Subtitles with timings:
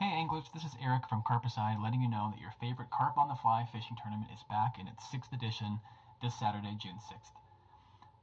[0.00, 3.28] Hey anglers, this is Eric from Carpicide letting you know that your favorite Carp on
[3.28, 5.78] the Fly fishing tournament is back in its sixth edition
[6.22, 7.36] this Saturday, June 6th.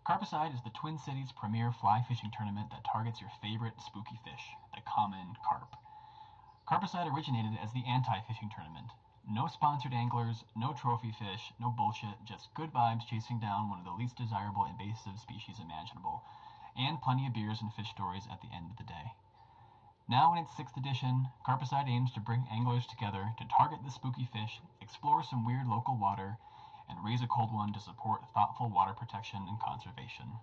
[0.04, 4.58] Carpicide is the Twin Cities premier fly fishing tournament that targets your favorite spooky fish,
[4.74, 5.76] the common carp.
[6.66, 8.90] Carpicide originated as the anti-fishing tournament.
[9.30, 13.86] No sponsored anglers, no trophy fish, no bullshit, just good vibes chasing down one of
[13.86, 16.24] the least desirable invasive species imaginable,
[16.76, 19.14] and plenty of beers and fish stories at the end of the day.
[20.10, 24.24] Now in its sixth edition, Carpicide aims to bring anglers together to target the spooky
[24.24, 26.38] fish, explore some weird local water,
[26.88, 30.40] and raise a cold one to support thoughtful water protection and conservation.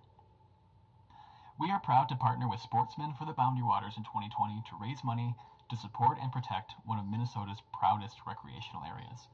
[1.57, 5.03] We are proud to partner with Sportsmen for the Boundary Waters in 2020 to raise
[5.03, 5.35] money
[5.69, 9.27] to support and protect one of Minnesota's proudest recreational areas.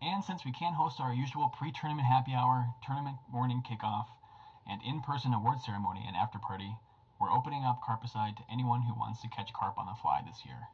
[0.00, 4.06] And since we can't host our usual pre tournament happy hour, tournament morning kickoff,
[4.66, 6.76] and in person award ceremony and after party,
[7.20, 10.42] we're opening up Carpicide to anyone who wants to catch carp on the fly this
[10.46, 10.68] year.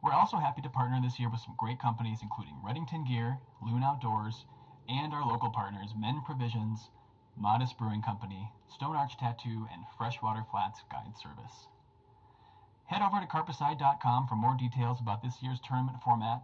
[0.00, 3.82] We're also happy to partner this year with some great companies including Redington Gear, Loon
[3.82, 4.44] Outdoors,
[4.88, 6.88] and our local partners Men Provisions,
[7.36, 11.66] Modest Brewing Company, Stone Arch Tattoo, and Freshwater Flats Guide Service.
[12.86, 16.42] Head over to carpicide.com for more details about this year's tournament format,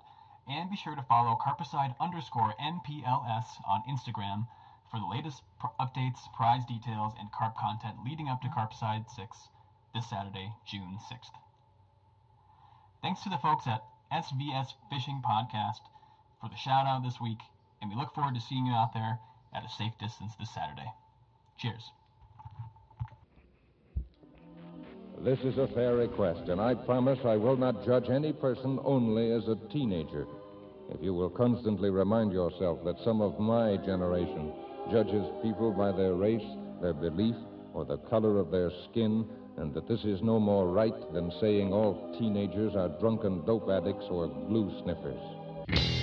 [0.49, 4.47] and be sure to follow carpicide underscore MPLS on Instagram
[4.91, 5.43] for the latest
[5.81, 9.37] updates, prize details, and carp content leading up to Carpicide 6
[9.95, 11.35] this Saturday, June 6th.
[13.03, 15.81] Thanks to the folks at SVS Fishing Podcast
[16.41, 17.41] for the shout out this week,
[17.81, 19.19] and we look forward to seeing you out there
[19.55, 20.93] at a safe distance this Saturday.
[21.59, 21.91] Cheers.
[25.21, 29.33] This is a fair request, and I promise I will not judge any person only
[29.33, 30.27] as a teenager.
[30.91, 34.53] If you will constantly remind yourself that some of my generation
[34.91, 36.47] judges people by their race,
[36.81, 37.37] their belief,
[37.75, 39.27] or the color of their skin,
[39.59, 44.07] and that this is no more right than saying all teenagers are drunken dope addicts
[44.11, 45.96] or glue sniffers.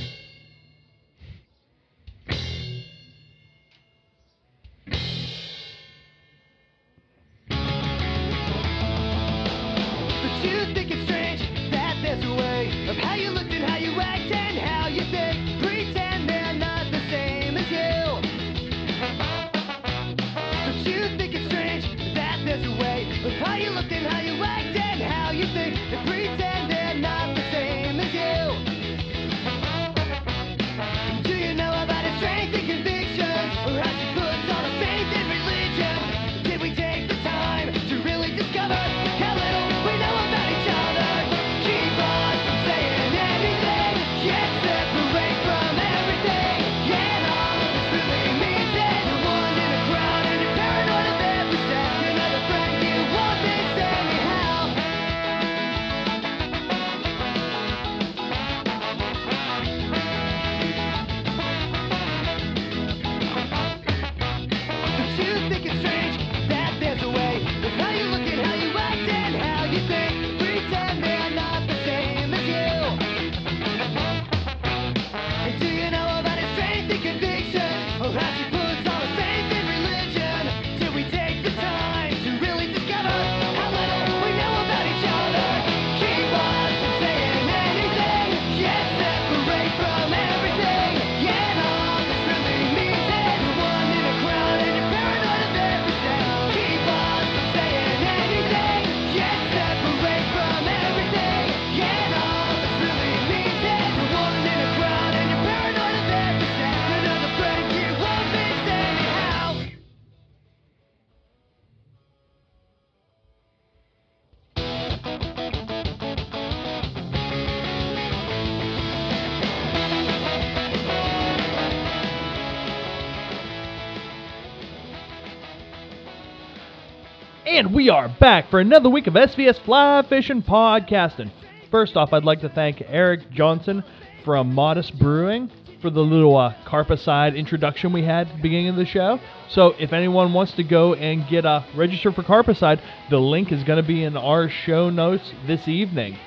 [128.34, 131.32] Back for another week of SVS Fly Fishing Podcasting.
[131.70, 133.84] First off, I'd like to thank Eric Johnson
[134.26, 135.52] from Modest Brewing
[135.84, 139.20] for the little uh, Carpicide introduction we had at the beginning of the show.
[139.50, 142.82] So if anyone wants to go and get uh, registered for Carpicide,
[143.12, 146.18] the link is going to be in our show notes this evening.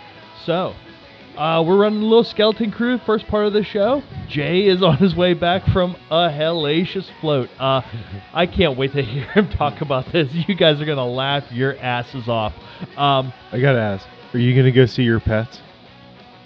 [0.44, 0.76] So
[1.37, 4.03] uh, we're running a little skeleton crew first part of the show.
[4.29, 7.49] Jay is on his way back from a hellacious float.
[7.59, 7.83] Uh,
[8.33, 10.33] I can't wait to hear him talk about this.
[10.33, 12.53] You guys are gonna laugh your asses off.
[12.97, 15.61] Um, I gotta ask, are you gonna go see your pets?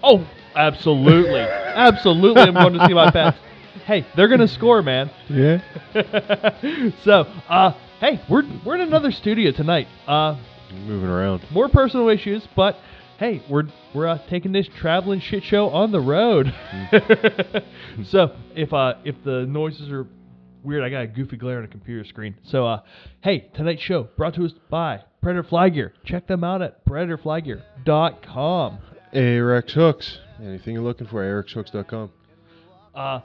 [0.02, 0.26] oh,
[0.56, 2.42] absolutely, absolutely.
[2.42, 3.38] I'm going to see my pets.
[3.84, 5.10] Hey, they're gonna score, man.
[5.28, 5.60] Yeah.
[7.04, 9.88] so, uh, hey, we're we're in another studio tonight.
[10.06, 10.36] Uh,
[10.86, 11.42] Moving around.
[11.50, 12.76] more personal issues, but
[13.20, 13.64] hey, we're
[13.94, 16.52] we're uh, taking this traveling shit show on the road.
[18.06, 20.06] so if uh if the noises are
[20.64, 22.34] weird, I got a goofy glare on a computer screen.
[22.44, 22.80] So uh,
[23.20, 25.92] hey, tonight's show brought to us by Predator Fly Gear.
[26.04, 28.78] Check them out at predatorflygear.com.
[29.14, 30.18] Ahrex Hooks.
[30.42, 32.10] Anything you're looking for, ahrexhooks.com.
[32.94, 33.20] Uh,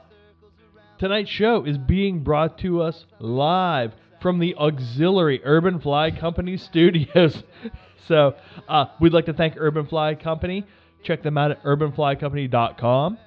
[0.98, 7.42] tonight's show is being brought to us live from the auxiliary Urban Fly Company studios.
[8.08, 8.34] so
[8.68, 10.64] uh, we'd like to thank Urban Fly Company.
[11.02, 13.18] Check them out at urbanflycompany.com.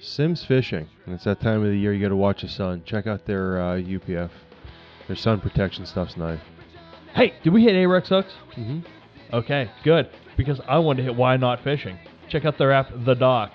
[0.00, 0.88] Simms Fishing.
[1.06, 2.82] And it's that time of the year you got to watch the sun.
[2.84, 4.30] Check out their uh, UPF.
[5.06, 6.40] Their sun protection stuff's nice.
[7.14, 8.32] Hey, did we hit Ahrex hooks?
[8.56, 8.80] Mm-hmm.
[9.34, 10.10] Okay, good.
[10.36, 11.98] Because I wanted to hit Why Knot Fishing.
[12.28, 13.52] Check out their app, The Dock.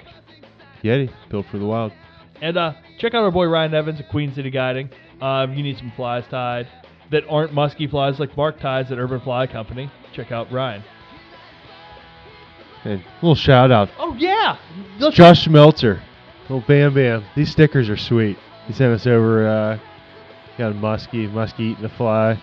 [0.83, 1.91] Yeti, built for the wild.
[2.41, 4.89] And uh, check out our boy Ryan Evans at Queen City Guiding.
[5.19, 6.67] Uh, if you need some flies tied
[7.11, 10.83] that aren't musky flies like Mark ties at Urban Fly Company, check out Ryan.
[12.83, 13.89] And a little shout out.
[13.99, 14.57] Oh, yeah!
[14.99, 16.01] Let's- Josh Meltzer.
[16.43, 17.23] Little Bam Bam.
[17.35, 18.37] These stickers are sweet.
[18.67, 19.79] He sent us over, uh,
[20.57, 22.41] got a muskie, muskie eating a fly,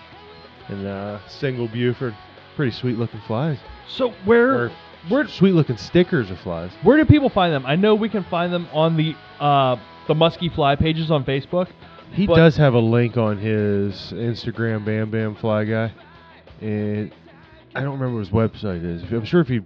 [0.67, 2.15] and uh, single Buford.
[2.55, 3.57] Pretty sweet looking flies.
[3.89, 4.71] So where Or
[5.09, 6.71] where sweet looking stickers of flies.
[6.83, 7.65] where do people find them?
[7.65, 9.75] I know we can find them on the uh,
[10.07, 11.67] the Musky Fly pages on Facebook.
[12.13, 15.91] He does have a link on his Instagram, Bam Bam Fly Guy,
[16.61, 17.11] and
[17.75, 19.03] I don't remember what his website is.
[19.11, 19.65] I'm sure if you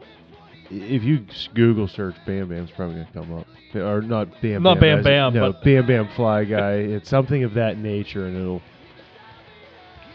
[0.72, 3.48] if you Google search Bam Bam, it's probably gonna come up.
[3.76, 6.72] Or not Bam Not Bam, Bam Bam, no, but- Bam Bam Fly Guy.
[6.74, 8.62] it's something of that nature, and it'll.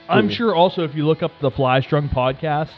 [0.09, 2.71] I'm sure also if you look up the Fly Strung podcast,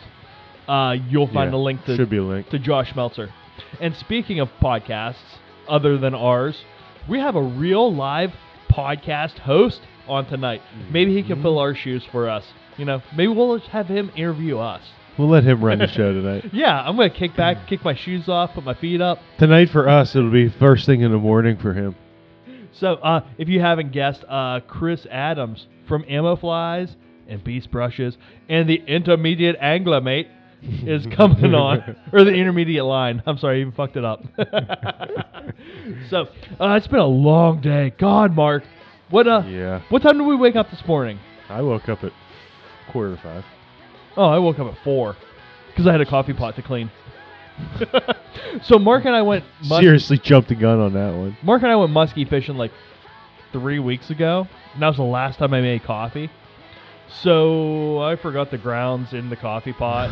[0.69, 2.49] uh, you'll find yeah, a link to should be a link.
[2.51, 3.33] to Josh Meltzer.
[3.81, 6.65] And speaking of podcasts other than ours,
[7.09, 8.33] we have a real live
[8.71, 10.63] podcast host on tonight.
[10.91, 12.45] Maybe he can fill our shoes for us.
[12.77, 14.83] You know, maybe we'll just have him interview us.
[15.19, 16.45] We'll let him run the show tonight.
[16.53, 19.19] Yeah, I'm gonna kick back, kick my shoes off, put my feet up.
[19.39, 21.95] Tonight for us, it'll be first thing in the morning for him.
[22.73, 26.95] So, uh, if you haven't guessed, uh, Chris Adams from Ammo Flies
[27.29, 28.19] and Beast Brushes
[28.49, 30.29] and the Intermediate Angler Mate
[30.63, 33.23] is coming on, or the Intermediate Line.
[33.25, 34.23] I'm sorry, I even fucked it up.
[36.11, 36.27] so,
[36.61, 37.95] uh, it's been a long day.
[37.99, 38.65] God, Mark,
[39.11, 41.19] what uh, Yeah, what time did we wake up this morning?
[41.49, 42.13] I woke up at
[42.93, 43.45] quarter to five.
[44.17, 45.17] Oh, I woke up at four
[45.69, 46.91] because I had a coffee pot to clean.
[48.63, 49.45] so Mark and I went.
[49.63, 51.37] mus- Seriously, jumped the gun on that one.
[51.43, 52.73] Mark and I went muskie fishing like
[53.53, 56.31] three weeks ago, and that was the last time I made coffee.
[57.23, 60.11] So I forgot the grounds in the coffee pot.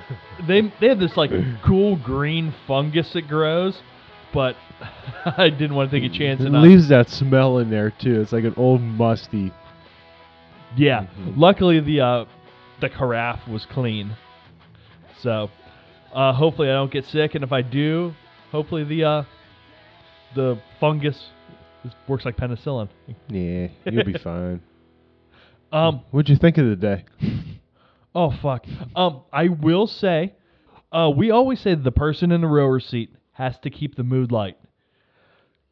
[0.46, 1.30] they they have this like
[1.64, 3.80] cool green fungus that grows,
[4.34, 4.54] but
[5.24, 6.40] I didn't want to take a chance.
[6.42, 8.20] It leaves that smell in there too.
[8.20, 9.52] It's like an old musty.
[10.76, 11.06] yeah,
[11.36, 12.24] luckily the uh,
[12.80, 14.16] the carafe was clean.
[15.20, 15.50] So
[16.12, 18.14] uh, hopefully I don't get sick, and if I do,
[18.50, 19.22] hopefully the uh,
[20.34, 21.30] the fungus
[22.08, 22.88] works like penicillin.
[23.28, 24.60] Yeah, you'll be fine.
[25.72, 27.04] Um, What'd you think of the day?
[28.14, 28.64] Oh fuck.
[28.94, 30.32] Um, I will say,
[30.90, 34.32] uh, we always say the person in the rower seat has to keep the mood
[34.32, 34.56] light.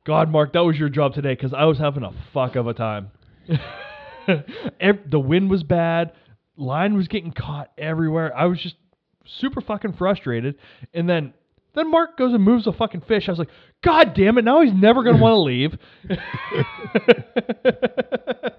[0.05, 2.75] God, Mark, that was your job today because I was having a fuck of a
[2.75, 3.13] time.
[4.27, 6.13] The wind was bad,
[6.57, 8.37] line was getting caught everywhere.
[8.37, 8.77] I was just
[9.27, 10.57] super fucking frustrated,
[10.93, 11.35] and then.
[11.77, 13.29] Then Mark goes and moves a fucking fish.
[13.29, 13.49] I was like,
[13.83, 14.45] God damn it!
[14.45, 15.77] Now he's never gonna want to leave.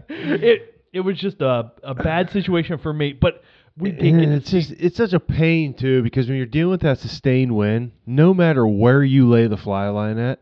[0.10, 3.42] it it was just a, a bad situation for me, but
[3.78, 6.72] we did And get it's just it's such a pain too because when you're dealing
[6.72, 10.40] with that sustained wind, no matter where you lay the fly line at,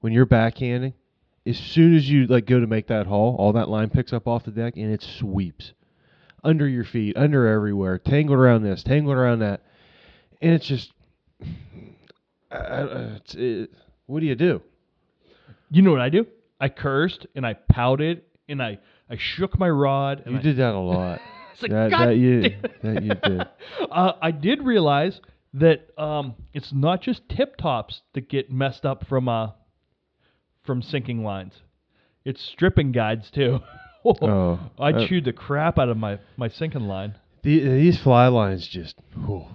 [0.00, 0.94] when you're backhanding,
[1.46, 4.26] as soon as you like go to make that haul, all that line picks up
[4.26, 5.72] off the deck and it sweeps
[6.44, 9.62] under your feet, under everywhere, tangled around this, tangled around that,
[10.40, 10.92] and it's just.
[12.50, 13.70] It's, it,
[14.06, 14.60] what do you do?
[15.70, 16.26] You know what I do?
[16.60, 18.78] I cursed and I pouted and I,
[19.10, 20.22] I shook my rod.
[20.26, 21.20] You I, did that a lot.
[21.54, 23.48] It's like, that, "God that you that you did.
[23.92, 25.20] Uh, I did realize
[25.52, 29.50] that um, it's not just tip tops that get messed up from uh,
[30.64, 31.52] from sinking lines.
[32.24, 33.60] It's stripping guides too.
[34.20, 37.14] Oh, I uh, chewed the crap out of my, my sinking line.
[37.42, 39.46] The, these fly lines just, whew,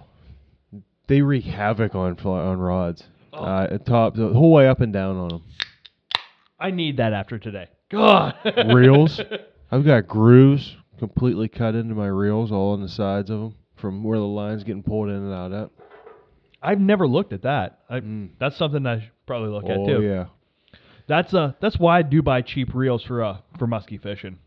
[1.06, 3.04] they wreak havoc on fly, on rods.
[3.32, 3.38] Oh.
[3.44, 5.42] Uh, top, the whole way up and down on them.
[6.58, 7.68] I need that after today.
[7.90, 8.34] God.
[8.74, 9.20] Reels,
[9.70, 14.04] I've got grooves completely cut into my reels, all on the sides of them, from
[14.04, 15.70] where the line's getting pulled in and out at.
[16.62, 17.80] I've never looked at that.
[17.88, 18.30] I, Mm.
[18.38, 20.02] That's something I should probably look oh at too.
[20.02, 20.26] yeah,
[21.10, 24.38] That's uh that's why I do buy cheap reels for uh for musky fishing.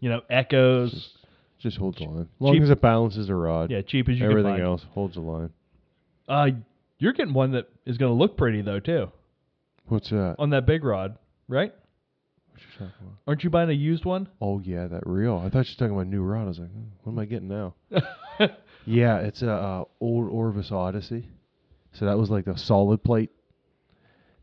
[0.00, 1.10] You know, echoes.
[1.58, 2.22] just holds the line.
[2.22, 4.60] As long cheap- as it balances the rod, Yeah, cheap as you everything can find.
[4.62, 5.50] Everything else holds the line.
[6.26, 6.48] Uh,
[6.98, 9.12] you're getting one that is going to look pretty though too
[9.88, 10.36] What's that?
[10.38, 11.18] on that big rod,
[11.48, 11.74] right?
[12.52, 13.18] What you talking about?
[13.26, 14.28] Aren't you buying a used one?
[14.40, 15.36] Oh yeah, that reel.
[15.36, 16.44] I thought you were talking about new rod.
[16.44, 17.74] I was like, hmm, what am I getting now?
[18.86, 21.28] Yeah, it's a uh, old Orvis Odyssey.
[21.92, 23.30] So that was like a solid plate.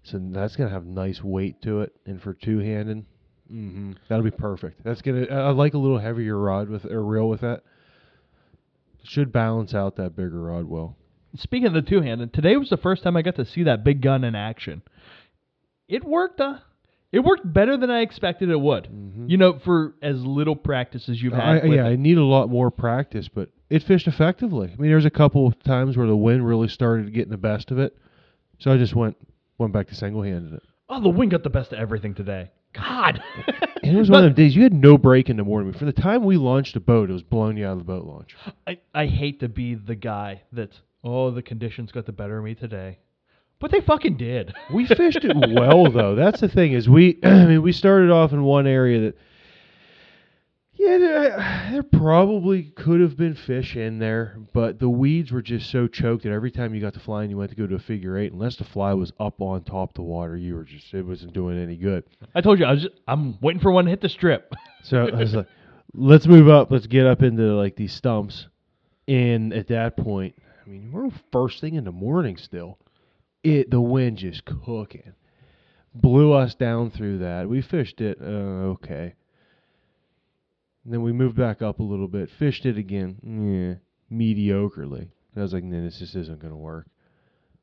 [0.03, 3.06] So that's gonna have nice weight to it, and for two handed,
[3.51, 4.84] mm-hmm, that'll be perfect.
[4.84, 5.25] That's gonna.
[5.29, 7.63] I I like a little heavier rod with or reel with that.
[9.03, 10.96] Should balance out that bigger rod well.
[11.36, 13.84] Speaking of the two handed, today was the first time I got to see that
[13.84, 14.82] big gun in action.
[15.88, 16.39] It worked.
[16.41, 16.58] Uh,
[17.12, 18.86] it worked better than I expected it would.
[18.86, 19.29] Mhm.
[19.29, 21.63] You know, for as little practice as you've had.
[21.63, 21.91] I, yeah, it.
[21.91, 24.72] I need a lot more practice, but it fished effectively.
[24.74, 27.72] I mean, there's a couple of times where the wind really started getting the best
[27.72, 27.96] of it,
[28.60, 29.18] so I just went
[29.60, 30.63] went back to single handed it.
[30.89, 32.50] Oh, the wind got the best of everything today.
[32.74, 33.22] God.
[33.82, 35.74] And it was one of them days you had no break in the morning.
[35.74, 38.06] From the time we launched a boat, it was blowing you out of the boat
[38.06, 38.36] launch.
[38.68, 42.44] I, I hate to be the guy that's, oh, the conditions got the better of
[42.44, 43.00] me today.
[43.60, 44.54] But they fucking did.
[44.74, 46.16] We fished it well though.
[46.16, 49.18] That's the thing is we I mean we started off in one area that
[50.80, 55.70] yeah there, there probably could have been fish in there, but the weeds were just
[55.70, 57.76] so choked that every time you got to fly and you went to go to
[57.76, 60.64] a figure eight, unless the fly was up on top of the water, you were
[60.64, 62.04] just it wasn't doing any good.
[62.34, 64.54] I told you, I was just, I'm waiting for one to hit the strip.
[64.82, 65.48] So I was like,
[65.94, 66.72] let's move up.
[66.72, 68.48] Let's get up into like these stumps.
[69.10, 72.80] And at that point, I mean, we're first thing in the morning still.
[73.44, 75.14] It the wind just cooking,
[75.94, 77.50] blew us down through that.
[77.50, 79.16] We fished it, uh, okay.
[80.84, 85.02] And then we moved back up a little bit, fished it again, yeah, mediocrely.
[85.02, 86.88] And I was like, nah, this just isn't gonna work.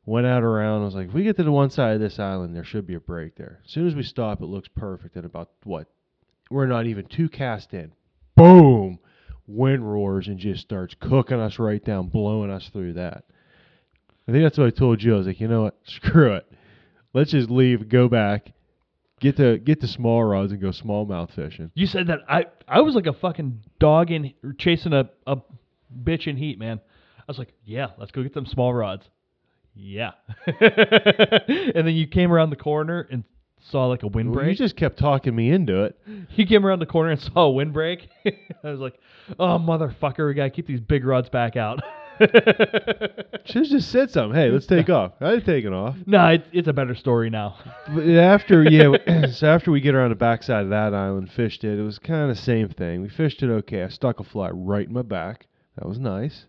[0.04, 0.82] Went out around.
[0.82, 2.86] I was like, if we get to the one side of this island, there should
[2.86, 3.60] be a break there.
[3.64, 5.16] As soon as we stop, it looks perfect.
[5.16, 5.88] At about what
[6.50, 7.92] we're not even two cast in.
[8.36, 9.00] Boom!
[9.48, 13.24] Wind roars and just starts cooking us right down, blowing us through that.
[14.28, 15.14] I think that's what I told you.
[15.14, 15.76] I was like, you know what?
[15.84, 16.46] Screw it.
[17.12, 18.52] Let's just leave, go back,
[19.20, 21.70] get the get the small rods and go smallmouth fishing.
[21.74, 25.36] You said that I I was like a fucking dog in chasing a, a
[26.02, 26.80] bitch in heat, man.
[27.18, 29.04] I was like, yeah, let's go get them small rods.
[29.74, 30.12] Yeah.
[30.46, 33.24] and then you came around the corner and
[33.70, 35.98] saw like a Well, you just kept talking me into it.
[36.34, 38.08] You came around the corner and saw a windbreak.
[38.24, 38.98] I was like,
[39.38, 41.80] oh motherfucker, we gotta keep these big rods back out.
[43.44, 44.34] Should have just said something.
[44.38, 45.12] Hey, let's take off.
[45.20, 45.96] I had taken off.
[46.06, 47.56] no, it, it's a better story now.
[47.94, 48.92] But after yeah,
[49.32, 51.78] so after we get around the backside of that island, fished it.
[51.78, 53.02] It was kind of same thing.
[53.02, 53.82] We fished it okay.
[53.84, 55.46] I stuck a fly right in my back.
[55.76, 56.46] That was nice.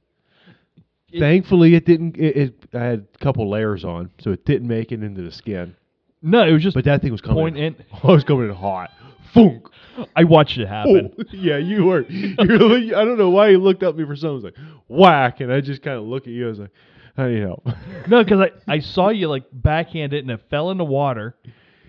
[1.12, 2.18] It- Thankfully, it didn't.
[2.18, 5.32] It, it I had a couple layers on, so it didn't make it into the
[5.32, 5.76] skin.
[6.22, 7.36] No, it was just But that thing was coming.
[7.38, 7.76] point in.
[7.76, 7.86] in.
[8.04, 8.90] I was coming in hot.
[9.34, 9.67] Funk.
[10.15, 11.13] I watched it happen.
[11.17, 12.01] Oh, yeah, you were.
[12.10, 14.29] You're like, I don't know why you looked up at me for something.
[14.29, 14.57] I was like,
[14.88, 16.46] whack, and I just kind of look at you.
[16.46, 16.72] I was like,
[17.15, 17.67] how do you help?
[18.07, 21.36] No, because I, I saw you like backhand it and it fell in the water,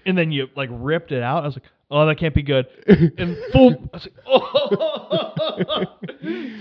[0.07, 1.45] and then you like ripped it out.
[1.45, 2.67] I was like, oh, that can't be good.
[2.87, 5.85] And boom, I was like, oh.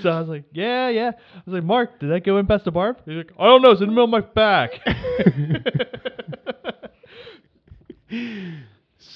[0.03, 1.12] so I was like, yeah, yeah.
[1.15, 2.98] I was like, Mark, did that go in past the barb?
[3.05, 3.72] He's like, I don't know.
[3.72, 4.72] It's in the middle of my back.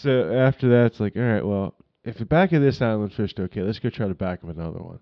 [0.01, 3.39] So after that, it's like, all right, well, if the back of this island fished
[3.39, 5.00] okay, let's go try the back of another one.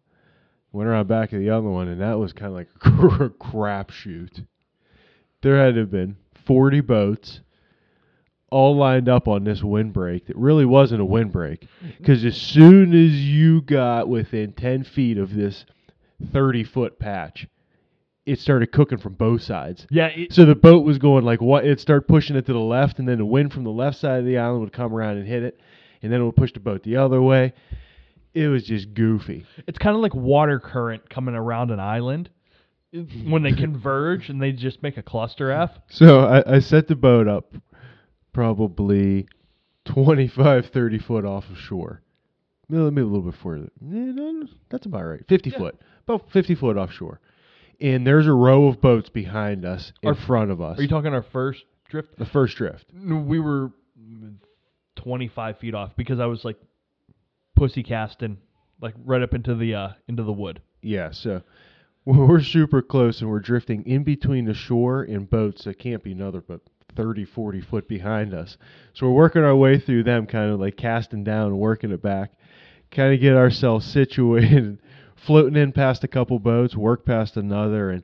[0.72, 4.46] Went around back of the other one, and that was kind of like a crapshoot.
[5.42, 7.40] There had to have been 40 boats
[8.52, 11.68] all lined up on this windbreak that really wasn't a windbreak.
[11.98, 15.66] Because as soon as you got within 10 feet of this
[16.34, 17.48] 30 foot patch,
[18.30, 19.86] it started cooking from both sides.
[19.90, 21.66] yeah, it, So the boat was going like what?
[21.66, 24.20] It'd start pushing it to the left, and then the wind from the left side
[24.20, 25.60] of the island would come around and hit it,
[26.02, 27.54] and then it would push the boat the other way.
[28.34, 29.46] It was just goofy.
[29.68, 32.30] it's kind of like water current coming around an island
[33.26, 35.72] when they converge and they just make a cluster F.
[35.90, 37.54] So I, I set the boat up
[38.34, 39.28] probably
[39.86, 42.02] 25, 30 foot off of shore.
[42.70, 43.70] Maybe maybe a little bit further.
[43.92, 45.26] Eh, that's about right.
[45.28, 45.58] 50 Yeah.
[45.58, 45.82] foot.
[46.08, 47.20] About 50 foot offshore.
[47.82, 50.78] And there's a row of boats behind us in Are- front of us.
[50.78, 52.18] Are you talking our first drift?
[52.18, 52.86] the first drift.
[52.94, 53.72] We were
[54.98, 56.58] 25 feet off because I was like
[57.56, 58.38] pussy casting
[58.82, 60.62] like right up into the uh into the wood.
[60.82, 61.42] Yeah, so
[62.06, 66.12] we're super close and we're drifting in between the shore and boats that can't be
[66.14, 66.62] another but
[66.96, 68.58] 30, 40 foot behind us.
[68.94, 72.02] So we're working our way through them, kind of like casting down and working it
[72.02, 72.32] back,
[72.92, 74.80] kind of get ourselves situated,
[75.26, 78.04] floating in past a couple boats, work past another, and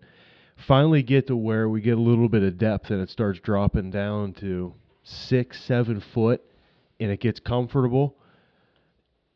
[0.55, 3.91] finally get to where we get a little bit of depth and it starts dropping
[3.91, 6.41] down to six, seven foot,
[6.99, 8.15] and it gets comfortable.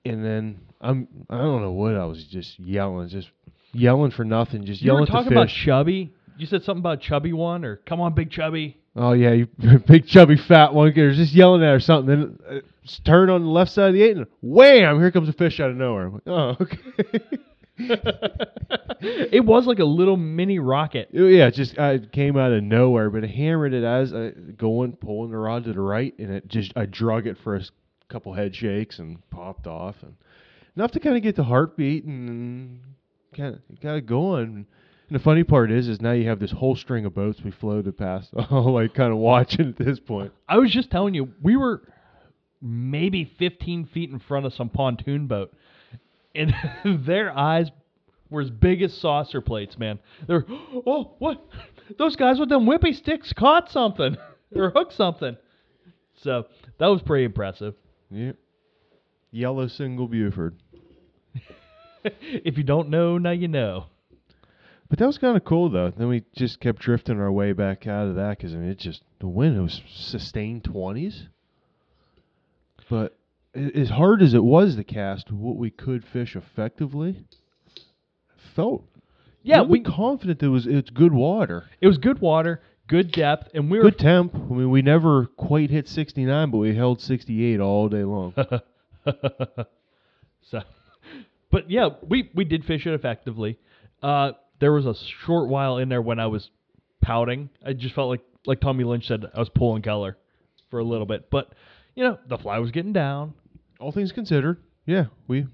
[0.05, 3.29] And then I'm I don't know what I was just yelling, just
[3.74, 5.50] yelling for nothing, just You were yelling talking to about.
[5.50, 8.77] Chubby you said something about chubby one or come on big chubby.
[8.95, 9.48] Oh yeah, you
[9.88, 10.93] big chubby fat one.
[10.95, 12.07] They're just yelling at her something.
[12.07, 12.59] Then uh,
[13.03, 15.00] turn on the left side of the eight, and wham!
[15.00, 16.09] Here comes a fish out of nowhere.
[16.09, 17.19] Like, oh, okay.
[19.01, 21.09] it was like a little mini rocket.
[21.12, 24.31] Yeah, it just uh, it came out of nowhere, but I hammered it as I
[24.57, 27.62] going, pulling the rod to the right, and it just I drug it for a
[28.09, 30.15] couple head shakes and popped off, and
[30.75, 32.81] enough to kind of get the heartbeat and
[33.36, 34.43] kind of got it going.
[34.43, 34.65] And
[35.09, 37.98] the funny part is, is now you have this whole string of boats we floated
[37.98, 40.31] past, all like kind of watching at this point.
[40.48, 41.81] I was just telling you, we were
[42.62, 45.53] maybe 15 feet in front of some pontoon boat,
[46.39, 47.69] and their eyes
[48.29, 50.00] were as big as saucer plates, man.
[50.27, 51.46] They're, oh, what?
[51.98, 54.17] Those guys with them whippy sticks caught something
[54.55, 55.38] or hooked something.
[56.15, 56.46] So
[56.77, 57.75] that was pretty impressive.
[58.12, 58.36] Yep.
[59.31, 60.55] Yellow single Buford.
[62.03, 63.86] if you don't know, now you know.
[64.89, 65.91] But that was kind of cool, though.
[65.96, 68.79] Then we just kept drifting our way back out of that because I mean, it
[68.79, 71.27] just the wind it was sustained twenties.
[72.89, 73.18] But
[73.56, 77.24] as hard as it was to cast, what we could fish effectively,
[78.56, 78.84] felt
[79.44, 79.79] Yeah, really we.
[79.82, 83.86] confident it was it's good water, It was good water, good depth, and we were
[83.86, 84.36] good temp.
[84.36, 88.03] I mean, we never quite hit sixty nine, but we held sixty eight all day
[88.03, 88.34] long.
[90.51, 90.62] so,
[91.51, 93.58] but yeah, we we did fish it effectively.
[94.01, 96.50] Uh, there was a short while in there when I was
[97.01, 97.50] pouting.
[97.65, 100.18] I just felt like like Tommy Lynch said, I was pulling color
[100.70, 101.29] for a little bit.
[101.29, 101.50] But
[102.00, 103.34] you know, the fly was getting down.
[103.82, 105.46] all things considered, yeah, we.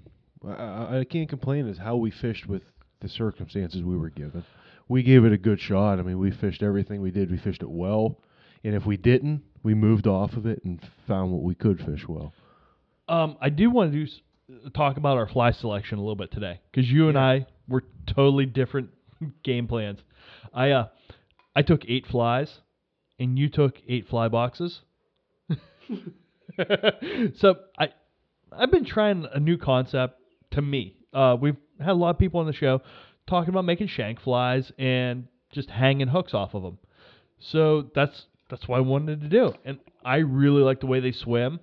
[0.46, 2.62] I, I- I can't complain as how we fished with
[3.00, 4.44] the circumstances we were given.
[4.88, 5.98] We gave it a good shot.
[5.98, 7.32] I mean, we fished everything we did.
[7.32, 8.20] We fished it well,
[8.62, 12.06] and if we didn't, we moved off of it and found what we could fish
[12.06, 12.32] well.
[13.08, 16.30] Um, I do want to do s- talk about our fly selection a little bit
[16.30, 18.90] today because you and I were totally different
[19.42, 19.98] game plans.
[20.54, 20.86] I uh,
[21.56, 22.60] I took eight flies,
[23.18, 24.82] and you took eight fly boxes.
[27.36, 27.88] so I
[28.52, 30.20] I've been trying a new concept
[30.52, 30.96] to me.
[31.12, 32.80] Uh, we've had a lot of people on the show
[33.26, 36.78] talking about making shank flies and just hanging hooks off of them.
[37.38, 41.12] So that's that's what I wanted to do, and I really like the way they
[41.12, 41.60] swim.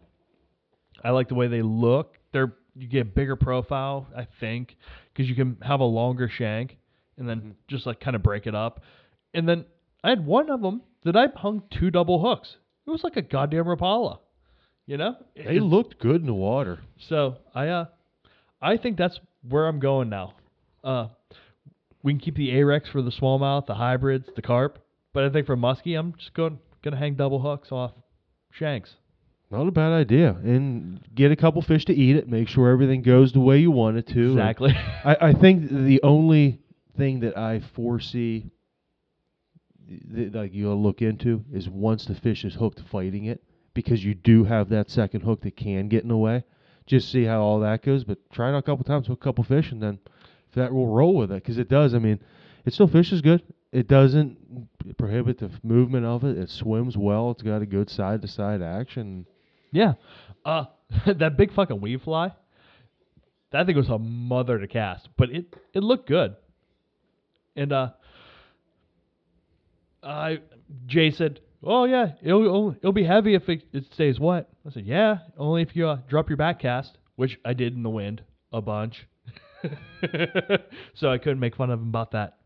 [1.04, 2.18] I like the way they look.
[2.32, 4.76] They're you get a bigger profile, I think,
[5.14, 6.78] because you can have a longer shank
[7.18, 8.82] and then just like kind of break it up.
[9.34, 9.66] And then
[10.04, 12.58] I had one of them that I hung two double hooks.
[12.86, 14.20] It was like a goddamn Rapala,
[14.86, 15.16] you know.
[15.36, 16.80] They It- looked good in the water.
[16.98, 17.86] so I uh,
[18.62, 20.34] I think that's where I'm going now.
[20.84, 21.08] Uh,
[22.02, 24.80] we can keep the Ahrex for the smallmouth, the hybrids, the carp,
[25.14, 27.92] but I think for muskie, I'm just going gonna hang double hooks off
[28.52, 28.96] shanks.
[29.52, 32.28] Not a bad idea, and get a couple fish to eat it.
[32.28, 34.32] Make sure everything goes the way you want it to.
[34.32, 34.74] Exactly.
[35.06, 36.60] I, I think the only
[36.98, 38.50] thing that I foresee
[40.12, 43.44] that like you'll look into is once the fish is hooked fighting it,
[43.74, 46.44] because you do have that second hook that can get in the way.
[46.86, 49.44] Just see how all that goes, but try it a couple times, hook a couple
[49.44, 50.00] fish, and then
[50.50, 51.94] if that will roll with it, because it does.
[51.94, 52.20] I mean,
[52.66, 53.42] it still fishes good.
[53.72, 56.38] It doesn't prohibit the movement of it.
[56.38, 57.32] It swims well.
[57.32, 59.26] It's got a good side to side action.
[59.72, 59.94] Yeah.
[60.46, 60.66] Uh
[61.08, 62.34] that big fucking weave fly.
[63.52, 66.36] That thing was a mother to cast, but it it looked good.
[67.56, 67.90] And uh
[70.04, 70.42] I
[70.86, 74.86] Jay said, "Oh yeah, it'll it'll, be heavy if it, it stays wet." I said,
[74.86, 78.24] "Yeah, only if you uh, drop your back cast," which I did in the wind
[78.52, 79.08] a bunch.
[80.94, 82.38] so I couldn't make fun of him about that.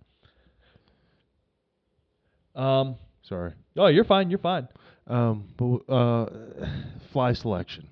[2.55, 3.51] Um Sorry.
[3.75, 4.69] oh, you're fine, you're fine.
[5.05, 6.27] Um, but uh,
[7.11, 7.87] fly selection.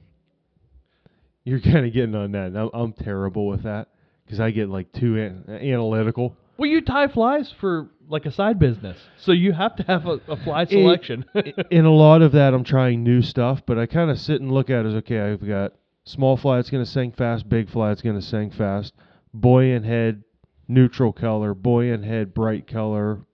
[1.43, 2.55] You're kind of getting on that.
[2.55, 3.89] I'm, I'm terrible with that
[4.25, 6.37] because I get like too an- analytical.
[6.57, 10.19] Well, you tie flies for like a side business, so you have to have a,
[10.27, 11.25] a fly selection.
[11.71, 14.51] In a lot of that, I'm trying new stuff, but I kind of sit and
[14.51, 15.19] look at it as okay.
[15.19, 15.73] I've got
[16.05, 18.93] small fly that's going to sink fast, big fly that's going to sink fast,
[19.33, 20.23] buoyant head,
[20.67, 23.25] neutral color, buoyant head, bright color,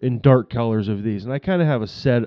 [0.00, 2.24] and dark colors of these, and I kind of have a set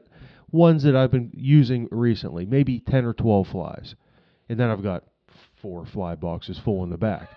[0.51, 3.95] ones that I've been using recently, maybe ten or twelve flies,
[4.47, 5.03] and then I've got
[5.61, 7.29] four fly boxes full in the back.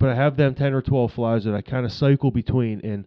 [0.00, 3.04] But I have them ten or twelve flies that I kind of cycle between, and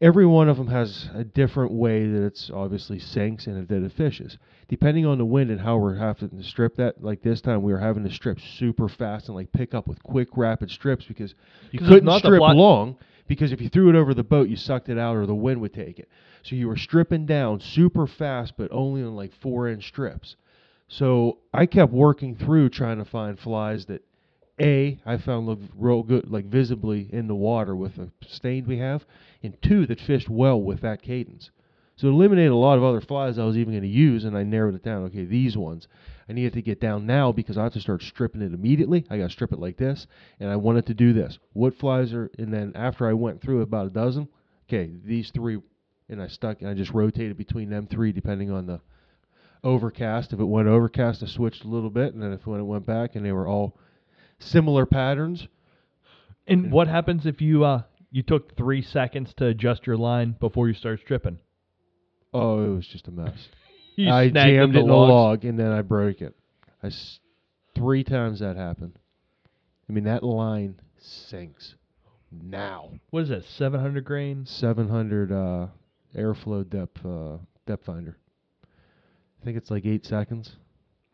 [0.00, 3.92] every one of them has a different way that it's obviously sinks and that it
[3.92, 4.38] fishes.
[4.66, 7.74] Depending on the wind and how we're having to strip that, like this time we
[7.74, 11.34] were having to strip super fast and like pick up with quick, rapid strips because
[11.72, 12.96] you couldn't not, strip long
[13.28, 15.60] because if you threw it over the boat, you sucked it out or the wind
[15.60, 16.08] would take it.
[16.42, 20.36] So you were stripping down super fast, but only on like four inch strips.
[20.88, 24.02] So I kept working through trying to find flies that
[24.60, 28.78] A, I found look real good, like visibly in the water with the stain we
[28.78, 29.06] have,
[29.42, 31.50] and two that fished well with that cadence.
[31.96, 34.36] So it eliminated a lot of other flies I was even going to use, and
[34.36, 35.04] I narrowed it down.
[35.04, 35.88] Okay, these ones
[36.28, 39.06] I needed to get down now because I have to start stripping it immediately.
[39.10, 40.06] I got to strip it like this,
[40.38, 41.38] and I wanted to do this.
[41.52, 42.30] What flies are?
[42.38, 44.28] And then after I went through about a dozen,
[44.68, 45.60] okay, these three,
[46.08, 48.80] and I stuck, and I just rotated between them three depending on the
[49.64, 50.32] overcast.
[50.32, 52.86] If it went overcast, I switched a little bit, and then if when it went
[52.86, 53.76] back, and they were all
[54.40, 55.46] similar patterns.
[56.46, 60.66] And what happens if you uh you took three seconds to adjust your line before
[60.68, 61.38] you start stripping?
[62.34, 63.48] Oh, it was just a mess.
[63.96, 65.10] You I snagged jammed the it in a logs.
[65.10, 66.34] log, and then I broke it.
[66.82, 67.18] I s-
[67.74, 68.98] three times that happened.
[69.88, 71.74] I mean, that line sinks
[72.30, 72.92] now.
[73.10, 73.44] What is that?
[73.44, 74.46] Seven hundred grain.
[74.46, 75.66] 700 uh,
[76.16, 78.16] Airflo depth uh, depth finder.
[78.64, 80.56] I think it's like eight seconds,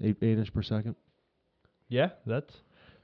[0.00, 0.94] eight eight inch per second.
[1.88, 2.54] Yeah, that's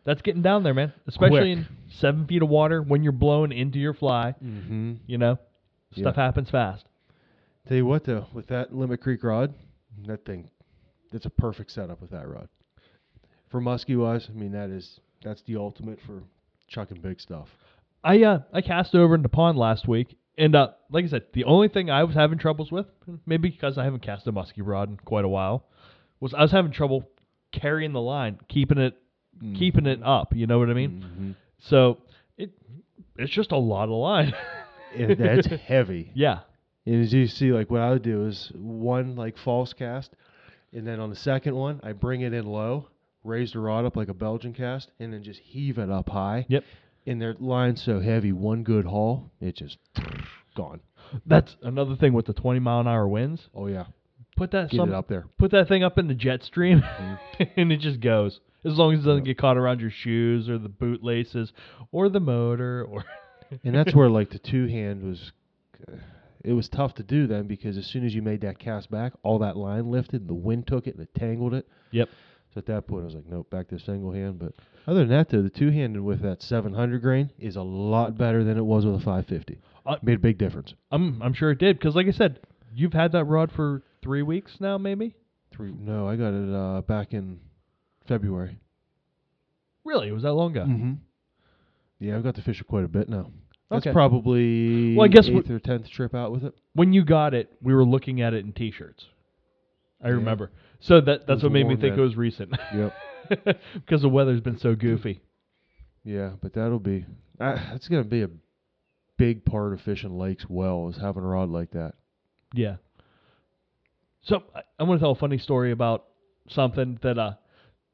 [0.05, 0.93] that's getting down there, man.
[1.07, 1.59] Especially Quick.
[1.59, 1.69] in
[2.01, 4.35] seven feet of water when you're blowing into your fly.
[4.43, 4.95] Mm-hmm.
[5.07, 5.39] You know,
[5.97, 6.25] stuff Yeah.
[6.25, 6.85] happens fast.
[7.69, 9.55] Tell you what, though, with that Limit Creek rod,
[10.07, 10.51] that thing,
[11.13, 12.49] it's a perfect setup with that rod.
[13.51, 16.23] For muskie wise, I mean that is that's the ultimate for
[16.69, 17.49] chucking big stuff.
[18.03, 21.25] I uh I cast over in the pond last week, and uh like I said,
[21.35, 22.87] the only thing I was having troubles with,
[23.27, 25.67] maybe because I haven't cast a musky rod in quite a while,
[26.19, 27.05] was I was having trouble
[27.53, 28.97] carrying the line, keeping it
[29.55, 30.35] keeping it up.
[30.35, 31.05] You know what I mean?
[31.19, 31.35] Mhm.
[31.59, 31.99] So
[32.37, 32.51] it
[33.17, 34.35] it's just a lot of line.
[34.95, 36.11] And that's heavy.
[36.15, 36.41] yeah.
[36.85, 40.15] And as you see, like what I would do is one like false cast,
[40.75, 42.89] and then on the second one, I bring it in low,
[43.25, 46.45] raise the rod up like a Belgian cast, and then just heave it up high.
[46.51, 46.65] Yep.
[47.07, 49.79] And their line's so heavy, one good haul, it just
[50.57, 50.81] gone.
[51.25, 53.49] That's another thing with the 20 mile an hour winds.
[53.55, 53.87] Oh yeah,
[54.43, 55.27] Put that get some, it up there.
[55.39, 56.83] put that thing up in the jet stream,
[57.57, 58.41] and it just goes.
[58.65, 61.53] As long as it doesn't get caught around your shoes or the boot laces
[61.93, 63.05] or the motor or.
[63.65, 65.31] And that's where like the two hand was.
[65.87, 65.97] uh,
[66.43, 69.13] It was tough to do then because as soon as you made that cast back,
[69.23, 71.69] all that line lifted, the wind took it and it tangled it.
[71.91, 72.09] Yep.
[72.55, 74.39] So at that point, I was like, nope, back to single hand.
[74.39, 74.55] But
[74.87, 78.43] other than that, though, the two handed with that 700 grain is a lot better
[78.43, 79.61] than it was with a 550.
[79.85, 80.73] Uh, Made a big difference.
[80.91, 82.41] I'm I'm sure it did because, like I said,
[82.75, 85.15] you've had that rod for three weeks now, maybe.
[85.55, 85.73] Three.
[85.79, 87.41] No, I got it uh, back in
[88.09, 88.59] February.
[89.85, 90.65] Really, it was that long ago?
[90.65, 90.93] Mm-hmm.
[91.99, 93.31] Yeah, I've got to fish it quite a bit now.
[93.71, 93.93] That's Okay.
[93.93, 96.55] probably Well, I guess eighth or tenth trip out with it.
[96.75, 99.05] When you got it, we were looking at it in T-shirts.
[100.03, 100.15] I Yeah.
[100.15, 100.51] remember.
[100.81, 102.01] So that that's was what made me warm think then.
[102.01, 102.53] it was recent.
[102.75, 102.95] Yep.
[103.75, 105.23] because the weather's been so goofy.
[106.05, 107.07] Yeah, but that'll be
[107.41, 108.31] uh, that's gonna be a
[109.17, 111.95] big part of fishing lakes well is having a rod like that.
[112.53, 112.77] Yeah.
[114.23, 116.05] So I, I'm going to tell a funny story about
[116.49, 117.33] something that uh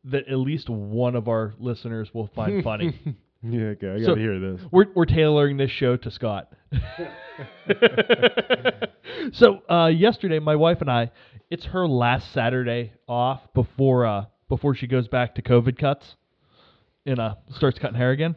[0.05, 2.99] that at least one of our listeners will find funny.
[3.43, 4.61] Yeah, okay, I gotta hear this.
[4.73, 6.53] We're we're tailoring this show to Scott.
[9.33, 11.13] so uh, yesterday, my wife and I,
[11.49, 16.17] it's her last Saturday off before uh, before she goes back to COVID cuts,
[17.07, 18.35] and uh, starts cutting hair again.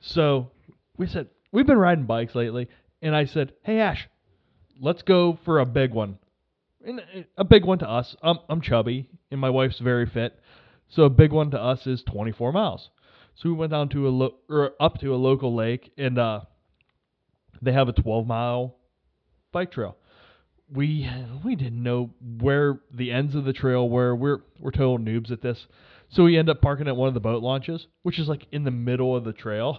[0.00, 0.50] So
[0.96, 2.68] we said we've been riding bikes lately,
[3.02, 4.08] and I said, "Hey Ash,
[4.80, 6.18] let's go for a big one."
[6.86, 8.14] And uh, a big one to us.
[8.22, 10.38] I'm I'm chubby, and my wife's very fit,
[10.88, 12.90] so a big one to us is 24 miles.
[13.34, 16.40] So we went down to a lo- or up to a local lake, and uh,
[17.60, 18.76] they have a 12 mile
[19.52, 19.96] bike trail.
[20.72, 21.10] We
[21.44, 24.14] we didn't know where the ends of the trail were.
[24.14, 25.66] We're we're total noobs at this.
[26.08, 28.62] So we end up parking at one of the boat launches, which is like in
[28.62, 29.78] the middle of the trail.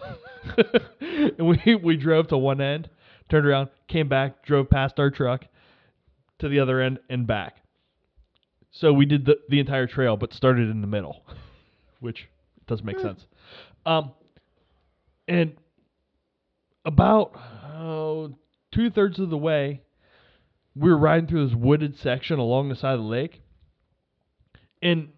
[1.00, 2.90] and we we drove to one end,
[3.30, 5.46] turned around, came back, drove past our truck
[6.40, 7.58] to the other end and back.
[8.72, 11.24] So we did the the entire trail, but started in the middle,
[12.00, 12.28] which
[12.68, 13.26] doesn't make sense.
[13.86, 14.12] Um,
[15.28, 15.56] and
[16.86, 17.34] about
[18.72, 19.82] two thirds of the way,
[20.76, 23.42] we were riding through this wooded section along the side of the lake,
[24.82, 25.10] and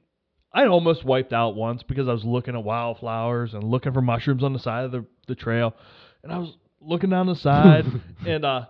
[0.53, 4.43] I almost wiped out once because I was looking at wildflowers and looking for mushrooms
[4.43, 5.75] on the side of the, the trail,
[6.23, 7.85] and I was looking down the side,
[8.25, 8.65] and uh,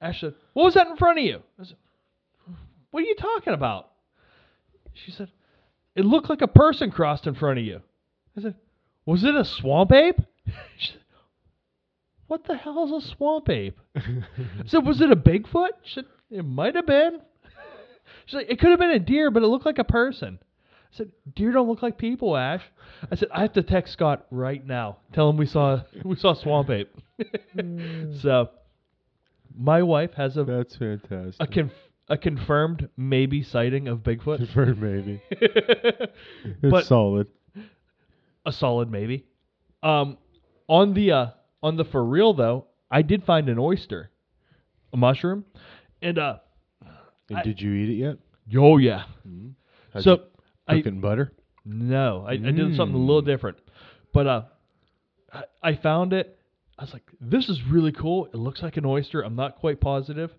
[0.00, 1.76] Ash said, "What was that in front of you?" I said,
[2.90, 3.90] "What are you talking about?"
[4.94, 5.30] She said,
[5.94, 7.82] "It looked like a person crossed in front of you."
[8.36, 8.54] I said,
[9.04, 10.20] "Was it a swamp ape?"
[10.78, 11.00] She said,
[12.26, 14.02] "What the hell is a swamp ape?" I
[14.66, 17.20] said, "Was it a Bigfoot?" She said, "It might have been."
[18.26, 20.96] She's like, "It could have been a deer, but it looked like a person." I
[20.96, 22.62] said, "Deer don't look like people, Ash."
[23.10, 24.98] I said, "I have to text Scott right now.
[25.12, 26.96] Tell him we saw we saw swamp ape."
[28.22, 28.50] so,
[29.56, 31.36] my wife has a That's fantastic.
[31.40, 31.72] a conf-
[32.08, 34.38] a confirmed maybe sighting of Bigfoot.
[34.38, 35.22] Confirmed maybe.
[36.44, 37.28] It's but solid.
[38.46, 39.26] a solid maybe.
[39.82, 40.18] Um,
[40.68, 41.26] on the uh,
[41.62, 44.10] on the for real though, I did find an oyster,
[44.92, 45.44] a mushroom,
[46.02, 46.38] and uh,
[47.28, 48.16] And I- did you eat it yet?
[48.58, 49.04] oh yeah.
[49.92, 50.20] How'd so you
[50.66, 51.32] I cook it in butter?
[51.64, 53.58] no, I, I did something a little different,
[54.12, 54.42] but uh,
[55.32, 56.36] I, I found it.
[56.80, 58.24] I was like, this is really cool.
[58.32, 59.20] It looks like an oyster.
[59.20, 60.30] I'm not quite positive.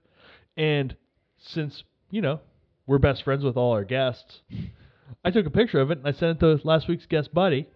[0.58, 0.96] and
[1.38, 2.40] since you know
[2.88, 4.42] we're best friends with all our guests,
[5.24, 7.68] I took a picture of it and I sent it to last week's guest buddy,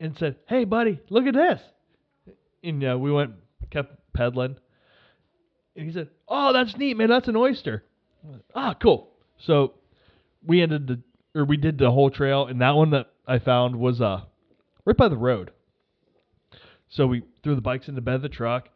[0.00, 1.60] and said, "Hey, buddy, look at this."
[2.62, 3.32] And uh, we went,
[3.70, 4.56] kept peddling,
[5.76, 7.10] and he said, "Oh, that's neat, man.
[7.10, 7.84] That's an oyster."
[8.54, 9.10] Ah, cool.
[9.38, 9.74] So
[10.42, 11.02] we ended the
[11.38, 14.22] or we did the whole trail, and that one that I found was uh
[14.86, 15.50] right by the road.
[16.88, 18.68] So we threw the bikes in the bed of the truck,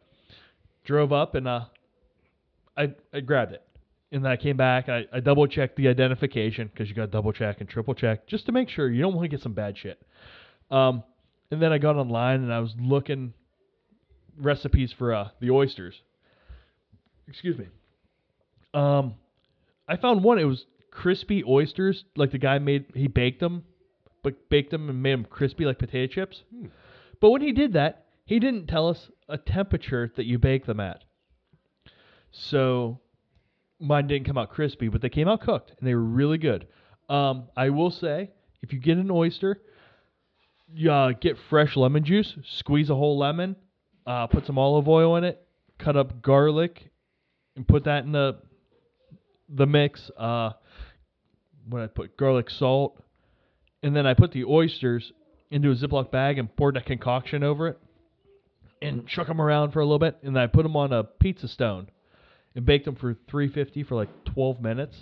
[0.83, 1.65] drove up, and uh,
[2.77, 3.61] I I grabbed it,
[4.11, 4.89] and then I came back.
[4.89, 8.27] I, I double checked the identification because you got to double check and triple check
[8.27, 10.01] just to make sure you don't want to get some bad shit.
[10.69, 11.03] Um,
[11.51, 13.33] and then I got online and I was looking
[14.37, 16.01] recipes for uh the oysters.
[17.27, 17.67] Excuse me.
[18.73, 19.15] Um,
[19.87, 20.39] I found one.
[20.39, 22.85] It was crispy oysters, like the guy made.
[22.93, 23.63] He baked them,
[24.23, 26.43] but baked them and made them crispy like potato chips.
[27.19, 30.79] But when he did that, he didn't tell us a temperature that you bake them
[30.79, 31.03] at.
[32.31, 32.99] So
[33.79, 36.67] mine didn't come out crispy, but they came out cooked and they were really good.
[37.09, 38.29] Um, I will say,
[38.61, 39.61] if you get an oyster,
[40.89, 43.55] uh, get fresh lemon juice, squeeze a whole lemon,
[44.05, 45.41] uh, put some olive oil in it,
[45.79, 46.91] cut up garlic,
[47.55, 48.37] and put that in the
[49.51, 50.11] the mix.
[50.15, 50.51] Uh,
[51.67, 53.03] what I put garlic salt,
[53.81, 55.11] and then I put the oysters
[55.51, 57.79] into a Ziploc bag and poured that concoction over it,
[58.81, 61.03] and shook them around for a little bit, and then I put them on a
[61.03, 61.89] pizza stone,
[62.55, 64.97] and baked them for 350 for like 12 minutes,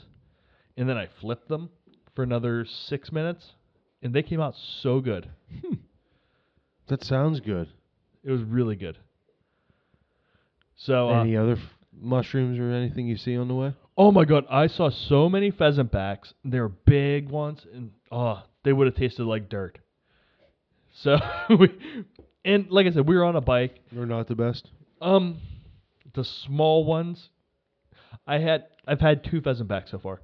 [0.75, 1.69] and then I flipped them
[2.15, 3.51] for another six minutes,
[4.01, 5.29] and they came out so good.
[6.88, 7.67] That sounds good.
[8.23, 8.97] It was really good.
[10.75, 11.60] So, uh, Any other f-
[11.99, 13.73] mushrooms or anything you see on the way?
[13.97, 16.33] oh my god, I saw so many pheasant backs.
[16.45, 19.79] They were big ones, and oh, they would have tasted like dirt.
[21.03, 21.17] So,
[21.60, 21.69] we,
[22.43, 23.79] and like I said, we were on a bike.
[23.91, 24.69] They're not the best.
[25.01, 25.38] Um,
[26.13, 27.29] the small ones,
[28.25, 28.65] I had.
[28.88, 30.21] I've had two pheasant backs so far.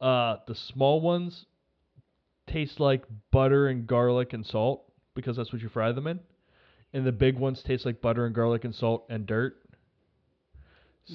[0.00, 1.44] Uh, the small ones
[2.46, 3.02] taste like
[3.32, 6.20] butter and garlic and salt because that's what you fry them in,
[6.92, 9.56] and the big ones taste like butter and garlic and salt and dirt.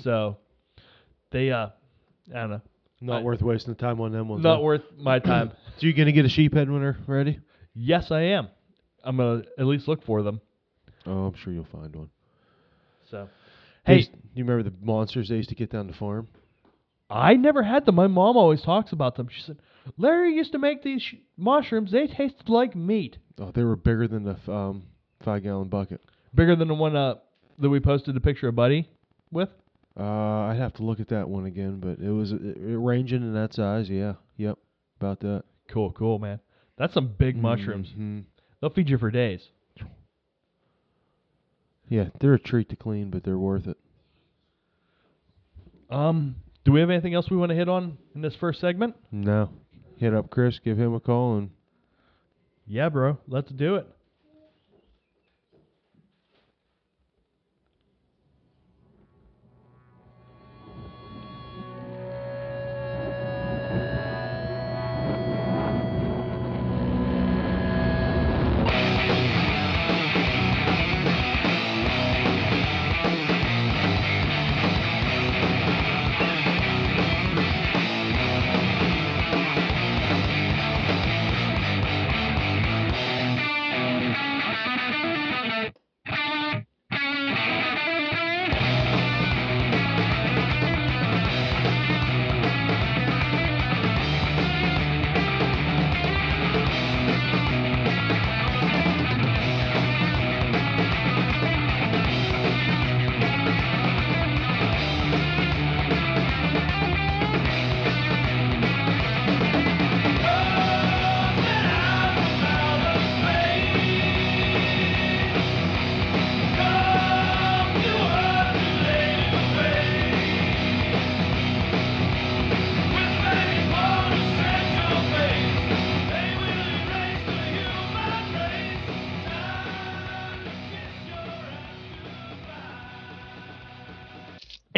[0.04, 0.38] So,
[1.32, 1.68] they uh,
[2.34, 2.62] I don't know,
[3.02, 4.44] Not I- worth wasting the time on them ones.
[4.44, 4.62] not huh?
[4.64, 5.52] worth my time.
[5.78, 7.40] So you gonna get a sheephead when they're ready?
[7.74, 8.50] yes, I am.
[9.04, 10.42] I'm gonna at least look for them.
[11.06, 12.10] Oh, I'm sure you'll find one.
[13.10, 13.28] So,
[13.86, 16.28] hey, you remember the monsters they used to get down the farm?
[17.10, 17.96] I never had them.
[17.96, 19.28] My mom always talks about them.
[19.30, 19.58] She said,
[19.98, 21.92] Larry used to make these sh- mushrooms.
[21.92, 23.18] They tasted like meat.
[23.40, 24.84] Oh, they were bigger than the f- um,
[25.26, 26.00] five gallon bucket.
[26.34, 27.16] Bigger than the one uh,
[27.60, 28.88] that we posted the picture of Buddy
[29.30, 29.50] with.
[30.00, 33.24] Uh, I'd have to look at that one again, but it was uh, it, ranging
[33.24, 33.90] in that size.
[33.90, 34.58] Yeah, yep,
[35.02, 35.44] about that.
[35.70, 36.40] Cool, cool, man.
[36.78, 37.90] That's some big mushrooms.
[38.62, 39.42] They'll feed you for days.
[41.90, 43.78] Yeah, they're a treat to clean, but they're worth it.
[45.90, 48.96] Um, do we have anything else we want to hit on in this first segment?
[49.12, 49.50] No,
[49.98, 51.50] hit up Chris, give him a call, and
[52.66, 53.18] Yeah, bro.
[53.28, 53.88] Let's do it.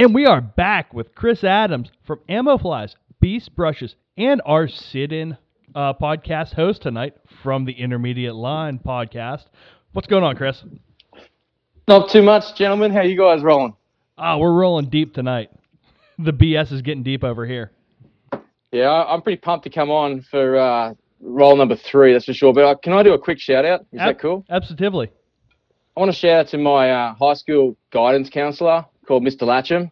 [0.03, 5.37] And we are back with Chris Adams from Ammo Flies, Beast Brushes, and our sit-in
[5.73, 9.45] uh, podcast host tonight from the Intermediate Line podcast.
[9.93, 10.61] What's going on, Chris?
[11.87, 12.91] Not too much, gentlemen.
[12.91, 13.77] How you guys rolling?
[14.17, 15.51] Ah, we're rolling deep tonight.
[16.19, 17.71] The BS is getting deep over here.
[18.73, 22.53] Yeah, I'm pretty pumped to come on for uh, roll number three, that's for sure.
[22.53, 23.85] But uh, can I do a quick shout out?
[23.93, 24.45] Is Ab- that cool?
[24.49, 25.11] Absolutely.
[25.95, 29.43] I want to shout out to my uh, high school guidance counselor called Mr.
[29.43, 29.91] Latcham.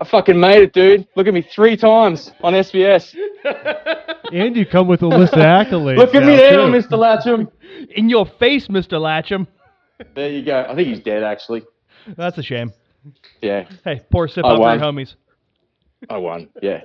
[0.00, 1.06] I fucking made it, dude.
[1.14, 3.14] Look at me three times on SBS.
[4.32, 5.96] And you come with a list of accolades.
[5.96, 6.70] Look at now, me now, too.
[6.70, 6.92] Mr.
[6.92, 7.50] Latcham.
[7.96, 8.92] In your face, Mr.
[8.92, 9.48] Latcham.
[10.14, 10.66] There you go.
[10.68, 11.64] I think he's dead, actually.
[12.16, 12.72] That's a shame.
[13.42, 15.16] Yeah, Hey, poor a sip I out for your homies.
[16.08, 16.48] I won.
[16.62, 16.82] Yeah.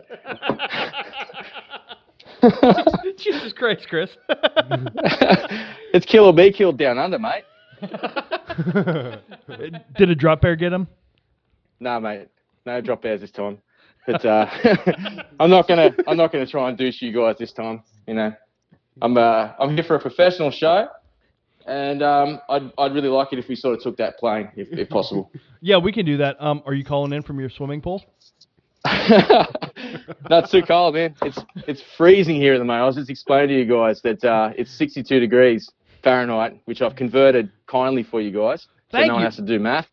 [3.17, 4.09] Jesus Christ, Chris.
[5.93, 7.43] it's kill or be killed down under, mate.
[9.97, 10.87] Did a drop bear get him?
[11.79, 12.29] Nah, mate.
[12.65, 13.59] No drop bears this time.
[14.07, 14.47] But uh,
[15.39, 15.95] I'm not gonna.
[16.07, 17.83] I'm not gonna try and douche you guys this time.
[18.07, 18.33] You know,
[19.01, 19.17] I'm.
[19.17, 20.87] Uh, I'm here for a professional show,
[21.65, 22.71] and um, I'd.
[22.77, 25.31] I'd really like it if we sort of took that plane, if, if possible.
[25.61, 26.35] Yeah, we can do that.
[26.39, 28.03] Um, are you calling in from your swimming pool?
[30.29, 31.15] Not too cold, man.
[31.23, 32.83] It's it's freezing here at the moment.
[32.83, 35.67] I was just explaining to you guys that uh, it's 62 degrees
[36.03, 39.25] Fahrenheit, which I've converted kindly for you guys, so Thank no one you.
[39.25, 39.87] has to do math.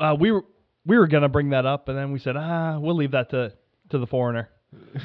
[0.00, 0.44] Uh, we were
[0.86, 3.52] we were gonna bring that up, and then we said, ah, we'll leave that to
[3.90, 4.48] to the foreigner.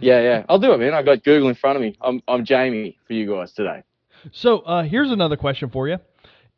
[0.00, 0.44] Yeah, yeah.
[0.48, 0.94] I'll do it, man.
[0.94, 1.96] I got Google in front of me.
[2.00, 3.82] I'm I'm Jamie for you guys today.
[4.30, 5.96] So uh, here's another question for you: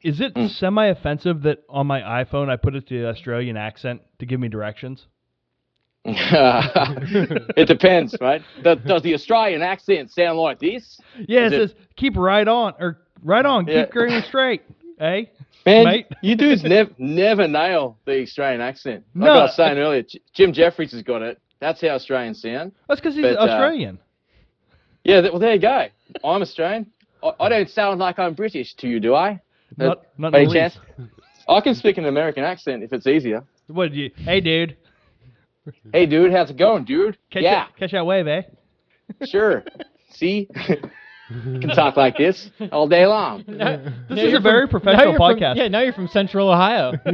[0.02, 4.26] Is it semi-offensive that on my iPhone I put it to the Australian accent to
[4.26, 5.06] give me directions?
[6.04, 8.42] it depends, right?
[8.62, 11.00] Does, does the Australian accent sound like this?
[11.26, 13.84] Yeah, it it- says keep right on or right on, Yeah.
[13.84, 14.62] keep going straight.
[14.98, 15.24] Eh?
[15.66, 16.06] Man, Mate.
[16.22, 19.04] you dudes never never nail the Australian accent.
[19.14, 19.32] Like No.
[19.32, 21.38] I was saying earlier, J- Jim Jefferies has got it.
[21.60, 22.72] That's how Australians sound.
[22.88, 23.98] That's because he's But, uh, Australian.
[25.04, 25.86] Yeah, th- well, there you go.
[26.24, 26.86] I'm Australian.
[27.22, 29.40] I, I don't sound like I'm British to you, do I?
[29.76, 30.78] not not in any chance?
[31.48, 33.44] I can speak an American accent if it's easier.
[33.66, 34.10] What did you?
[34.16, 34.76] Hey, dude.
[35.92, 37.16] Hey, dude, how's it going, dude?
[37.30, 38.42] Catch yeah, that, catch that wave, eh?
[39.26, 39.64] sure.
[40.10, 40.48] See,
[41.60, 43.44] can talk like this all day long.
[43.46, 43.74] This Now
[44.10, 45.56] is a you're very from- professional now you're from- podcast.
[45.56, 46.92] yeah, now you're from Central Ohio.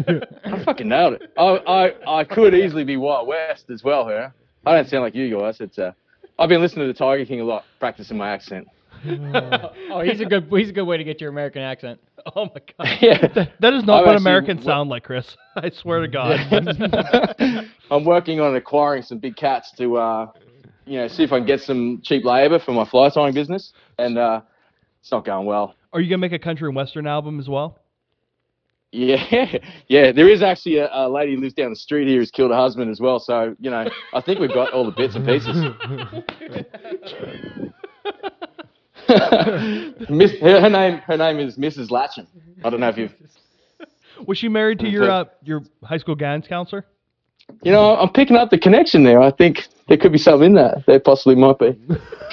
[0.44, 1.32] I fucking nailed it.
[1.36, 4.32] I, I, I could easily be Wild West as well here.
[4.64, 5.60] I don't sound like you guys.
[5.60, 5.92] It's uh,
[6.38, 8.66] I've been listening to the Tiger King a lot, practicing my accent.
[9.06, 12.00] oh, he's a good he's a good way to get your American accent.
[12.34, 12.98] Oh my god.
[13.00, 13.46] Yeah.
[13.60, 15.36] That is not I've what Americans what- sound like, Chris.
[15.54, 16.40] I swear to God.
[17.90, 20.26] I'm working on acquiring some big cats to, uh,
[20.86, 23.72] you know, see if I can get some cheap labour for my fly tying business,
[23.98, 24.40] and uh,
[25.00, 25.74] it's not going well.
[25.92, 27.78] Are you gonna make a country and western album as well?
[28.92, 30.12] Yeah, yeah.
[30.12, 32.56] There is actually a, a lady who lives down the street here who's killed her
[32.56, 33.18] husband as well.
[33.18, 35.56] So you know, I think we've got all the bits and pieces.
[40.10, 41.90] Miss, her, her name, her name is Mrs.
[41.90, 42.26] Latcham.
[42.64, 43.14] I don't know if you've,
[44.26, 46.86] Was she married to your uh, your high school guidance counselor?
[47.62, 49.20] you know, I'm picking up the connection there.
[49.20, 50.84] I think there could be something in that.
[50.86, 51.78] There possibly might be.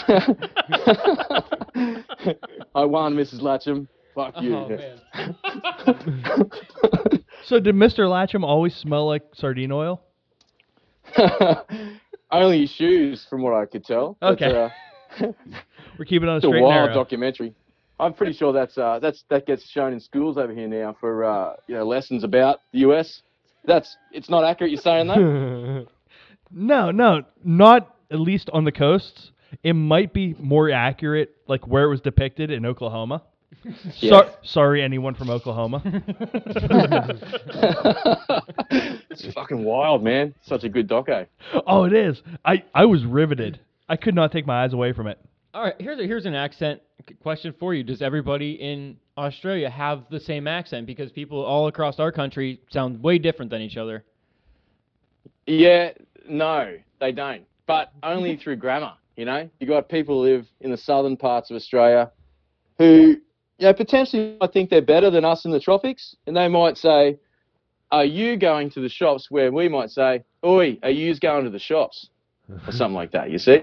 [2.75, 3.41] I won, Mrs.
[3.41, 3.87] Latcham.
[4.15, 4.55] Fuck you.
[4.55, 4.99] Oh man.
[7.45, 8.07] So did Mr.
[8.07, 10.01] Latcham always smell like sardine oil?
[12.31, 14.15] Only his shoes, from what I could tell.
[14.21, 14.69] But, Okay.
[15.19, 15.27] uh,
[15.99, 16.93] We're keeping it on a It's a wild narrow.
[16.93, 17.53] documentary.
[17.99, 21.25] I'm pretty sure that's uh, that's that gets shown in schools over here now for
[21.25, 23.21] uh, you know lessons about the US.
[23.65, 24.71] That's it's not accurate.
[24.71, 25.85] You're saying that?
[26.53, 29.31] No, no, not at least on the coasts.
[29.63, 33.23] It might be more accurate, like where it was depicted in Oklahoma.
[33.99, 34.09] Yeah.
[34.09, 35.81] Sor- sorry, anyone from Oklahoma.
[39.09, 40.33] it's fucking wild, man.
[40.41, 41.21] Such a good doco.
[41.21, 41.59] Eh?
[41.65, 42.21] oh, it is.
[42.43, 43.59] I, I was riveted.
[43.87, 45.19] I could not take my eyes away from it.
[45.53, 47.83] All right, here's a, here's an accent c- question for you.
[47.83, 50.87] Does everybody in Australia have the same accent?
[50.87, 54.03] Because people all across our country sound way different than each other.
[55.45, 55.91] Yeah,
[56.27, 57.43] no, they don't.
[57.67, 58.93] But only through grammar.
[59.15, 62.11] You know, you got people who live in the southern parts of Australia
[62.79, 63.17] who,
[63.59, 66.77] you know, potentially I think they're better than us in the tropics, and they might
[66.77, 67.19] say,
[67.91, 71.51] "Are you going to the shops?" Where we might say, "Oi, are you going to
[71.51, 72.09] the shops?"
[72.49, 73.29] or something like that.
[73.29, 73.61] You see?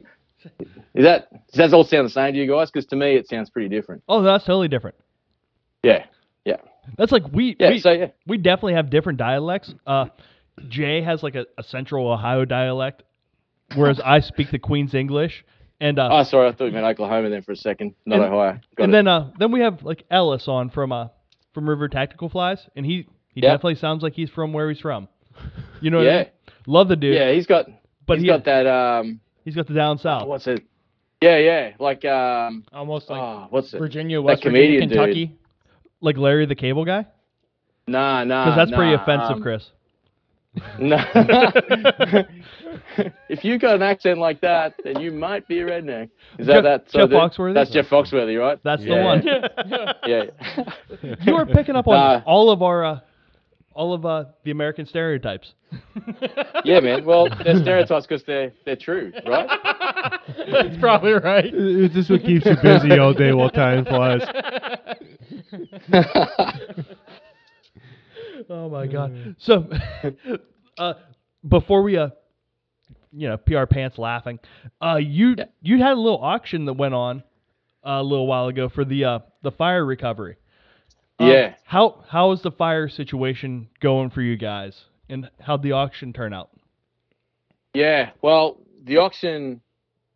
[0.94, 2.70] Is that does that all sound the same to you guys?
[2.70, 4.02] Because to me, it sounds pretty different.
[4.08, 4.96] Oh, that's totally different.
[5.82, 6.04] Yeah,
[6.44, 6.56] yeah,
[6.96, 7.70] That's like we yeah.
[7.70, 9.74] we, so yeah, we definitely have different dialects.
[9.86, 10.06] Uh,
[10.68, 13.02] Jay has like a, a Central Ohio dialect,
[13.74, 15.44] whereas I speak the Queen's English,
[15.80, 18.32] and uh, oh, sorry, I thought you meant Oklahoma then for a second, not And-
[18.34, 18.60] Ohio.
[18.76, 18.96] Got and it.
[18.96, 21.08] then uh, then we have like Ellis on from uh
[21.54, 23.50] from River Tactical Flies, and he he Yeah.
[23.52, 25.08] definitely sounds like he's from where he's from.
[25.80, 26.26] You know what I yeah, mean?
[26.66, 27.66] Love the dude, yeah, he's got
[28.06, 30.26] but he's he got that um he's got the down south.
[30.28, 30.62] what's it?
[31.22, 33.78] Yeah, yeah, like um, Almost like oh, what's it?
[33.78, 35.14] Virginia, West comedian Virginia, dude.
[35.28, 35.38] Kentucky.
[36.00, 37.04] Like Larry the Cable Guy?
[37.86, 38.44] Nah, nah.
[38.46, 39.68] Because that's pretty offensive, um, Chris.
[40.80, 40.96] No.
[43.28, 46.10] if you got an accent like that, then you might be a redneck.
[46.38, 46.88] Is Jeff- that that?
[46.92, 47.54] Jeff the- Foxworthy?
[47.54, 48.58] That's Jeff Foxworthy, right?
[48.64, 48.96] That's Yeah.
[48.96, 49.22] the one.
[50.06, 51.14] Yeah.
[51.24, 52.22] You are picking up on Nah.
[52.26, 53.00] all of our, uh,
[53.74, 55.54] all of uh, the American stereotypes.
[56.64, 57.04] yeah, man.
[57.04, 59.48] Well, they're stereotypes because they're they're true, right?
[60.50, 61.44] That's probably right.
[61.54, 64.22] Is this what keeps you busy all day while time flies?
[68.48, 69.34] Oh my god.
[69.38, 69.68] So,
[70.78, 70.94] uh,
[71.48, 72.10] before we uh,
[73.12, 74.38] you know, PR pants laughing,
[74.82, 75.44] uh, you Yeah.
[75.60, 77.22] you had a little auction that went on
[77.84, 80.36] uh, a little while ago for the uh the fire recovery.
[81.18, 81.54] Um, Yeah.
[81.64, 86.32] How how is the fire situation going for you guys, and how'd the auction turn
[86.32, 86.50] out?
[87.74, 89.60] Yeah, well, the auction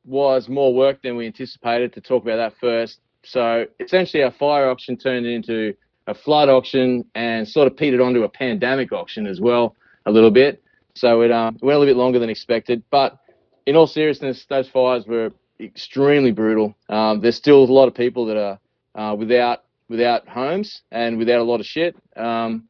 [0.05, 1.93] was more work than we anticipated.
[1.95, 5.75] To talk about that first, so essentially our fire auction turned into
[6.07, 9.75] a flood auction and sort of petered onto a pandemic auction as well
[10.07, 10.63] a little bit.
[10.95, 13.19] So it um, went a little bit longer than expected, but
[13.67, 16.75] in all seriousness, those fires were extremely brutal.
[16.89, 18.59] Um, there's still a lot of people that are
[18.95, 21.97] uh, without without homes and without a lot of shit.
[22.17, 22.69] Um,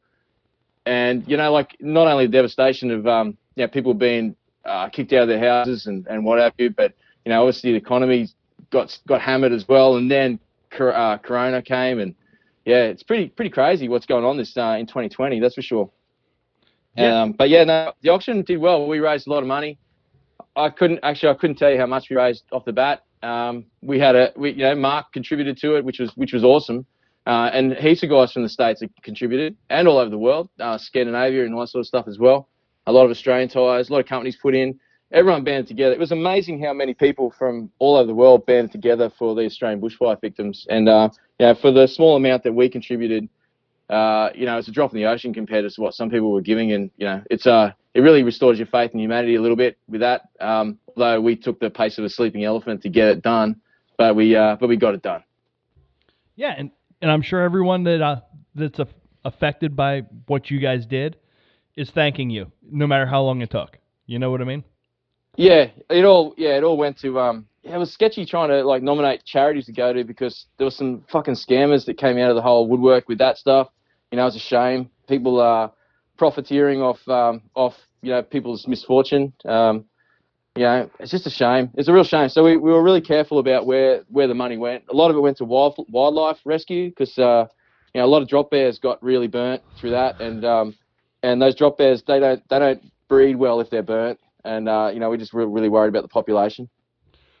[0.85, 4.89] and you know, like not only the devastation of um, you know, people being uh,
[4.89, 6.93] kicked out of their houses and, and what have you, but
[7.25, 8.27] you know, obviously the economy
[8.69, 9.97] got got hammered as well.
[9.97, 10.39] And then
[10.79, 12.15] uh, Corona came, and
[12.65, 15.39] yeah, it's pretty pretty crazy what's going on this uh, in 2020.
[15.39, 15.89] That's for sure.
[16.97, 17.21] Yeah.
[17.21, 18.87] Um, but yeah, no, the auction did well.
[18.87, 19.77] We raised a lot of money.
[20.55, 23.03] I couldn't actually I couldn't tell you how much we raised off the bat.
[23.21, 26.43] Um, we had a we, you know Mark contributed to it, which was which was
[26.43, 26.85] awesome.
[27.27, 30.47] Uh, and heaps of guys from the states have contributed, and all over the world,
[30.59, 32.49] uh, Scandinavia and all that sort of stuff as well.
[32.85, 34.79] A lot of Australian tyers, a lot of companies put in.
[35.11, 35.93] Everyone banded together.
[35.93, 39.45] It was amazing how many people from all over the world banded together for the
[39.45, 40.65] Australian bushfire victims.
[40.69, 43.29] And uh, you know, for the small amount that we contributed,
[43.89, 46.41] uh, you know, it's a drop in the ocean compared to what some people were
[46.41, 46.71] giving.
[46.71, 49.77] And you know, it's uh, it really restores your faith in humanity a little bit
[49.87, 50.29] with that.
[50.39, 53.61] Um, although we took the pace of a sleeping elephant to get it done,
[53.97, 55.23] but we uh, but we got it done.
[56.35, 58.21] Yeah, and and I'm sure everyone that uh,
[58.55, 58.87] that's a,
[59.23, 61.17] affected by what you guys did
[61.75, 63.77] is thanking you, no matter how long it took.
[64.07, 64.63] You know what I mean?
[65.37, 68.83] Yeah, it all yeah, it all went to um it was sketchy trying to like
[68.83, 72.35] nominate charities to go to because there were some fucking scammers that came out of
[72.35, 73.69] the whole woodwork with that stuff.
[74.11, 74.89] You know, it's a shame.
[75.07, 75.71] People are
[76.17, 79.33] profiteering off um off, you know, people's misfortune.
[79.45, 79.85] Um
[80.55, 81.69] you know, it's just a shame.
[81.75, 82.29] It's a real shame.
[82.29, 84.85] So we, we were really careful about where, where the money went.
[84.89, 87.45] A lot of it went to wild, wildlife rescue because uh,
[87.93, 90.75] you know a lot of drop bears got really burnt through that, and um,
[91.23, 94.89] and those drop bears they don't they don't breed well if they're burnt, and uh,
[94.93, 96.69] you know we're just were really worried about the population.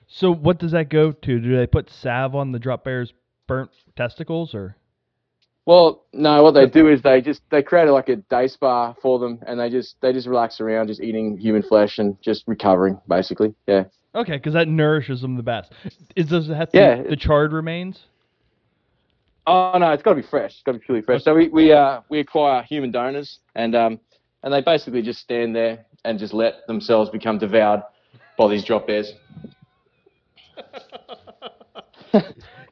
[0.07, 1.39] So what does that go to?
[1.39, 3.13] Do they put salve on the drop bear's
[3.47, 4.75] burnt testicles, or
[5.65, 9.19] Well, no, what they do is they just they create like a day spa for
[9.19, 12.99] them, and they just they just relax around, just eating human flesh and just recovering,
[13.07, 13.55] basically.
[13.67, 13.85] Yeah.
[14.13, 15.71] okay, because that nourishes them the best.
[16.15, 17.03] Is does it have to Yeah.
[17.03, 17.99] the charred remains?
[19.47, 20.53] Oh no, it's got to be fresh.
[20.53, 21.23] It's got to be purely fresh.
[21.23, 23.99] So we we uh we acquire human donors, and um
[24.43, 27.83] and they basically just stand there and just let themselves become devoured
[28.37, 29.11] by these drop bears.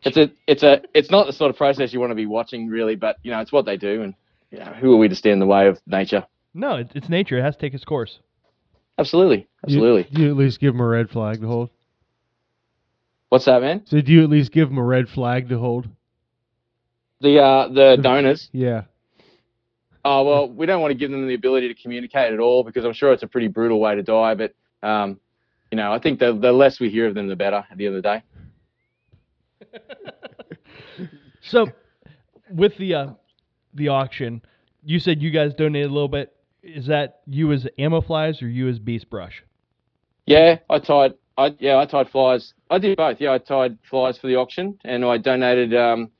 [0.04, 2.68] it's a it's a it's not the sort of process you want to be watching
[2.68, 4.14] really, but you know it's what they do, and
[4.52, 6.26] you know, who are we to stand in the way of nature?
[6.54, 7.38] No, it's nature.
[7.38, 8.20] It has to take its course.
[8.98, 10.08] Absolutely, You- absolutely.
[10.12, 11.70] You, at least give them a red flag to hold.
[13.30, 13.82] What's that, man?
[13.86, 15.90] So do you at least give them a red flag to hold?
[17.20, 18.50] The uh the donors.
[18.52, 18.84] Yeah.
[20.06, 22.84] Oh well, we don't want to give them the ability to communicate at all because
[22.86, 24.36] I'm sure it's a pretty brutal way to die.
[24.36, 25.20] But um,
[25.72, 27.66] you know, I think the the less we hear of them, the better.
[27.72, 28.24] At the end of the day.
[31.44, 31.68] So,
[32.50, 33.08] with the uh,
[33.74, 34.42] the auction,
[34.84, 36.34] you said you guys donated a little bit.
[36.64, 39.44] Is that you as ammo flies or you as beast brush?
[40.26, 41.16] Yeah, I tied.
[41.38, 42.54] I yeah, I tied flies.
[42.70, 43.20] I did both.
[43.20, 46.12] Yeah, I tied flies for the auction, and I donated um,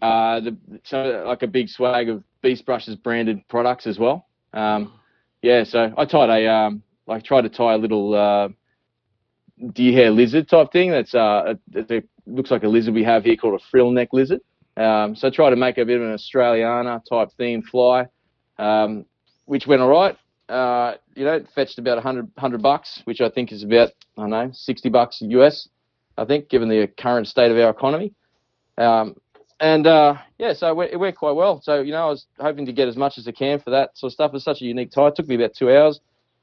[0.00, 4.26] uh, the so like a big swag of Beast Brushes branded products as well.
[4.52, 4.92] Um,
[5.42, 8.48] yeah, so I tied a um, like tried to tie a little uh,
[9.72, 10.90] deer hair lizard type thing.
[10.90, 14.40] That's uh, it, looks like a lizard we have here called a frill neck lizard.
[14.76, 18.06] Um, so I tried to make a bit of an Australiana type themed fly,
[18.58, 19.04] um,
[19.46, 20.16] which went all right.
[20.48, 24.22] Uh, you know, it fetched about 100, 100 bucks, which I think is about, I
[24.22, 25.68] don't know, 60 bucks US,
[26.16, 28.12] I think, given the current state of our economy.
[28.78, 29.16] Um,
[29.62, 31.62] and uh, yeah, so it went quite well.
[31.62, 33.96] So, you know, I was hoping to get as much as I can for that
[33.96, 34.32] sort of stuff.
[34.34, 35.08] It's such a unique tie.
[35.08, 36.00] It took me about two hours.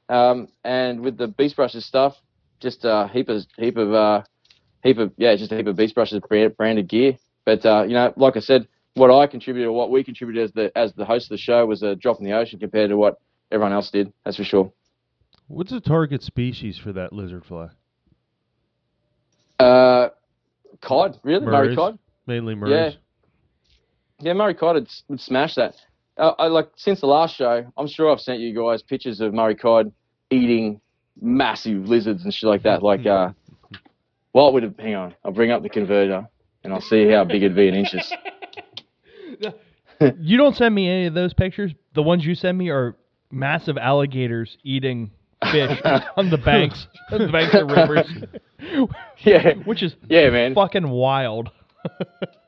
[0.08, 2.16] Um, and with the Beast Brushes stuff,
[2.58, 4.22] just a heap of, heap of uh,
[4.82, 6.20] heap of yeah, just a heap of beast brushes
[6.56, 7.16] branded gear.
[7.44, 10.52] But uh, you know, like I said, what I contributed or what we contributed as
[10.52, 12.96] the as the host of the show was a drop in the ocean compared to
[12.96, 14.12] what everyone else did.
[14.24, 14.72] That's for sure.
[15.48, 17.68] What's the target species for that lizard fly?
[19.58, 20.10] Uh,
[20.80, 21.98] cod, really, Murray cod.
[22.26, 22.94] Mainly Murray's.
[22.94, 23.00] Yeah,
[24.22, 25.74] Murray cod would, would smash that.
[26.16, 29.32] Uh, I like since the last show, I'm sure I've sent you guys pictures of
[29.32, 29.92] Murray cod
[30.30, 30.80] eating
[31.20, 32.82] massive lizards and shit like that.
[32.82, 33.30] Like, uh,
[34.32, 34.74] what would it?
[34.78, 36.28] Hang on, I'll bring up the converter
[36.62, 38.12] and I'll see how big it'd be in inches.
[40.18, 41.72] You don't send me any of those pictures.
[41.94, 42.96] The ones you send me are
[43.30, 45.10] massive alligators eating
[45.52, 45.78] fish
[46.16, 48.90] on the banks, on the banks of rivers,
[49.22, 50.54] Yeah, which is yeah, man.
[50.54, 51.50] fucking wild.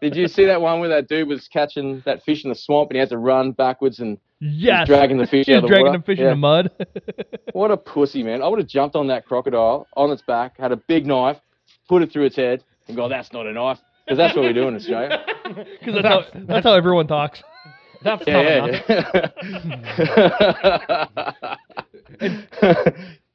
[0.00, 2.90] Did you see that one where that dude was catching that fish in the swamp
[2.90, 5.68] and he had to run backwards and Yes, dragging the fish He's out of the
[5.68, 5.98] dragging water?
[5.98, 6.70] the fish in the mud.
[7.52, 8.42] What a pussy, man.
[8.42, 11.38] I would have jumped on that crocodile on its back, had a big knife,
[11.88, 13.78] put it through its head, and go, that's not a knife.
[14.04, 15.24] Because that's what we do in Australia.
[15.44, 17.42] Because that's how that's how everyone talks.
[18.02, 18.84] That's not Yeah, enough.
[22.20, 22.84] yeah.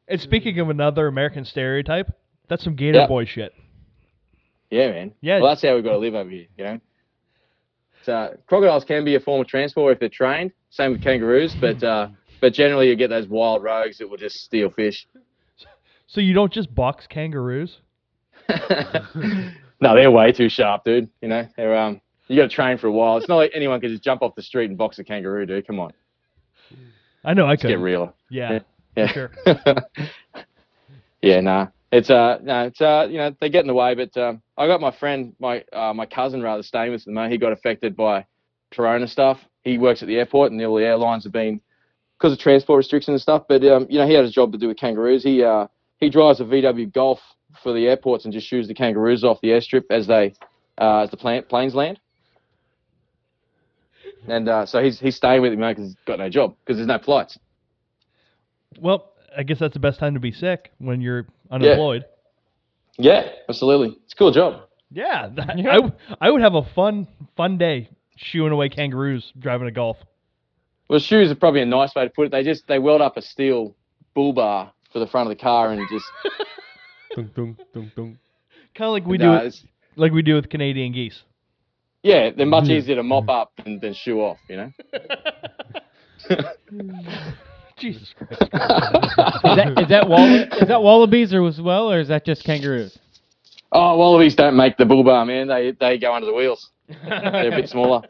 [0.09, 2.07] And speaking of another American stereotype,
[2.47, 3.07] that's some Gator Yeah.
[3.07, 3.53] Boy shit.
[4.69, 5.13] Yeah, man.
[5.21, 5.39] Yeah.
[5.39, 6.79] Well, that's how we've got to live over here, you know?
[8.03, 10.51] So, crocodiles can be a form of transport if they're trained.
[10.69, 12.07] Same with kangaroos, but uh,
[12.41, 15.07] but generally you get those wild rogues that will just steal fish.
[16.07, 17.79] So you don't just box kangaroos?
[19.81, 21.09] no, they're way too sharp, dude.
[21.21, 23.17] You know, they're um, you got to train for a while.
[23.17, 25.67] It's not like anyone can just jump off the street and box a kangaroo, dude.
[25.67, 25.91] Come on,
[27.25, 27.69] I know I let's could.
[27.69, 28.13] get realer.
[28.29, 28.59] Yeah,
[28.95, 29.07] Yeah.
[29.07, 29.31] sure.
[31.21, 31.67] yeah, nah.
[31.91, 33.95] It's uh, no, it's uh, you know, they get in the way.
[33.95, 37.29] But um, I got my friend, my uh, my cousin rather, staying with them.
[37.29, 38.25] He got affected by
[38.73, 39.39] Corona stuff.
[39.63, 41.61] He works at the airport, and all the airlines have been
[42.17, 43.43] because of transport restrictions and stuff.
[43.47, 45.23] But um, you know, he had a job to do with kangaroos.
[45.23, 45.67] He uh,
[45.97, 47.19] he drives a VW Golf
[47.63, 50.33] for the airports and just shoos the kangaroos off the airstrip as they
[50.77, 51.99] uh, as the plane, planes land.
[54.27, 56.87] And uh, so he's he's staying with him because he's got no job because there's
[56.87, 57.37] no flights.
[58.79, 62.05] Well, I guess that's the best time to be sick when you're unemployed.
[62.97, 63.95] Yeah, absolutely.
[64.05, 64.63] It's a cool job.
[64.91, 65.69] Yeah, that, Yeah.
[65.69, 69.97] I, w- I would have a fun fun day shooing away kangaroos driving a golf.
[70.89, 72.31] Well, shoes are probably a nice way to put it.
[72.31, 73.75] They just they weld up a steel
[74.15, 76.05] bull bar for the front of the car and just
[77.15, 78.19] Dun, dun, dun, dun.
[78.75, 79.63] Kind of like we No, do, it's-
[79.95, 81.21] like we do with Canadian geese.
[82.03, 82.73] yeah, they're much mm-hmm.
[82.73, 84.37] easier to mop up than, than shoe off.
[84.49, 84.71] You know.
[87.77, 88.41] Jesus Christ!
[88.41, 92.43] Is that is that wall is that wallabies or as well, or is that just
[92.43, 92.97] kangaroos?
[93.71, 95.47] oh, wallabies don't make the bull bar, man.
[95.47, 96.69] They they go under the wheels.
[96.87, 98.01] They're a bit smaller.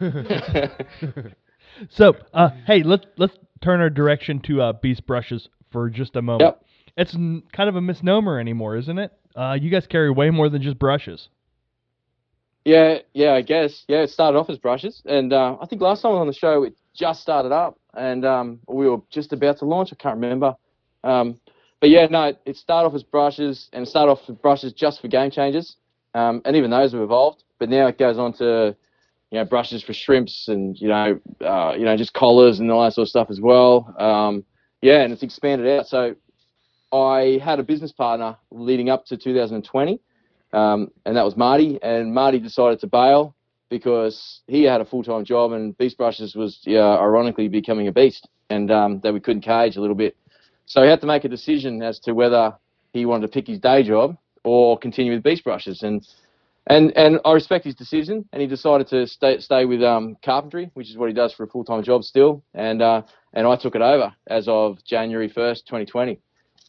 [1.88, 6.22] So, uh, hey, let's let's turn our direction to uh, beast brushes for just a
[6.22, 6.42] moment.
[6.42, 6.64] Yep.
[6.96, 9.12] It's n- kind of a misnomer anymore, isn't it?
[9.34, 11.28] Uh, you guys carry way more than just brushes.
[12.64, 13.84] Yeah, yeah, I guess.
[13.88, 16.26] Yeah, it started off as brushes, and uh, I think last time I was on
[16.26, 19.90] the show, it just started up, and um, we were just about to launch.
[19.92, 20.56] I can't remember,
[21.04, 21.40] um,
[21.80, 25.08] but yeah, no, it, started off as brushes, and started off with brushes just for
[25.08, 25.76] game changers,
[26.14, 27.44] um, and even those have evolved.
[27.58, 28.74] But now it goes on to,
[29.30, 32.84] you know, brushes for shrimps, and you know, uh, you know, just collars and all
[32.84, 33.94] that sort of stuff as well.
[33.98, 34.44] Um,
[34.82, 35.86] yeah, and it's expanded out.
[35.86, 36.14] So
[36.92, 40.00] I had a business partner leading up to 2020
[40.52, 41.78] um, and that was Marty.
[41.82, 43.34] And Marty decided to bail
[43.70, 48.28] because he had a full time job, and Beast Brushes was ironically becoming a beast,
[48.50, 50.16] and um, that we couldn't cage a little bit.
[50.66, 52.54] So he had to make a decision as to whether
[52.92, 56.06] he wanted to pick his day job or continue with Beast Brushes, and
[56.66, 60.70] and and I respect his decision, and he decided to stay stay with um, carpentry,
[60.74, 63.02] which is what he does for a full time job still, and uh,
[63.32, 66.18] and I took it over as of January first, 2020.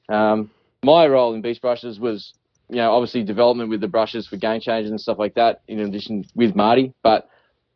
[0.09, 0.51] Um,
[0.83, 2.33] my role in Beast Brushes was
[2.71, 5.81] you know, obviously development with the brushes for game changers and stuff like that, in
[5.81, 6.93] addition with Marty.
[7.03, 7.27] But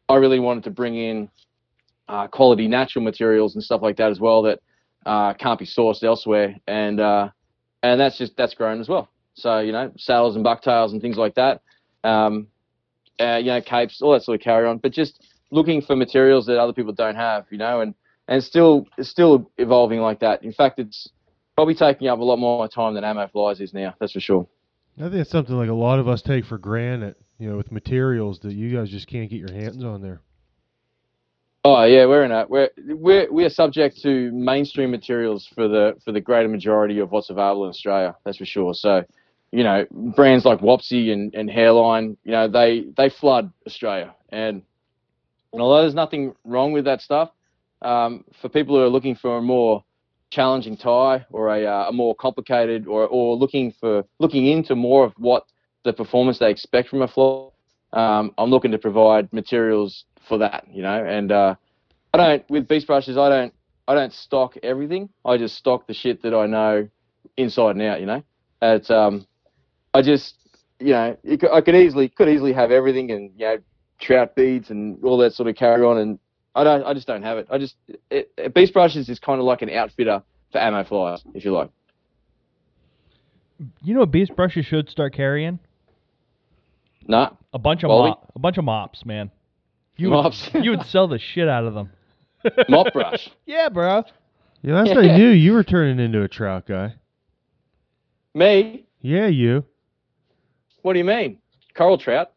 [0.07, 1.29] I really wanted to bring in
[2.07, 4.61] uh, quality natural materials and stuff like that as well that
[5.05, 7.29] uh, can't be sourced elsewhere, and uh,
[7.83, 9.09] and that's just that's grown as well.
[9.33, 11.61] So you know, saddles and bucktails and things like that,
[12.05, 12.47] um,
[13.19, 14.77] uh, you know, capes, all that sort of carry on.
[14.77, 17.93] But just looking for materials that other people don't have, you know, and
[18.29, 20.41] and still still evolving like that.
[20.41, 21.09] In fact, it's
[21.53, 23.93] probably taking up a lot more time than Ammo Flies is now.
[23.99, 24.47] That's for sure.
[24.97, 27.71] I think it's something like a lot of us take for granted, you know, with
[27.71, 30.21] materials that you guys just can't get your hands on there.
[31.65, 35.95] Oh yeah, we're in a we're we're we are subject to mainstream materials for the
[36.05, 38.15] for the greater majority of what's available in Australia.
[38.23, 38.75] That's for sure.
[38.75, 39.03] So,
[39.51, 44.61] you know, brands like Wapsi and, and Hareline, you know, they they flood Australia, and,
[45.51, 47.31] and although there's nothing wrong with that stuff,
[47.81, 49.83] um, for people who are looking for a more
[50.35, 55.05] challenging tie or a, uh, a more complicated or or looking for looking into more
[55.05, 55.45] of what
[55.85, 57.47] the performance they expect from a fly,
[57.93, 60.65] um, I'm looking to provide materials for that.
[60.69, 61.55] You know, and uh,
[62.13, 63.17] I don't with beast brushes.
[63.17, 63.53] I don't
[63.87, 65.09] I don't stock everything.
[65.23, 66.89] I just stock the shit that I know
[67.37, 68.01] inside and out.
[68.01, 68.23] You know,
[68.61, 69.25] it's um,
[69.93, 70.35] I just
[70.79, 71.15] you know
[71.53, 73.57] I could easily could easily have everything and you know
[74.01, 76.19] trout beads and all that sort of carry on and
[76.55, 77.47] I don't I just don't have it.
[77.51, 77.75] I just
[78.09, 81.51] it, it, beast brushes is kind of like an outfitter for ammo flies, if you
[81.51, 81.69] like.
[83.83, 85.59] You know what beast brushes should start carrying?
[87.07, 89.29] Nah, A bunch of mop, a bunch of mops, man.
[89.97, 90.49] You Mops.
[90.53, 91.91] Would, you would sell the shit out of them.
[92.69, 93.29] mop brush.
[93.45, 94.03] Yeah, bro.
[94.61, 94.99] Yeah, last Yeah.
[94.99, 96.95] I knew, you were turning into a trout guy.
[98.33, 98.85] Me?
[99.01, 99.63] Yeah, you.
[100.81, 101.37] What do you mean?
[101.75, 102.31] Coral trout?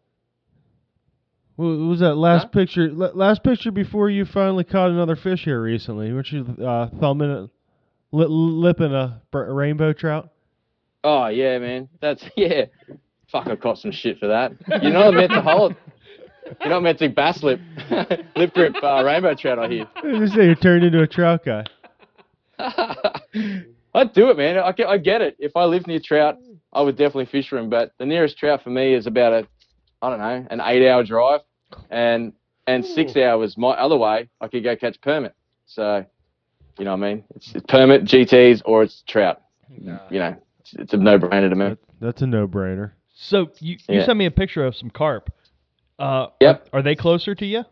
[1.58, 2.48] What was that last Huh?
[2.50, 2.88] picture?
[2.92, 6.12] Last picture before you finally caught another fish here recently.
[6.12, 7.50] Weren't you uh, thumbing it,
[8.12, 10.28] li- lipping a, br- a rainbow trout?
[11.02, 11.88] Oh yeah, man.
[12.00, 12.66] That's yeah.
[13.32, 14.52] Fuck, I caught some shit for that.
[14.82, 15.74] You're not meant to hold.
[16.60, 17.58] You're not meant to bass lip,
[18.36, 19.58] lip grip uh, rainbow trout.
[19.58, 19.86] I hear.
[20.28, 21.64] Say you turned into a trout guy.
[23.94, 24.58] I'd do it, man.
[24.58, 25.36] I get, I get it.
[25.38, 26.38] If I lived near trout,
[26.72, 27.68] I would definitely fish for him.
[27.68, 29.48] But the nearest trout for me is about a,
[30.02, 31.40] I don't know, an eight-hour drive,
[31.90, 32.32] and
[32.66, 34.28] and six hours my other way.
[34.40, 35.34] I could go catch permit.
[35.66, 36.04] So,
[36.78, 37.24] you know what I mean?
[37.34, 39.40] It's, it's permit, GTS, or it's trout.
[39.70, 41.76] You know, it's, it's a no-brainer to me.
[42.00, 42.92] That's a no-brainer.
[43.14, 44.04] So you you Yeah.
[44.06, 45.30] sent me a picture of some carp.
[45.98, 46.68] Uh, Yep.
[46.72, 47.64] Are, are they closer to you?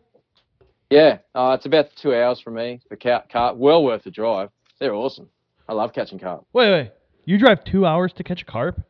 [0.90, 3.28] Yeah, uh, it's about two hours from me for carp.
[3.28, 3.56] carp.
[3.56, 4.50] Well worth the drive.
[4.78, 5.28] They're awesome.
[5.68, 6.44] I love catching carp.
[6.52, 6.90] Wait, wait.
[7.24, 8.80] You drive two hours to catch a carp?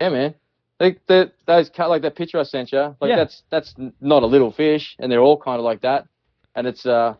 [0.00, 0.34] Yeah, man.
[0.78, 2.94] Like the those car- like that picture I sent you.
[3.00, 3.16] Like Yeah.
[3.16, 6.06] that's that's not a little fish, and they're all kind of like that.
[6.54, 7.14] And it's uh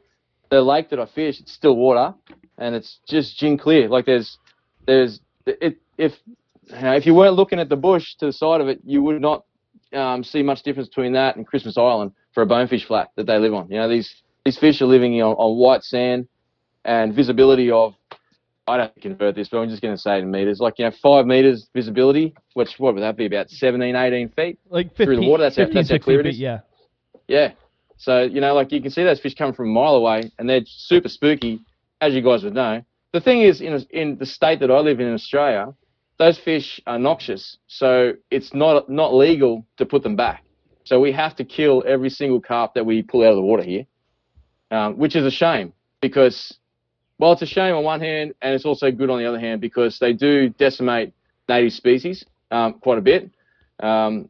[0.51, 1.41] the lake that I fish.
[1.41, 2.15] It's still water,
[2.59, 3.89] and it's just gin clear.
[3.89, 4.39] Like there's
[4.87, 6.13] there's it if
[6.67, 9.03] you know, if you weren't looking at the bush to the side of it, you
[9.03, 9.45] would not
[9.95, 13.39] um, see much difference between that and Christmas Island for a bonefish flat that they
[13.39, 13.69] live on.
[13.71, 16.29] You know these these fish are living on, on white sand
[16.85, 17.95] and visibility of
[18.69, 20.59] I don't convert this, but I'm just going to say it in meters.
[20.59, 24.59] Like, you know, five meters visibility, which, what would that be, about 17, 18 feet?
[24.69, 26.39] Like 15, Through the water, that's how- 15, that's how clear it feet, is?
[26.41, 26.61] Yeah.
[27.29, 27.53] Yeah.
[27.97, 30.49] So, you know, like you can see those fish coming from a mile away and
[30.49, 31.61] they're super spooky,
[32.01, 32.83] as you guys would know.
[33.13, 35.73] The thing is, in, in the state that I live in in Australia,
[36.19, 37.57] those fish are noxious.
[37.69, 40.43] So it's not, not legal to put them back.
[40.85, 43.63] So we have to kill every single carp that we pull out of the water
[43.63, 43.87] here,
[44.71, 46.59] um, which is a shame because,
[47.19, 49.61] well, it's a shame on one hand and it's also good on the other hand
[49.61, 51.13] because they do decimate
[51.49, 53.31] native species um, quite a bit.
[53.81, 54.29] Um,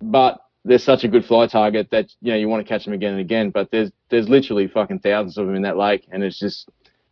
[0.00, 2.94] but they're such a good fly target that you know you want to catch them
[2.94, 3.50] again and again.
[3.50, 6.68] But there's there's literally fucking thousands of them in that lake, and it's just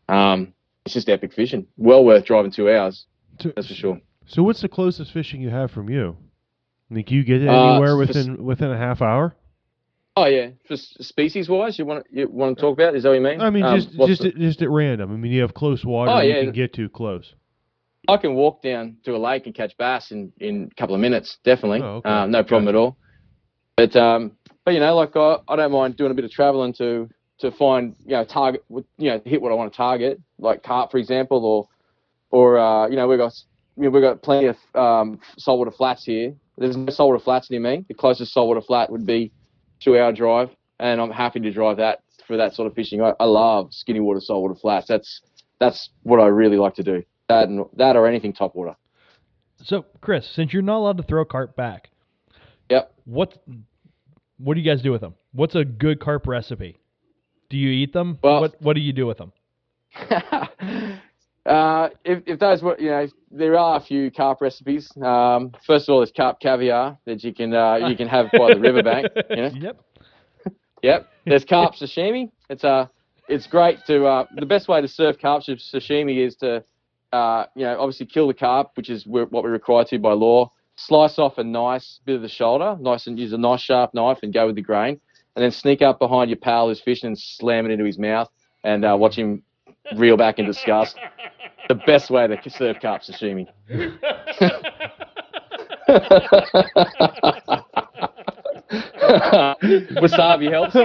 [0.08, 0.52] um,
[0.84, 1.66] it's just epic fishing.
[1.76, 3.06] Well worth driving two hours,
[3.40, 4.00] So, that's for sure.
[4.26, 6.16] so what's the closest fishing you have from you?
[6.90, 9.34] Like you get Uh, anywhere s- within within a half hour?
[10.16, 12.96] Oh yeah, for species wise, you want you want to talk about?
[12.96, 13.40] Is that what you mean?
[13.40, 15.12] I mean, Um, just what's just the- at, just at random.
[15.12, 17.34] I mean, you have close water Oh, you can get to close.
[18.08, 21.00] I can walk down to a lake and catch bass in, in a couple of
[21.00, 21.82] minutes, definitely.
[21.82, 22.08] Oh, okay.
[22.08, 22.96] um, no problem at all.
[23.76, 24.32] But um,
[24.64, 27.08] but you know, like I, I don't mind doing a bit of traveling to
[27.38, 30.90] to find you know target you know hit what I want to target, like carp
[30.90, 31.68] for example, or
[32.30, 33.32] or uh, you know we've got
[33.76, 36.34] you know, we've got plenty of um, saltwater flats here.
[36.58, 37.84] There's no saltwater flats near me.
[37.88, 39.32] The closest saltwater flat would be
[39.80, 43.02] two hour drive, and I'm happy to drive that for that sort of fishing.
[43.02, 44.86] I, I love skinny water saltwater flats.
[44.88, 45.20] That's
[45.58, 47.02] that's what I really like to do.
[47.28, 48.76] That and that or anything top water.
[49.62, 51.90] So, Chris, since you're not allowed to throw carp back,
[52.70, 52.92] Yep.
[53.04, 53.36] what
[54.38, 55.14] what do you guys do with them?
[55.32, 56.78] What's a good carp recipe?
[57.50, 58.18] Do you eat them?
[58.22, 59.32] Well- what what do you do with them?
[61.46, 64.90] uh, if, if those were, you know, there are a few carp recipes.
[65.02, 68.54] Um, first of all, there's carp caviar that you can uh, you can have by
[68.54, 69.08] the riverbank.
[69.30, 69.50] You know?
[69.54, 69.80] Yep.
[70.82, 71.08] Yep.
[71.26, 72.30] There's carp sashimi.
[72.50, 72.86] It's uh,
[73.28, 76.62] it's great to uh, the best way to serve carp sh- sashimi is to
[77.12, 80.52] uh, you know obviously kill the carp, which is what we're required to by law.
[80.76, 84.18] Slice off a nice bit of the shoulder, nice and use a nice sharp knife
[84.22, 85.00] and go with the grain,
[85.36, 88.28] and then sneak up behind your pal who's fishing and slam it into his mouth
[88.64, 89.42] and uh, watch him
[89.96, 90.96] reel back in disgust.
[91.68, 93.46] The best way to serve carp sashimi.
[100.00, 100.76] Wasabi helps.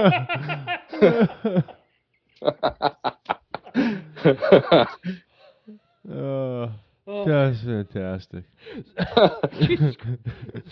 [6.10, 6.68] Uh,
[7.26, 8.44] that's fantastic.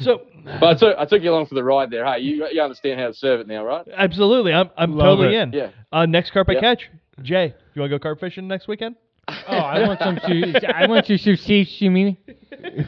[0.01, 0.22] So,
[0.61, 2.05] But I took, I took you along for the ride there.
[2.05, 3.87] Hey, you, you understand how to serve it now, right?
[3.97, 5.41] absolutely, I'm I'm Love totally it.
[5.41, 5.53] in.
[5.53, 5.68] Yeah.
[5.93, 6.61] Uh, next carp I Yep.
[6.62, 6.91] catch,
[7.23, 7.49] Jay.
[7.49, 8.97] Do you want to go carp fishing next weekend?
[9.29, 10.65] Oh, I want some sushi.
[10.75, 12.17] I want some sushi.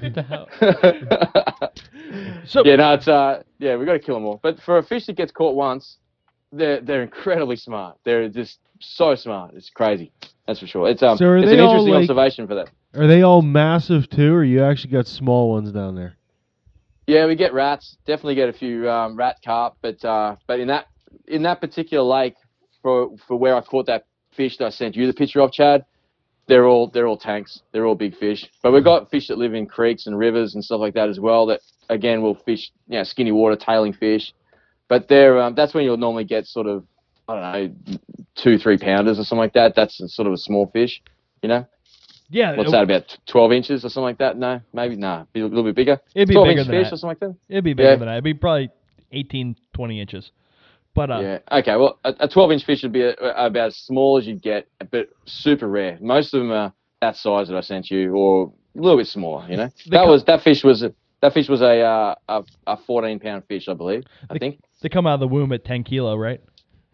[0.03, 0.49] What the hell?
[2.47, 4.39] So yeah, no, it's uh, yeah, we got to kill them all.
[4.43, 5.97] But for a fish that gets caught once,
[6.53, 7.97] they're they're incredibly smart.
[8.05, 9.55] They're just so smart.
[9.55, 10.12] It's crazy.
[10.47, 10.89] That's for sure.
[10.89, 12.70] It's um, So are it's they an all, interesting like- observation for that.
[12.95, 16.16] Are they all massive too, or you actually got small ones down there?
[17.07, 17.97] Yeah, we get rats.
[18.07, 20.87] Definitely get a few um, rat carp, but uh, but in that
[21.27, 22.35] in that particular lake,
[22.83, 24.07] for for where I caught that
[24.37, 25.84] fish that I sent you the picture of, Chad,
[26.49, 27.61] they're all they're all tanks.
[27.72, 28.47] They're all big fish.
[28.62, 31.18] But we've got fish that live in creeks and rivers and stuff like that as
[31.18, 31.47] well.
[31.47, 34.32] That again will fish, you know, skinny water, tailing fish.
[34.89, 36.84] But they're um, that's when you'll normally get sort of
[37.28, 37.43] I don't
[37.89, 37.99] know
[38.37, 39.74] two three pounders or something like that.
[39.74, 41.03] That's sort of a small fish,
[41.43, 41.66] you know.
[42.30, 44.39] yeah, What's that about twelve inches or something like that?
[44.39, 45.99] No, maybe nah, be a little bit bigger.
[46.14, 46.95] It'd be twelve bigger inch than fish that.
[46.95, 47.34] or something like that.
[47.49, 47.97] it'd be bigger Yeah.
[47.97, 48.12] than that.
[48.14, 48.70] It'd be probably
[49.12, 50.30] 18, 20 inches.
[50.97, 51.38] But uh, Yeah.
[51.53, 51.76] Okay.
[51.76, 54.66] Well, a, a 12 inch fish would be a, about as small as you'd get,
[54.90, 55.99] but super rare.
[56.01, 56.72] Most of them are
[57.03, 59.47] that size that I sent you, or a little bit smaller.
[59.49, 62.42] You know, that co- was that fish was a, that fish was a uh, a,
[62.66, 64.03] a 14 pound fish, I believe.
[64.28, 64.61] I They- think.
[64.82, 66.40] they come out of the womb at 10 kilo, right?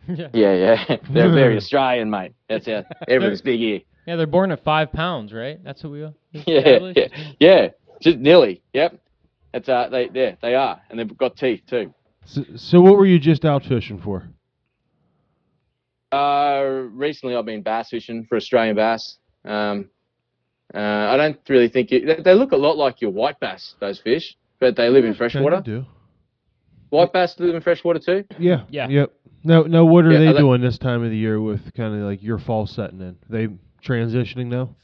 [0.08, 0.28] yeah.
[0.34, 0.52] Yeah,
[0.88, 0.96] yeah.
[1.10, 2.32] They're very Australian, mate.
[2.48, 2.84] That's it.
[3.06, 3.80] Everything's big here.
[4.06, 5.62] yeah, they're born at five pounds, right?
[5.62, 6.12] That's what we are.
[6.46, 7.68] Yeah, yeah, yeah.
[8.00, 8.62] Just nearly.
[8.72, 8.98] Yep.
[9.52, 11.94] That's uh, they yeah, they are, and they've got teeth too.
[12.24, 14.28] So, so what were you just out fishing for?
[16.10, 16.62] Uh,
[16.92, 19.18] recently I've been bass fishing for Australian bass.
[19.44, 19.88] Um,
[20.74, 23.74] uh, I don't really think you, they, they look a lot like your white bass,
[23.80, 25.60] those fish, but they live in Kinda freshwater.
[25.62, 25.84] do.
[26.90, 28.24] White bass live in freshwater too.
[28.38, 28.64] Yeah.
[28.68, 28.88] Yeah.
[28.88, 29.12] Yep.
[29.44, 29.84] No, no.
[29.86, 32.02] What are Yeah, they I like- doing this time of the year with kind of
[32.02, 33.16] like your fall setting in?
[33.28, 33.48] They
[33.84, 34.76] transitioning now?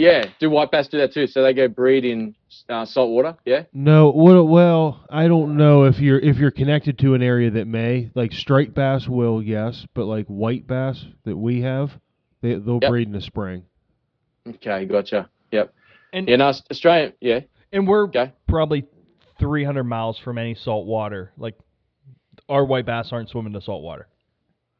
[0.00, 1.26] Yeah, do white bass do that too?
[1.26, 2.34] So they go breed in
[2.68, 3.36] uh, salt water.
[3.44, 3.64] Yeah.
[3.74, 4.10] No.
[4.10, 4.42] What?
[4.48, 8.32] Well, I don't know if you're if you're connected to an area that may like
[8.32, 11.90] striped bass will yes, but like white bass that we have,
[12.40, 12.90] they they'll Yep.
[12.90, 13.64] breed in the spring.
[14.48, 15.28] Okay, gotcha.
[15.52, 15.74] Yep.
[16.14, 17.12] And Yeah, no, Aus- Australian.
[17.20, 17.40] Yeah.
[17.72, 18.32] and we're Okay.
[18.48, 18.86] probably
[19.38, 21.32] 300 miles from any salt water.
[21.36, 21.56] Like
[22.48, 24.08] our white bass aren't swimming to salt water.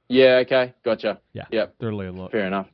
[0.09, 0.37] Yeah.
[0.47, 0.73] Okay.
[0.83, 1.21] Gotcha.
[1.35, 1.45] Yeah.
[1.53, 1.75] Yep.
[1.79, 2.33] They're landlocked.
[2.33, 2.68] Fair enough.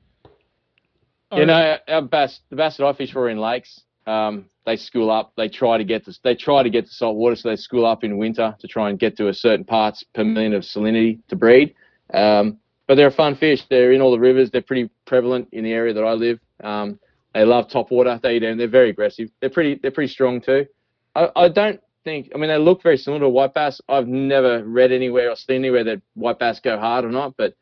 [1.33, 5.11] You know, our- bass, the bass that I fish for in lakes, um, they school
[5.11, 5.33] up.
[5.37, 7.85] They try to get to, they try to get to salt water, so they school
[7.85, 11.19] up in winter to try and get to a certain parts per million of salinity
[11.29, 11.75] to breed.
[12.15, 13.65] Um, but they're a fun fish.
[13.69, 14.51] They're in all the rivers.
[14.51, 16.39] They're pretty prevalent in the area that I live.
[16.63, 17.01] Um,
[17.35, 18.19] they love top water.
[18.23, 18.57] They eat them.
[18.57, 19.29] They're very aggressive.
[19.41, 20.67] They're pretty, they're pretty strong too.
[21.15, 22.31] I, I don't think.
[22.35, 23.81] I mean, they look very similar to white bass.
[23.89, 27.55] I've never read anywhere or seen anywhere that white bass go hard or not, but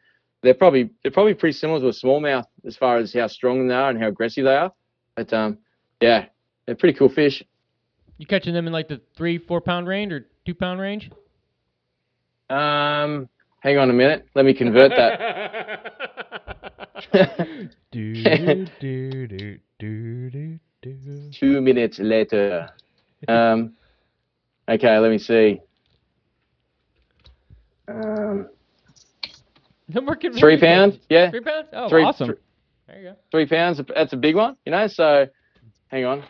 [0.44, 3.74] they're probably they're probably pretty similar to a smallmouth as far as how strong they
[3.74, 4.72] are and how aggressive they are.
[5.16, 5.58] But um,
[6.00, 6.26] yeah,
[6.66, 7.42] they're pretty cool fish.
[8.18, 11.10] You catching them in like the three, four pound range or two pound range?
[12.50, 13.28] Um,
[13.60, 15.92] hang on a minute, let me convert that.
[17.90, 21.30] Do, do, do, do, do, do, do.
[21.32, 22.68] Two minutes later.
[23.26, 23.72] Um,
[24.68, 25.60] okay, let me see.
[27.88, 28.48] Um,
[29.94, 31.68] No more three pounds, yeah, Three pounds?
[31.72, 32.28] Oh, Three- awesome.
[32.28, 32.32] thr-
[32.88, 33.16] there you go.
[33.30, 33.80] three pounds.
[33.94, 34.86] That's a big one, you know.
[34.88, 35.26] So,
[35.88, 36.24] hang on.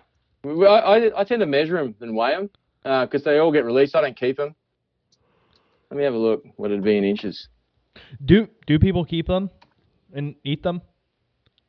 [0.44, 2.50] I, I, I tend to measure them and weigh them
[3.06, 3.96] because they all get released.
[3.96, 4.54] I don't keep them.
[5.90, 6.44] Let me have a look.
[6.56, 7.48] What it'd be in inches.
[8.24, 9.50] Do do people keep them
[10.12, 10.82] and eat them?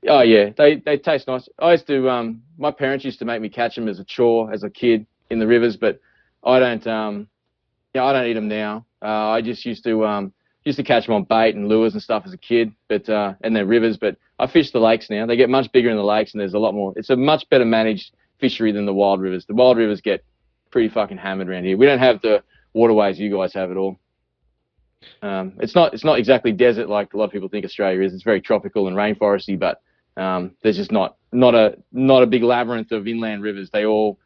[0.07, 1.47] Oh yeah, they they taste nice.
[1.59, 4.51] I used to um my parents used to make me catch them as a chore
[4.51, 5.99] as a kid in the rivers, but
[6.43, 7.27] I don't um
[7.93, 8.85] yeah I don't eat them now.
[9.01, 10.33] Uh, I just used to um
[10.65, 13.33] used to catch them on bait and lures and stuff as a kid, but uh
[13.41, 13.97] and they're rivers.
[13.97, 15.25] But I fish the lakes now.
[15.25, 16.93] They get much bigger in the lakes, and there's a lot more.
[16.95, 19.45] It's a much better managed fishery than the wild rivers.
[19.45, 20.25] The wild rivers get
[20.71, 21.77] pretty fucking hammered around here.
[21.77, 22.43] We don't have the
[22.73, 23.97] waterways you guys have at all.
[25.21, 28.13] Um, it's not it's not exactly desert like a lot of people think Australia is.
[28.13, 29.81] It's very tropical and rainforesty, but
[30.17, 33.69] um, there's just not not a not a big labyrinth of inland rivers.
[33.69, 34.19] They all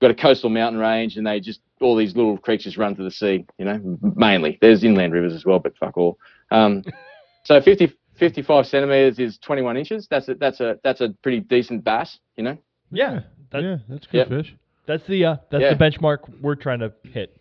[0.00, 3.10] got a coastal mountain range, and they just all these little creatures run to the
[3.10, 3.44] sea.
[3.58, 6.18] You know, mainly there's inland rivers as well, but fuck all.
[6.50, 6.82] Um,
[7.44, 10.06] so 50, 55 centimeters is 21 inches.
[10.10, 12.18] That's a that's a that's a pretty decent bass.
[12.36, 12.58] You know.
[12.90, 13.20] Yeah.
[13.50, 14.28] That, yeah, that's good Yep.
[14.28, 14.54] fish.
[14.86, 15.74] That's the uh, that's Yeah.
[15.74, 17.36] the benchmark we're trying to hit.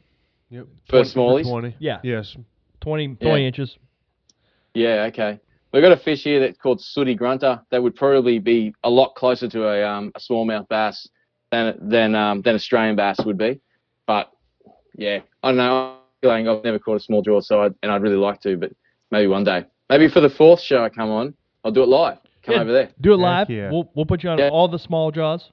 [0.49, 0.67] Yep.
[0.87, 1.49] For 20 smallies?
[1.49, 1.75] Twenty.
[1.79, 1.99] Yeah.
[2.03, 2.35] Yes.
[2.81, 3.27] 20, Yeah.
[3.29, 3.77] 20 inches.
[4.73, 5.39] Yeah, okay.
[5.71, 9.15] We've got a fish here that's called sooty grunter that would probably be a lot
[9.15, 11.07] closer to a um, a smallmouth bass
[11.51, 13.59] than than um, than Australian bass would be.
[14.07, 14.31] But
[14.95, 15.97] yeah, I don't know.
[16.23, 18.71] I'm I've never caught a small draw, so I, and I'd really like to, but
[19.11, 19.65] maybe one day.
[19.89, 21.33] Maybe for the fourth show I come on,
[21.63, 22.17] I'll do it live.
[22.43, 22.61] Come Yeah.
[22.61, 22.89] over there.
[23.01, 23.49] Do it live.
[23.49, 23.69] yeah.
[23.71, 24.49] We'll we'll put you on Yeah.
[24.49, 25.49] all the small draws.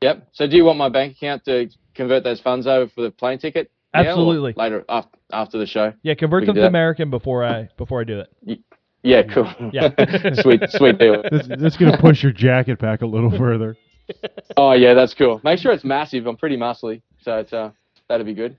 [0.00, 0.28] Yep.
[0.32, 3.38] So do you want my bank account to convert those funds over for the plane
[3.38, 3.70] ticket?
[3.94, 4.54] Absolutely.
[4.56, 5.92] Later after after the show.
[6.02, 6.66] Yeah, convert them to that.
[6.68, 8.60] American before I before I do it.
[9.02, 9.48] Yeah, cool.
[9.72, 9.90] Yeah.
[10.42, 11.22] sweet, sweet deal.
[11.30, 13.76] That's, that's going to push your jacket back a little further.
[14.56, 15.38] Oh yeah, that's cool.
[15.44, 16.26] Make sure it's massive.
[16.26, 17.70] I'm pretty muscly, so it's uh,
[18.08, 18.56] that'd be good.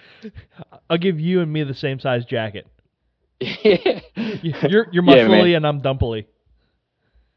[0.90, 2.66] I'll give you and me the same size jacket.
[3.40, 6.26] yeah, You- You're you're Yeah, muscly and I'm dumpily.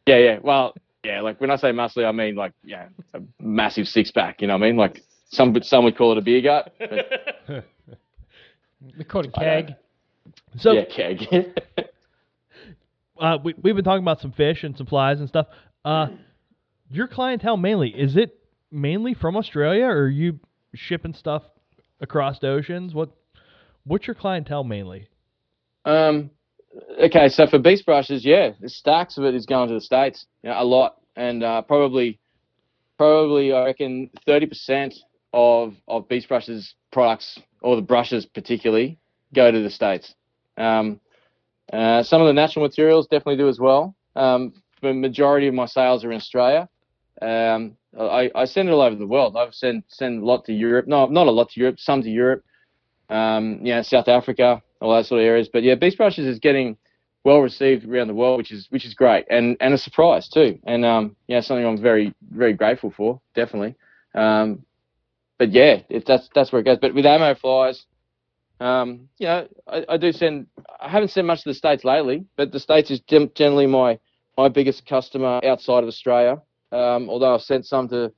[0.07, 0.39] yeah, yeah.
[0.41, 0.73] Well,
[1.03, 1.21] yeah.
[1.21, 4.41] Like when I say muscly, I mean like yeah, a massive six pack.
[4.41, 4.77] You know what I mean?
[4.77, 6.73] Like some some would call it a beer gut.
[6.79, 7.65] But,
[8.97, 9.75] We call it a keg.
[10.57, 11.27] So yeah, keg.
[13.19, 15.47] uh, we we've been talking about some fish and some flies and stuff.
[15.83, 16.07] Uh,
[16.89, 18.38] your clientele mainly is it
[18.71, 20.39] mainly from Australia, or are you
[20.73, 21.43] shipping stuff
[22.01, 22.93] across the oceans?
[22.93, 23.09] What
[23.83, 25.07] what's your clientele mainly?
[25.85, 26.29] Um,
[27.01, 30.25] okay, so for beast brushes, yeah, the stacks of it is going to the states,
[30.43, 32.19] you know, a lot, and uh, probably,
[32.97, 34.95] probably I reckon thirty percent
[35.33, 38.97] of of beast brushes products or the brushes particularly
[39.33, 40.15] go to the states.
[40.57, 40.99] Um,
[41.71, 43.95] uh, some of the natural materials definitely do as well.
[44.15, 46.67] Um, the majority of my sales are in Australia.
[47.21, 49.35] Um, I, I send it all over the world.
[49.35, 50.87] I've sent send a lot to Europe.
[50.87, 51.79] No, not a lot to Europe.
[51.79, 52.43] Some to Europe.
[53.09, 55.49] Um, know, South Africa, all those sort of areas.
[55.51, 56.77] But yeah, Beast Brushes is getting
[57.23, 60.59] well received around the world, which is which is great, and and a surprise too,
[60.65, 63.75] and um, yeah, something I'm very very grateful for, definitely.
[64.15, 64.63] Um,
[65.37, 66.77] but yeah, it, that's that's where it goes.
[66.79, 67.85] But with ammo flies,
[68.59, 70.47] um, you know, I, I do send.
[70.79, 73.99] I haven't sent much to the states lately, but the states is generally my
[74.37, 76.41] my biggest customer outside of Australia.
[76.71, 78.11] Um, although I've sent some to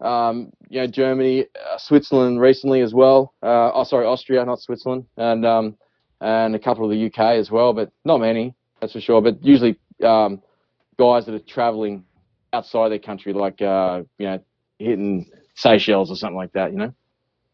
[0.00, 3.34] um, you know, Germany, uh, Switzerland recently as well.
[3.42, 5.76] Uh, oh, sorry, Austria, not Switzerland, and um,
[6.20, 9.20] and a couple of the UK as well, but not many, that's for sure.
[9.20, 10.42] But usually, um,
[10.98, 12.04] guys that are travelling
[12.52, 14.40] outside their country, like uh, you know,
[14.78, 16.92] hitting Seychelles or something like that, you know,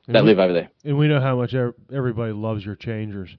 [0.06, 0.70] And that we, live over there.
[0.84, 3.36] and we know how much everybody loves your changers.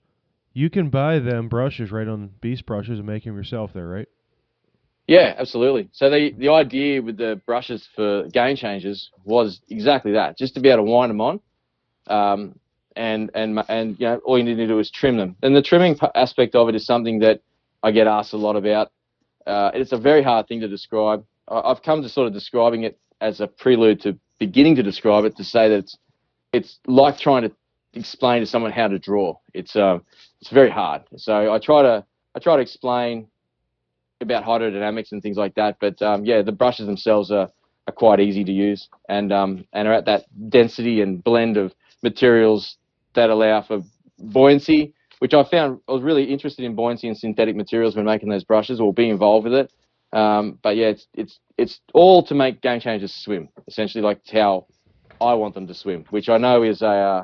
[0.54, 4.08] You can buy them brushes right on Beast Brushes and make them yourself there, right?
[5.08, 5.90] Yeah, absolutely.
[5.92, 10.60] So the the idea with the brushes for game changers was exactly that, just to
[10.62, 11.40] be able to wind them on,
[12.08, 12.60] um,
[12.96, 15.36] and and and you know all you need to do is trim them.
[15.44, 17.42] And the trimming aspect of it is something that
[17.84, 18.92] I get asked a lot about.
[19.46, 21.24] Uh, it's a very hard thing to describe.
[21.48, 25.38] I've come to sort of describing it as a prelude to beginning to describe it
[25.38, 25.98] to say that it's
[26.52, 27.52] it's like trying to
[27.94, 29.38] explain to someone how to draw.
[29.54, 30.04] It's um
[30.42, 31.04] it's very hard.
[31.18, 32.04] So I try to
[32.34, 33.28] I try to explain
[34.22, 35.78] about hydrodynamics and things like that.
[35.80, 37.50] But um, yeah, the brushes themselves are,
[37.88, 41.74] are quite easy to use and um, and are at that density and blend of
[42.02, 42.78] materials
[43.14, 43.82] that allow for
[44.20, 48.30] buoyancy, which I found I was really interested in buoyancy and synthetic materials when making
[48.30, 49.72] those brushes or being involved with it.
[50.14, 54.68] Um, but yeah, it's it's it's all to make game changers swim, essentially like how
[55.20, 57.24] I want them to swim, which I know is a uh,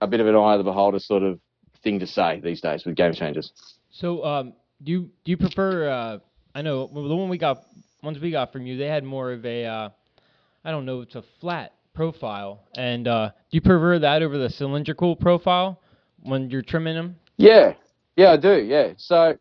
[0.00, 1.40] a bit of an eye of the beholder sort of
[1.82, 3.52] thing to say these days with game changers.
[3.90, 5.88] So, um, do you do you prefer?
[5.88, 6.18] Uh,
[6.54, 7.62] I know the one we got,
[8.02, 9.88] ones we got from you, they had more of a, uh,
[10.64, 12.62] I don't know, it's a flat profile.
[12.76, 15.80] And uh, do you prefer that over the cylindrical profile
[16.22, 17.16] when you're trimming them?
[17.36, 17.74] Yeah,
[18.16, 18.62] yeah, I do.
[18.62, 18.92] Yeah.
[18.96, 19.36] So,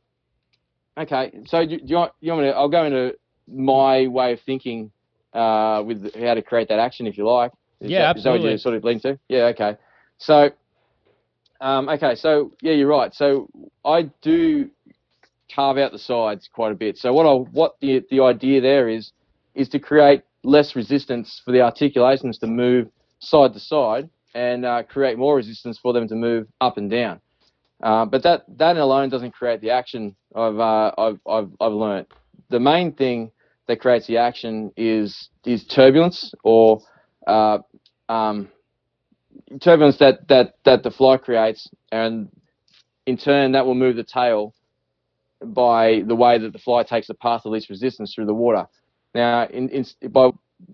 [0.98, 1.32] okay.
[1.46, 2.56] So do, do you want you want me to?
[2.56, 3.16] I'll go into
[3.48, 4.92] my way of thinking
[5.34, 7.52] uh, with how to create that action, if you like.
[7.80, 9.20] Is Yeah, that, Is that what you sort of lean to?
[9.30, 9.46] Yeah.
[9.46, 9.78] Okay.
[10.18, 10.50] So,
[11.62, 12.16] um, okay.
[12.16, 13.14] So yeah, you're right.
[13.14, 13.50] So
[13.86, 14.70] I do
[15.54, 16.98] carve out the sides quite a bit.
[16.98, 19.12] So what I what the the idea there is
[19.56, 22.88] is to create less resistance for the articulations to move
[23.20, 27.20] side to side and uh, create more resistance for them to move up and down.
[27.82, 32.08] Uh, but that that alone doesn't create the action I've, uh, I've I've I've learned.
[32.50, 33.32] The main thing
[33.68, 36.80] that creates the action is is turbulence or
[37.28, 37.60] uh,
[38.10, 38.50] um,
[39.62, 42.30] turbulence that, that that the fly creates, and
[43.06, 44.54] in turn that will move the tail
[45.44, 48.66] by the way that the fly takes the path of least resistance through the water.
[49.14, 50.32] Now, in, in by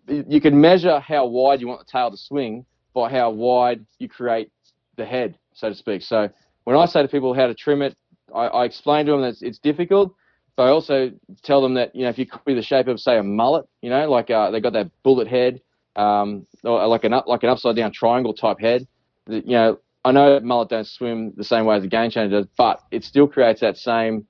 [0.07, 4.07] you can measure how wide you want the tail to swing by how wide you
[4.07, 4.49] create
[4.95, 6.01] the head, so to speak.
[6.01, 6.29] So
[6.63, 7.95] when I say to people how to trim it,
[8.33, 10.15] I, I explain to them that it's, it's difficult,
[10.55, 11.11] but I also
[11.43, 13.89] tell them that you know if you copy the shape of say a mullet, you
[13.89, 15.61] know, like uh, they got that bullet head,
[15.95, 18.87] um, or like an up, like an upside down triangle type head.
[19.27, 22.47] You know, I know mullet don't swim the same way as a game changer does,
[22.57, 24.27] but it still creates that same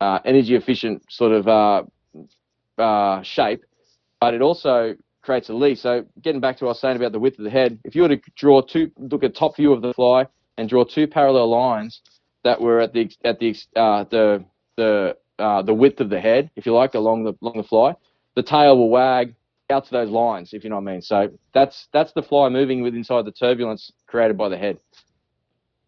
[0.00, 1.82] uh, energy efficient sort of uh,
[2.80, 3.64] uh, shape,
[4.20, 5.74] but it also creates a lee.
[5.74, 7.94] So getting back to what I was saying about the width of the head, if
[7.94, 10.26] you were to draw two, look at top view of the fly
[10.56, 12.00] and draw two parallel lines
[12.44, 14.44] that were at the at the uh, the
[14.76, 17.94] the uh, the width of the head, if you like, along the along the fly,
[18.34, 19.34] the tail will wag
[19.70, 21.02] out to those lines, if you know what I mean.
[21.02, 24.78] So that's that's the fly moving with inside the turbulence created by the head.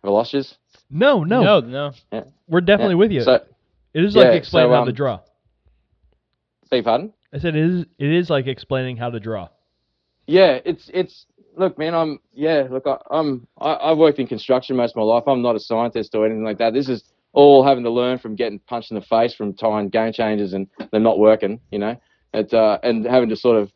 [0.03, 0.57] Have I lost yous?
[0.91, 2.25] No, no, no, no.
[2.49, 2.99] we're definitely Yeah.
[2.99, 3.21] with you.
[3.23, 3.41] So,
[3.95, 5.21] It is like Yeah, explaining so, how to um, draw.
[6.71, 7.13] Beg your pardon?
[7.33, 7.87] I said it is.
[7.99, 9.49] It is like explaining how to draw.
[10.27, 11.27] Yeah, it's it's
[11.57, 11.95] look, man.
[11.95, 12.67] I'm yeah.
[12.71, 15.25] Look, I, I'm I, I've worked in construction most of my life.
[15.27, 16.75] I'm not a scientist or anything like that.
[16.75, 20.13] This is all having to learn from getting punched in the face from tying game
[20.13, 21.61] changes and them not working.
[21.71, 21.97] You know,
[22.35, 23.73] it's uh and having to sort of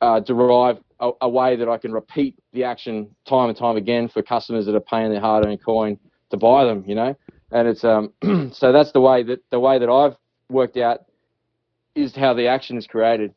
[0.00, 4.08] uh, derive a, a way that I can repeat the action time and time again
[4.08, 5.98] for customers that are paying their hard-earned coin
[6.30, 6.84] to buy them.
[6.86, 7.16] You know,
[7.54, 8.12] and it's um
[8.52, 10.16] so that's the way that the way that I've
[10.50, 11.06] worked out
[11.94, 13.32] is how the action is created.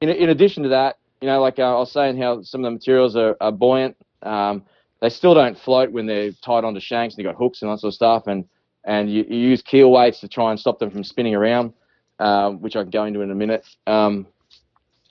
[0.00, 2.66] In, in addition to that, you know, like uh, I was saying, how some of
[2.66, 3.96] the materials are, are buoyant.
[4.22, 4.62] Um,
[5.00, 7.80] they still don't float when they're tied onto shanks and you've got hooks and that
[7.80, 8.26] sort of stuff.
[8.26, 8.44] And
[8.84, 11.72] and you, you use keel weights to try and stop them from spinning around,
[12.18, 13.66] uh, which I can go into in a minute.
[13.86, 14.26] Um,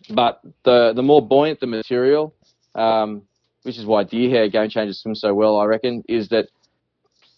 [0.09, 2.35] but the the more buoyant the material,
[2.75, 3.23] um,
[3.63, 6.49] which is why deer hair game changers swim so well, I reckon, is that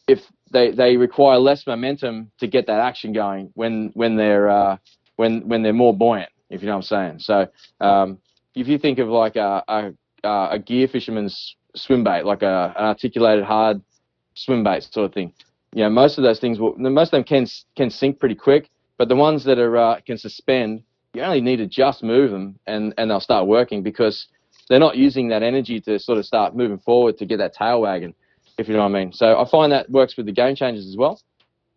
[0.08, 0.20] if
[0.52, 4.78] they, they require less momentum to get that action going when when they're uh,
[5.16, 7.20] when when they're more buoyant, if you know what I'm saying.
[7.20, 7.48] So
[7.82, 8.20] um,
[8.56, 9.92] if you think of like a a,
[10.24, 13.82] a gear fisherman's swim bait, like a, an articulated hard
[14.36, 15.34] swim bait sort of thing,
[15.74, 18.70] you know, most of those things will most of them can can sink pretty quick,
[18.98, 20.84] but the ones that are uh, can suspend,
[21.14, 24.28] you only need to just move them and and they'll start working because
[24.70, 27.82] they're not using that energy to sort of start moving forward to get that tail
[27.82, 28.16] wagging,
[28.58, 29.14] if you know what I mean.
[29.14, 31.22] So I find that works with the game changers as well.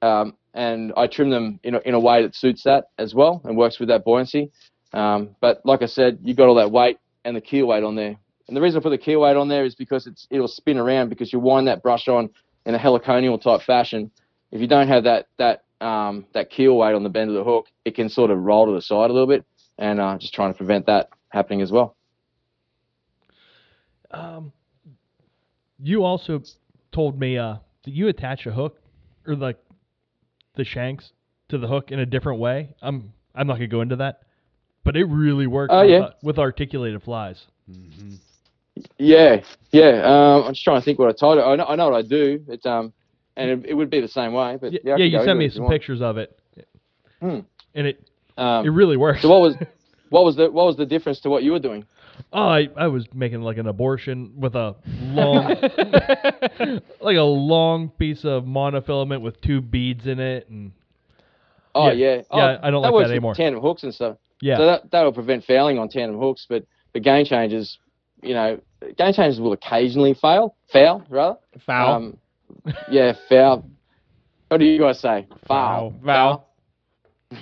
[0.03, 3.41] Um, and I trim them in a, in a way that suits that as well
[3.45, 4.51] and works with that buoyancy.
[4.93, 7.95] Um, but like I said, you've got all that weight and the keel weight on
[7.95, 8.17] there.
[8.49, 10.79] And the reason I put the keel weight on there is because it's it'll spin
[10.79, 12.31] around because you wind that brush on
[12.65, 14.11] in a heliconial type fashion.
[14.51, 17.45] If you don't have that that um, that keel weight on the bend of the
[17.45, 19.45] hook, it can sort of roll to the side a little bit,
[19.77, 21.95] and uh, just trying to prevent that happening as well.
[24.11, 24.53] Um,
[25.79, 26.43] you also
[26.93, 28.79] told me uh, that you attach a hook
[29.27, 29.59] or like
[30.57, 31.13] the shanks
[31.49, 32.75] to the hook in a different way.
[32.83, 34.21] I'm I'm not gonna go into that,
[34.85, 35.99] but it really works Oh, with, yeah.
[36.01, 37.45] uh, with articulated flies.
[38.97, 40.03] Yeah, yeah.
[40.05, 41.43] Um, I'm just trying to think what I told you.
[41.45, 42.43] I know, I know what I do.
[42.49, 42.93] It's um,
[43.37, 44.57] and it, it would be the same way.
[44.61, 45.73] But Y- yeah, yeah, you sent me it if some want.
[45.73, 46.39] pictures of it,
[47.21, 47.41] Hmm.
[47.75, 49.23] and it Um, it really works.
[49.23, 49.57] so what was
[50.11, 51.85] what was the what was the difference to what you were doing?
[52.33, 55.49] Oh, I, I was making like an abortion with a long,
[57.01, 60.73] like a long piece of monofilament with two beads in it, and
[61.75, 62.17] Oh Yeah.
[62.17, 63.35] yeah, Oh, Yeah, I don't like works that with anymore.
[63.35, 64.17] Tandem hooks and stuff.
[64.41, 67.79] yeah, So that that'll prevent fouling on tandem hooks, but the game changers,
[68.23, 68.61] you know,
[68.97, 71.39] game changers will occasionally fail, foul rather.
[71.67, 71.95] Foul.
[71.95, 72.17] Um,
[72.91, 73.65] yeah, foul.
[74.49, 75.27] What do you guys say?
[75.47, 75.95] Foul.
[76.05, 76.49] Foul.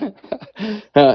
[0.00, 0.10] Uh,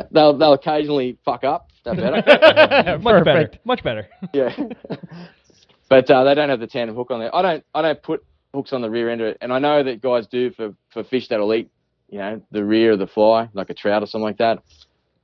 [0.11, 1.67] they'll they'll occasionally fuck up.
[1.85, 2.97] Is that better?
[2.99, 3.25] much Perfect.
[3.25, 4.07] better, much better.
[4.33, 4.55] yeah.
[5.89, 7.35] but uh, they don't have the tandem hook on there.
[7.35, 8.23] I don't I don't put
[8.53, 11.03] hooks on the rear end of it, and I know that guys do for for
[11.03, 11.69] fish that'll eat,
[12.09, 14.59] you know, the rear of the fly, like a trout or something like that.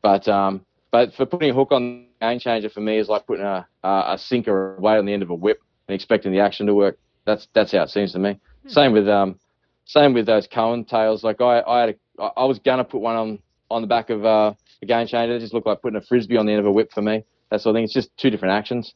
[0.02, 3.28] But um, but for putting a hook on the game changer for me is like
[3.28, 5.96] putting a a, a sinker or a weight on the end of a whip and
[5.96, 6.98] expecting the action to work.
[7.26, 8.40] That's that's how it seems to me.
[8.68, 9.40] Same with um,
[9.86, 11.24] same with those Cohen tails.
[11.24, 13.40] Like I I had a, I I was gonna put one on
[13.70, 15.36] on the back of uh, a game changer.
[15.36, 17.24] It just looked like putting a frisbee on the end of a whip for me.
[17.50, 17.84] That sort of thing.
[17.86, 18.94] It's just two different actions.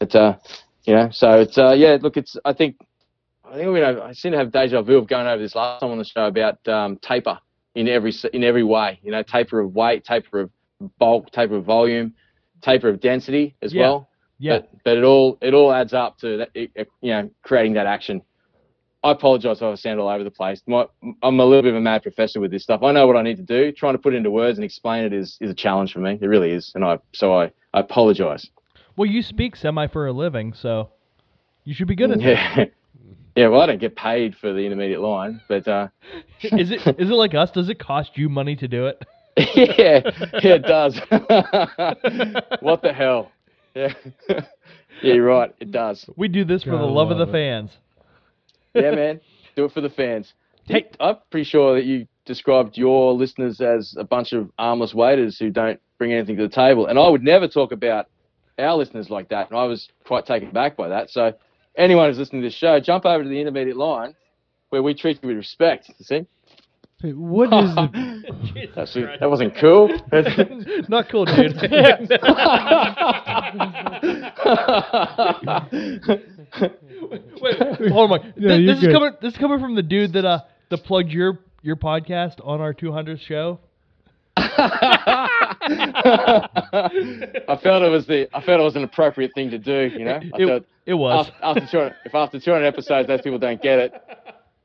[0.00, 0.36] It's uh,
[0.84, 1.98] you know, so it's uh, yeah.
[2.00, 2.76] Look, it's I think
[3.44, 4.02] I think we know.
[4.02, 6.26] I seem to have deja vu of going over this last time on the show
[6.26, 7.38] about um, taper
[7.74, 8.98] in every in every way.
[9.02, 10.50] You know, taper of weight, taper of
[10.98, 12.14] bulk, taper of volume,
[12.62, 13.82] taper of density as Yeah.
[13.82, 14.08] well.
[14.38, 16.70] Yeah, But, but it all it all adds up to that, it,
[17.00, 18.20] you know creating that action.
[19.06, 20.60] I apologise if I sound all over the place.
[20.66, 20.84] My,
[21.22, 22.82] I'm a little bit of a mad professor with this stuff.
[22.82, 23.70] I know what I need to do.
[23.70, 26.18] Trying to put it into words and explain it is, is a challenge for me.
[26.20, 28.48] It really is, and I so I, I apologise.
[28.96, 30.90] well, you speak semi for a living, so
[31.64, 32.64] you should be good at Yeah,
[33.36, 33.46] yeah.
[33.48, 35.86] Well, I don't get paid for the intermediate line, but uh,
[36.40, 36.52] it.
[36.60, 37.52] Is it is it like us?
[37.52, 39.04] Does it cost you money to do it?
[39.36, 40.00] yeah,
[40.42, 40.98] yeah, it does.
[42.60, 43.30] what the hell?
[43.74, 43.92] Yeah,
[44.28, 44.40] yeah,
[45.02, 45.54] you're right.
[45.60, 46.08] It does.
[46.16, 47.32] We do this for the Gotta love of the it.
[47.32, 47.70] fans.
[48.76, 49.20] Yeah, man.
[49.54, 50.34] Do it for the fans.
[50.66, 55.38] Hey- I'm pretty sure that you described your listeners as a bunch of armless waiters
[55.38, 58.06] who don't bring anything to the table, and I would never talk about
[58.58, 59.50] our listeners like that.
[59.50, 61.10] And I was quite taken back by that.
[61.10, 61.32] So,
[61.76, 64.14] anyone who's listening to this show, jump over to the intermediate line,
[64.70, 65.88] where we treat you with respect.
[65.98, 66.26] You see?
[67.02, 69.88] What is the That's, that wasn't cool.
[70.88, 71.54] Not cool, dude.
[77.40, 78.32] Wait, hold on.
[78.36, 78.92] Yeah, Th- you're this is good.
[78.92, 79.12] coming.
[79.20, 80.40] This is coming from the dude that uh
[80.70, 83.60] that plugged your your podcast on our 200th show.
[84.38, 85.28] I
[87.62, 89.90] felt it was the I felt it was an appropriate thing to do.
[89.96, 91.30] You know, I It, it was.
[91.42, 93.92] after, after 200, if after 200 episodes those people don't get it,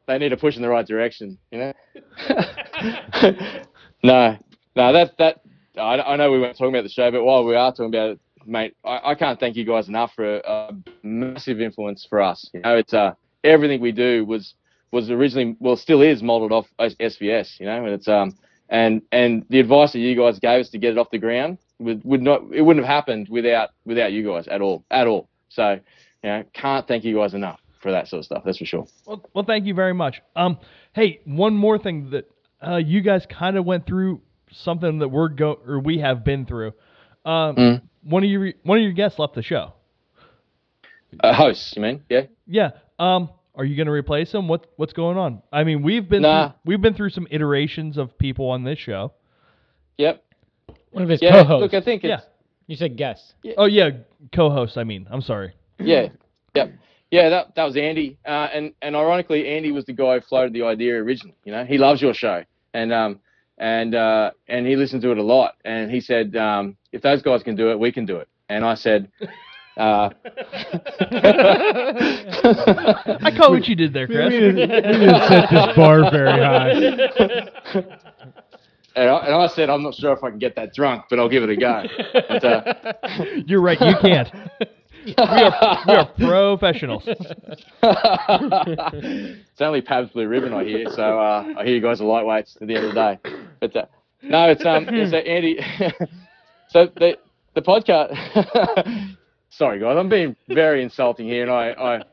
[0.08, 1.38] they need a push in the right direction.
[1.52, 1.74] You know.
[4.04, 4.38] no,
[4.76, 5.42] no, that that
[5.78, 8.10] I, I know we weren't talking about the show, but while we are talking about
[8.12, 12.22] it, mate, I, I can't thank you guys enough for a, a massive influence for
[12.22, 12.50] us.
[12.54, 13.14] You know, it's uh
[13.44, 14.54] everything we do was
[14.92, 17.60] was originally well still is modelled off SVS.
[17.60, 18.38] You know, and it's um
[18.70, 21.58] and and the advice that you guys gave us to get it off the ground
[21.80, 25.28] would, would not it wouldn't have happened without without you guys at all at all.
[25.50, 25.80] So
[26.24, 28.44] you know, can't thank you guys enough for that sort of stuff.
[28.46, 28.88] That's for sure.
[29.06, 30.22] Well, well, thank you very much.
[30.36, 30.58] Um,
[30.94, 32.30] hey, one more thing that
[32.66, 34.22] uh, you guys kind of went through
[34.52, 36.74] something that we're go or we have been through.
[37.26, 37.82] Um, Mm.
[38.04, 39.74] one of your one of your guests left the show.
[41.24, 42.04] Uh, hosts, you mean?
[42.10, 42.24] Yeah.
[42.48, 42.72] Yeah.
[42.98, 44.48] Um, are you going to replace him?
[44.48, 45.42] What what's going on?
[45.52, 46.50] I mean, we've been Nah.
[46.50, 49.14] through, we've been through some iterations of people on this show.
[49.98, 50.24] Yep.
[50.92, 51.32] One of his Yeah.
[51.32, 51.62] co-hosts.
[51.62, 52.24] Look, I think it's
[52.68, 53.36] you said guest.
[53.58, 53.90] Oh yeah,
[54.32, 54.78] co-host.
[54.78, 55.54] I mean, I'm sorry.
[55.80, 56.08] yeah,
[56.56, 56.72] yep,
[57.12, 57.30] yeah.
[57.30, 60.64] That that was Andy, uh, and and ironically, Andy was the guy who floated the
[60.64, 61.36] idea originally.
[61.44, 62.44] You know, he loves your show,
[62.74, 63.20] and um
[63.62, 67.22] and uh and he listened to it a lot, and he said, um, if those
[67.22, 68.28] guys can do it, we can do it.
[68.50, 69.10] And I said.
[69.78, 70.10] Uh,
[73.24, 74.30] I caught what you did there, We Chris.
[74.30, 76.72] didn't, we didn't set this bar very high.
[78.96, 81.20] and, I, and I said, I'm not sure if I can get that drunk, but
[81.20, 81.84] I'll give it a go.
[82.14, 82.74] But, uh,
[83.48, 83.80] You're right.
[83.80, 84.30] You can't.
[85.06, 87.04] We are we are professionals.
[87.84, 92.62] it's only Pabst Blue Ribbon I hear, so uh, I hear you guys are lightweights
[92.62, 93.20] at the end of the day.
[93.60, 93.86] But uh,
[94.22, 95.60] no, it's um, so Andy.
[96.70, 97.18] so the
[97.56, 99.18] the podcast.
[99.50, 102.04] sorry, guys, I'm being very insulting here, and I I,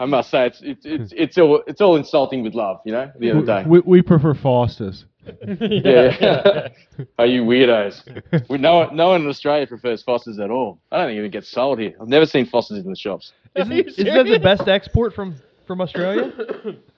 [0.00, 3.10] I must say it's it's it's it's all it's all insulting with love, you know.
[3.18, 3.64] The other day.
[3.66, 5.04] We, we prefer Foster's.
[5.60, 6.68] Yeah.
[7.18, 8.48] Are you weirdos?
[8.48, 10.78] We, no, one- no one in Australia prefers Foster's at all.
[10.90, 11.94] I don't think it even gets sold here.
[12.00, 13.32] I've never seen Foster's in the shops.
[13.54, 16.32] Isn't, isn't that the best export from from Australia?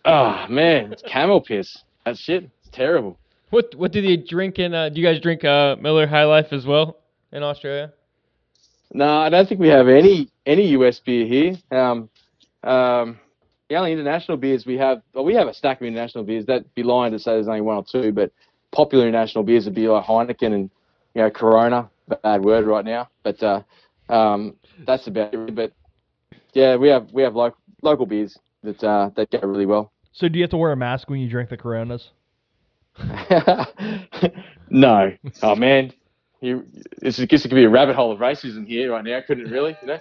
[0.05, 1.79] Oh man, it's camel piss.
[2.05, 2.45] That shit.
[2.61, 3.19] It's terrible.
[3.51, 4.75] What what do they drink in?
[4.75, 6.99] Uh, do you guys drink uh, Miller High Life as well
[7.33, 7.93] in Australia?
[8.93, 11.57] No, I don't think we have any any US beer here.
[11.71, 12.09] Um,
[12.65, 13.19] um,
[13.69, 16.47] the only international beers we have, well, we have a stack of international beers.
[16.47, 18.33] That'd be lying to say there's only one or two, but
[18.73, 20.71] popular international beers would be like Heineken and
[21.15, 21.91] you know Corona.
[22.23, 23.63] Bad word right now, but uh,
[24.09, 24.57] um,
[24.87, 25.55] that's about it.
[25.55, 25.73] But
[26.55, 29.93] yeah, we have we have local local beers that uh, that go really well.
[30.13, 32.11] So do you have to wear a mask when you drink the Coronas?
[34.71, 35.13] no,
[35.43, 35.93] oh man,
[36.41, 36.65] you
[37.03, 39.21] this is this could be a rabbit hole of racism here right now.
[39.27, 39.77] Couldn't it really?
[39.83, 40.01] You know.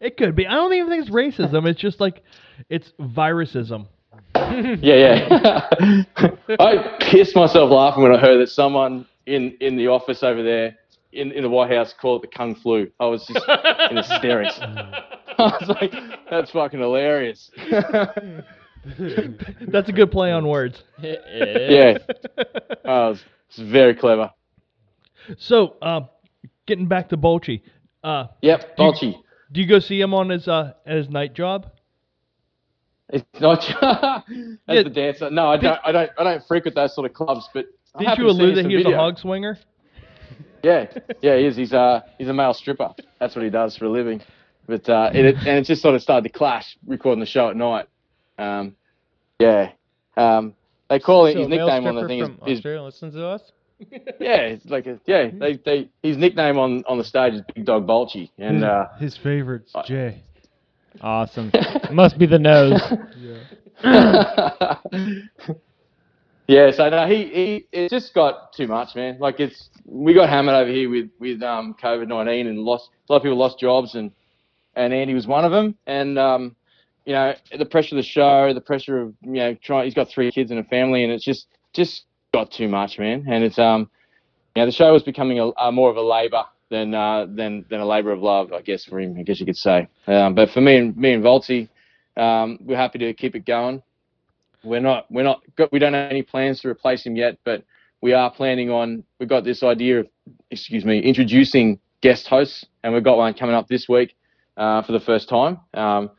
[0.00, 0.46] It could be.
[0.46, 1.66] I don't even think it's racism.
[1.68, 2.22] It's just like
[2.68, 3.86] it's virusism.
[4.34, 6.04] Yeah, yeah.
[6.60, 10.76] I pissed myself laughing when I heard that someone in, in the office over there
[11.12, 12.88] in, in the White House called it the Kung Flu.
[13.00, 13.44] I was just
[13.90, 14.56] in hysterics.
[14.60, 15.02] I
[15.38, 15.92] was like,
[16.30, 17.50] that's fucking hilarious.
[18.86, 20.82] That's a good play on words.
[21.02, 21.98] yeah.
[22.84, 24.30] Oh, it's, it's very clever.
[25.38, 26.02] So, uh,
[26.66, 27.62] getting back to Bolchi,
[28.04, 29.14] uh, Yep, Do you- Bolchi.
[29.54, 31.70] Do you go see him on his uh at his night job?
[33.08, 34.28] It's not that's
[34.66, 34.82] Yeah.
[34.82, 35.30] the dancer.
[35.30, 35.78] No, I don't.
[35.84, 36.10] I don't.
[36.18, 37.48] I don't frequent those sort of clubs.
[37.54, 37.66] But
[37.98, 39.58] Did you allude that he was a hog swinger?
[40.64, 40.86] Yeah,
[41.20, 41.56] yeah, he is.
[41.56, 42.94] He's a he's a male stripper.
[43.20, 44.22] That's what he does for a living.
[44.66, 47.50] But uh, it, it and it just sort of started to clash recording the show
[47.50, 47.86] at night.
[48.38, 48.74] Um,
[49.38, 49.72] yeah,
[50.16, 50.54] um,
[50.88, 53.52] they call it his nickname on the thing is Australia listens to us.
[54.20, 55.30] yeah, it's like a, yeah.
[55.32, 59.16] They, they his nickname on, on the stage is Big Dog Bolchi, and uh, His
[59.16, 60.22] favorite's Jay.
[61.00, 61.50] Awesome.
[61.90, 62.80] Must be the nose.
[66.46, 69.18] yeah, so no, he, he it just got too much, man.
[69.18, 73.12] Like it's we got hammered over here with with um COVID nineteen and lost a
[73.12, 74.12] lot of people lost jobs and
[74.76, 75.76] and Andy was one of them.
[75.86, 76.56] And um,
[77.04, 79.84] you know the pressure of the show, the pressure of you know trying.
[79.84, 82.04] He's got three kids and a family, and it's just just
[82.34, 83.24] got too much, man.
[83.28, 83.90] And it's um,
[84.54, 87.64] you know the show was becoming a, a more of a labour than uh than
[87.70, 89.16] than a labour of love, I guess for him.
[89.18, 89.88] I guess you could say.
[90.06, 91.68] Um, but for me and me and Volty,
[92.16, 93.82] um, we're happy to keep it going
[94.64, 97.62] we're not we're not we don't have any plans to replace him yet, but
[98.00, 99.04] we are planning on.
[99.20, 100.08] We've got this idea of
[100.50, 104.16] excuse me introducing guest hosts, and we've got one coming up this week
[104.56, 105.60] uh, for the first time.
[105.74, 106.10] Um,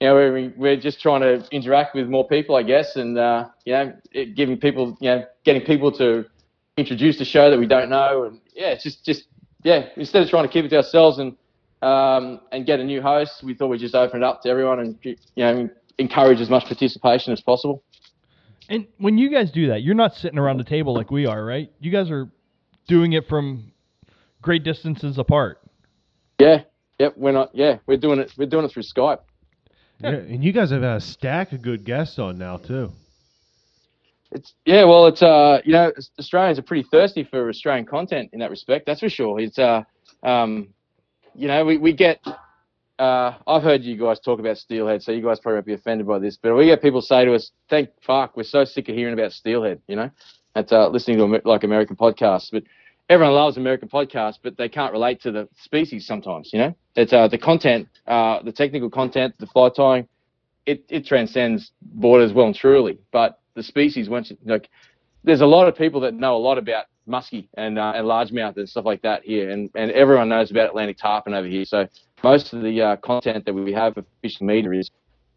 [0.00, 3.48] you know, we're we're just trying to interact with more people, I guess, and uh,
[3.66, 6.24] you know, it, giving people you know getting people to
[6.78, 9.24] introduce the show that we don't know, and yeah, it's just just
[9.62, 9.86] yeah.
[9.96, 11.36] Instead of trying to keep it to ourselves and
[11.82, 14.80] um, and get a new host, we thought we'd just open it up to everyone
[14.80, 15.68] and you know
[15.98, 17.82] encourage as much participation as possible.
[18.70, 21.44] And when you guys do that, you're not sitting around the table like we are,
[21.44, 21.70] right?
[21.80, 22.30] You guys are
[22.88, 23.72] doing it from
[24.40, 25.60] great distances apart.
[26.38, 26.62] Yeah,
[26.98, 27.18] yep.
[27.18, 27.50] We're not.
[27.52, 28.32] Yeah, we're doing it.
[28.38, 29.18] We're doing it through Skype.
[30.02, 32.92] Yeah, and you guys have had a stack of good guests on now too.
[34.32, 38.38] It's yeah, well, it's uh, you know, Australians are pretty thirsty for Australian content in
[38.40, 38.86] that respect.
[38.86, 39.40] That's for sure.
[39.40, 39.82] It's uh,
[40.22, 40.68] um,
[41.34, 42.20] you know, we we get.
[42.98, 46.06] Uh, I've heard you guys talk about Steelhead, so you guys probably won't be offended
[46.06, 48.94] by this, but we get people say to us, "Thank fuck, we're so sick of
[48.94, 50.10] hearing about Steelhead," you know,
[50.54, 52.50] at uh, listening to like American podcasts.
[52.52, 52.64] But
[53.10, 56.50] everyone loves American podcasts, but they can't relate to the species sometimes.
[56.52, 60.08] You know, it's uh, the content, uh, the technical content, the fly tying,
[60.64, 62.98] it it transcends borders well and truly.
[63.12, 64.70] But the species, once like,
[65.24, 68.56] there's a lot of people that know a lot about muskie and uh, and largemouth
[68.56, 71.64] and stuff like that here, and and everyone knows about Atlantic tarpon over here.
[71.64, 71.88] So
[72.22, 74.90] most of the uh, content that we have of fishing media is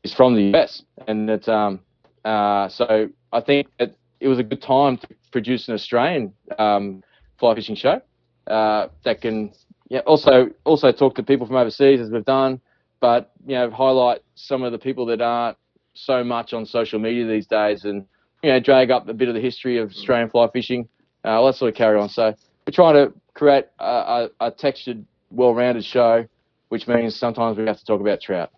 [0.03, 1.79] is from the US, and it's um
[2.23, 7.03] uh so I think that it was a good time to produce an Australian um,
[7.43, 8.01] fly fishing show
[8.47, 9.51] uh, that can
[9.89, 12.61] yeah also also talk to people from overseas as we've done,
[12.99, 15.57] but you know highlight some of the people that aren't
[15.93, 18.05] so much on social media these days, and
[18.41, 20.87] you know drag up a bit of the history of Australian fly fishing.
[21.25, 22.09] Uh, let's sort of carry on.
[22.09, 22.33] So
[22.65, 26.25] we're trying to create a, a, a textured, well-rounded show,
[26.69, 28.51] which means sometimes we have to talk about trout.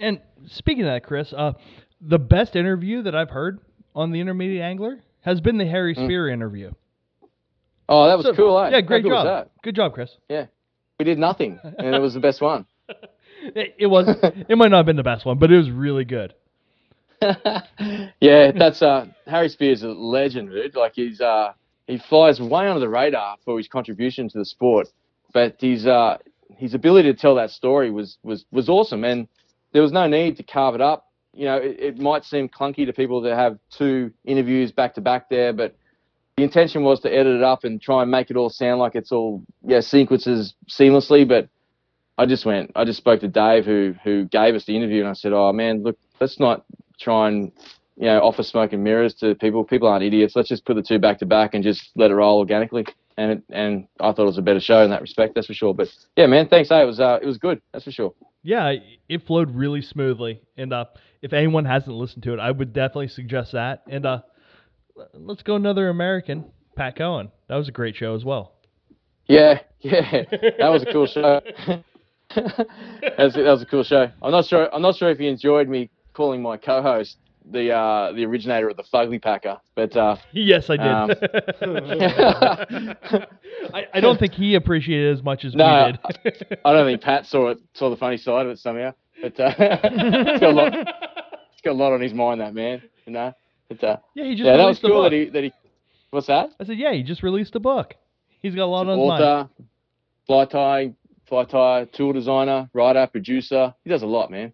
[0.00, 1.52] And speaking of that, Chris, uh,
[2.00, 3.60] the best interview that I've heard
[3.94, 6.72] on the Intermediate Angler has been the Harry Spear interview.
[7.92, 8.70] Oh, that was So- cool, eh?
[8.70, 9.48] Yeah, great job.
[9.62, 10.10] Good job, Chris.
[10.28, 10.46] Yeah,
[10.98, 12.66] We did nothing, and it was the best one.
[13.44, 14.06] It, it was.
[14.48, 16.32] it might not have been the best one, but it was really good.
[18.20, 20.76] yeah, that's uh Harry Spears is a legend, dude.
[20.76, 21.52] Like he's uh
[21.88, 24.86] he flies way under the radar for his contribution to the sport,
[25.34, 26.18] but his uh
[26.56, 29.26] his ability to tell that story was was was awesome, and
[29.72, 31.06] there was no need to carve it up.
[31.32, 35.00] You know, it, it might seem clunky to people to have two interviews back to
[35.00, 35.74] back there, but
[36.36, 38.94] the intention was to edit it up and try and make it all sound like
[38.94, 41.28] it's all yeah sequences seamlessly.
[41.28, 41.48] But
[42.18, 45.08] I just went, I just spoke to Dave who who gave us the interview, and
[45.08, 46.64] I said, oh man, look, let's not
[46.98, 47.52] try and
[47.96, 49.64] you know offer smoke and mirrors to people.
[49.64, 50.34] People aren't idiots.
[50.34, 52.86] Let's just put the two back to back and just let it roll organically.
[53.18, 55.52] And it, and I thought it was a better show in that respect, that's for
[55.52, 55.74] sure.
[55.74, 56.70] But yeah, man, thanks.
[56.70, 58.14] Hey, it was uh, it was good, that's for sure.
[58.42, 58.72] Yeah,
[59.08, 60.40] it flowed really smoothly.
[60.56, 60.86] And uh,
[61.20, 63.82] if anyone hasn't listened to it, I would definitely suggest that.
[63.88, 64.22] And uh,
[65.14, 66.44] let's go another American,
[66.76, 67.30] Pat Cohen.
[67.48, 68.52] That was a great show as well.
[69.26, 70.24] Yeah, yeah,
[70.58, 71.40] that was a cool show.
[72.34, 74.10] that, was, that was a cool show.
[74.22, 74.72] I'm not sure.
[74.74, 77.16] I'm not sure if you enjoyed me calling my co-host
[77.50, 81.18] the uh, the originator of the Fugly Packer, but uh, yes, I Um, did.
[83.74, 85.92] I, I don't think he appreciated it as much as No,
[86.24, 86.58] we did.
[86.64, 88.92] I don't think Pat saw it, saw the funny side of it somehow.
[89.20, 90.72] But uh, it's got a lot.
[90.74, 92.82] It's got a lot on his mind, that man.
[93.06, 93.32] You know.
[93.68, 95.10] But, uh, yeah, he just yeah, that was cool book.
[95.10, 95.52] that he that he.
[96.10, 96.50] What's that?
[96.60, 97.94] I said, yeah, he just released a book.
[98.40, 99.48] He's got a lot on his mind.
[100.26, 100.92] Fly tie,
[101.26, 103.74] fly tie, tool designer, writer, producer.
[103.82, 104.52] He does a lot, man.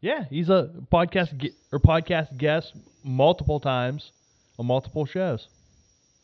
[0.00, 2.74] Yeah, he's a podcast or podcast guest
[3.04, 4.10] multiple times
[4.58, 5.48] on multiple shows.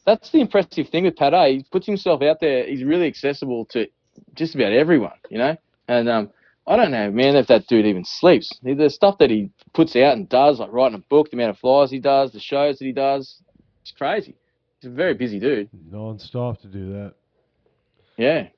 [0.04, 1.32] That's the impressive thing with Pat.
[1.32, 1.48] eh?
[1.48, 2.66] He puts himself out there.
[2.66, 3.86] He's really accessible to
[4.34, 5.56] just about everyone, you know.
[5.88, 6.30] And um,
[6.66, 8.56] I don't know, man, if that dude even sleeps.
[8.62, 11.59] The stuff that he puts out and does, like writing a book, the amount of
[11.59, 13.36] flyers he does, the shows that he does,
[13.82, 14.36] it's crazy.
[14.80, 15.68] He's a very busy dude.
[15.90, 17.14] Non-stop to do that.
[18.16, 18.48] Yeah.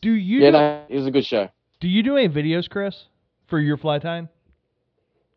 [0.00, 1.48] Do you Yeah, do, no, it was a good show.
[1.80, 3.04] do you do any videos, Chris,
[3.48, 4.28] for your fly time?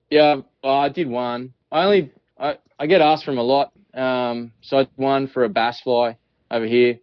[0.09, 1.53] Yeah, well, I did one.
[1.71, 3.71] I only I, I get asked from a lot.
[3.93, 6.17] Um, so I did one for a bass fly
[6.51, 6.99] over here.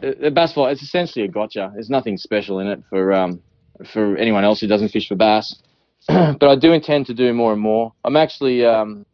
[0.00, 1.70] The, the bass fly it's essentially a gotcha.
[1.74, 3.42] There's nothing special in it for um
[3.84, 5.62] for anyone else who doesn't fish for bass.
[6.08, 7.92] but I do intend to do more and more.
[8.04, 9.06] I'm actually um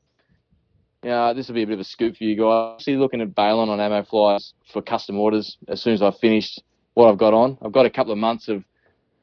[1.03, 2.45] yeah, this will be a bit of a scoop for you guys.
[2.45, 6.19] I'm actually looking at bailing on ammo flies for custom orders as soon as I've
[6.19, 6.63] finished
[6.95, 7.59] what I've got on.
[7.63, 8.65] I've got a couple of months of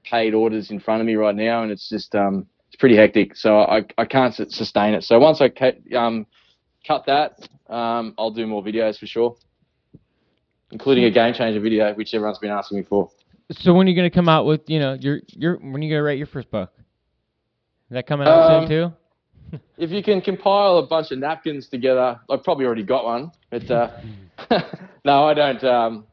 [0.04, 3.36] paid orders in front of me right now, and it's just um, it's pretty hectic.
[3.36, 5.04] So I, I can't sustain it.
[5.04, 6.26] So once I ca- um,
[6.88, 9.36] cut that, um, I'll do more videos for sure,
[10.72, 13.10] including a game changer video, which everyone's been asking me for.
[13.52, 15.90] So when are you gonna come out with you know your your when are you
[15.92, 16.72] gonna write your first book?
[16.78, 18.94] Is that coming out Um, soon too?
[19.78, 23.32] If you can compile a bunch of napkins together, I've probably already got one.
[23.52, 23.92] But uh,
[25.06, 25.64] no, I don't.
[25.64, 26.06] Um,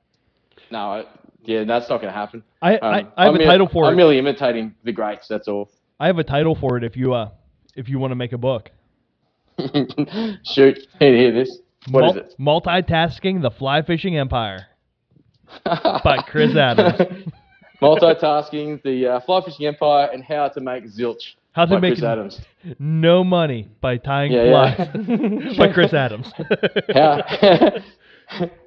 [0.70, 1.04] no, I,
[1.44, 2.42] yeah, that's not going to happen.
[2.60, 3.86] I, Um, I, I have I'm a merely- title for it.
[3.88, 3.96] I'm it.
[3.96, 5.26] merely imitating the greats.
[5.28, 5.70] That's all.
[5.98, 7.30] I have a title for it if you uh
[7.76, 8.70] if you want to make a book.
[9.58, 11.58] Shoot, here, hear this.
[11.90, 12.84] What is Mul- it?
[12.86, 14.66] Multitasking the fly fishing empire
[16.04, 17.00] by Chris Adams.
[17.82, 21.34] Multitasking, the uh, fly fishing empire, and how to make zilch.
[21.52, 22.40] How to by make Chris Adams.
[22.78, 25.52] no money by tying Yeah, flies yeah.
[25.58, 26.30] by Chris Adams.
[26.94, 27.22] How,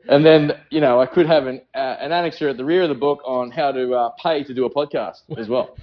[0.10, 2.90] and then you know I could have an uh, an annexure at the rear of
[2.90, 5.76] the book on how to uh, pay to do a podcast as well.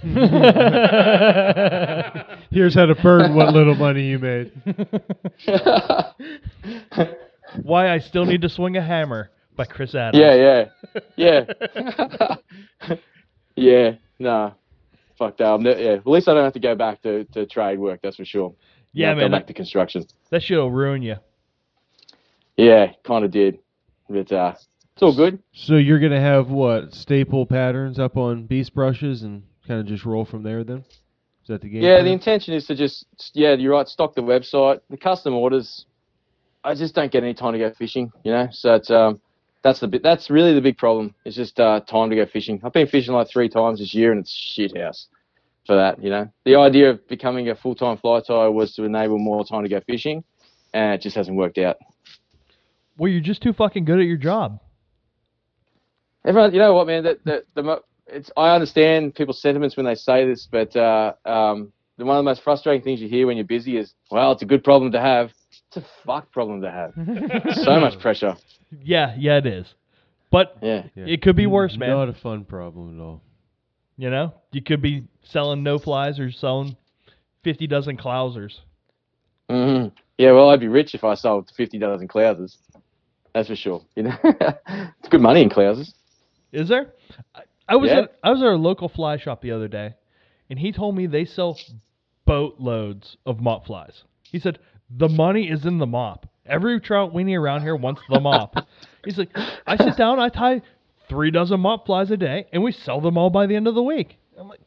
[2.51, 4.51] Here's how to burn what little money you made.
[7.63, 10.21] Why I still need to swing a hammer by Chris Adams.
[10.21, 10.65] yeah,
[11.17, 11.45] yeah,
[12.87, 12.95] yeah,
[13.55, 13.91] yeah.
[14.19, 14.51] Nah,
[15.17, 15.45] fuck that.
[15.45, 17.99] I'm ne- yeah, at least I don't have to go back to, to trade work.
[18.03, 18.53] That's for sure.
[18.93, 20.05] Yeah, Not go back That, to construction.
[20.31, 21.15] that shit'll ruin you.
[22.57, 23.59] Yeah, kind of did,
[24.09, 24.53] but uh,
[24.93, 25.39] it's all good.
[25.53, 30.05] So you're gonna have what staple patterns up on beast brushes and kind of just
[30.05, 30.63] roll from there.
[30.63, 31.81] Then is that the game?
[31.81, 32.05] Yeah, plan?
[32.05, 33.87] the intention is to just yeah, you're right.
[33.87, 35.85] Stock the website, the custom orders.
[36.63, 38.47] I just don't get any time to go fishing, you know.
[38.51, 39.19] So it's um,
[39.63, 40.03] that's the bit.
[40.03, 41.13] That's really the big problem.
[41.25, 42.59] It's just uh, time to go fishing.
[42.63, 45.07] I've been fishing like three times this year, and it's shit house
[45.67, 46.03] for that.
[46.03, 49.45] You know, the idea of becoming a full time fly tyer was to enable more
[49.45, 50.23] time to go fishing,
[50.73, 51.77] and it just hasn't worked out.
[52.97, 54.59] Well, you're just too fucking good at your job.
[56.25, 57.03] Everyone, you know what, man?
[57.03, 61.71] That the, the it's I understand people's sentiments when they say this, but uh, um,
[61.97, 64.41] the one of the most frustrating things you hear when you're busy is, well, it's
[64.41, 65.31] a good problem to have.
[65.73, 66.93] It's a fuck problem to have.
[67.63, 68.35] so much pressure.
[68.83, 69.73] Yeah, yeah, it is.
[70.29, 70.83] But Yeah.
[70.95, 71.05] Yeah.
[71.07, 71.89] it could be worse, man.
[71.89, 73.21] Not a fun problem at all.
[73.97, 76.75] You know, you could be selling no flies or selling
[77.43, 78.59] fifty dozen clousers.
[79.49, 79.87] hmm
[80.17, 80.31] Yeah.
[80.33, 82.57] Well, I'd be rich if I sold 50 dozen clousers.
[83.33, 83.81] That's for sure.
[83.95, 85.93] You know, it's good money in clousers.
[86.51, 86.93] Is there?
[87.33, 87.99] I, I was Yeah.
[88.01, 89.93] at I was at a local fly shop the other day,
[90.49, 91.57] and he told me they sell
[92.25, 94.03] boatloads of mop flies.
[94.23, 94.59] He said
[94.97, 96.27] the money is in the mop.
[96.45, 98.55] Every trout weenie around here wants the mop.
[99.05, 99.29] He's like,
[99.67, 100.61] I sit down, I tie
[101.09, 103.75] three dozen mop flies a day, and we sell them all by the end of
[103.75, 104.17] the week.
[104.37, 104.59] I'm like,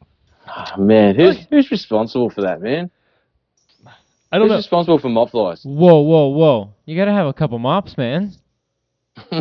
[0.47, 2.91] Oh, man, who's who's responsible for that, man?
[4.31, 4.57] I don't Who's know.
[4.57, 5.61] responsible for mop flies?
[5.63, 6.73] Whoa, whoa, whoa!
[6.85, 8.33] You gotta have a couple mops, man.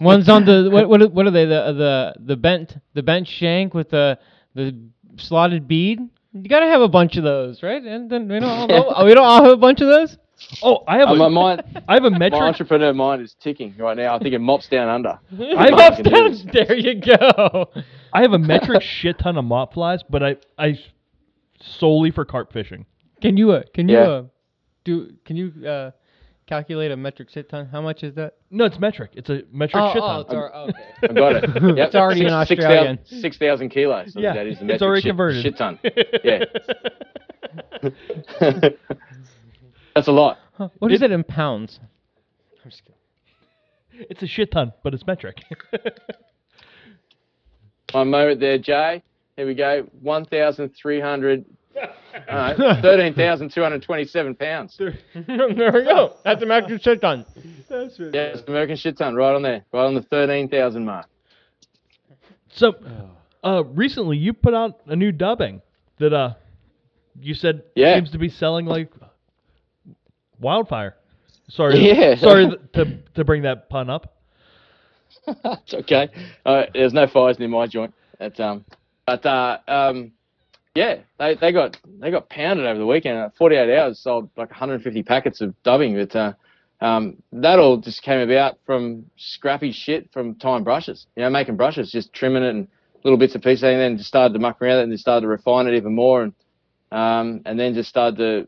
[0.00, 0.88] One's on the what?
[0.88, 1.02] What?
[1.02, 1.44] are- What are they?
[1.44, 4.18] The uh, the the bent the bent shank with the
[4.54, 4.76] the
[5.16, 6.00] slotted bead.
[6.32, 7.82] You gotta have a bunch of those, right?
[7.82, 8.68] And then we don't
[9.04, 10.16] we don't all have a bunch of those.
[10.62, 12.40] Oh, I have Uh, a, my mind, I have a my metric.
[12.40, 14.14] entrepreneur mind is ticking right now.
[14.14, 15.18] I think it mops down under.
[15.58, 17.68] I Mops can do down- there you go.
[18.12, 20.78] I have a metric shit ton of mop flies, but I I
[21.60, 22.86] solely for carp fishing.
[23.20, 24.02] Can you uh, can you Yeah.
[24.08, 24.22] uh,
[24.84, 25.90] do can you uh,
[26.46, 27.66] calculate a metric shit ton?
[27.66, 28.34] How much is that?
[28.50, 29.10] No, it's metric.
[29.14, 30.20] It's a metric oh, shit oh, ton.
[30.20, 30.72] it's our, okay.
[31.02, 31.50] I got it.
[31.78, 31.86] Yep.
[31.88, 32.96] It's already in Six- six Australian.
[32.98, 34.12] thousand- Six thousand kilos.
[34.12, 35.42] So Yeah, that is the it's metric already shit, converted.
[35.42, 35.78] Shit ton.
[36.24, 36.44] Yeah.
[39.98, 40.38] That's a lot.
[40.52, 41.80] Huh, What is it in pounds?
[42.64, 44.06] I'm just kidding.
[44.10, 45.38] It's a shit ton, but it's metric.
[47.92, 49.02] One moment there, Jay.
[49.36, 49.88] Here we go.
[50.00, 51.44] One thousand three hundred.
[52.28, 54.76] Uh, Thirteen thousand two hundred twenty-seven pounds.
[54.78, 56.14] there we go.
[56.24, 57.24] That's a metric shit ton.
[57.70, 61.06] Yeah, it's the American shit ton, right on there, right on the thirteen thousand mark.
[62.52, 62.74] so,
[63.44, 65.60] uh, recently you put out a new dubbing
[65.98, 66.34] that uh,
[67.20, 67.96] you said Yeah.
[67.96, 68.90] seems to be selling like
[70.40, 70.96] wildfire.
[71.48, 72.16] Sorry, Yeah.
[72.16, 72.84] sorry to
[73.14, 74.14] to bring that pun up.
[75.26, 76.08] it's okay.
[76.44, 77.94] Uh, there's no fires near my joint.
[78.18, 78.64] That's um,
[79.06, 80.12] but uh, um,
[80.74, 83.18] yeah, they, they got they got pounded over the weekend.
[83.18, 85.96] Uh, 48 hours sold like 150 packets of dubbing.
[85.96, 86.32] But uh,
[86.84, 91.06] um, that all just came about from scrappy shit from tying brushes.
[91.16, 92.68] You know, making brushes, just trimming it and
[93.04, 95.22] little bits of pieces, and then just started to muck around it and then started
[95.22, 96.32] to refine it even more, and
[96.92, 98.46] um, and then just started to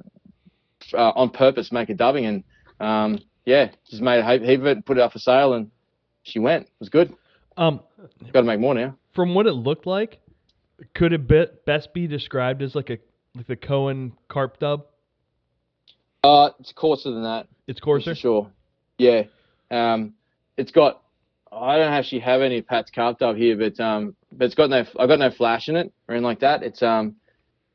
[0.95, 2.45] uh, on purpose make a dubbing and
[2.81, 5.71] um, yeah, just made a heap, heap of it, put it up for sale, and
[6.23, 6.65] she went.
[6.65, 7.15] It was good.
[7.57, 7.81] Um,
[8.33, 8.97] Got to make more now.
[9.15, 10.21] from what it looked like,
[10.95, 12.99] could it be, best be described as like a
[13.35, 14.87] like the Cohen carp dub?
[16.25, 17.47] Uh, it's coarser than that.
[17.67, 18.15] It's for coarser.
[18.15, 18.51] sure.
[18.99, 19.25] Yeah.
[19.71, 20.15] Um,
[20.57, 21.03] it's got.
[21.53, 24.85] I don't actually have any Pat's carp dub here, but um, but it's got no.
[24.99, 26.63] I've got no flash in it or anything like that.
[26.63, 27.17] It's um,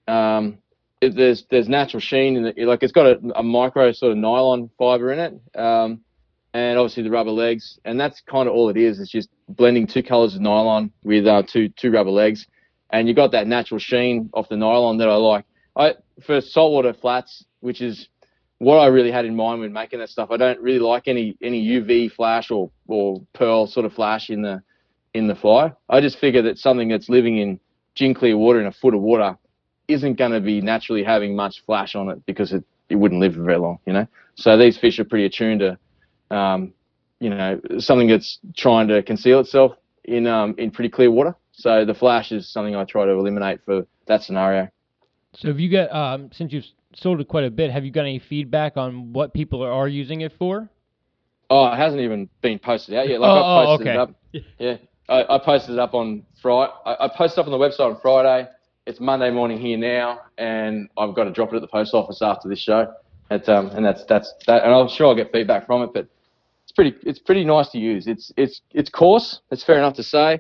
[0.08, 0.60] um,
[1.02, 2.58] it, there's there's natural sheen in it.
[2.58, 5.60] Like it's got a, a micro sort of nylon fiber in it.
[5.60, 6.02] Um,
[6.54, 9.00] and obviously the rubber legs, and that's kind of all it is.
[9.00, 12.48] It's just blending two colors of nylon with uh, two two rubber legs,
[12.92, 15.46] and you got that natural sheen off the nylon that I like.
[15.76, 15.96] I
[16.26, 18.08] for saltwater flats, which is
[18.60, 20.32] what I really had in mind when making that stuff.
[20.32, 24.42] I don't really like any any UV flash or or pearl sort of flash in
[24.42, 24.64] the
[25.14, 25.74] in the fly.
[25.90, 27.60] I just figure that something that's living in
[27.96, 29.38] gin clear water in a foot of water
[29.88, 33.36] isn't going to be naturally having much flash on it because it, it wouldn't live
[33.36, 34.08] for very long, you know.
[34.36, 36.74] So these fish are pretty attuned to, um,
[37.20, 41.36] you know, something that's trying to conceal itself in um, in pretty clear water.
[41.52, 44.70] So the flash is something I try to eliminate for that scenario.
[45.34, 48.02] So have you got um since you've sold it quite a bit, have you got
[48.02, 50.70] any feedback on what people are using it for?
[51.50, 53.20] Oh, it hasn't even been posted out yet.
[53.20, 53.94] Like Oh, I oh, posted okay.
[53.94, 54.16] it up.
[54.60, 56.74] Yeah, I, I posted it up on Friday.
[56.86, 58.50] I, I posted up on the website on Friday.
[58.88, 62.22] It's Monday morning here now, and I've got to drop it at the post office
[62.22, 62.94] after this show.
[63.32, 65.90] Um, and that's that's that, and I'm sure I'll get feedback from it.
[65.92, 66.08] But
[66.64, 68.06] it's pretty it's pretty nice to use.
[68.06, 69.42] It's it's it's coarse.
[69.50, 70.40] It's fair enough to say,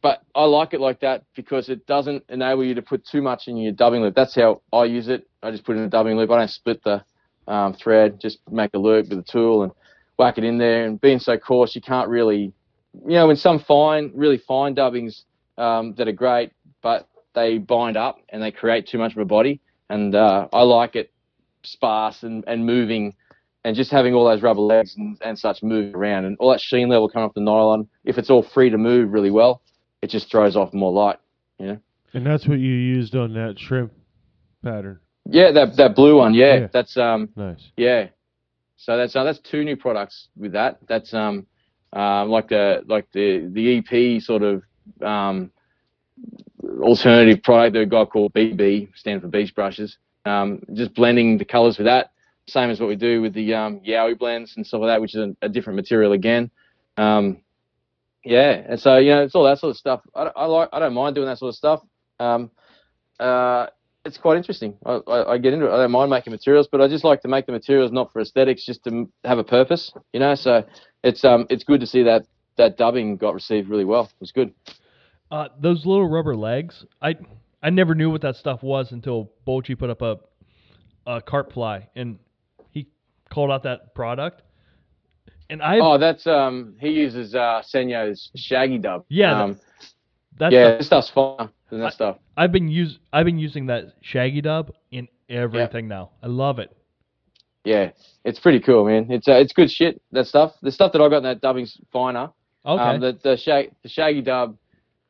[0.00, 3.48] but I like it like that because it doesn't enable you to put too much
[3.48, 4.14] in your dubbing loop.
[4.14, 5.28] That's how I use it.
[5.42, 6.30] I just put in a dubbing loop.
[6.30, 7.04] I don't split the
[7.46, 8.18] um, thread.
[8.18, 9.72] Just make a loop with a tool and
[10.18, 10.86] whack it in there.
[10.86, 12.54] And being so coarse, you can't really,
[13.06, 15.24] you know, in some fine, really fine dubbings
[15.58, 16.50] um, that are great,
[16.80, 19.60] but they bind up and they create too much of a body.
[19.90, 21.12] And uh, I like it
[21.62, 23.14] sparse and, and moving
[23.64, 26.60] and just having all those rubber legs and, and such move around and all that
[26.60, 27.88] sheen level coming off the nylon.
[28.04, 29.62] If it's all free to move really well,
[30.02, 31.18] it just throws off more light.
[31.58, 31.78] You know.
[32.12, 33.92] And that's what you used on that shrimp
[34.62, 35.00] pattern.
[35.26, 36.34] Yeah, that that blue one.
[36.34, 36.66] Yeah, Yeah.
[36.72, 37.70] that's um Nice.
[37.76, 38.08] yeah.
[38.76, 40.78] So that's uh, that's two new products with that.
[40.86, 41.46] That's um
[41.94, 44.62] um like the like the the EP sort of
[45.02, 45.50] um
[46.80, 49.98] alternative product that a guy called BB stand for beast brushes.
[50.24, 52.12] Um, just blending the colours with that,
[52.48, 55.14] same as what we do with the um, Yowie blends and stuff like that, which
[55.14, 56.50] is a, a different material again.
[56.96, 57.42] Um,
[58.24, 60.00] yeah, and so you know it's all that sort of stuff.
[60.14, 61.80] I, I like I don't mind doing that sort of stuff.
[62.18, 62.50] Um,
[63.20, 63.66] uh,
[64.04, 64.76] it's quite interesting.
[64.84, 65.72] I, I, I get into it.
[65.72, 68.20] I don't mind making materials, but I just like to make the materials not for
[68.20, 69.92] aesthetics, just to have a purpose.
[70.12, 70.64] You know, so
[71.02, 72.26] it's um it's good to see that
[72.56, 74.04] that dubbing got received really well.
[74.04, 74.54] It was good.
[75.34, 77.16] Uh, those little rubber legs, I
[77.60, 80.18] I never knew what that stuff was until Bolchi put up a
[81.08, 82.18] a carp fly and
[82.70, 82.86] he
[83.30, 84.42] called out that product.
[85.50, 89.04] And I Oh, that's um he uses uh Senyo's Shaggy Dub.
[89.08, 89.60] Yeah, Um,
[90.38, 92.18] that's yeah, the- this stuff's fine than I- that stuff.
[92.36, 96.10] I've been use I've been using that Shaggy Dub in everything now.
[96.22, 96.70] I love it.
[97.64, 97.90] Yeah,
[98.24, 99.10] it's pretty cool, man.
[99.10, 100.00] It's uh, it's good shit.
[100.12, 100.54] That stuff.
[100.62, 102.30] The stuff that I got in that dubbing's finer.
[102.64, 102.82] Okay.
[102.82, 104.56] Um, the the, shag, the Shaggy Dub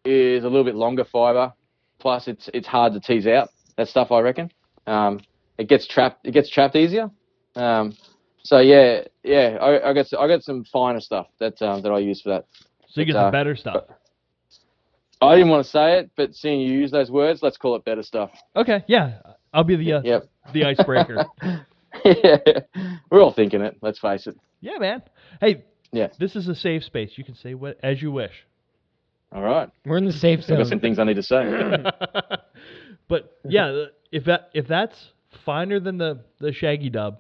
[0.05, 1.53] is a little bit longer fiber.
[1.99, 3.49] Plus, it's it's hard to tease out.
[3.77, 4.51] That stuff, I reckon.
[4.87, 5.21] Um,
[5.59, 6.27] it gets trapped.
[6.27, 7.11] It gets trapped easier.
[7.57, 7.95] Um,
[8.43, 9.57] so yeah, yeah.
[9.61, 12.47] I, I got I got some finer stuff that um, that I use for that.
[12.89, 13.85] so you get but, the uh, better stuff.
[15.23, 17.85] I didn't want to say it, but seeing you use those words, let's call it
[17.85, 18.31] better stuff.
[18.57, 19.21] Okay, yeah.
[19.55, 20.29] I'll be the uh, Yep.
[20.53, 21.25] the icebreaker.
[22.05, 22.37] yeah,
[23.11, 23.79] we're all thinking it.
[23.81, 24.37] Let's face it.
[24.61, 25.03] yeah, man.
[25.41, 26.09] Hey, Yeah.
[26.19, 27.13] this is a safe space.
[27.17, 28.33] You can say what as you wish.
[29.35, 29.69] All right.
[29.85, 30.57] We're in the safe zone.
[30.57, 31.45] I've got some things I need to say.
[33.09, 35.11] but yeah, if that if that's
[35.45, 37.19] finer than the the Shaggy Dub,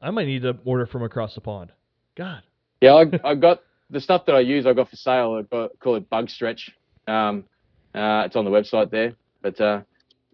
[0.00, 1.70] I might need to order from across the pond.
[2.16, 2.42] God.
[2.80, 3.60] Yeah, I, I got
[3.90, 4.66] the stuff that I use.
[4.66, 5.34] I got for sale.
[5.34, 6.70] I got call it Bug Stretch.
[7.06, 7.44] Um,
[7.94, 9.14] uh, it's on the website there.
[9.42, 9.82] But uh,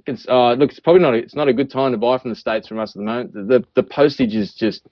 [0.07, 1.15] it's uh, look, it's probably not.
[1.15, 3.05] A, it's not a good time to buy from the states from us at the
[3.05, 3.35] moment.
[3.35, 4.87] The the, the postage is just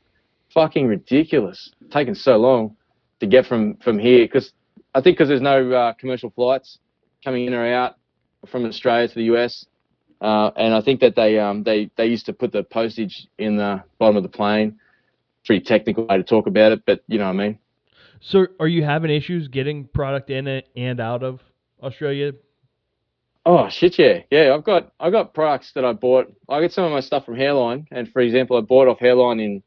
[0.53, 1.71] fucking ridiculous.
[1.93, 2.77] taking so long
[3.21, 4.53] to get from from here because
[4.97, 6.79] I think because there's no uh, commercial flights
[7.23, 7.97] coming in or out
[8.47, 9.67] from Australia to the US.
[10.23, 13.59] Uh, and I think that they um, they they used to put the postage in
[13.59, 14.81] the bottom of the plane.
[15.45, 17.59] Pretty technical way to talk about it, but you know what I mean.
[18.21, 21.41] So are you having issues getting product in and out of
[21.83, 22.33] Australia?
[23.45, 24.55] Oh shit, yeah, yeah.
[24.55, 26.33] I've got I've got products that I bought.
[26.49, 29.45] I get some of my stuff from Hareline, and for example, I bought off Hareline
[29.45, 29.63] in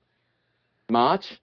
[0.89, 1.39] March.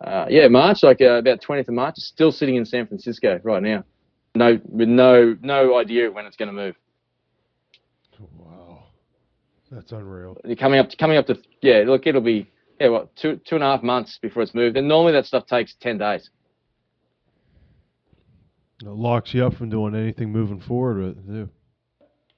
[0.00, 1.94] Uh, yeah, March, like uh, about 20th of March.
[1.96, 3.84] Still sitting in San Francisco right now.
[4.34, 6.74] No, with no no idea when it's going to move.
[8.36, 8.84] Wow.
[9.70, 10.36] That's unreal.
[10.44, 11.84] You're coming up to, coming up to yeah.
[11.86, 12.50] Look, it'll be
[12.80, 15.46] yeah, what two two and a half months before it's moved, and normally that stuff
[15.46, 16.28] takes 10 days.
[18.82, 21.48] It locks you up from doing anything moving forward with it, too.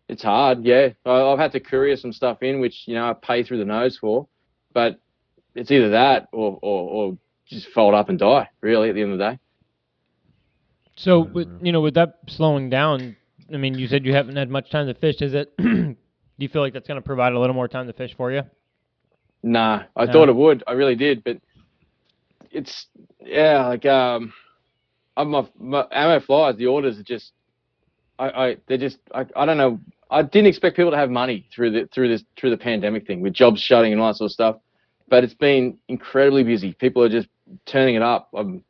[0.09, 0.91] It's hard, yeah.
[1.05, 3.99] I've had to courier some stuff in, which you know I pay through the nose
[3.99, 4.29] for,
[4.73, 5.01] but
[5.57, 7.19] it's either that or or, or
[7.49, 8.49] just fold up and die.
[8.63, 9.39] Really, at the end of the day.
[10.97, 13.17] So, with, you know, with that slowing down,
[13.53, 15.21] I mean, you said you haven't had much time to fish.
[15.21, 15.55] Is it?
[15.59, 15.97] do
[16.39, 18.43] you feel like that's going to provide a little more time to fish for you?
[19.43, 20.13] Nah, I No.
[20.13, 20.65] thought it would.
[20.67, 21.39] I really did, but
[22.51, 22.87] it's
[23.21, 24.33] yeah, like um,
[25.17, 26.57] I'm my, my ammo flies.
[26.57, 27.33] The orders are just,
[28.19, 29.81] I, I they're just I, I don't know.
[30.11, 33.21] I didn't expect people to have money through the through this through the pandemic thing
[33.21, 34.57] with jobs shutting and all that sort of stuff,
[35.09, 36.73] but it's been incredibly busy.
[36.75, 37.29] People are just
[37.67, 38.29] turning it up.
[38.37, 38.63] Um,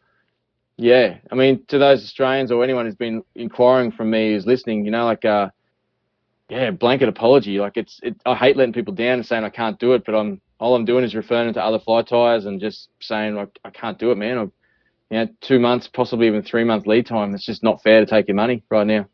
[0.76, 4.84] yeah, I mean, to those Australians or anyone who's been inquiring from me who's listening,
[4.84, 5.48] you know, like uh,
[6.48, 7.58] yeah, blanket apology.
[7.58, 10.14] Like it's, it, I hate letting people down and saying I can't do it, but
[10.14, 13.70] I'm all I'm doing is referring to other fly tyers and just saying like I
[13.70, 14.50] can't do it, man.
[15.10, 17.34] You know, two months, possibly even three month lead time.
[17.34, 19.06] It's just not fair to take your money right now.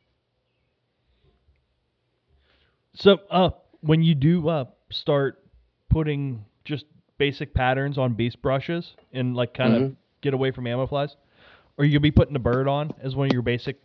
[2.94, 3.50] So uh
[3.80, 5.42] when you do uh start
[5.90, 6.86] putting just
[7.22, 9.96] basic patterns on beast brushes and like kind of Mhm.
[10.22, 11.14] get away from ammo flies?
[11.78, 13.80] Or you gonna be putting a bird on as one of your basic?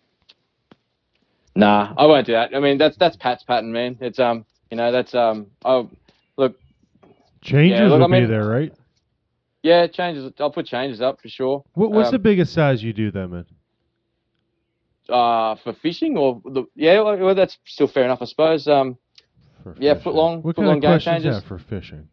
[1.55, 2.55] Nah, I won't do that.
[2.55, 3.95] I mean, that's that's Pat's pattern, man.
[4.01, 5.87] It's um, you know, that's um, oh,
[6.37, 6.59] look,
[7.41, 8.73] Changes look, will I mean- be there, right?
[9.61, 10.31] yeah, changes.
[10.39, 11.63] I'll put changes up for sure.
[11.73, 13.45] What, what's Um, the biggest size you do them in?
[15.09, 16.99] uh for fishing or the yeah?
[17.01, 18.67] Well, well, that's still fair enough, I suppose.
[18.67, 18.97] Um,
[19.63, 20.03] For yeah, fishing?
[20.03, 21.35] foot long- What foot kind long of game changes.
[21.41, 22.09] that for fishing?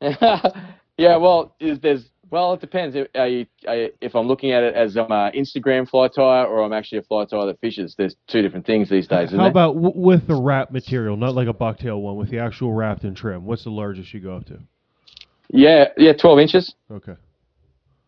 [0.98, 2.96] yeah, well, is there's well, it depends.
[2.96, 6.08] If, are you, are you- if I'm looking at it as I'm a Instagram fly
[6.08, 9.30] tyer or I'm actually a fly tyer that fishes, there's two different things these days.
[9.30, 12.72] How about w- with the wrap material, not like a bucktail one, with the actual
[12.72, 13.44] wrapped and trim?
[13.46, 14.58] What's the largest you go up to?
[15.48, 16.74] yeah, yeah, 12 inches.
[16.90, 17.14] Okay.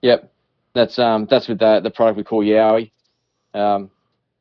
[0.02, 0.32] Yep,
[0.74, 2.90] that's um that's with the the product we call Yowie.
[3.54, 3.90] Um,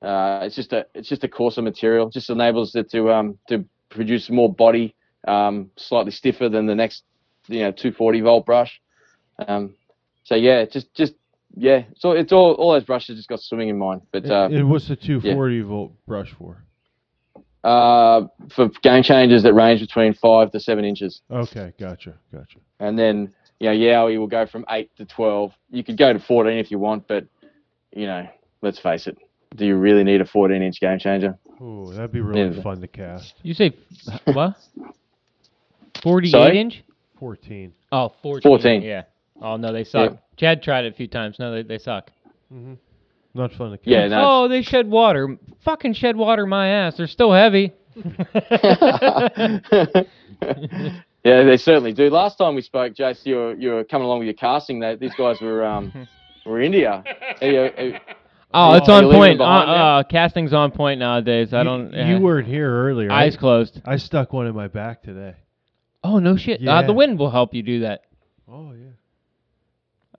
[0.02, 2.10] uh, it's just a it's just a coarser material.
[2.10, 4.96] Just enables it to um to produce more body,
[5.28, 7.04] um, slightly stiffer than the next
[7.48, 8.80] you know 240 volt brush.
[9.48, 9.76] Um,
[10.24, 11.14] so yeah, just just
[11.56, 11.84] yeah.
[11.98, 14.02] So it's all all those brushes just got swimming in mind.
[14.12, 16.64] But uh, and, and what's the 240 volt brush for?
[17.64, 22.60] uh, for game changers that range between five to seven inches, Okay, gotcha, gotcha.
[22.80, 25.52] and then you know Yowie will go from eight to 12.
[25.72, 27.26] You could go to 14 if you want, but
[27.94, 28.28] you know,
[28.62, 29.18] let's face it.
[29.56, 31.38] Do you really need a 14 inch game changer?
[31.62, 32.62] Ooh, that'd be really Yeah.
[32.62, 33.34] fun to cast.
[33.42, 33.72] You say
[34.26, 34.56] what?
[36.04, 36.60] Forty-eight Sorry?
[36.60, 36.84] inch?
[37.20, 37.74] 14.
[37.92, 38.42] Oh, 14.
[38.50, 38.82] 14.
[38.82, 39.04] Yeah.
[39.42, 40.18] Oh no, they suck.
[40.36, 41.38] Chad tried it a few times.
[41.40, 42.10] No, they they suck.
[43.34, 43.88] Not fun to cast.
[43.88, 44.24] Yeah, no.
[44.26, 45.38] Oh, they shed water.
[45.64, 46.98] Fucking shed water my ass.
[46.98, 47.74] They're still heavy.
[51.24, 52.10] yeah, they certainly do.
[52.10, 54.80] Last time we spoke, Jace, you were you were coming along with your casting.
[54.80, 56.08] That these guys were um
[56.46, 57.04] were India.
[57.42, 58.00] Are you- are you-
[58.54, 59.34] Oh, it's on point.
[59.34, 61.54] it Uh, behind uh, casting's on point nowadays.
[61.54, 61.92] I You- don't.
[61.94, 63.12] You, uh, weren't here earlier.
[63.12, 63.82] eyes I, closed.
[63.86, 65.36] I stuck one in my back today.
[66.08, 66.66] Oh no shit.
[66.66, 68.04] Uh, the wind will help you do that.
[68.50, 68.92] Oh yeah.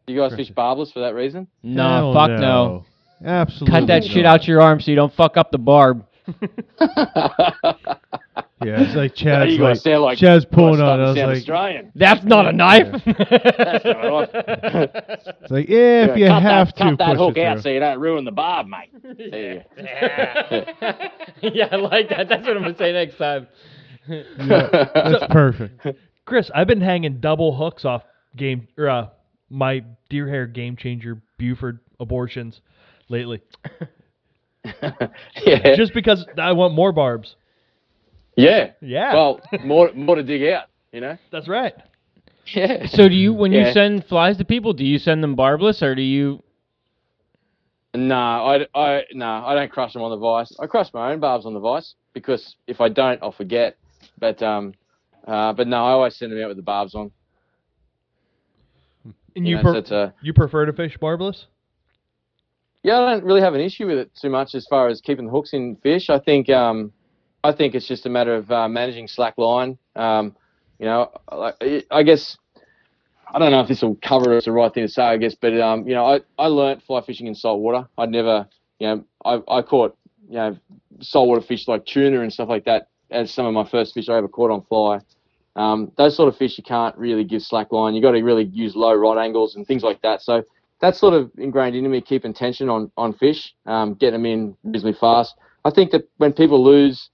[0.07, 1.49] you guys fish barbless for that reason?
[1.63, 2.85] No, Hell fuck no.
[3.25, 3.81] Absolutely.
[3.81, 4.41] Cut that shit not.
[4.41, 6.05] out your arm so you don't fuck up the barb.
[8.65, 10.99] Yeah, it's like Chad's you like, guys like Chad's pulling on.
[10.99, 11.93] starting I to was like, Australian.
[11.95, 12.89] That's not a knife.
[13.07, 17.37] That's not it's like, yeah, if you cut have that, to cut that push hook
[17.37, 18.91] it out so you don't ruin the barb, mate.
[19.01, 21.49] There you go.
[21.53, 22.29] yeah, I like that.
[22.29, 23.47] That's what I'm gonna say next time.
[24.09, 25.87] That's perfect.
[26.25, 28.03] Chris, I've been hanging double hooks off
[28.37, 29.09] game or uh,
[29.51, 32.61] my deer hair game changer Buford abortions
[33.09, 33.41] lately,
[34.65, 35.77] yeah.
[35.77, 37.37] just because I want more barbs.
[38.37, 38.73] yeah.
[38.81, 40.65] Yeah, Well, more more to dig out.
[40.93, 41.19] You know.
[41.31, 41.75] that's right.
[42.55, 42.87] Yeah.
[42.87, 45.95] So do you, when you send flies to people, do you send them barbless or
[45.95, 46.43] do you?
[47.95, 50.55] No, I, I, no, I don't crush them on the vice.
[50.61, 53.77] I crush my own barbs on the vice because if I don't, I'll forget.
[54.19, 54.75] But um,
[55.27, 57.11] uh, but no, I always send them out with the barbs on.
[59.37, 61.47] And You you know, per- so a, you prefer to fish barbless?
[62.83, 65.27] yeah, I don't really have an issue with it too much as far as keeping
[65.27, 66.11] the hooks in fish.
[66.11, 66.93] I think um,
[67.45, 69.79] I think it's just a matter of uh, managing slack line.
[69.97, 70.35] Um,
[70.79, 72.37] you know, I- I guess
[73.33, 75.03] I don't know if this will cover it's the right thing to say.
[75.03, 77.87] I guess, but um, you know, I I learnt fly fishing in salt water.
[77.99, 79.97] I'd never, you know, I I caught
[80.29, 80.57] you know
[81.01, 84.17] saltwater fish like tuna and stuff like that as some of my first fish I
[84.17, 85.01] ever caught on fly.
[85.57, 87.95] Um, those sort of fish you can't really give slack line.
[87.95, 90.23] You've got to really use low rod angles and things like that.
[90.23, 90.45] So
[90.81, 94.57] that's sort of ingrained into me, keeping tension on on fish, um, getting them in
[94.63, 95.35] reasonably fast.
[95.65, 97.11] I think that when people lose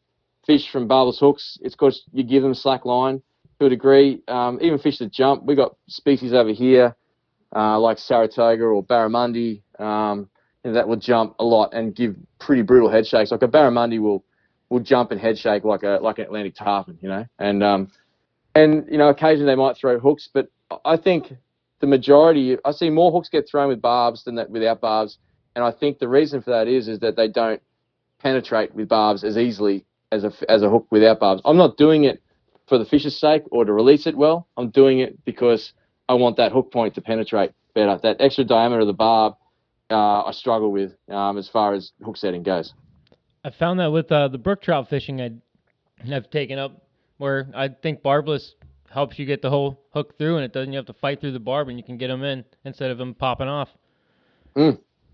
[0.46, 3.22] fish from barbless hooks, it's because you give them slack line
[3.58, 4.22] to a degree.
[4.28, 6.94] Um, even fish that jump, we've got species over here
[7.54, 10.28] uh, like Saratoga or barramundi um,
[10.64, 13.30] you know, that will jump a lot and give pretty brutal head shakes.
[13.30, 14.24] Like a barramundi will
[14.70, 17.90] will jump and head shake like a like an Atlantic tarpon, you know, and um,
[18.54, 20.48] and you know occasionally they might throw hooks, but
[20.84, 21.32] I think
[21.80, 25.18] the majority I see more hooks get thrown with barbs than that without barbs,
[25.54, 27.62] and I think the reason for that is is that they don't
[28.18, 31.42] penetrate with barbs as easily as a as a hook without barbs.
[31.44, 32.22] I'm not doing it
[32.66, 34.48] for the fish's sake or to release it well.
[34.56, 35.72] I'm doing it because
[36.08, 37.98] I want that hook point to penetrate better.
[38.02, 39.34] That extra diameter of the barb,
[39.90, 42.72] uh, I struggle with um, as far as hook setting goes.
[43.44, 45.32] I found that with uh, the brook trout fishing I
[46.06, 46.82] have taken up,
[47.18, 48.54] where I think barbless
[48.90, 51.32] helps you get the whole hook through, and it doesn't you have to fight through
[51.32, 53.68] the barb, and you can get them in instead of them popping off.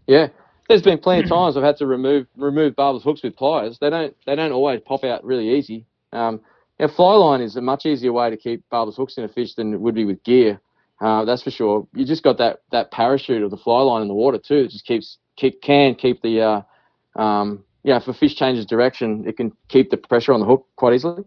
[0.07, 0.29] Yeah,
[0.69, 3.79] there's been plenty of times I've had to remove remove barbless hooks with pliers.
[3.81, 5.87] They don't they don't always pop out really easy.
[6.13, 6.41] Um,
[6.79, 9.55] yeah, fly line is a much easier way to keep barbless hooks in a fish
[9.55, 10.61] than it would be with gear.
[11.01, 11.87] Uh, that's for sure.
[11.95, 14.59] You just got that that parachute of the fly line in the water too.
[14.59, 19.25] It just keeps keep can keep the uh, um, yeah if a fish changes direction,
[19.27, 21.25] it can keep the pressure on the hook quite easily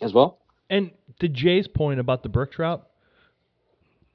[0.00, 0.38] as well.
[0.70, 2.88] And to Jay's point about the brook trout,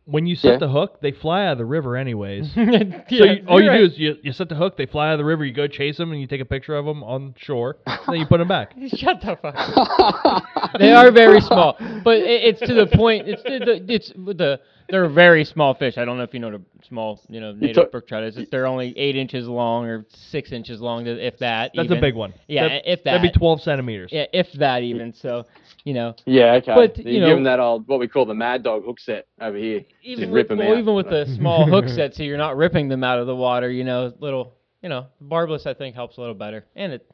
[0.06, 0.58] when you set Yeah.
[0.60, 2.52] the hook, they fly out of the river anyways.
[2.56, 5.14] so you, all you you're do is you, you set the hook, they fly out
[5.14, 7.36] of the river, you go chase them, and you take a picture of them on
[7.38, 7.78] shore,
[8.08, 8.74] then you put them back.
[8.96, 10.44] Shut the fuck up.
[10.80, 13.28] they are very small, but it, it's to the point.
[13.28, 14.60] It's the, the it's the
[14.90, 15.98] they're very small fish.
[15.98, 18.36] I don't know if you know the small you know native took- brook trout is.
[18.36, 21.72] It's- They're only eight inches long or six inches long, if that.
[21.76, 21.98] That's even.
[21.98, 22.34] a big one.
[22.48, 23.12] Yeah, That- if that.
[23.20, 24.12] That'd be 12 centimeters.
[24.14, 25.14] Yeah, if that even.
[25.14, 25.46] So,
[25.84, 26.74] you know, Yeah, okay.
[26.76, 29.00] But, you, you know- give them that old what we call the Mad Dog hook
[29.00, 29.84] set over here.
[30.04, 30.78] even Just with, rip them well, out.
[30.78, 33.70] even with the small hook set, so you're not ripping them out of the water.
[33.70, 37.06] You know, little, you know, barbless I think helps a little better, and it's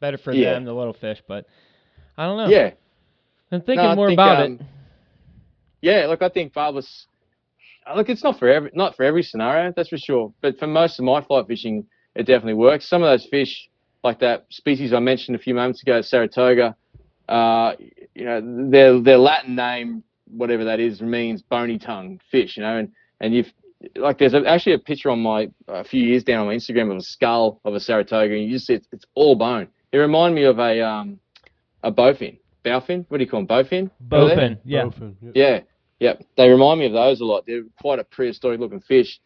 [0.00, 0.52] better for Yeah.
[0.52, 1.20] them, the little fish.
[1.26, 1.46] But
[2.16, 2.48] I don't know.
[2.48, 2.70] yeah,
[3.50, 4.60] I'm thinking No, more think, about um, it.
[5.80, 6.06] Yeah.
[6.06, 7.06] Look, I think barbless.
[7.86, 10.32] uh, Look, it's not for every not for every scenario, that's for sure.
[10.40, 12.88] But for most of my fly fishing, it definitely works.
[12.88, 13.68] Some of those fish,
[14.04, 16.76] like that species I mentioned a few moments ago, Saratoga,
[17.28, 17.72] uh,
[18.14, 22.56] you know, their their Latin name, whatever that is, means bony tongue fish.
[22.56, 23.52] You know, and and you've
[23.94, 26.96] like there's actually a picture on my a few years down on my Instagram of
[26.96, 29.68] a skull of a Saratoga, and you just see it's, it's all bone.
[29.92, 31.20] It reminded me of a um
[31.84, 33.06] a bowfin, bowfin.
[33.08, 33.46] What do you call them?
[33.46, 33.90] Bowfin.
[34.10, 34.34] Over?
[34.34, 34.58] Bowfin.
[34.64, 34.84] Yeah.
[34.84, 35.30] Bowfin, yeah.
[35.34, 35.60] Yeah,
[36.00, 36.12] yeah.
[36.36, 37.44] They remind me of those a lot.
[37.46, 39.20] They're quite a prehistoric looking fish.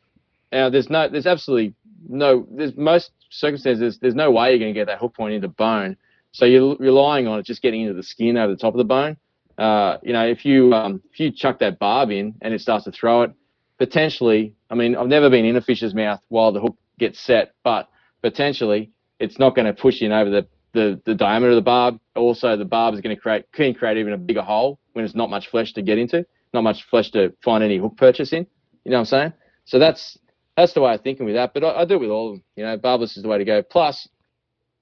[0.50, 1.74] Now, there's no, there's absolutely
[2.08, 5.48] no, there's most circumstances, there's no way you're going to get that hook point into
[5.48, 5.96] bone.
[6.32, 8.84] So you're relying on it just getting into the skin over the top of the
[8.84, 9.16] bone.
[9.58, 12.84] Uh, you know, if you um, if you chuck that barb in and it starts
[12.84, 13.32] to throw it,
[13.78, 17.52] potentially, I mean, I've never been in a fish's mouth while the hook gets set,
[17.62, 17.88] but
[18.22, 21.98] potentially it's not going to push in over the, the, the diameter of the barb.
[22.16, 25.14] Also, the barb is going to create can create even a bigger hole when there's
[25.14, 28.46] not much flesh to get into, not much flesh to find any hook purchase in.
[28.84, 29.32] You know what I'm saying?
[29.64, 30.18] So that's
[30.56, 31.54] that's the way I'm thinking with that.
[31.54, 32.44] But I, I do it with all of them.
[32.56, 33.62] You know, barbless is the way to go.
[33.62, 34.08] Plus,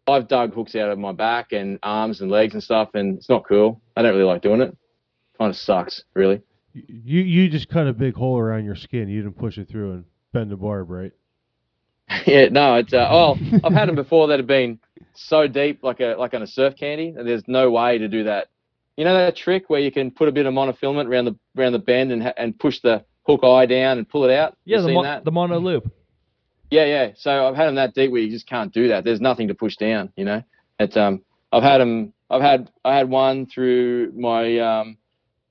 [0.07, 3.29] I've dug hooks out of my back and arms and legs and stuff, and it's
[3.29, 3.81] not cool.
[3.97, 4.77] I don't really like doing it.
[5.39, 6.43] Kind of sucks, really.
[6.73, 9.09] You you just cut a big hole around your skin.
[9.09, 11.13] You didn't push it through and bend the barb, right?
[12.27, 14.79] yeah, no, it's uh, oh, I've had them before that have been
[15.15, 18.25] so deep, like a like on a surf candy, and there's no way to do
[18.25, 18.49] that.
[18.97, 21.73] You know that trick where you can put a bit of monofilament around the around
[21.73, 24.57] the bend and and push the hook eye down and pull it out.
[24.65, 25.25] Yeah, You the, that?
[25.25, 25.93] the mono loop.
[26.71, 27.11] Yeah, yeah.
[27.17, 29.05] So I've had them that deep where you just can't do that.
[29.05, 30.13] There's nothing to push down.
[30.17, 30.43] You know,
[30.79, 31.23] it's um.
[31.53, 32.13] I've had them.
[32.29, 34.97] I've had I had one through my um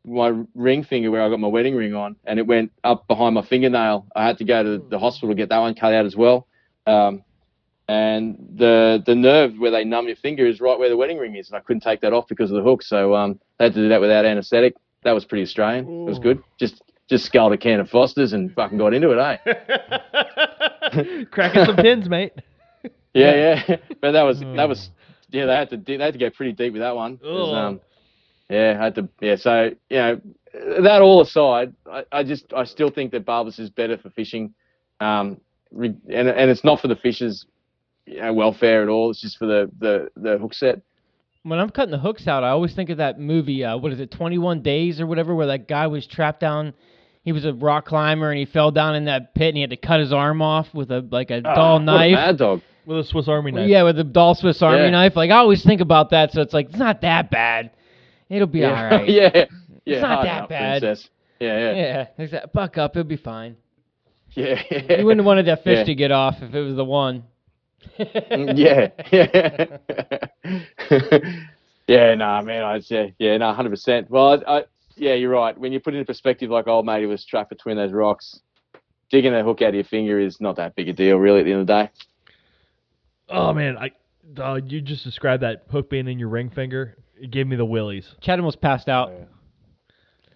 [0.06, 3.36] my ring finger where I got my wedding ring on, and it went up behind
[3.36, 4.08] my fingernail.
[4.16, 6.48] I had to go to the hospital to get that one cut out as well.
[6.88, 7.24] Um,
[7.88, 11.36] and the the nerve where they numb your finger is right where the wedding ring
[11.36, 12.84] is, and I couldn't take that off because of the hook.
[12.84, 14.76] So um, they had to do that without anaesthetic.
[15.04, 15.86] That was pretty Australian.
[15.86, 16.44] It was good.
[16.60, 21.24] Just just sculled a can of Fosters and fucking got into it, eh?
[21.32, 22.34] Cracking some pins, mate.
[23.12, 23.78] Yeah, yeah.
[24.02, 24.92] but that was that was
[25.32, 25.48] yeah.
[25.48, 27.18] They had to they had to go pretty deep with that one.
[28.50, 28.56] 'Cause, Ugh.
[28.56, 29.36] Yeah, had to yeah.
[29.36, 30.22] So you know,
[30.82, 34.54] that all aside, I, I just I still think that barbless is better for fishing,
[35.00, 35.40] um,
[35.72, 37.46] and and it's not for the fishers,
[38.06, 39.10] you know, welfare at all.
[39.12, 40.82] It's just for the the the hook set.
[41.44, 43.64] when I'm cutting the hooks out, I always think of that movie.
[43.64, 46.74] Uh, what is it, 21 Days or whatever, where that guy was trapped down.
[47.24, 49.70] He was a rock climber and he fell down in that pit and he had
[49.70, 52.14] to cut his arm off with a like a dull What a knife.
[52.14, 52.62] mad dog.
[52.86, 53.70] With a Swiss Army knife.
[53.70, 54.90] Yeah, with a dull Swiss Army Yeah.
[54.90, 55.16] knife.
[55.16, 57.72] Like I always think about that, so it's like it's not that bad.
[58.30, 58.68] It'll be yeah.
[58.92, 59.10] all right.
[59.10, 59.46] yeah,
[59.86, 60.02] yeah.
[60.02, 60.82] not that enough, bad.
[60.82, 61.10] Princess.
[61.40, 63.56] Yeah, yeah, Yeah, exact- buck up, it'll be fine.
[64.32, 64.62] yeah.
[64.70, 64.80] yeah.
[65.00, 65.84] You wouldn't have wanted that fish Yeah.
[65.86, 67.24] to get off if it was the one.
[67.98, 69.78] Mm, yeah, yeah,
[71.88, 72.16] yeah.
[72.16, 74.10] Nah, man, I yeah, yeah, no, hundred percent.
[74.10, 74.64] Well, I, I,
[74.98, 75.58] yeah, you're right.
[75.58, 78.42] When you put it in perspective, like old mate who was trapped between those rocks,
[79.10, 81.40] digging a hook out of your finger is not that big a deal, really.
[81.40, 81.90] At the end of the day.
[83.30, 83.92] Oh man, I
[84.42, 86.98] uh, you just described that hook being in your ring finger.
[87.22, 88.08] It gave me the willies.
[88.22, 89.10] Chad almost passed out.
[89.12, 89.28] Oh,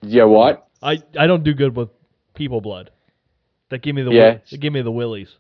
[0.01, 0.67] yeah, what?
[0.81, 1.89] I I don't do good with
[2.33, 2.91] people blood.
[3.69, 4.19] That gave me the Yeah.
[4.31, 5.35] wi- it gave me the willies.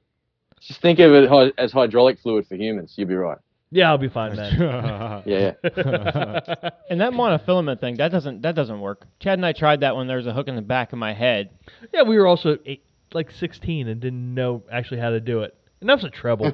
[0.61, 2.93] Just think of it as hydraulic fluid for humans.
[2.97, 3.37] You'll be right.
[3.71, 5.23] Yeah, I'll be fine, man.
[5.25, 5.63] Yeah, yeah.
[6.89, 9.05] And that monofilament thing, that doesn't that doesn't work.
[9.19, 11.13] Chad and I tried that when there was a hook in the back of my
[11.13, 11.49] head.
[11.93, 15.55] yeah, we were also eight, like 16 and didn't know actually how to do it.
[15.81, 16.51] And that was a treble.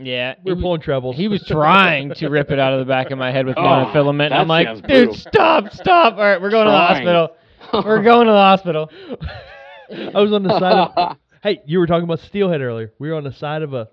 [0.00, 1.16] Yeah, we're he, pulling trebles.
[1.16, 3.62] he was trying to rip it out of the back of my head with Oh,
[3.62, 4.32] monofilament.
[4.32, 6.14] I'm like, dude, brutal." stop, stop.
[6.14, 7.00] All right, we're going Trying.
[7.00, 7.36] to the hospital.
[7.84, 8.90] We're going to the hospital.
[10.14, 11.16] I was on the side of.
[11.42, 12.92] Hey, you were talking about steelhead earlier.
[12.98, 13.88] We were on the side of a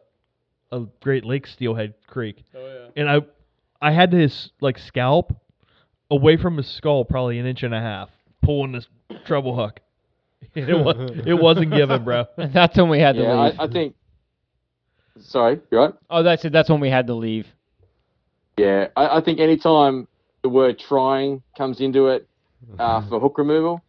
[0.72, 2.44] a Great Lakes steelhead creek.
[2.56, 3.02] Oh yeah.
[3.02, 3.22] And I
[3.82, 5.34] I had his like scalp
[6.10, 8.10] away from his skull, probably an inch and a half,
[8.42, 8.88] pulling this
[9.26, 9.80] treble hook.
[10.56, 12.26] It was it wasn't given, bro.
[12.38, 13.60] That's when we had to yeah, leave.
[13.60, 13.96] I, I think.
[15.22, 15.94] Sorry, you right?
[16.10, 16.52] oh, that's it.
[16.52, 17.48] That's when we had to leave.
[18.58, 20.08] Yeah, I, I think anytime
[20.42, 22.28] the word trying comes into it,
[22.80, 23.82] uh, for hook removal,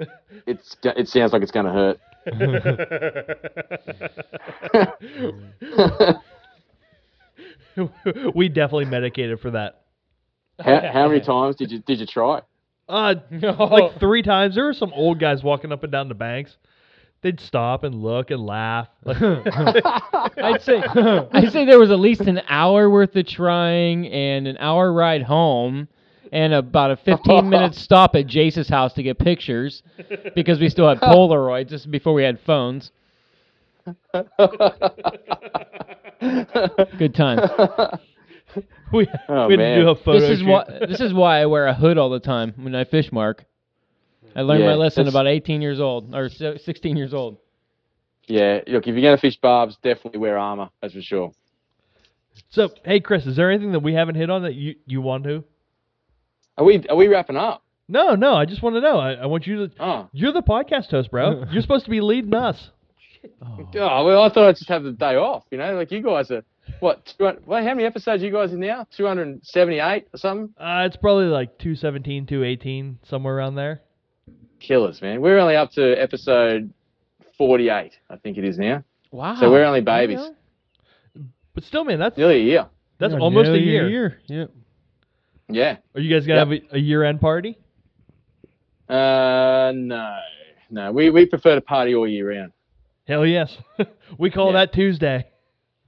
[0.46, 2.00] it's it sounds like it's going to hurt.
[8.34, 9.82] we definitely medicated for that.
[10.60, 12.42] how, how many times did you did you try?
[12.88, 14.54] Uh, like three times.
[14.54, 16.56] There were some old guys walking up and down the banks.
[17.20, 18.88] They'd stop and look and laugh.
[19.06, 20.80] I'd say
[21.32, 25.22] I'd say there was at least an hour worth of trying and an hour ride
[25.24, 25.88] home
[26.30, 29.82] and about a 15 minute stop at Jace's house to get pictures
[30.36, 32.92] because we still had Polaroids just before we had phones.
[36.98, 37.38] Good time.
[38.92, 39.80] we Oh, we had to man.
[39.80, 40.48] do a photo This is shoot.
[40.48, 43.44] why this is why I wear a hood all the time when I fish, Mark.
[44.34, 47.38] I learned my lesson about 18 years old or 16 years old.
[48.26, 50.68] Yeah, look, if you're going to fish barbs, definitely wear armor.
[50.82, 51.32] That's for sure.
[52.50, 55.24] So, hey, Chris, is there anything that we haven't hit on that you, you want
[55.24, 55.44] to?
[56.56, 57.62] Are we are we wrapping up?
[57.88, 58.34] No, no.
[58.34, 58.98] I just want to know.
[58.98, 59.74] I, I want you to.
[59.82, 61.44] Oh, You're the podcast host, bro.
[61.52, 62.70] You're supposed to be leading us.
[63.40, 65.44] oh well, I thought I'd just have the day off.
[65.50, 66.42] You know, like you guys are
[66.80, 67.14] what?
[67.18, 68.86] well, how many episodes you guys in now?
[68.94, 70.54] Two hundred and seventy-eight or something.
[70.58, 73.80] Uh, it's probably like 217, 218, somewhere around there.
[74.60, 75.20] Killers, man.
[75.20, 76.72] We're only up to episode
[77.36, 78.82] forty-eight, I think it is now.
[79.10, 79.36] Wow.
[79.40, 80.20] So we're only babies.
[81.54, 82.66] But still, man, that's Nearly a year.
[82.98, 83.88] that's Yeah, almost a year.
[83.88, 84.20] nearly year.
[84.26, 84.44] Yeah.
[85.48, 85.76] Yeah.
[85.94, 86.62] Are you guys gonna Yep.
[86.62, 87.58] have a, a year-end party?
[88.88, 90.16] Uh, no,
[90.70, 90.92] no.
[90.92, 92.52] We we prefer to party all year round.
[93.06, 93.56] Hell yes.
[94.18, 94.52] we call Yeah.
[94.64, 95.26] that Tuesday.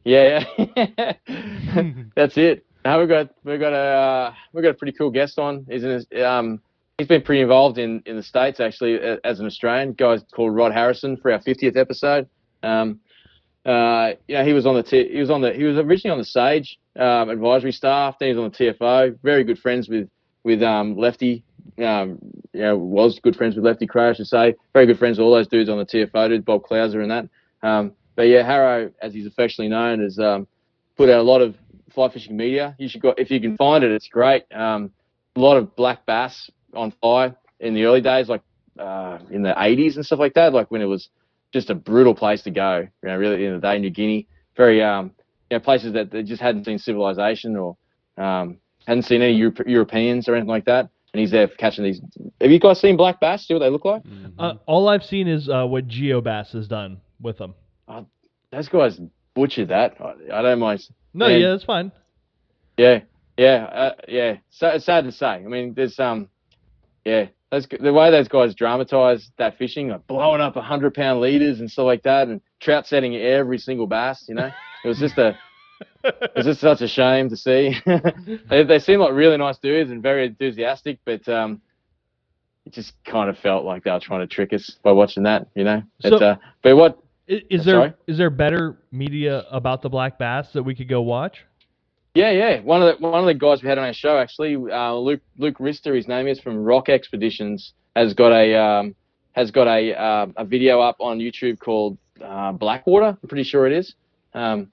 [0.04, 1.12] Yeah, yeah.
[2.16, 2.64] that's it.
[2.84, 5.66] Now we've got we've got a uh, we've got a pretty cool guest on.
[5.68, 6.60] Isn't his, um
[7.00, 10.72] he's been pretty involved in in the states actually as an Australian guy called Rod
[10.72, 12.28] Harrison for our 50th episode.
[12.62, 13.00] Um,
[13.64, 16.12] uh, you know he was on the T- he was on the he was originally
[16.12, 18.16] on the Sage um, advisory staff.
[18.18, 19.18] Then he was on the TFO.
[19.22, 20.08] Very good friends with
[20.44, 21.42] with um, Lefty.
[21.78, 22.18] Um,
[22.52, 24.54] was good friends with Lefty Kreh, I should say.
[24.74, 27.28] Very good friends with all those dudes on the TFO, dude, Bob Clouser and that.
[27.66, 30.46] Um, but yeah, Harrow, as he's affectionately known, has um,
[30.98, 31.56] put out a lot of
[31.94, 32.74] fly fishing media.
[32.78, 33.90] You should go if you can find it.
[33.90, 34.44] It's great.
[34.52, 34.90] Um,
[35.36, 38.42] a lot of black bass on fire in the early days, like
[38.78, 40.52] uh, in the 80s and stuff like that.
[40.52, 41.08] Like when it was
[41.52, 42.86] just a brutal place to go.
[43.02, 45.12] You know, really at the end of the day, in New Guinea, very um,
[45.50, 47.76] you know, places that they just hadn't seen civilization or
[48.16, 50.88] um, hadn't seen any Europe- Europeans or anything like that.
[51.12, 52.00] And he's there catching these.
[52.40, 53.46] Have you guys seen black bass?
[53.46, 54.02] See what they look like?
[54.38, 57.54] Uh, all I've seen is uh, what GeoBass has done with them.
[58.52, 59.00] Those guys
[59.34, 59.96] butchered that.
[60.00, 60.82] I, I don't mind.
[61.14, 61.40] No, Man.
[61.40, 61.92] yeah, that's fine.
[62.76, 63.00] Yeah,
[63.36, 64.36] yeah, uh, yeah.
[64.50, 65.26] So it's sad to say.
[65.26, 66.28] I mean, there's um,
[67.04, 71.20] yeah, that's the way those guys dramatize that fishing, like blowing up a hundred pound
[71.20, 74.24] leaders and stuff like that, and trout setting every single bass.
[74.28, 74.50] You know,
[74.84, 75.36] it was just a,
[76.04, 77.74] it was just such a shame to see.
[78.50, 81.60] they they seem like really nice dudes and very enthusiastic, but um,
[82.66, 85.48] it just kind of felt like they were trying to trick us by watching that.
[85.54, 87.88] You know, So- uh, but what Is, is Sorry?
[87.90, 91.44] there is there better media about the black bass that we could go watch?
[92.14, 92.60] Yeah, yeah.
[92.60, 95.20] One of the one of the guys we had on our show actually, uh, Luke
[95.38, 98.94] Luke Rister, his name is from Rock Expeditions, has got a um,
[99.32, 103.16] has got a uh, a video up on YouTube called uh, Blackwater.
[103.22, 103.94] I'm pretty sure it is,
[104.34, 104.72] um,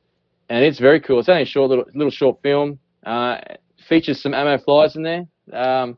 [0.49, 1.19] and it's very cool.
[1.19, 2.79] It's only a short little little short film.
[3.05, 3.37] Uh,
[3.87, 5.95] features some ammo flies in there, um,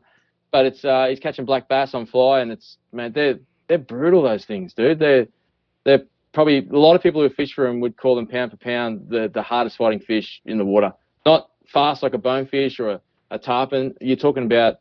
[0.52, 4.22] but it's uh, he's catching black bass on fly, and it's man, they're they're brutal
[4.22, 4.98] those things, dude.
[4.98, 5.26] They're
[5.84, 6.02] they're
[6.34, 9.06] probably a lot of people who fish for them would call them pound for pound
[9.08, 10.92] the the hardest fighting fish in the water
[11.24, 13.94] not fast like a bonefish or a, a tarpon.
[14.00, 14.80] You're talking about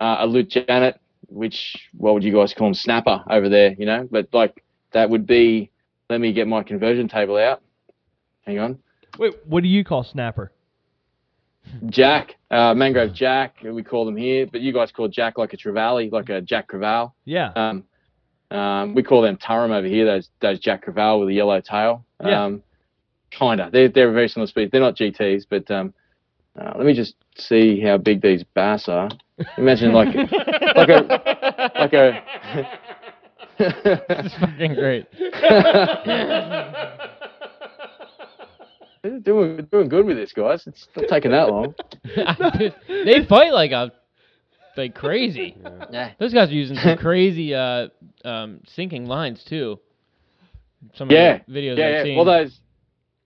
[0.00, 0.94] uh, a Lutjanid,
[1.28, 2.74] which what would you guys call them?
[2.74, 4.08] Snapper over there, you know.
[4.10, 5.70] But like that would be.
[6.10, 7.60] Let me get my conversion table out.
[8.46, 8.78] Hang on.
[9.18, 10.52] Wait, what do you call snapper?
[11.86, 15.56] Jack, uh, mangrove Jack, we call them here, but you guys call Jack like a
[15.56, 17.12] trevally, like a Jack Crevalle.
[17.26, 17.52] Yeah.
[17.54, 17.84] Um,
[18.50, 22.06] um, we call them Turum over here, those those Jack Crevalle with a yellow tail.
[22.24, 22.56] Yeah.
[23.30, 23.70] Kinda.
[23.72, 24.70] They're they're a very similar speed.
[24.72, 25.92] They're not GTs, but um,
[26.58, 29.08] uh, let me just see how big these bass are.
[29.58, 30.14] Imagine like
[30.76, 32.22] like a like a.
[33.60, 35.06] It's fucking great.
[39.02, 40.66] They're doing doing good with this, guys.
[40.66, 41.74] It's not taking that long.
[42.88, 43.92] they fight like a
[44.76, 45.56] like crazy.
[45.90, 46.12] Yeah.
[46.18, 47.88] Those guys are using some crazy uh,
[48.24, 49.78] um, sinking lines too.
[50.94, 52.02] Some Yeah, of the videos yeah, I've yeah.
[52.04, 52.16] seen.
[52.16, 52.60] Well, those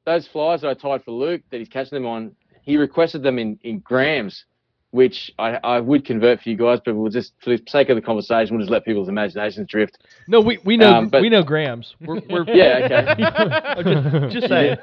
[0.04, 3.38] those flies that I tied for Luke that he's catching them on, he requested them
[3.38, 4.44] in, in grams,
[4.90, 7.96] which I, I would convert for you guys, but we'll just for the sake of
[7.96, 9.98] the conversation, we'll just let people's imaginations drift.
[10.28, 11.94] No, we, we know Um, but- we know grams.
[12.00, 13.82] We're, we're Yeah, okay.
[13.82, 14.76] Just, just saying.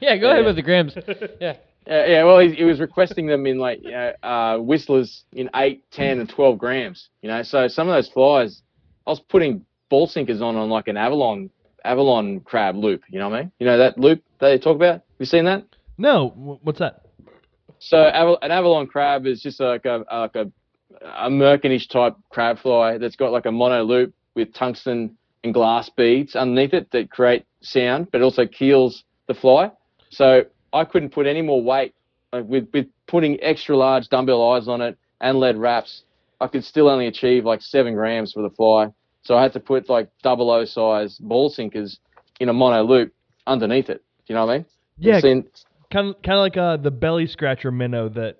[0.00, 0.94] yeah, go ahead with the grams.
[1.40, 1.56] Yeah.
[1.86, 2.24] Yeah, yeah.
[2.24, 6.18] Well, he, he was requesting them in like you know, uh, whistlers in eight, ten,
[6.20, 7.08] and twelve grams.
[7.22, 8.60] You know, so some of those flies,
[9.06, 11.48] I was putting ball sinkers on on like an Avalon
[11.84, 13.02] Avalon crab loop.
[13.10, 13.52] You know what I mean?
[13.58, 14.94] You know that loop that they talk about.
[14.94, 15.64] Have you seen that?
[15.96, 16.28] No,
[16.62, 17.02] what's that?
[17.78, 20.50] So an Avalon crab is just like a like a
[21.02, 25.88] a merkinish type crab fly that's got like a mono loop with tungsten and glass
[25.90, 29.70] beads underneath it that create sound, but also keels the fly.
[30.10, 30.42] So
[30.72, 31.94] I couldn't put any more weight
[32.32, 36.02] like with with putting extra large dumbbell eyes on it and lead wraps.
[36.40, 38.92] I could still only achieve like seven grams for the fly.
[39.28, 42.00] So I had to put like double O size ball sinkers
[42.40, 43.12] in a mono loop
[43.46, 44.02] underneath it.
[44.26, 44.66] Do you know what I mean?
[44.96, 45.46] Yeah, Seen-
[45.92, 48.36] kind of kind of like uh, the belly scratcher minnow that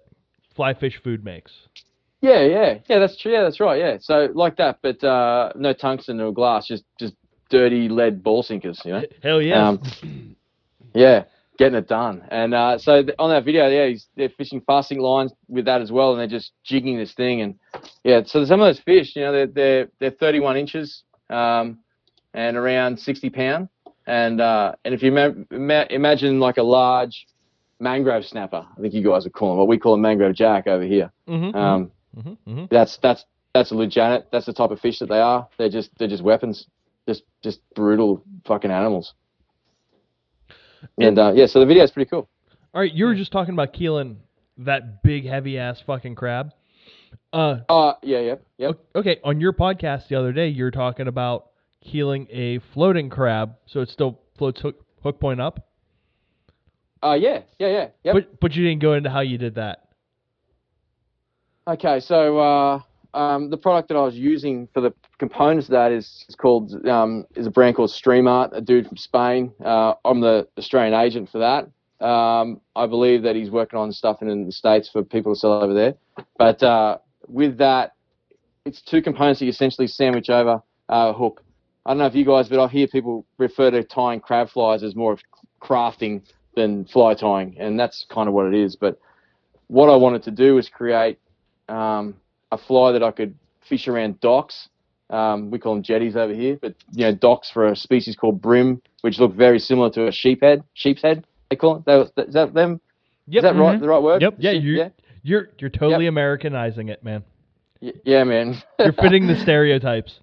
[0.56, 1.52] fly fish food makes.
[2.22, 2.98] Yeah, yeah, yeah.
[3.00, 3.32] That's true.
[3.32, 3.78] Yeah, that's right.
[3.78, 7.12] Yeah, so like that, but uh, no tungsten or glass, just just
[7.50, 8.80] dirty lead ball sinkers.
[8.82, 9.02] You know.
[9.22, 9.68] Hell yeah.
[9.68, 10.36] Um,
[10.94, 11.24] yeah,
[11.58, 12.22] getting it done.
[12.30, 15.82] And uh, so th- on that video, yeah, he's, they're fishing fasting lines with that
[15.82, 17.42] as well, and they're just jigging this thing.
[17.42, 17.54] And
[18.04, 21.78] yeah, so some of those fish, you know, they're they're, they're 31 inches um,
[22.32, 23.68] and around 60 pound.
[24.06, 27.26] And uh, and if you ma- ma- imagine like a large
[27.80, 30.66] mangrove snapper, I think you guys would call them, what we call a mangrove jack
[30.66, 31.10] over here.
[31.28, 34.28] mm-hmm, Um, hmm hmm that's that's that's a legit.
[34.32, 35.46] That's the type of fish that they are.
[35.58, 36.66] They're just they're just weapons,
[37.06, 39.12] just just brutal fucking animals.
[40.98, 42.28] And uh, yeah, so the video is pretty cool.
[42.74, 44.18] All right, you were just talking about keeling
[44.58, 46.52] that big heavy ass fucking crab.
[47.32, 48.44] Uh, Uh yeah, yep.
[48.94, 51.46] o- okay, on your podcast the other day, you were talking about
[51.82, 55.66] keeling a floating crab, so it still floats hook, hook point up.
[57.02, 58.14] Uh yeah, yeah, yeah, yep.
[58.14, 59.84] But but you didn't go into how you did that.
[61.66, 62.80] Okay, so uh,
[63.14, 66.86] um, the product that I was using for the components of that is, is called
[66.86, 69.52] um, is a brand called Streamart, a dude from Spain.
[69.64, 71.68] Uh, I'm the Australian agent for that.
[72.04, 75.52] Um, I believe that he's working on stuff in the states for people to sell
[75.52, 75.94] over there.
[76.36, 77.94] But uh, with that,
[78.64, 81.42] it's two components that you essentially sandwich over uh, a hook.
[81.86, 84.82] I don't know if you guys, but I hear people refer to tying crab flies
[84.82, 85.20] as more of
[85.62, 86.22] crafting
[86.54, 88.76] than fly tying, and that's kind of what it is.
[88.76, 88.98] But
[89.68, 91.18] what I wanted to do was create
[91.68, 92.16] um,
[92.52, 93.34] a fly that I could
[93.68, 94.68] fish around docks.
[95.10, 98.42] Um, we call them jetties over here, but you know docks for a species called
[98.42, 100.62] bream, which look very similar to a sheephead.
[100.74, 101.84] Sheep's head, they call it.
[101.86, 102.80] That, is that them?
[103.26, 103.44] Yep.
[103.44, 103.80] Is that right?
[103.80, 104.20] The right word?
[104.20, 104.34] Yep.
[104.38, 104.88] Yeah, Sheep- you yeah.
[105.22, 107.24] you're you're totally Americanizing it, man.
[107.80, 108.60] Y- yeah, man.
[108.78, 110.18] You're fitting the stereotypes.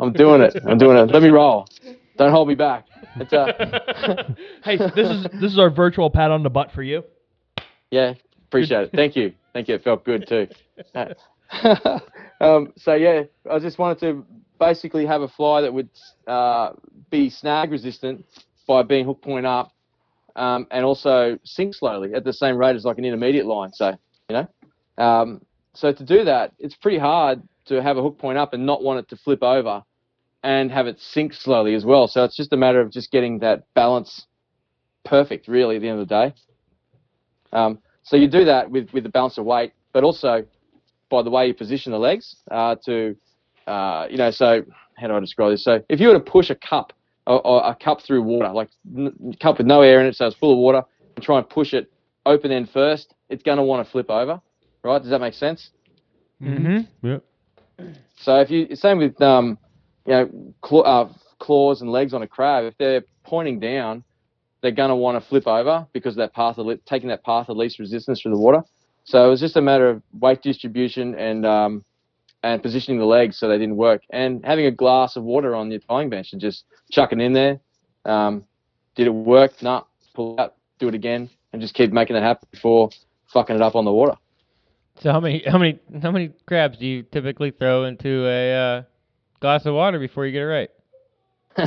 [0.00, 0.56] I'm doing it.
[0.66, 1.12] I'm doing it.
[1.12, 1.68] Let me roll.
[2.16, 2.86] Don't hold me back.
[3.16, 4.32] It's, uh,
[4.64, 7.04] hey, this is this is our virtual pat on the butt for you.
[7.90, 8.14] Yeah,
[8.46, 8.90] appreciate it.
[8.94, 9.34] Thank you.
[9.52, 9.74] Thank you.
[9.76, 10.48] It felt good too.
[12.40, 14.26] Um, so yeah, I just wanted to
[14.58, 15.90] basically have a fly that would
[16.26, 16.72] uh,
[17.10, 18.24] be snag resistant
[18.66, 19.72] by being hook point up,
[20.34, 23.72] um, and also sink slowly at the same rate as like an intermediate line.
[23.72, 23.96] So
[24.28, 25.40] you know, um,
[25.74, 28.82] so to do that, it's pretty hard to have a hook point up and not
[28.82, 29.82] want it to flip over,
[30.42, 32.08] and have it sink slowly as well.
[32.08, 34.26] So it's just a matter of just getting that balance
[35.04, 36.34] perfect, really, at the end of the day.
[37.52, 40.44] Um, so you do that with, with the balance of weight, but also
[41.10, 43.16] by the way you position the legs uh, to,
[43.66, 44.62] uh, you know, so
[44.96, 45.64] how do I describe this?
[45.64, 46.92] So if you were to push a cup,
[47.26, 50.26] or, or a cup through water, like n- cup with no air in it, so
[50.26, 50.82] it's full of water,
[51.16, 51.90] and try and push it
[52.24, 54.40] open end first, it's going to want to flip over,
[54.82, 55.00] right?
[55.00, 55.70] Does that make sense?
[56.42, 57.06] Mm-hmm.
[57.06, 57.24] Yep.
[58.18, 59.58] So if you same with um,
[60.06, 64.04] you know claw, uh, claws and legs on a crab, if they're pointing down,
[64.62, 67.24] they're going to want to flip over because of that path of le- taking that
[67.24, 68.62] path of least resistance through the water.
[69.06, 71.84] So it was just a matter of weight distribution and um,
[72.42, 75.70] and positioning the legs so they didn't work, and having a glass of water on
[75.70, 77.60] your tying bench and just chucking in there.
[78.04, 78.44] Um,
[78.96, 79.62] did it work?
[79.62, 79.84] Nah.
[80.14, 82.90] Pull it out, do it again, and just keep making it happen before
[83.32, 84.16] fucking it up on the water.
[85.00, 88.82] So how many how many how many crabs do you typically throw into a uh,
[89.40, 90.70] glass of water before you get it right?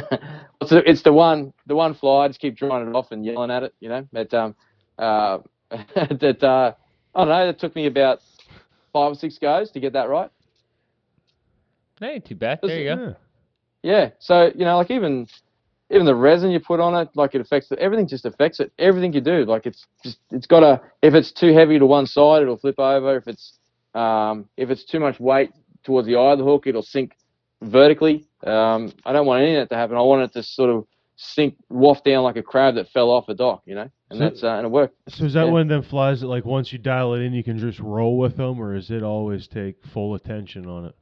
[0.62, 2.26] it's, the, it's the one the one fly.
[2.26, 4.08] I just keep drawing it off and yelling at it, you know.
[4.12, 4.56] But um,
[4.98, 5.40] uh,
[5.70, 6.74] that uh,
[7.20, 7.50] I don't know.
[7.50, 8.22] It took me about
[8.94, 10.30] five or six goes to get that right.
[12.00, 12.60] That too bad.
[12.64, 13.16] There you go.
[13.84, 14.12] Yeah.
[14.20, 15.28] So you know, like even
[15.90, 17.80] even the resin you put on it, like it affects it.
[17.80, 18.72] Everything just affects it.
[18.80, 20.82] Everything you do, like it's just it's got to.
[21.02, 23.18] If it's too heavy to one side, it'll flip over.
[23.18, 23.58] If it's
[23.94, 25.52] um, if it's too much weight
[25.84, 27.18] towards the eye of the hook, it'll sink
[27.62, 28.26] vertically.
[28.46, 29.98] Um, I don't want any of that to happen.
[29.98, 30.88] I want it to sort of
[31.22, 33.90] sink, waft down like a crab that fell off a dock, you know.
[34.10, 34.96] And So- that's uh, and it worked.
[35.10, 35.52] So is that Yeah.
[35.52, 38.18] one of them flies that like once you dial it in, you can just roll
[38.18, 40.96] with them, or is it always take full attention on it?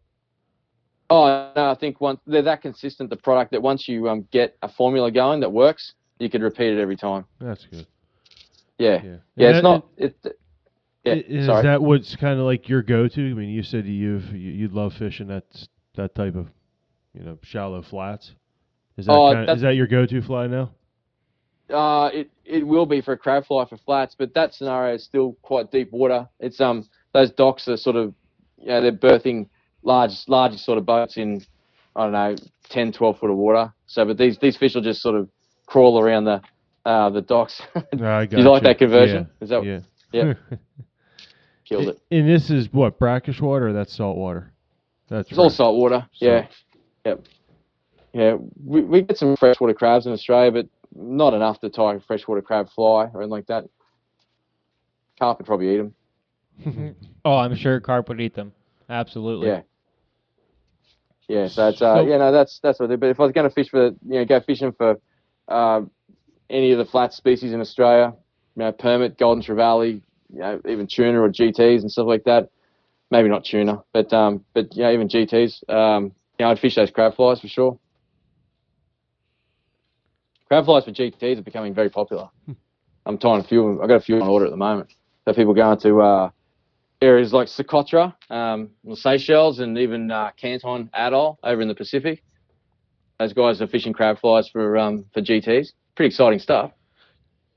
[1.10, 4.58] Oh no, I think once they're that consistent, the product that once you um, get
[4.62, 7.26] a formula going that works, you could repeat it every time.
[7.40, 7.86] That's good.
[8.80, 9.16] Yeah, Yeah.
[9.36, 9.50] yeah.
[9.50, 9.88] It's And not.
[9.98, 10.16] It.
[11.06, 11.14] Yeah.
[11.14, 11.64] Is sorry.
[11.64, 13.30] that what's kind of like your go-to?
[13.32, 15.46] I mean, you said you've you, you love fishing that
[15.96, 16.50] that type of,
[17.14, 18.34] you know, shallow flats.
[18.98, 20.72] Is that Oh, kinda, is that your go-to fly now?
[21.70, 25.04] Uh, it it will be for a crab fly for flats, but that scenario is
[25.04, 26.28] still quite deep water.
[26.40, 28.14] It's um those docks are sort of,
[28.58, 29.50] you know, they're berthing
[29.84, 31.42] large large sort of boats in,
[31.96, 32.36] I don't know,
[32.70, 33.74] 10, 12 foot of water.
[33.86, 35.30] So, but these these fish will just sort of
[35.66, 36.42] crawl around the
[36.86, 37.62] uh the docks.
[37.76, 39.28] I got Do you like that conversion?
[39.40, 39.44] Yeah.
[39.44, 39.80] Is that yeah.
[40.14, 40.34] yeah.
[41.66, 42.00] killed it?
[42.12, 43.68] And this is what brackish water.
[43.68, 44.54] Or that's salt water.
[45.10, 45.54] That's It's all right.
[45.54, 46.08] salt water.
[46.14, 46.48] Yeah,
[47.06, 47.26] yep,
[48.14, 48.38] yeah.
[48.64, 52.42] We we get some freshwater crabs in Australia, but not enough to tie a freshwater
[52.42, 53.66] crab fly or anything like that.
[55.20, 56.96] Carp would probably eat them.
[57.26, 58.54] Oh, I'm sure carp would eat them.
[58.90, 59.48] Absolutely.
[59.50, 59.62] Yeah.
[61.28, 62.98] Yeah, so it's uh, So- yeah, no, that's that's what I do.
[62.98, 64.96] But if I was going to fish for, you know, go fishing for
[65.50, 65.82] uh,
[66.50, 68.14] any of the flat species in Australia,
[68.56, 70.02] you know, permit, golden trevally,
[70.34, 72.50] you know, even tuna or GTs and stuff like that.
[73.12, 75.70] Maybe not tuna, but um, but yeah, even GTs.
[75.70, 77.78] Um, you know, I'd fish those crab flies for sure.
[80.48, 82.30] Crab flies for GTs are becoming very popular.
[83.06, 83.82] I'm tying a few.
[83.82, 84.90] I've got a few on order at the moment.
[85.26, 86.30] So people going to uh,
[87.02, 92.24] areas like Socotra, um, the Seychelles, and even uh, Canton Atoll over in the Pacific.
[93.20, 95.70] Those guys are fishing crab flies for um, for GTs.
[95.96, 96.72] Pretty exciting stuff.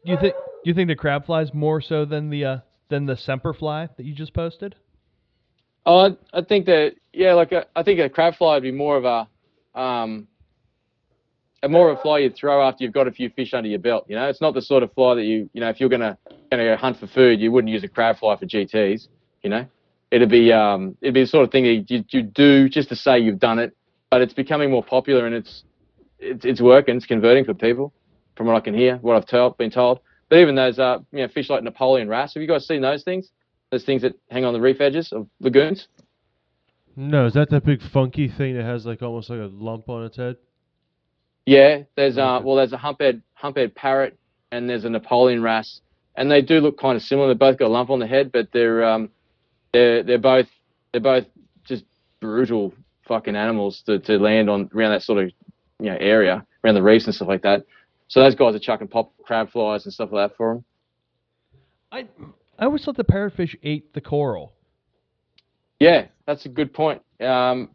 [0.05, 0.35] Do you think
[0.65, 2.59] you think the crab flies more so than the uh,
[2.89, 4.75] than the semper fly that you just posted?
[5.87, 5.99] Oh,
[6.33, 8.97] I, I think that yeah, like a, I think a crab fly would be more
[8.97, 10.29] of a um,
[11.63, 13.79] a more of a fly you'd throw after you've got a few fish under your
[13.79, 14.07] belt.
[14.09, 16.17] You know, it's not the sort of fly that you you know if you're gonna
[16.51, 19.09] gonna go hunt for food, you wouldn't use a crab fly for GTs.
[19.43, 19.67] You know,
[20.11, 22.97] it'd be um, it'd be the sort of thing that you you do just to
[22.97, 23.77] say you've done it,
[24.11, 25.65] but it's becoming more popular and it's
[26.19, 27.93] it's it's working, it's converting for people,
[28.37, 30.01] from what I can hear, what I've told, been told.
[30.29, 33.03] But even those uh, you know fish like Napoleon wrasse, have you guys seen those
[33.03, 33.31] things?
[33.71, 35.89] Those things that hang on the reef edges of lagoons.
[36.97, 40.05] No, is that that big funky thing that has like almost like a lump on
[40.05, 40.37] its head?
[41.51, 44.17] Yeah, there's uh, well, there's a humphead humphead parrot
[44.53, 45.81] and there's a Napoleon wrasse,
[46.15, 47.27] and they do look kind of similar.
[47.27, 49.11] They both got a lump on the head, but they're um,
[49.73, 50.47] they're they're both
[50.93, 51.25] they're both
[51.65, 51.83] just
[52.21, 52.73] brutal
[53.09, 55.33] fucking animals to, to land on around that sort of
[55.81, 57.67] you know area around the reefs and stuff like that.
[58.07, 60.65] So those guys are chucking pop crab flies and stuff like that for them.
[61.91, 62.07] I
[62.61, 64.53] I always thought the parrotfish ate the coral.
[65.81, 67.03] Yeah, that's a good point.
[67.21, 67.71] Um,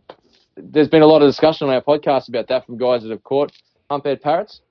[0.58, 3.24] there's been a lot of discussion on our podcast about that from guys that have
[3.24, 3.52] caught
[3.90, 4.62] humphead parrots.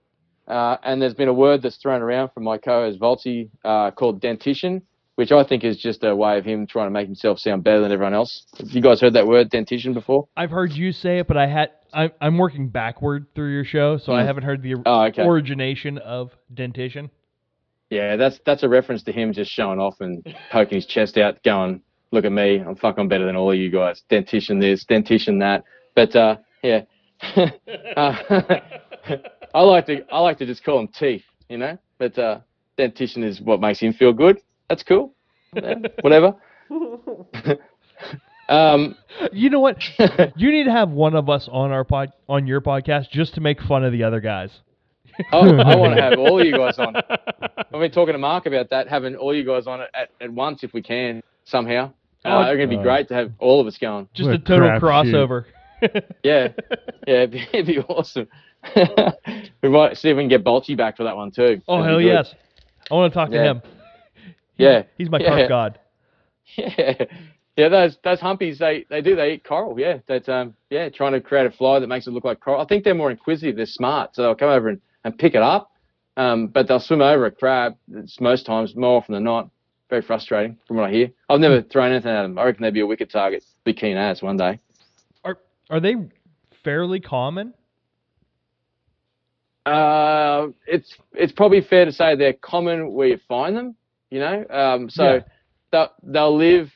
[0.47, 4.21] Uh, and there's been a word that's thrown around from my co-host Volti uh, called
[4.21, 4.83] dentition,
[5.15, 7.81] which I think is just a way of him trying to make himself sound better
[7.81, 8.45] than everyone else.
[8.59, 10.29] Have you guys heard that word dentition before?
[10.37, 13.99] I've heard you say it, but I had I, I'm working backward through your show,
[13.99, 14.27] so I Mm.
[14.27, 15.23] haven't heard the Oh, okay.
[15.23, 17.09] origination of dentition.
[17.89, 21.43] Yeah, that's that's a reference to him just showing off and poking his chest out,
[21.45, 21.83] going,
[22.15, 25.65] "Look at me, I'm fucking better than all of you guys." Dentition this, dentition that.
[25.95, 26.83] But uh, yeah,
[27.37, 28.15] uh,
[29.55, 31.77] I like to I like to just call him teeth, you know.
[31.99, 32.41] But uh,
[32.77, 34.39] dentition is what makes him feel good.
[34.69, 35.15] That's cool.
[35.55, 36.35] Yeah, whatever.
[38.49, 38.97] um,
[39.33, 39.77] You know what?
[40.37, 43.41] you need to have one of us on our pod on your podcast just to
[43.41, 44.51] make fun of the other guys.
[45.33, 46.97] I, I want to have all of you guys on.
[46.97, 50.65] I've been talking to Mark about that, having all you guys on at, at once
[50.65, 51.93] if we can somehow.
[52.25, 54.09] Uh, Oh, it's going to be uh, great to have all of us going.
[54.15, 55.45] Just a a total crossover.
[55.83, 55.89] Yeah,
[56.23, 56.49] yeah,
[57.07, 58.27] it'd be, it'd be awesome.
[59.63, 61.61] we might see if we can get Bolchi back for that one too.
[61.69, 62.07] oh That'd hell good.
[62.07, 62.35] yes!
[62.91, 63.45] I want to talk to Yeah.
[63.53, 63.63] him.
[64.57, 65.29] Yeah, He's my yeah.
[65.31, 65.79] carp god.
[66.57, 66.95] Yeah,
[67.57, 67.69] yeah.
[67.69, 69.79] Those those humpies, they they do they eat coral.
[69.79, 72.61] Yeah, that's um yeah, trying to create a fly that makes it look like coral.
[72.61, 73.57] I think they're more inquisitive.
[73.57, 75.73] They're smart, so they'll come over and, and pick it up.
[76.17, 77.75] Um, but they'll swim over a crab.
[77.93, 79.51] It's most times, more often than not,
[79.95, 81.11] very frustrating from what I hear.
[81.31, 82.37] I've never thrown anything at them.
[82.37, 83.45] I reckon they'd be a wicked target.
[83.65, 84.59] Be keen as one day.
[85.25, 85.39] Are
[85.71, 85.95] are they
[86.65, 87.55] fairly common?
[89.67, 93.77] Uh, it's it's probably fair to say they're common where you find them.
[94.11, 95.21] You know, um, so Yeah.
[95.71, 96.73] they'll they'll live.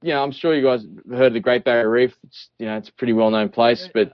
[0.00, 2.14] You know, I'm sure you guys heard of the Great Barrier Reef.
[2.22, 4.12] It's, you know, it's a pretty well known place, but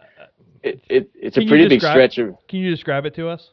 [0.63, 2.37] it, it it's Can a pretty big stretch of.
[2.49, 3.51] Can you describe it to us?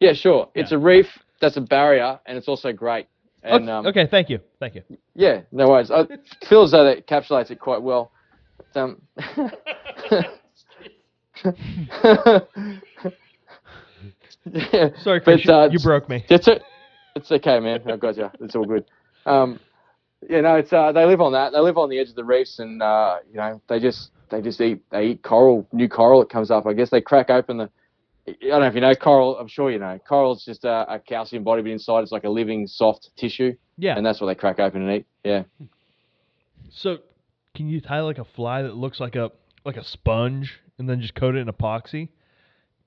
[0.00, 0.48] Yeah, sure.
[0.54, 1.06] It's a reef
[1.40, 3.06] that's a barrier, and it's also great.
[3.42, 4.82] And okay, um, okay, thank you, thank you.
[5.14, 5.90] yeah, no worries.
[5.90, 6.06] I
[6.48, 8.10] feel as though that encapsulates it quite well.
[8.74, 9.00] Um,
[14.54, 16.24] yeah, Sorry, Chris, but, uh, you, broke me.
[16.28, 16.60] It's a,
[17.14, 17.80] it's okay, man.
[17.90, 18.30] I got you.
[18.40, 18.84] It's all good.
[19.26, 19.60] Um,
[20.28, 21.52] you know, it's uh, they live on that.
[21.52, 24.40] They live on the edge of the reefs, and uh, you know, they just they
[24.40, 26.66] just eat they eat coral, new coral that comes up.
[26.66, 27.70] I guess they crack open the
[28.28, 29.38] I don't know if you know coral.
[29.38, 29.98] I'm sure you know.
[30.08, 33.96] Coral's just a, a calcium body, but inside it's like a living soft tissue, Yeah.
[33.96, 35.06] and that's what they crack open and eat.
[35.24, 35.42] Yeah.
[36.70, 36.98] so,
[37.54, 39.30] can you tie like a fly that looks like a
[39.64, 42.08] like a sponge and then just coat it in epoxy?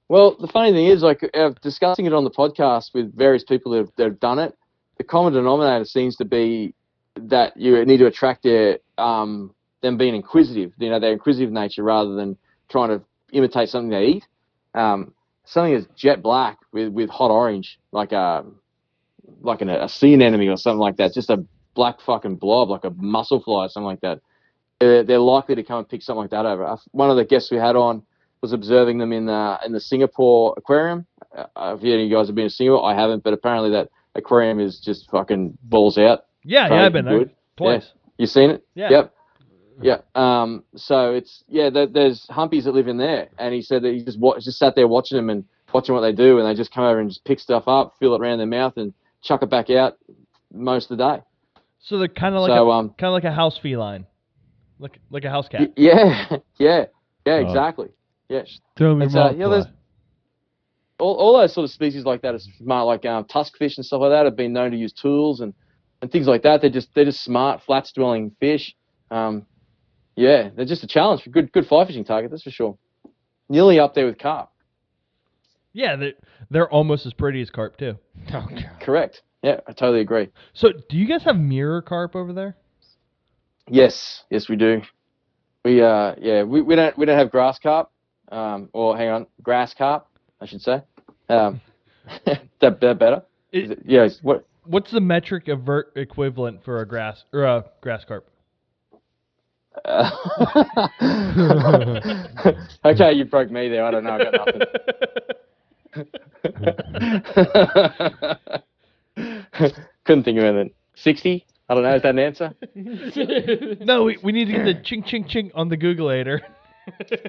[0.07, 3.71] Well, the funny thing is, like, uh, discussing it on the podcast with various people
[3.71, 4.57] that have, that have done it,
[4.97, 6.73] the common denominator seems to be
[7.15, 10.73] that you need to attract their um, them being inquisitive.
[10.77, 12.37] You know, their inquisitive nature rather than
[12.69, 13.01] trying to
[13.31, 14.27] imitate something they eat.
[14.73, 15.13] Um,
[15.45, 18.45] something that's jet black with, with hot orange, like a
[19.41, 21.43] like an, a sea anemone or something like that, just a
[21.73, 24.19] black fucking blob, like a mussel fly or something like that.
[24.79, 26.75] They're, they're likely to come and pick something like that over.
[26.91, 28.03] One of the guests we had on
[28.41, 31.05] was observing them in the in the Singapore aquarium.
[31.35, 33.89] Uh, if any of you guys have been to Singapore, I haven't, but apparently that
[34.15, 36.25] aquarium is just fucking balls out.
[36.43, 37.91] Yeah, yeah, I've been there twice.
[38.17, 38.65] You seen it?
[38.73, 38.89] Yeah.
[38.89, 39.15] Yep.
[39.81, 39.97] Yeah.
[40.15, 40.63] Um.
[40.75, 41.69] So it's yeah.
[41.69, 44.57] There, there's humpies that live in there, and he said that he just wa- just
[44.59, 45.43] sat there watching them and
[45.73, 48.13] watching what they do, and they just come over and just pick stuff up, feel
[48.13, 49.97] it around their mouth, and chuck it back out
[50.53, 51.23] most of the day.
[51.79, 54.05] So they're kind of like So, a, um, kind of like a house feline,
[54.79, 55.61] like like a house cat.
[55.61, 56.27] Y- yeah.
[56.57, 56.85] Yeah.
[57.25, 57.33] Yeah.
[57.33, 57.47] Oh.
[57.47, 57.89] Exactly.
[58.29, 58.43] Yeah.
[58.77, 59.65] Throw me It's, uh, you know,
[60.99, 63.85] all, all those sort of species like that, are smart, like um, tusk fish and
[63.85, 65.53] stuff like that, have been known to use tools and,
[66.01, 66.61] and things like that.
[66.61, 68.75] They're just they're just smart, flats dwelling fish.
[69.09, 69.45] Um,
[70.15, 72.77] yeah, they're just a challenge for good good fly fishing target, that's for sure.
[73.49, 74.49] Nearly up there with carp.
[75.73, 76.13] Yeah, they're
[76.49, 77.97] they're almost as pretty as carp too.
[78.33, 78.69] Oh god.
[78.81, 79.21] Correct.
[79.43, 80.29] Yeah, I totally agree.
[80.53, 82.55] So, do you guys have mirror carp over there?
[83.69, 84.81] Yes, yes, we do.
[85.65, 87.89] We uh, yeah, we, we don't we don't have grass carp,
[88.31, 90.07] um, or hang on, grass carp,
[90.39, 90.81] I should say.
[91.29, 91.61] Um,
[92.25, 93.23] that that better.
[93.51, 97.65] It- Is it, yeah, what What's the metric avert equivalent for a grass or a
[97.81, 98.29] grass carp?
[102.83, 103.85] Okay, you broke me there.
[103.85, 104.17] I don't know.
[104.19, 104.61] I got nothing.
[110.05, 110.71] Couldn't think of anything.
[110.95, 111.45] Sixty?
[111.69, 111.95] I don't know.
[111.95, 112.53] Is that an answer?
[113.85, 116.41] no, we, we need to get the ching ching ching on the Googleator.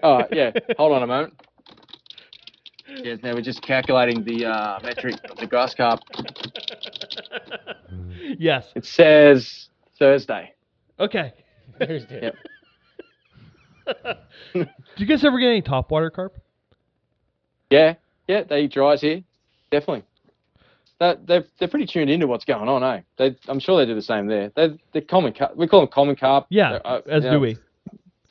[0.03, 0.51] Oh yeah.
[0.79, 1.35] Hold on a moment.
[2.89, 3.21] Yes.
[3.23, 6.01] Now we're just calculating the uh, metric of the grass carp.
[8.39, 8.67] yes.
[8.75, 10.55] It says Thursday.
[10.99, 11.33] Okay.
[11.87, 12.21] Thursday.
[12.23, 12.37] Yep.
[14.55, 16.37] Do you guys ever get any topwater carp?
[17.71, 17.95] Yeah.
[18.29, 18.45] Yeah.
[18.45, 19.23] They eat dries here.
[19.71, 20.05] Definitely.
[21.01, 23.01] That they're they're pretty tuned into what's going on, eh?
[23.17, 24.53] They, I'm sure they do the same there.
[24.55, 25.57] They they're common carp.
[25.57, 26.47] We call them common carp.
[26.49, 27.57] Yeah, Uh, as you do know, we.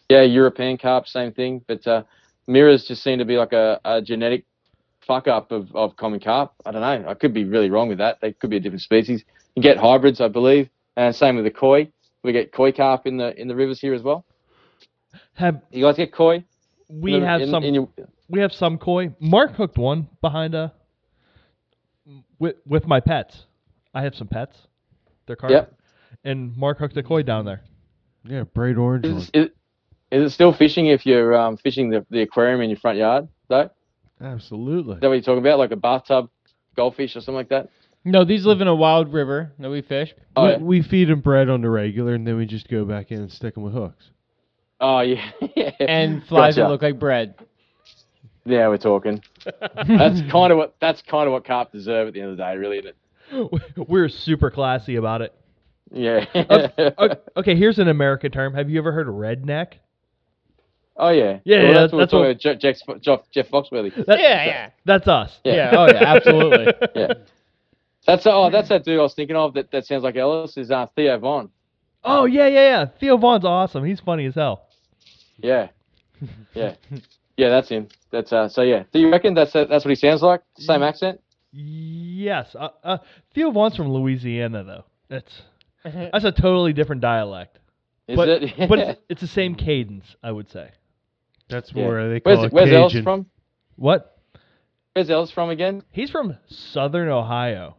[0.10, 1.62] Yeah, European carp, same thing.
[1.68, 2.04] But uh,
[2.48, 4.46] mirrors just seem to be like a, a genetic
[5.06, 6.54] fuck up of, of common carp.
[6.66, 7.10] I don't know.
[7.10, 8.20] I could be really wrong with that.
[8.22, 9.24] They could be a different species.
[9.56, 11.90] You get hybrids, I believe, and same with the koi.
[12.24, 14.26] We get koi carp in the in the rivers here as well.
[15.34, 16.44] Have You guys get koi?
[16.90, 17.90] we the- have in- some in your-
[18.30, 19.14] we have some koi.
[19.20, 20.74] Mark hooked one behind a
[22.40, 23.46] with with my pets.
[23.94, 24.58] I have some pets.
[25.26, 25.52] They're carp.
[25.52, 25.74] Yep.
[26.24, 27.62] And Mark hooked a koi down there.
[28.24, 29.18] Yeah, bright orange one.
[29.18, 29.50] Is, is,
[30.12, 33.28] is it still fishing if you're um, fishing the, the aquarium in your front yard?
[33.48, 33.70] Though is
[34.22, 34.98] Absolutely.
[35.00, 35.58] that what you're talking about?
[35.58, 36.30] Like a bathtub
[36.76, 37.70] goldfish or something like that?
[38.04, 40.14] No, these live in a wild river that we fish.
[40.36, 40.58] Oh, we, yeah.
[40.58, 43.32] we feed them bread on the regular, and then we just go back in and
[43.32, 44.10] stick them with hooks.
[44.80, 45.32] Oh yeah.
[45.56, 45.72] yeah.
[45.80, 46.62] And flies Gotcha.
[46.66, 47.36] that look like bread.
[48.44, 49.22] Yeah, we're talking.
[49.46, 52.44] That's kind of what that's kind of what carp deserve at the end of the
[52.44, 52.96] day, really, isn't
[53.32, 53.78] it?
[53.88, 55.36] We're super classy about it.
[55.92, 56.26] Yeah.
[56.98, 58.56] O- Okay, here's an American term.
[58.56, 59.74] Have you ever heard of redneck?
[60.98, 61.40] oh yeah.
[61.46, 62.40] Yeah, Well, yeah, that's what we're what- talking about.
[62.40, 63.94] Jeff, Jeff, Jeff, Jeff Foxworthy.
[64.08, 64.70] That- yeah, yeah.
[64.86, 65.40] That's us.
[65.44, 65.54] Yeah.
[65.54, 66.74] Yeah, oh yeah, absolutely.
[66.96, 67.14] Yeah.
[68.06, 69.54] That's oh, that's that dude I was thinking of.
[69.54, 71.50] That, that sounds like Ellis is uh, Theo Von.
[72.04, 72.86] Oh yeah, yeah, yeah.
[73.00, 73.84] Theo Von's awesome.
[73.84, 74.68] He's funny as hell.
[75.38, 75.70] Yeah.
[76.54, 76.76] Yeah.
[77.38, 77.88] Yeah, that's him.
[78.12, 78.48] That's uh.
[78.50, 78.84] So yeah.
[78.94, 80.42] Do you reckon that's that's what he sounds like?
[80.58, 81.20] Same accent?
[81.52, 82.56] Yes.
[82.56, 82.98] Uh, uh,
[83.34, 84.84] Theo Von's from Louisiana though.
[85.08, 85.42] That's
[85.84, 87.58] that's a totally different dialect.
[88.08, 88.70] Is but it?
[88.70, 90.70] but it's, it's the same cadence, I would say.
[91.50, 91.88] That's Yeah.
[91.88, 93.26] where they call Where's it Where's Ellis from?
[93.78, 94.20] What?
[94.94, 95.84] Where's Ellis from again?
[95.92, 97.76] He's from Southern Ohio.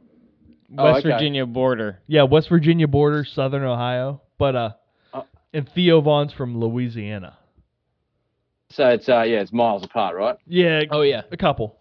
[0.79, 1.13] Oh, West okay.
[1.15, 1.99] Virginia border.
[2.07, 4.23] Yeah, West Virginia border, Southern Ohio.
[4.39, 4.71] But uh,
[5.13, 5.23] Uh.
[5.53, 7.37] and Theo Von's from Louisiana.
[8.71, 10.37] So it's uh yeah, it's miles apart, right?
[10.47, 10.83] Yeah.
[10.91, 11.23] Oh yeah.
[11.31, 11.77] A couple.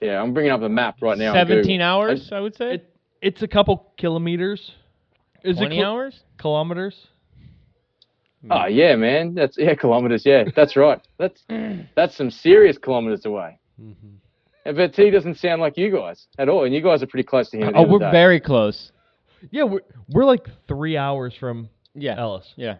[0.00, 1.32] Yeah, I'm bringing up the map right now.
[1.34, 1.86] Seventeen Google.
[1.86, 2.74] hours, I would say.
[2.74, 4.70] It it's a couple kilometers.
[5.42, 6.20] Is Twenty it kil- hours?
[6.38, 6.94] kilometers?
[8.50, 9.34] Oh yeah, man.
[9.34, 10.22] That's yeah, kilometers.
[10.24, 11.00] Yeah, that's right.
[11.18, 11.42] That's
[11.96, 13.58] that's some serious kilometers away.
[13.82, 13.94] Mhm.
[14.64, 17.26] And But he doesn't sound like you guys at all, and you guys are pretty
[17.26, 17.72] close to him.
[17.74, 18.10] Oh, we're day.
[18.10, 18.92] very close.
[19.50, 19.80] Yeah, we're
[20.10, 22.18] we're like three hours from Yeah.
[22.18, 22.52] Ellis.
[22.56, 22.76] Yeah.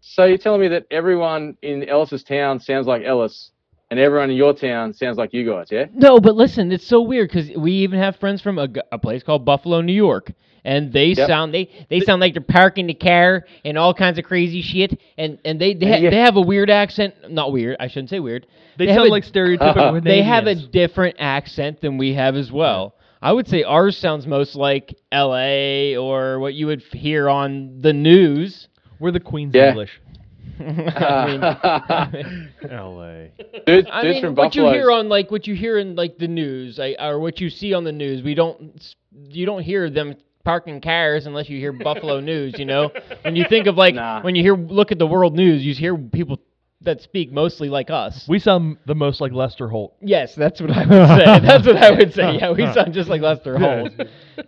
[0.00, 3.50] So you're telling me that everyone in Ellis's town sounds like Ellis,
[3.90, 5.66] and everyone in your town sounds like you guys.
[5.70, 5.86] Yeah.
[5.92, 9.44] No, but listen, it's so weird because we even have friends from a place called
[9.44, 10.32] Buffalo, New York,
[10.64, 11.28] and they Yep.
[11.28, 15.00] sound they they sound like they're parking the car and all kinds of crazy shit,
[15.18, 16.10] and and they they, ha- Yeah.
[16.10, 17.14] they have a weird accent.
[17.30, 18.46] Not weird, I shouldn't say weird.
[18.78, 22.50] They, have sound a- like stereotypical They have a different accent than we have as
[22.52, 22.94] well.
[23.22, 25.96] I would say ours sounds most like L.A.
[25.96, 28.68] or what you would hear on the news.
[28.98, 29.68] We're the Queen's Yeah.
[29.70, 30.00] English.
[30.60, 33.32] I mean, I mean- L.A.
[33.66, 36.28] Dude, I mean, from what you hear on like what you hear in like the
[36.28, 38.94] news, I, or what you see on the news, we don't
[39.28, 40.14] you don't hear them
[40.44, 42.54] parking cars unless you hear Buffalo news.
[42.58, 42.90] You know,
[43.22, 44.22] when you think of like Nah.
[44.22, 46.38] when you hear look at the world news, you hear people
[46.82, 48.24] that speak mostly like us.
[48.26, 49.96] We sound the most like Lester Holt.
[50.00, 51.40] yes, that's what I would say.
[51.46, 52.38] That's what I would say.
[52.38, 53.92] Yeah, we sound just like Lester Holt,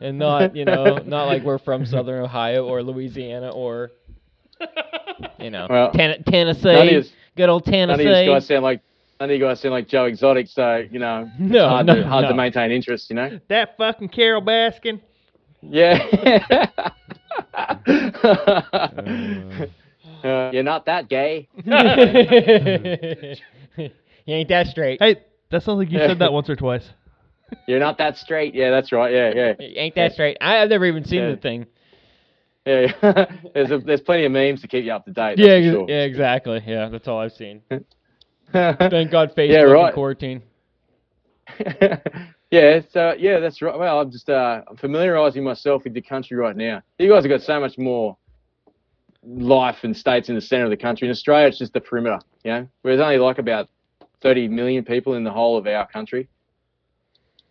[0.00, 3.90] and not you know not like we're from Southern Ohio or Louisiana or
[5.38, 6.24] you know Well, Ten- none of
[6.62, 8.26] Tennessee, yous- good old None of you Tennessee.
[8.26, 8.80] guys sound like
[9.20, 11.96] none of you guys sound like Joe Exotic, so you know it's No, hard, no,
[11.96, 12.28] to, hard no.
[12.30, 13.10] to maintain interest.
[13.10, 13.40] You know.
[13.48, 15.00] That fucking Carole Baskin.
[15.62, 16.68] Yeah.
[20.24, 21.48] Uh, you're not that gay.
[21.56, 21.72] you
[24.28, 25.02] ain't that straight.
[25.02, 25.16] Hey,
[25.50, 26.88] that sounds like you said that once or twice.
[27.66, 28.54] You're not that straight.
[28.54, 29.12] Yeah, that's right.
[29.12, 30.36] Yeah, yeah, You ain't that straight.
[30.40, 31.30] I, I've never even seen Yeah.
[31.32, 31.66] the thing.
[32.64, 33.24] yeah.
[33.52, 35.38] there's a, there's plenty of memes to keep you up to date.
[35.38, 36.62] Yeah, ex- for yeah, exactly.
[36.66, 37.60] Yeah, that's all I've seen.
[38.52, 39.86] Thank God Facebook Yeah, right.
[39.86, 40.42] and quarantine.
[42.50, 43.76] yeah, so yeah, that's right.
[43.78, 46.82] Well, I'm just uh, familiarising myself with the country right now.
[46.98, 48.16] You guys have got so much more
[49.24, 51.06] life and states in the centre of the country.
[51.08, 52.68] In Australia, it's just the perimeter, you know.
[52.82, 53.68] Whereas only like about
[54.20, 56.28] 30 million people in the whole of our country.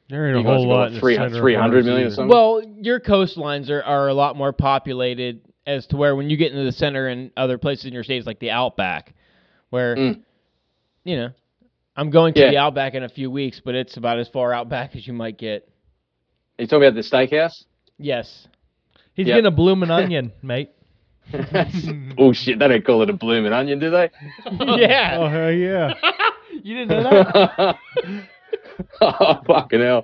[0.10, 0.92] There ain't You a guys whole lot.
[0.94, 2.28] in three- center 300 ours million or something?
[2.30, 6.52] Well, your coastlines are, are a lot more populated as to where when you get
[6.52, 9.14] into the center and other places in your states like the outback,
[9.70, 10.22] where Mm.
[11.06, 11.30] you know,
[11.96, 12.52] I'm going to Yeah.
[12.52, 15.38] the outback in a few weeks, but it's about as far outback as you might
[15.38, 15.68] get.
[16.58, 17.66] Are you talking about the steakhouse?
[17.98, 18.48] Yes.
[19.14, 19.36] He's Yep.
[19.36, 20.70] getting a blooming onion, mate.
[22.18, 24.10] oh shit, they don't call it a blooming onion, do they?
[24.80, 25.18] yeah.
[25.20, 25.94] Oh hell yeah!
[26.64, 27.76] You didn't know that?
[29.02, 30.04] oh fucking hell!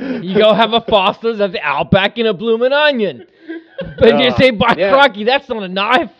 [0.00, 3.26] You go have a Foster's at the Outback and a blooming onion.
[3.98, 4.90] But you Oh, say, by yeah.
[4.92, 6.10] crocky, that's not a knife.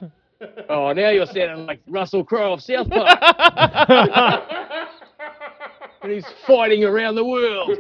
[0.69, 3.19] oh, now you're sounding like Russell Crowe of South Park,
[6.03, 7.79] and he's fighting around the world.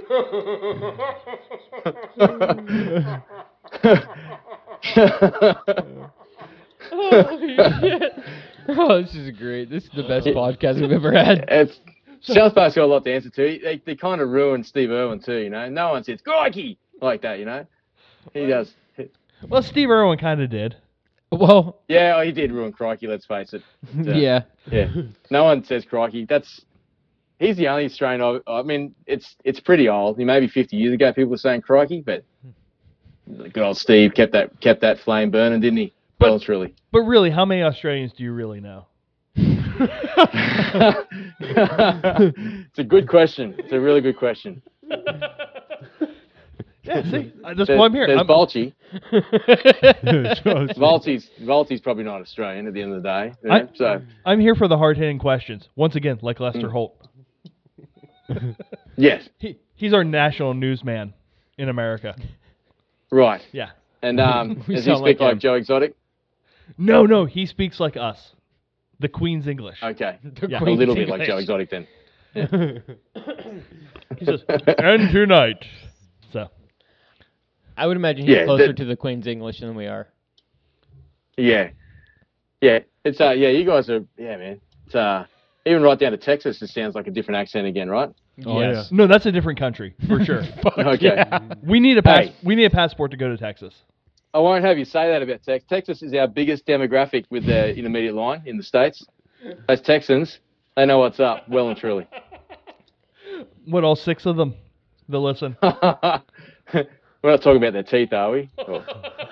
[6.92, 7.38] oh,
[7.80, 8.12] shit.
[8.68, 9.70] Oh, this is great.
[9.70, 11.44] This is the best podcast we've ever had.
[11.48, 11.80] It's
[12.20, 13.58] South Park's got a lot to answer to.
[13.62, 15.68] They, they kind of ruined Steve Irwin too, you know.
[15.68, 17.66] No one says "crikey" like that, you know.
[18.32, 18.72] He does.
[19.48, 20.76] well, Steve Irwin kind of did.
[21.32, 23.06] Well, Yeah, oh, he did ruin Crikey.
[23.06, 23.62] Let's face it.
[23.94, 24.14] Yeah.
[24.14, 24.42] yeah.
[24.70, 26.26] Yeah, no one says Crikey.
[26.26, 26.64] That's
[27.40, 28.20] he's the only Australian.
[28.46, 30.18] I, I mean, it's it's pretty old.
[30.18, 32.22] Maybe 50 years ago, people were saying Crikey, but
[33.52, 35.92] good old Steve kept that kept that flame burning, didn't he?
[36.18, 36.74] But- well, truly.
[36.92, 38.86] But really, how many Australians do you really know?
[41.40, 43.54] it's a good question.
[43.58, 44.62] It's a really good question.
[46.94, 48.06] Yeah, see, that's why I'm here.
[48.06, 48.72] there's I'm- Bolchi.
[49.10, 50.74] Trust me.
[50.74, 53.32] Volti's Volti's probably not Australian at the end of the day.
[53.42, 55.68] you I, so I'm here for the hard hitting questions.
[55.76, 56.72] Once again, like Lester Mm.
[56.72, 57.08] Holt.
[58.96, 61.12] yes, He, he's our national newsman
[61.58, 62.14] in America.
[63.10, 63.42] right.
[63.52, 63.70] Yeah.
[64.02, 65.38] And um, does he speak like like.
[65.38, 65.94] Joe Exotic?
[66.78, 68.32] No, no, he speaks like us.
[69.00, 69.78] The Queen's English.
[69.82, 70.58] Okay, The Yeah.
[70.58, 71.86] a Queen's little bit like Joe Exotic then.
[74.18, 75.64] He says, and tonight.
[77.76, 80.08] So, I would imagine he's Yeah, closer that- to the Queen's English than we are.
[81.36, 81.70] Yeah,
[82.60, 82.80] yeah.
[83.04, 83.48] It's uh, yeah.
[83.48, 84.60] You guys are yeah, man.
[84.86, 85.24] It's uh,
[85.64, 88.10] even right down to Texas, it sounds like a different accent again, right?
[88.46, 88.90] Oh, yes.
[88.90, 90.42] no, that's a different country for sure.
[90.78, 91.04] Okay.
[91.16, 91.40] Yeah.
[91.62, 92.26] we need a pass.
[92.26, 92.34] Hey.
[92.42, 93.74] We need a passport to go to Texas.
[94.34, 95.68] I won't have you say that about Texas.
[95.68, 99.06] Texas is our biggest demographic with the intermediate line in the states.
[99.68, 100.38] Those Texans,
[100.76, 102.06] they know what's up, well and truly.
[103.66, 104.54] What all six of them?
[105.08, 105.56] That listen.
[107.22, 108.50] We're not talking about their teeth, are we?
[108.58, 108.84] Oh.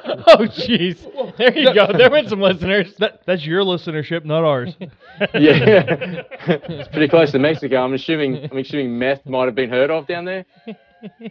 [0.27, 0.99] oh, jeez.
[1.37, 1.87] There you go.
[1.97, 2.95] There went some listeners.
[2.99, 4.75] That that's your listenership, not ours.
[4.81, 7.85] yeah, it's pretty close to Mexico.
[7.85, 8.49] I'm assuming.
[8.51, 10.47] I'm assuming meth might have been heard of down there.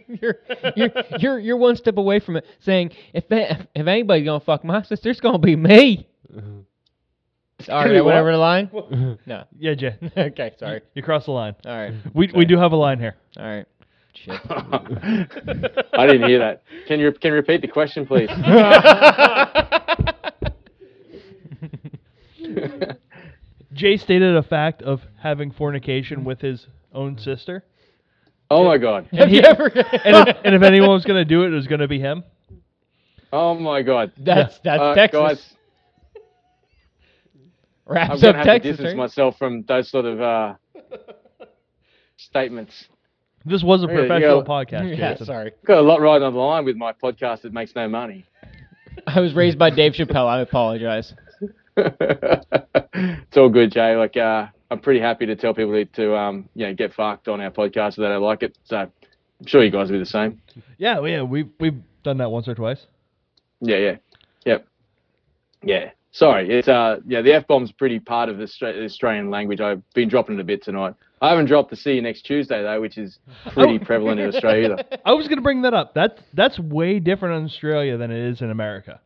[0.06, 0.36] you're,
[0.76, 4.64] you're you're you're one step away from it, saying if if, if anybody's gonna fuck
[4.64, 6.08] my sister, it's gonna be me.
[7.60, 9.18] Sorry, be I over the line.
[9.26, 9.44] No.
[9.58, 9.96] yeah, Jay.
[10.16, 10.80] okay, sorry.
[10.94, 11.54] You crossed the line.
[11.66, 11.92] All right.
[12.14, 13.16] We we do have a line here.
[13.38, 13.66] All right.
[14.14, 14.40] Shit.
[14.50, 16.62] I didn't hear that.
[16.86, 18.28] Can you can you repeat the question, please?
[23.72, 27.64] Jay stated a fact of having fornication with his own sister.
[28.50, 29.08] Oh my god.
[29.12, 29.66] Have you ever?
[29.68, 32.00] And if, and if anyone was going to do it, it was going to be
[32.00, 32.24] him.
[33.32, 34.10] Oh my god.
[34.18, 35.20] that's that's Uh, Texas.
[35.20, 35.54] Guys,
[37.86, 38.62] I'm Wraps gonna up have Texas.
[38.62, 38.96] to distance right?
[38.96, 40.54] myself from those sort of uh,
[42.16, 42.86] statements.
[43.44, 44.44] This was a professional yeah.
[44.44, 45.26] podcast, Yeah, Jason.
[45.26, 45.52] sorry.
[45.66, 48.24] Got a lot riding on the line with my podcast that makes no money.
[49.06, 50.26] I was raised by Dave Chappelle.
[50.26, 51.14] I apologize.
[51.76, 53.96] it's all good, Jay.
[53.96, 57.28] Like, uh, I'm pretty happy to tell people to, to um, you know, get fucked
[57.28, 58.58] on our podcast if they don't like it.
[58.64, 60.40] So I'm sure you guys will be the same.
[60.78, 62.86] Yeah, well, yeah, we've we've done that once or twice.
[63.60, 63.96] Yeah, yeah,
[64.44, 64.66] yep,
[65.62, 65.90] yeah.
[66.12, 68.44] Sorry, it's uh, yeah, the f bomb's pretty part of the
[68.84, 69.60] Australian language.
[69.60, 70.94] I've been dropping it a bit tonight.
[71.20, 73.18] I haven't dropped the see you next Tuesday though, which is
[73.48, 73.84] pretty Oh.
[73.84, 74.72] prevalent in Australia.
[74.78, 74.98] Either.
[75.04, 75.94] I was going to bring that up.
[75.94, 79.00] That's that's way different in Australia than it is in America.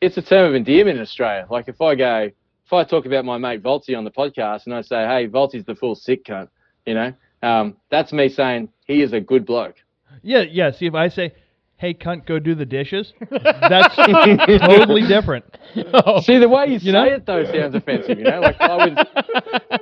[0.00, 1.46] It's a term of endearment in Australia.
[1.50, 2.30] Like if I go,
[2.66, 5.64] if I talk about my mate Volty on the podcast and I say, hey, Volty's
[5.64, 6.48] the full sick cunt,
[6.86, 7.12] you know,
[7.42, 9.76] um, that's me saying he is a good bloke.
[10.22, 10.70] Yeah, yeah.
[10.70, 11.34] See, if I say,
[11.76, 13.96] "Hey, cunt, go do the dishes," that's
[14.66, 15.44] totally different.
[15.92, 16.20] Oh.
[16.22, 17.04] See, the way you, say know?
[17.04, 18.18] it though sounds offensive.
[18.18, 18.98] You know, like I would,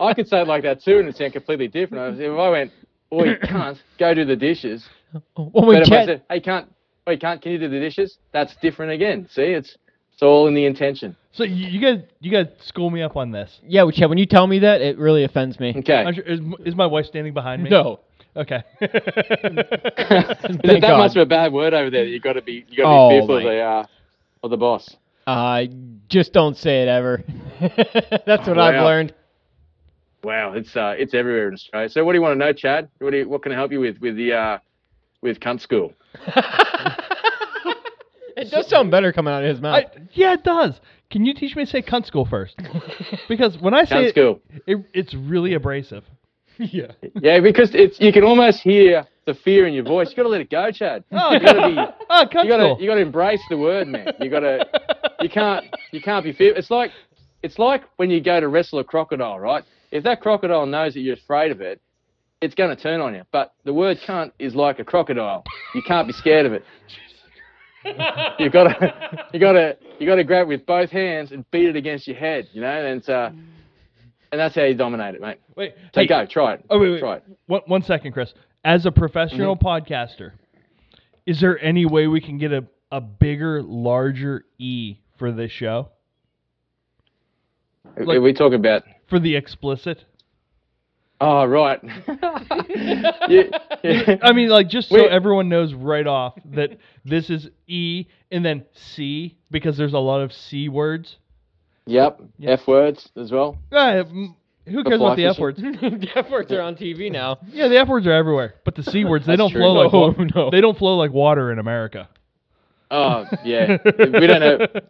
[0.00, 2.20] I could say it like that too, and it sound completely different.
[2.20, 2.72] If I went,
[3.12, 4.86] "Oi, cunt, go do the dishes,"
[5.34, 6.66] When but we if I said, "Hey, cunt,
[7.08, 9.28] oi, cunt, can you do the dishes?" That's different again.
[9.30, 9.76] See, it's
[10.12, 11.16] it's all in the intention.
[11.32, 13.58] So you, you guys, you guys, school me up on this.
[13.66, 15.74] yeah, Chad, when you tell me that, it really offends me.
[15.78, 16.04] Okay.
[16.26, 17.70] Is, is my wife standing behind me?
[17.70, 18.00] No.
[18.34, 18.62] Okay.
[18.80, 20.98] that Thank God.
[20.98, 22.04] must be a bad word over there.
[22.04, 23.86] You got to be, you got to Oh, be fearful of my- the uh,
[24.42, 24.96] of the boss.
[25.26, 25.64] Uh,
[26.08, 27.22] just don't say it ever.
[27.60, 28.84] That's what I've Wow.
[28.84, 29.14] learned.
[30.24, 31.88] Wow, it's uh, it's everywhere in Australia.
[31.88, 32.88] So, what do you want to know, Chad?
[32.98, 34.58] What do you, what can I help you with with the uh,
[35.20, 35.92] with cunt school?
[38.34, 39.84] It does sound better coming out of his mouth.
[39.94, 40.80] I, yeah, it does.
[41.10, 42.56] Can you teach me to say cunt school first?
[43.28, 44.40] Because when I say Cunt it, school.
[44.66, 46.02] it, it's really abrasive.
[46.70, 46.92] yeah.
[47.20, 50.10] Yeah, because it's you can almost hear the fear in your voice.
[50.10, 51.04] You got to let it go, Chad.
[51.12, 51.76] Oh, you got to be.
[52.10, 54.08] oh, You got to you got to embrace the word, man.
[54.20, 54.66] You got to.
[55.20, 56.54] You can't you can't be fear.
[56.56, 56.90] It's like
[57.42, 59.64] it's like when you go to wrestle a crocodile, right?
[59.90, 61.80] If that crocodile knows that you're afraid of it,
[62.40, 63.22] it's going to turn on you.
[63.32, 65.44] But the word cunt is like a crocodile.
[65.74, 66.64] You can't be scared of it.
[68.38, 71.48] you got to you got to you got to grab it with both hands and
[71.50, 73.30] beat it against your head, you know, and uh,
[74.32, 75.38] and that's how you dominate it, mate.
[75.56, 76.64] Wait, So hey, go, try it.
[76.70, 77.00] Oh wait, wait.
[77.00, 77.24] Try it.
[77.46, 78.32] One, one second, Chris.
[78.64, 79.66] As a professional Mm-hmm.
[79.66, 80.32] podcaster,
[81.26, 85.88] is there any way we can get a, a bigger, larger E for this show?
[87.96, 90.04] Like- we talk about For the explicit?
[91.20, 91.78] Oh right.
[92.68, 93.12] yeah,
[93.84, 94.16] yeah.
[94.22, 95.08] I mean, like, just so Wait.
[95.10, 100.20] everyone knows right off that this is E and then C because there's a lot
[100.20, 101.18] of C words.
[101.86, 102.20] Yep.
[102.38, 102.50] Yeah.
[102.52, 103.58] F words as well.
[103.72, 104.34] Mm,
[104.66, 105.60] who cares about the F words?
[105.62, 107.38] the F words are on TV now.
[107.52, 109.60] Yeah, the F words are everywhere, but the C words they don't true.
[109.60, 110.50] flow like No, wa- no.
[110.50, 112.08] they don't flow like water in America.
[112.90, 113.78] Oh yeah.
[113.84, 114.82] we don't have.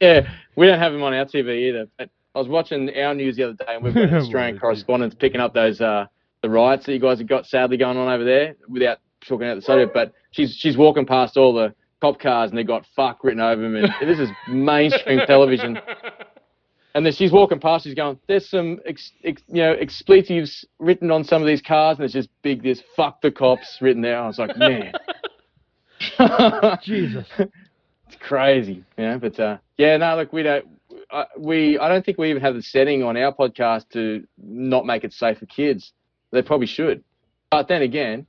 [0.00, 1.86] Yeah, we don't have them on our TV either.
[1.98, 5.40] But I was watching our news the other day, and we've got Australian correspondents picking
[5.40, 6.06] up those uh
[6.42, 8.98] the riots that you guys have got sadly going on over there without
[9.28, 9.92] talking out the subject.
[9.94, 13.60] But she's she's walking past all the cop cars and they've got fuck written over
[13.62, 15.78] them, and this is mainstream television.
[16.94, 17.84] And then she's walking past.
[17.84, 21.98] She's going, "There's some, ex, ex, you know, expletives written on some of these cars,
[21.98, 22.62] and it's just big.
[22.62, 24.92] This fuck the cops written there." I was like, "Man,
[26.82, 27.26] Jesus.
[27.38, 30.66] it's crazy." You know, but uh, yeah, no, look, we don't.
[31.10, 34.86] I, we, I don't think we even have the setting on our podcast to not
[34.86, 35.92] make it safe for kids.
[36.30, 37.04] They probably should.
[37.50, 38.26] But then again,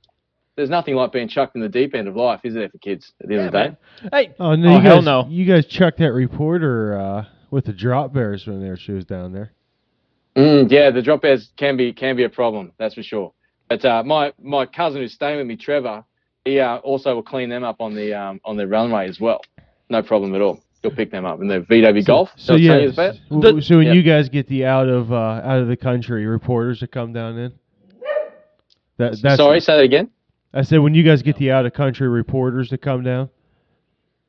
[0.56, 3.12] there's nothing like being chucked in the deep end of life, is there, for kids?
[3.20, 3.76] At the end of the day.
[4.12, 4.68] Hey, Oh no!
[4.68, 5.26] Oh, you hell guys, no.
[5.28, 9.52] You guys chucked that reporter uh, with the drop bears when their shoes down there.
[10.36, 13.32] Mm, yeah, the drop bears can be can be a problem, that's for sure.
[13.68, 16.04] But uh, my my cousin who's staying with me, Trevor,
[16.44, 19.40] he uh, also will clean them up on the um, on the runway as well.
[19.88, 20.60] No problem at all.
[20.82, 22.30] He'll pick them up in the VW Golf.
[22.36, 22.72] So yeah.
[22.72, 23.14] what I was about?
[23.30, 23.92] w- so when Yeah.
[23.94, 27.38] you guys get the out of uh, out of the country reporters to come down
[27.38, 27.52] in.
[28.96, 30.10] That, that's, Sorry, say that again.
[30.52, 33.28] I said when you guys get the out of country reporters to come down.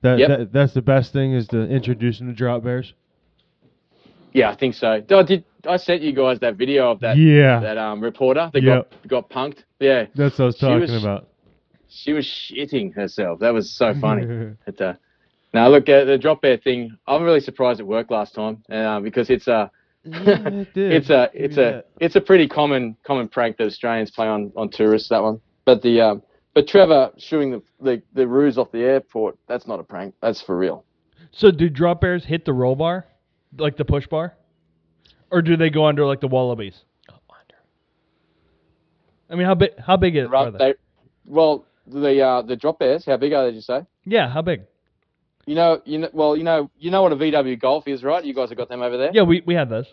[0.02, 0.28] That, Yep.
[0.30, 2.94] that that's the best thing is to introduce them to drop bears.
[4.36, 4.88] Yeah, I think so.
[4.92, 5.46] I did.
[5.66, 8.92] I sent you guys that video of that yeah, that um, reporter that Yep.
[8.92, 9.60] got got punked.
[9.80, 11.28] Yeah, that's what I was she talking was- about.
[11.88, 13.40] she was shitting herself.
[13.40, 14.26] That was so funny.
[14.66, 14.94] But, uh,
[15.54, 16.80] now look at the drop bear thing.
[17.08, 19.72] I'm really surprised it worked last time uh, because it's a
[20.04, 24.12] Yeah, it it's a it's me a it's a pretty common common prank that Australians
[24.12, 25.08] play on, on tourists.
[25.10, 26.22] That one, but the um,
[26.54, 29.38] but Trevor shooting the, the the roos off the airport.
[29.48, 30.14] That's not a prank.
[30.22, 30.84] That's for real.
[31.32, 33.06] so do drop bears hit the roll bar,
[33.58, 34.36] like the push bar,
[35.32, 36.76] or do they go under like the wallabies?
[37.10, 37.56] Under.
[39.30, 39.72] I mean, how big?
[39.80, 40.58] How big is, are they?
[40.58, 40.74] they,
[41.26, 43.52] well, the uh, the drop bears, how big are they?
[43.52, 43.82] Did you say?
[44.06, 44.62] Yeah, how big?
[45.46, 48.24] You know, you know, well, you know, you know what a VW Golf is, right?
[48.24, 49.12] You guys have got them over there.
[49.14, 49.86] Yeah, we we had those.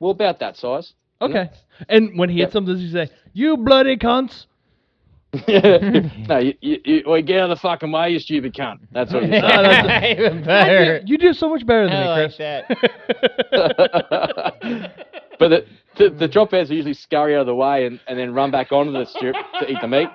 [0.00, 0.92] Well, about that size.
[1.20, 1.50] Okay.
[1.88, 2.60] And when he hits Yeah.
[2.60, 4.46] them, does he say, "You bloody cunts"?
[6.28, 8.78] no, you, you, you well, get out of the fucking way, you stupid cunt.
[8.92, 9.40] That's what you say.
[9.42, 11.00] Oh, that's- Even better.
[11.04, 12.76] You do so much better than I me, like Chris.
[15.38, 15.66] but the,
[15.98, 18.72] the the drop bears usually scurry out of the way and, and then run back
[18.72, 20.08] onto the strip to eat the meat.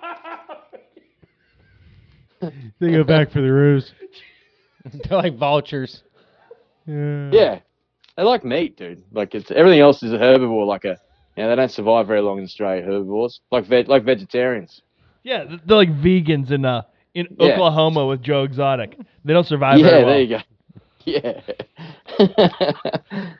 [2.80, 3.94] They go back for the roos.
[5.08, 6.04] They're like vultures.
[6.88, 7.30] Yeah.
[7.32, 7.60] Yeah,
[8.18, 9.04] they like meat, dude.
[9.12, 10.66] Like it's everything else is a herbivore.
[10.66, 10.98] Like a,
[11.38, 12.82] you know, they don't survive very long in Australia.
[12.84, 14.82] Herbivores, like veg, like vegetarians.
[15.24, 16.84] Yeah, they're like vegans in uh
[17.14, 17.54] in Yeah.
[17.54, 18.98] Oklahoma with Joe Exotic.
[19.24, 20.14] They don't survive yeah, very well.
[20.14, 20.40] there you go.
[21.06, 21.42] Yeah.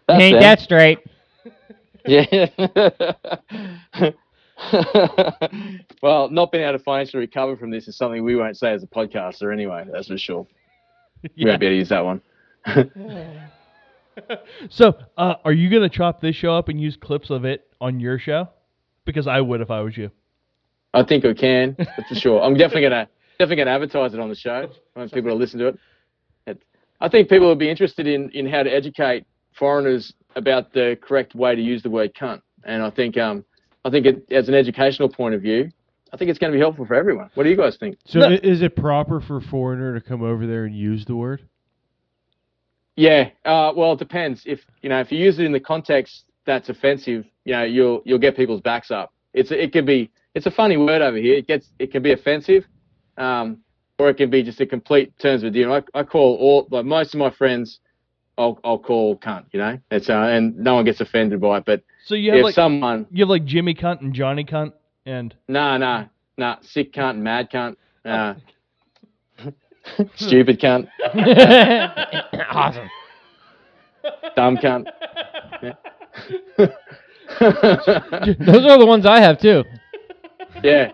[0.08, 0.42] That's Ain't them.
[0.42, 1.00] that straight?
[2.08, 2.26] Yeah.
[6.02, 8.84] well, not being able to financially recover from this is something we won't say as
[8.84, 10.48] a podcaster anyway, that's for sure.
[11.24, 11.48] We Yeah.
[11.52, 12.22] won't be able to use that one.
[14.70, 18.00] So, uh, are you gonna chop this show up and use clips of it on
[18.00, 18.50] your show?
[19.06, 20.12] Because I would if I was you.
[20.94, 22.42] I think we can, that's for sure.
[22.42, 23.08] I'm definitely gonna
[23.40, 24.70] definitely gonna advertise it on the show.
[24.96, 25.80] I want people to listen to it.
[26.48, 26.62] it.
[27.00, 31.36] I think people would be interested in, in how to educate foreigners about the correct
[31.36, 32.42] way to use the word cunt.
[32.64, 33.46] And I think um
[33.84, 35.72] I think it, as an educational point of view,
[36.14, 37.30] I think it's going to be helpful for everyone.
[37.34, 37.98] What do you guys think?
[38.06, 38.38] So No.
[38.44, 41.48] is it proper for a foreigner to come over there and use the word?
[42.96, 44.44] Yeah, uh, well, it depends.
[44.46, 48.02] If you know, if you use it in the context that's offensive, you know, you'll
[48.06, 49.14] you'll get people's backs up.
[49.34, 51.36] It's it could be it's a funny word over here.
[51.36, 52.66] It gets it can be offensive,
[53.18, 53.60] um,
[54.00, 55.90] or it can be just a complete terms of endearment.
[55.94, 57.80] I, I call all like most of my friends,
[58.38, 59.46] I'll I'll call cunt.
[59.52, 61.66] You know, it's uh, and no one gets offended by it.
[61.66, 64.74] But So you have if like someone, you have like Jimmy Cunt and Johnny Cunt
[65.06, 66.06] and nah, nah,
[66.38, 67.76] nah, sick cunt, mad cunt,
[68.06, 68.36] uh,
[70.16, 70.88] stupid cunt,
[72.52, 72.90] awesome.
[74.36, 74.88] dumb cunt.
[77.40, 79.64] Those are the ones I have too.
[80.64, 80.92] Yeah,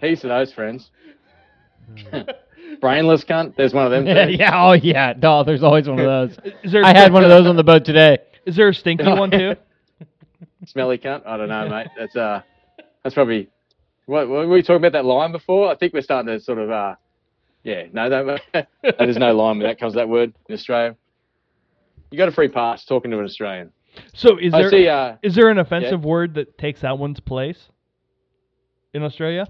[0.00, 0.90] heaps of those friends.
[2.80, 3.56] Brainless cunt.
[3.56, 4.06] There's one of them.
[4.06, 4.32] Yeah, too.
[4.32, 5.14] yeah, oh yeah.
[5.20, 6.38] No, there's always one of those.
[6.62, 6.84] is there?
[6.84, 8.18] I had one of those on the boat today.
[8.44, 9.54] Is there a stinky one too?
[10.66, 11.26] Smelly cunt.
[11.26, 11.88] I don't know, mate.
[11.96, 12.42] That's uh,
[13.02, 13.48] that's probably.
[14.06, 15.68] What, what were we talking about that line before?
[15.68, 16.94] I think we're starting to sort of uh,
[17.64, 17.86] yeah.
[17.92, 18.68] No, that,
[18.98, 20.96] there's no line when that comes to that word in Australia.
[22.10, 23.72] You got a free pass talking to an Australian.
[24.14, 24.88] So is I there see.
[24.88, 27.68] Uh, is there an offensive word that takes that one's place
[28.96, 29.46] in Australia?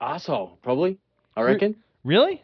[0.00, 0.98] asshole probably.
[1.36, 1.76] I reckon.
[2.04, 2.42] Really?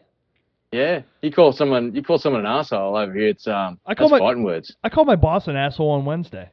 [0.71, 1.01] Yeah.
[1.21, 1.93] You call someone.
[1.95, 3.29] You call someone an asshole over here.
[3.29, 3.79] It's um.
[3.85, 4.75] I call that's my- fighting words.
[4.83, 6.49] I called my boss an asshole on Wednesday.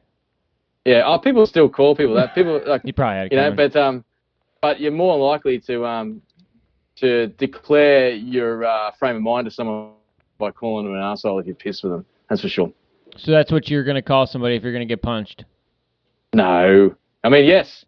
[0.85, 1.03] Yeah.
[1.05, 2.33] Oh, people still call people that.
[2.35, 4.03] People like You probably had you know, but um,
[4.61, 6.21] but you're more likely to um,
[6.97, 9.91] to declare your uh, frame of mind to someone
[10.37, 12.05] by calling them an asshole if you're pissed with them.
[12.29, 12.71] That's for sure.
[13.17, 15.45] So that's what you're gonna call somebody if you're gonna get punched.
[16.33, 16.93] No,
[17.23, 17.84] I mean yes,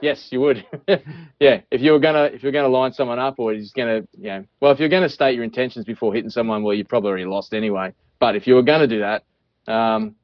[0.00, 0.64] yes, you would.
[1.40, 4.28] yeah, if you were gonna if you're gonna line someone up or you're gonna you
[4.28, 7.24] know, well, if you're gonna state your intentions before hitting someone, well, you probably already
[7.24, 7.92] lost anyway.
[8.18, 9.24] But if you were gonna do that,
[9.72, 10.14] um,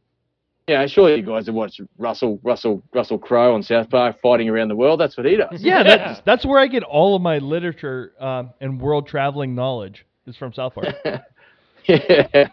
[0.69, 4.69] know, surely you guys have watched Russell Russell Russell Crowe on South Park fighting around
[4.69, 5.01] the world.
[5.01, 5.63] That's what he does.
[5.65, 10.07] Yeah, that's that's where I get all of my literature um, and world traveling knowledge
[10.27, 10.95] is from South Park.
[11.87, 12.49] yeah,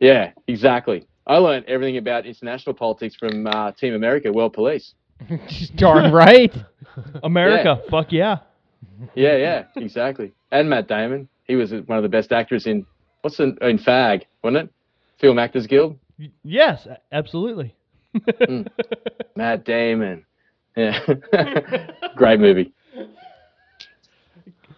[0.00, 1.06] yeah, exactly.
[1.26, 4.94] I learned everything about international politics from uh, Team America, World Police.
[5.48, 6.54] She's darn right.
[7.22, 8.38] America, fuck yeah.
[9.14, 10.32] Yeah, yeah, exactly.
[10.50, 12.86] And Matt Damon, he was one of the best actors in
[13.22, 14.72] what's the in Fag, wasn't it?
[15.20, 15.98] Film Actors Guild.
[16.42, 17.74] Yes, a- absolutely.
[18.46, 18.62] Hmm.
[19.36, 20.24] Matt Damon.
[20.76, 20.98] Yeah,
[22.16, 22.72] great movie.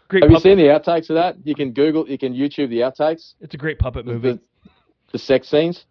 [0.09, 1.37] Great Have you seen the outtakes of that?
[1.45, 4.33] You can Google, you can YouTube the outtakes, It's a great puppet movie.
[4.33, 4.41] the,
[5.13, 5.85] the sex scenes.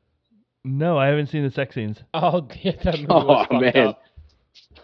[0.65, 1.99] No, I haven't seen the sex scenes.
[2.13, 4.01] Oh, yeah, that movie Oh was man, up.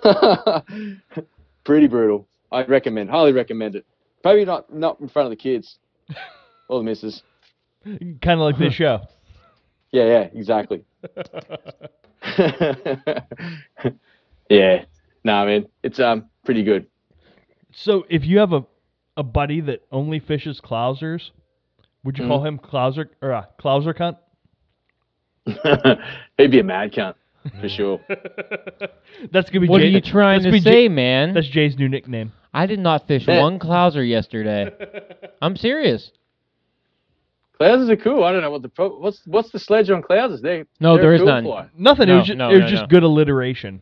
[1.64, 2.28] pretty brutal.
[2.52, 3.86] I'd recommend, highly recommend it.
[4.22, 5.78] Probably not not in front of the kids
[6.68, 7.24] or the missus.
[7.84, 9.02] Kind of like this show.
[9.92, 10.84] Yeah, yeah, exactly.
[14.50, 14.86] yeah,
[15.24, 16.88] no, I mean it's um pretty good.
[17.72, 18.66] So if you have a,
[19.18, 21.32] a buddy that only fishes clousers,
[22.04, 22.46] would you call Mm-hmm.
[22.46, 24.18] him clouser or uh, clouser cunt?
[26.38, 27.16] He'd be a mad cunt
[27.62, 28.00] for sure.
[29.32, 29.68] That's gonna be.
[29.68, 31.34] What are you trying to gonna be say, Jay- man?
[31.34, 32.32] That's Jay's new nickname.
[32.54, 33.42] I did not fish Man.
[33.42, 34.70] one clouser yesterday.
[35.42, 36.12] I'm serious.
[37.60, 38.24] Clousers are cool.
[38.24, 40.42] I don't know what the pro- what's what's the sledge on Clousers.
[40.42, 41.44] They No, they're there a is cool none.
[41.44, 41.68] fly.
[41.78, 42.04] Nothing.
[42.04, 42.88] it No, was just, no, it was no, just no.
[42.88, 43.82] good alliteration.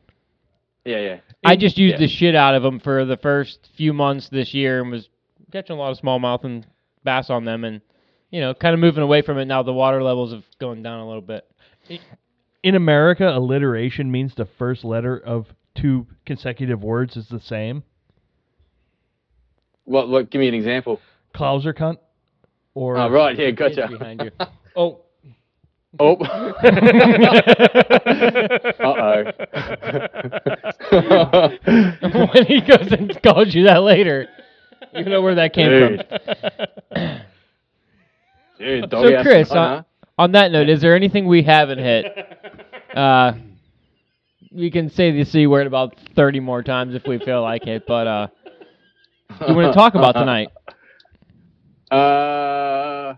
[0.85, 1.17] Yeah, yeah.
[1.45, 1.99] I just used yeah.
[1.99, 5.07] the shit out of them for the first few months this year and was
[5.51, 6.67] catching a lot of smallmouth and
[7.03, 7.81] bass on them and
[8.31, 9.63] you know kind of moving away from it now.
[9.63, 11.45] The water levels have gone down a little bit.
[12.63, 17.83] In America, alliteration means the first letter of two consecutive words is the same.
[19.85, 20.07] What?
[20.07, 20.29] What?
[20.29, 20.99] Give me an example.
[21.35, 21.97] Clouser cunt.
[22.73, 23.37] Or Oh, right.
[23.37, 23.87] Yeah, gotcha.
[23.89, 24.31] behind you.
[24.75, 25.01] Oh,
[25.99, 26.15] Oh.
[28.83, 29.23] Uh
[30.91, 31.49] oh.
[32.33, 34.27] when he goes and calls you that later,
[34.95, 36.05] you know where that came Dude.
[36.07, 36.17] from.
[38.57, 39.85] Dude, So, doggy ass- Chris, I uh, know.
[40.17, 42.05] On that note, is there anything we haven't hit?
[42.93, 43.33] Uh,
[44.51, 47.85] we can say the c word about thirty more times if we feel like it,
[47.87, 48.27] but uh,
[49.39, 50.49] do you want to talk about tonight?
[51.91, 53.15] Uh,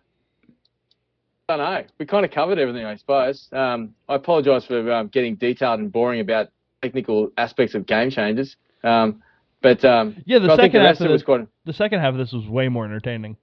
[1.47, 1.83] I don't know.
[1.99, 3.47] We kind of covered everything, I suppose.
[3.51, 6.49] Um, I apologise for um, getting detailed and boring about
[6.81, 8.55] technical aspects of game changes.
[8.83, 9.21] Um,
[9.61, 11.47] but um, Yeah, the but second the half of of was this- quite.
[11.65, 13.37] the second half of this was way more entertaining.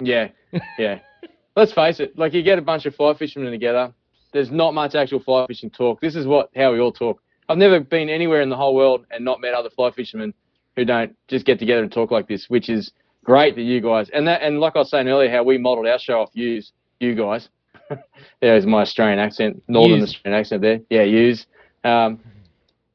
[0.00, 0.28] Yeah,
[0.78, 0.98] yeah.
[1.56, 2.18] Let's face it.
[2.18, 3.92] Like you get a bunch of fly fishermen together.
[4.32, 6.00] There's not much actual fly fishing talk.
[6.00, 7.22] This is what how we all talk.
[7.48, 10.34] I've never been anywhere in the whole world and not met other fly fishermen
[10.76, 14.10] who don't just get together and talk like this, which is great that you guys
[14.10, 16.72] and that and like I was saying earlier, how we modelled our show off yous,
[17.00, 17.48] you guys.
[18.40, 20.10] There's my Australian accent, Northern Yous.
[20.10, 20.80] Australian accent there.
[20.90, 21.46] Yeah, use.
[21.84, 22.18] Um,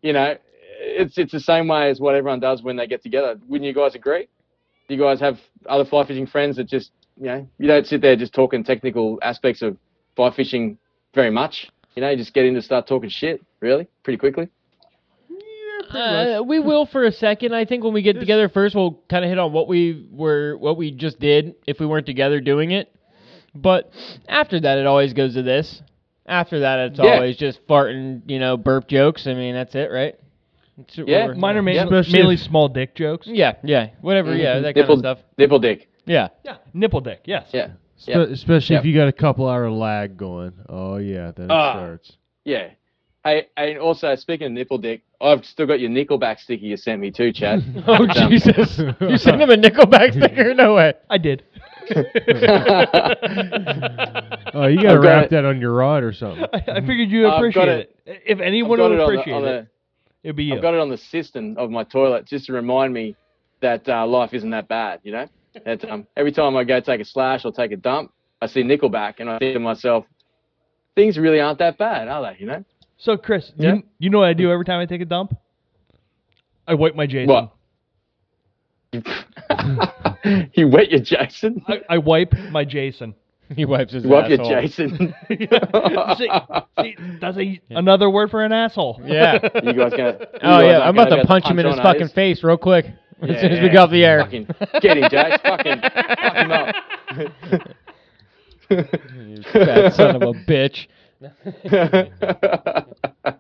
[0.01, 0.35] you know,
[0.79, 3.39] it's it's the same way as what everyone does when they get together.
[3.47, 4.27] Wouldn't you guys agree?
[4.89, 8.15] you guys have other fly fishing friends that just you know you don't sit there
[8.15, 9.77] just talking technical aspects of
[10.15, 10.77] fly fishing
[11.13, 11.69] very much.
[11.95, 14.49] You know, you just get in to start talking shit really pretty quickly.
[15.91, 17.53] Uh, we will for a second.
[17.55, 20.55] I think when we get together first, we'll kind of hit on what we were,
[20.57, 22.93] what we just did if we weren't together doing it.
[23.55, 23.91] But
[24.27, 25.81] after that, it always goes to this.
[26.27, 27.15] After that, it's Yeah.
[27.15, 29.25] always just farting, you know, burp jokes.
[29.25, 30.15] I mean, that's it, right?
[30.77, 31.25] That's what Yeah.
[31.27, 31.85] we're- Mine are ma- Yep.
[31.85, 33.25] Especially mainly small dick jokes.
[33.25, 34.35] Yeah, yeah, whatever.
[34.35, 35.19] Yeah, that kind of stuff.
[35.39, 35.87] nipple dick.
[36.05, 36.29] Yeah.
[36.43, 37.21] Yeah, nipple dick.
[37.25, 37.47] Yes.
[37.53, 38.29] Yeah, Spe- Yep.
[38.29, 38.81] Especially Yep.
[38.83, 40.53] if you got a couple hour lag going.
[40.67, 41.73] Oh yeah, then it Ah.
[41.73, 42.13] starts.
[42.45, 42.69] yeah.
[43.25, 47.01] Hey, and also speaking of nipple dick, I've still got your Nickelback sticker you sent
[47.01, 47.61] me too, Chad.
[47.87, 48.79] Oh Um, Jesus!
[49.01, 50.53] you sent him a Nickelback sticker?
[50.53, 50.93] No way.
[51.09, 51.43] I did.
[54.51, 55.29] Oh, you gotta I've got wrap it.
[55.31, 56.45] that on your rod or something.
[56.53, 57.95] I, I figured you I've appreciate it.
[58.05, 58.23] it.
[58.25, 59.47] If anyone would it on the, appreciate on it,
[60.23, 60.55] the it'd be you.
[60.55, 63.15] I've got it on the cistern of my toilet just to remind me
[63.61, 65.27] that uh, life isn't that bad, you know?
[65.65, 68.11] That, um, every time I go take a slash or take a dump,
[68.41, 70.05] I see Nickelback and I think to myself,
[70.95, 72.63] things really aren't that bad, are they, you know?
[72.97, 73.75] So, Chris, Yeah?
[73.75, 75.35] you, you know what I do every time I take a dump?
[76.67, 77.27] I wipe my Jason.
[77.27, 77.55] What?
[80.53, 81.63] you wet your Jason?
[81.67, 83.15] I, I wipe my Jason.
[83.55, 84.37] He wipes his You wipe your.
[84.37, 85.13] Jason?
[85.27, 85.47] see,
[86.79, 89.01] see, that's a, another word for an asshole.
[89.03, 89.39] Yeah.
[89.63, 90.17] You guys gonna?
[90.19, 92.09] you Oh guys yeah, I'm about gonna to go punch him in his on fucking
[92.09, 92.85] face real quick
[93.23, 93.73] as Yeah, soon as we yeah.
[93.73, 94.19] go off the air.
[94.21, 94.47] Fucking
[94.81, 95.41] get him, Jace.
[95.41, 95.81] Fucking
[96.21, 96.75] fuck him up.
[99.15, 100.87] You fat son of a bitch.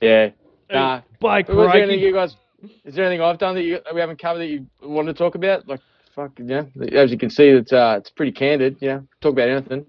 [0.00, 0.30] yeah.
[0.70, 1.00] Nah.
[1.20, 2.02] By Was there anything crikey.
[2.02, 2.36] you guys?
[2.84, 5.34] Is there anything I've done that you we haven't covered that you wanted to talk
[5.34, 5.66] about?
[5.66, 5.80] Like,
[6.14, 6.64] fuck, yeah.
[6.92, 8.76] As you can see, it's uh, it's pretty candid.
[8.80, 9.86] You know, talk about anything.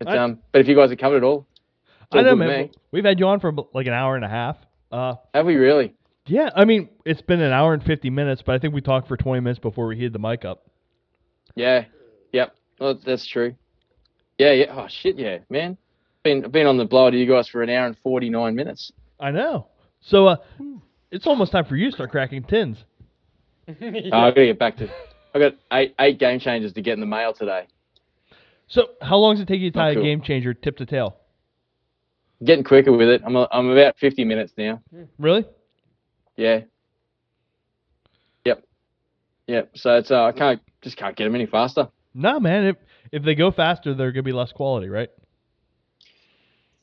[0.00, 1.46] It's, I- um, but if you guys have covered it all,
[2.02, 2.60] it's I all know, good with man.
[2.66, 2.70] me.
[2.92, 4.56] We've had you on for like an hour and a half.
[4.92, 5.94] Uh, Have we really?
[6.26, 9.08] Yeah, I mean, it's been an hour and 50 minutes, but I think we talked
[9.08, 10.66] for 20 minutes before we hit the mic up.
[11.54, 11.84] Yeah.
[12.32, 12.54] Yep.
[12.80, 13.54] Well, that's true.
[14.38, 14.52] Yeah.
[14.52, 14.66] Yeah.
[14.70, 15.16] Oh shit.
[15.16, 15.76] Yeah, man.
[16.24, 18.90] Been been on the blower to you guys for an hour and forty nine minutes.
[19.20, 19.68] I know.
[20.00, 20.36] So, uh,
[21.10, 22.78] it's almost time for you to start cracking tins.
[23.66, 24.88] Oh, I gotta get back to.
[25.34, 27.66] I got eight eight game changers to get in the mail today.
[28.66, 30.02] So, how long does it take you to tie cool.
[30.02, 31.16] a game changer tip to tail?
[32.44, 33.22] Getting quicker with it.
[33.24, 34.82] I'm a, I'm about fifty minutes now.
[35.18, 35.46] Really?
[36.36, 36.60] Yeah.
[38.44, 38.64] Yep.
[39.46, 39.70] Yep.
[39.74, 41.88] So it's uh, I can't just can't get them any faster.
[42.14, 42.64] No, man.
[42.66, 42.76] If
[43.12, 45.10] if they go faster, they're gonna be less quality, right?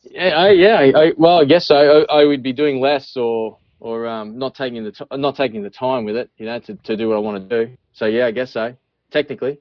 [0.03, 0.30] Yeah.
[0.30, 0.76] I, yeah.
[0.80, 1.76] I, I, well, I guess so.
[2.10, 5.64] I, I would be doing less or or um not taking the t- not taking
[5.64, 7.73] the time with it, you know, to, to do what I want to do.
[7.94, 8.76] So yeah, I guess so.
[9.11, 9.60] Technically.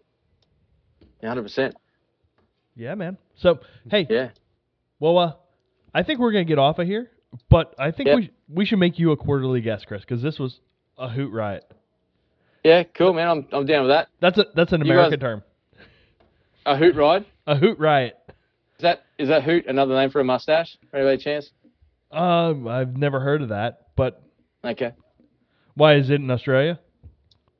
[1.22, 1.74] hundred percent.
[2.76, 3.18] Yeah, man.
[3.36, 3.58] So,
[3.90, 4.30] hey, Yeah.
[5.00, 5.32] well, uh,
[5.92, 7.10] I think we're gonna get off of here,
[7.50, 8.16] but I think Yep.
[8.16, 10.60] we we should make you a quarterly guest, Chris, because this was
[10.98, 11.64] a hoot riot.
[12.64, 12.82] Yeah.
[12.96, 13.28] Cool, man.
[13.28, 14.08] I'm I'm down with that.
[14.20, 15.42] That's a that's an American guys- term.
[16.66, 17.24] A hoot ride.
[17.46, 18.16] A hoot riot.
[18.28, 20.76] Is that is that hoot another name for a mustache?
[20.94, 21.50] Any chance?
[22.12, 24.22] Um, I've never heard of that, but
[24.64, 24.92] Okay.
[25.74, 26.78] why is it in Australia?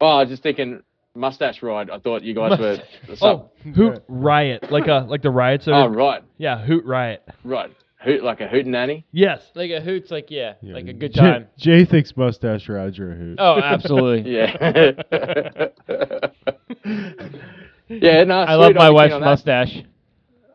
[0.00, 0.82] Oh, I was just thinking
[1.14, 1.88] mustache ride.
[1.90, 2.78] I thought you guys were.
[3.22, 5.64] Oh, Hoot Riot, like a like the riots.
[5.66, 7.22] Oh, right, Yeah, Hoot Riot.
[7.44, 7.70] right.
[8.02, 9.04] Hoot like a hootenanny.
[9.12, 9.42] Yes.
[9.54, 11.46] Like a hoot's like yeah, Yeah, like a good Jay- time.
[11.58, 13.36] Jay, thinks mustache rides are a hoot.
[13.38, 14.30] Oh, absolutely.
[14.34, 14.56] Yeah.
[17.88, 18.24] yeah.
[18.24, 18.40] No.
[18.40, 19.82] I love sweet, my I'll be wife's keen on mustache.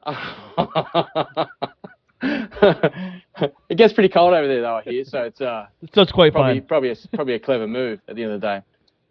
[3.69, 4.75] it gets pretty cold over there, though.
[4.77, 6.67] I hear, so it's uh So it's quite probably fun.
[6.67, 8.61] probably a, probably a clever move at the end of the day.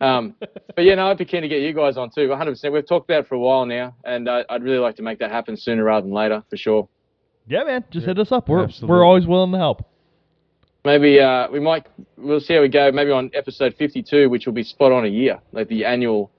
[0.00, 0.34] Um,
[0.74, 2.28] but yeah, no, I'd be keen to get you guys on too.
[2.28, 2.50] 100.
[2.50, 5.02] percent We've talked about it for a while now, and uh, I'd really like to
[5.02, 6.88] make that happen sooner rather than later, for sure.
[7.46, 7.84] Yeah, man.
[7.90, 8.48] Just hit us up.
[8.48, 8.88] We're Absolutely.
[8.88, 9.86] we're always willing to help.
[10.84, 11.86] Maybe uh, we might.
[12.16, 12.90] We'll see how we go.
[12.92, 16.30] Maybe on episode 52, which will be spot on a year, like the annual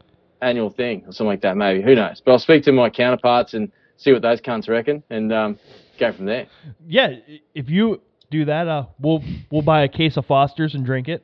[0.41, 1.57] annual thing or something like that.
[1.57, 2.22] Maybe who knows?
[2.23, 5.60] But I'll speak to my counterparts and see what those cunts reckon, and um,
[5.99, 6.48] go from there.
[6.88, 7.15] Yeah,
[7.53, 11.23] if you do that, uh, we'll we'll buy a case of Foster's and drink it.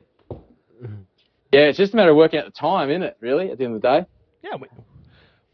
[1.52, 3.16] Yeah, it's just a matter of working out the time, isn't it?
[3.20, 4.06] Really, at the end of the day.
[4.42, 4.68] Yeah, we,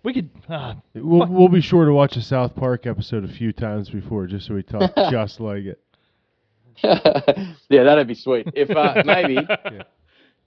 [0.03, 0.31] we could.
[0.49, 4.27] Uh, We'll, we'll be sure to watch a South Park episode a few times before,
[4.27, 5.81] just so we talk just like it.
[7.69, 8.49] yeah, that'd be sweet.
[8.55, 9.37] If uh, maybe,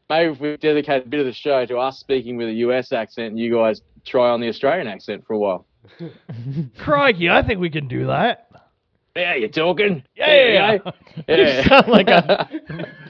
[0.10, 2.92] maybe if we dedicate a bit of the show to us speaking with a US
[2.92, 5.66] accent, and you guys try on the Australian accent for a while.
[6.78, 8.51] crikey, I think we can do that.
[9.16, 10.04] Yeah, you talking?
[10.16, 10.78] Yeah.
[10.78, 10.92] yeah.
[11.28, 12.48] You sound like a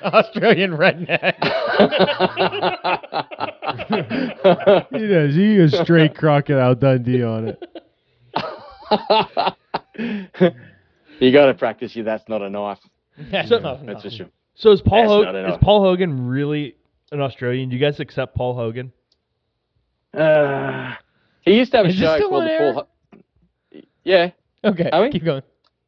[0.13, 1.35] Australian redneck.
[4.91, 5.35] He does.
[5.35, 7.63] He goes straight Crocodile Dundee on it.
[11.19, 12.03] you got to practice you.
[12.03, 12.79] that's not a knife.
[13.31, 14.27] That's So- not That's for sure.
[14.55, 15.57] So is Paul That's Ho- is.
[15.61, 16.75] Paul Hogan really
[17.11, 17.69] an Australian?
[17.69, 18.91] Do you guys accept Paul Hogan?
[20.13, 20.93] Uh,
[21.43, 22.57] he used to have a Is this show called the?
[22.59, 22.73] Paul.
[22.73, 22.87] Ho-
[24.03, 24.31] yeah,
[24.63, 25.11] Okay, Are we?
[25.11, 25.41] keep going.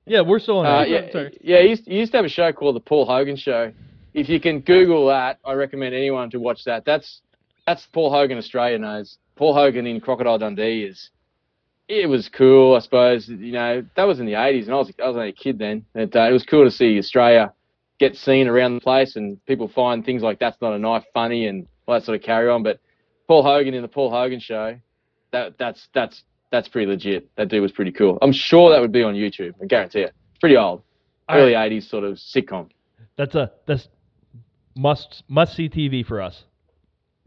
[0.05, 0.65] Yeah, we're still on.
[0.65, 1.37] Uh, yeah, sorry.
[1.41, 1.61] yeah.
[1.61, 3.71] He used, he used to have a show called the Paul Hogan Show.
[4.13, 6.85] If you can Google that, I recommend anyone to watch that.
[6.85, 7.21] That's
[7.65, 9.17] that's Paul Hogan Australia knows.
[9.35, 11.09] Paul Hogan in Crocodile Dundee is.
[11.87, 13.27] It was cool, I suppose.
[13.27, 15.57] You know, that was in the '80s, and I was I was only a kid
[15.59, 15.85] then.
[15.95, 17.53] And, uh, it was cool to see Australia
[17.99, 21.47] get seen around the place, and people find things like that's not a knife funny
[21.47, 22.63] and all that sort of carry on.
[22.63, 22.79] But
[23.27, 24.77] Paul Hogan in the Paul Hogan Show,
[25.31, 26.23] that that's that's
[26.53, 27.27] that's pretty legit.
[27.35, 28.19] That dude was pretty cool.
[28.21, 29.55] I'm sure that would be on YouTube.
[29.59, 30.13] I guarantee it.
[30.29, 30.83] It's pretty old,
[31.27, 32.69] early '80s sort of sitcom.
[33.17, 33.87] That's a that's
[34.75, 36.43] must must see TV for us.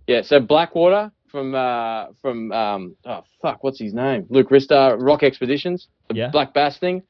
[0.07, 0.23] Yeah.
[0.23, 4.26] So Blackwater from uh, from um, oh fuck, what's his name?
[4.31, 6.28] Luke Ristar, Rock Expeditions, the Yeah.
[6.31, 7.02] Black Bass thing,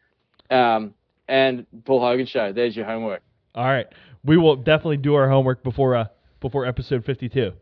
[0.50, 0.94] um,
[1.28, 2.50] and Paul Hogan Show.
[2.50, 3.22] There's your homework.
[3.54, 3.86] All right,
[4.24, 6.06] we will definitely do our homework before uh
[6.40, 7.52] before episode fifty two.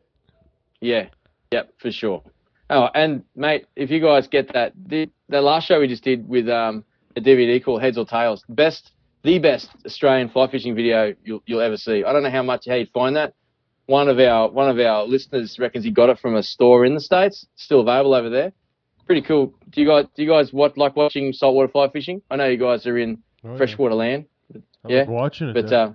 [0.80, 1.08] Yeah.
[1.50, 2.22] Yep, for sure.
[2.70, 6.26] Oh, and mate, if you guys get that, the, the last show we just did
[6.28, 6.84] with um,
[7.16, 11.60] a DVD called Heads or Tails, best, the best Australian fly fishing video you'll, you'll
[11.60, 12.04] ever see.
[12.04, 13.34] I don't know how much how you'd find that.
[13.86, 16.94] One of our one of our listeners reckons he got it from a store in
[16.94, 18.50] the states, still available over there.
[19.04, 19.52] Pretty cool.
[19.68, 22.22] Do you guys do you guys what like watching saltwater fly fishing?
[22.30, 23.56] I know you guys are in Oh, yeah.
[23.58, 25.52] freshwater land, I yeah, watching it.
[25.52, 25.92] but uh,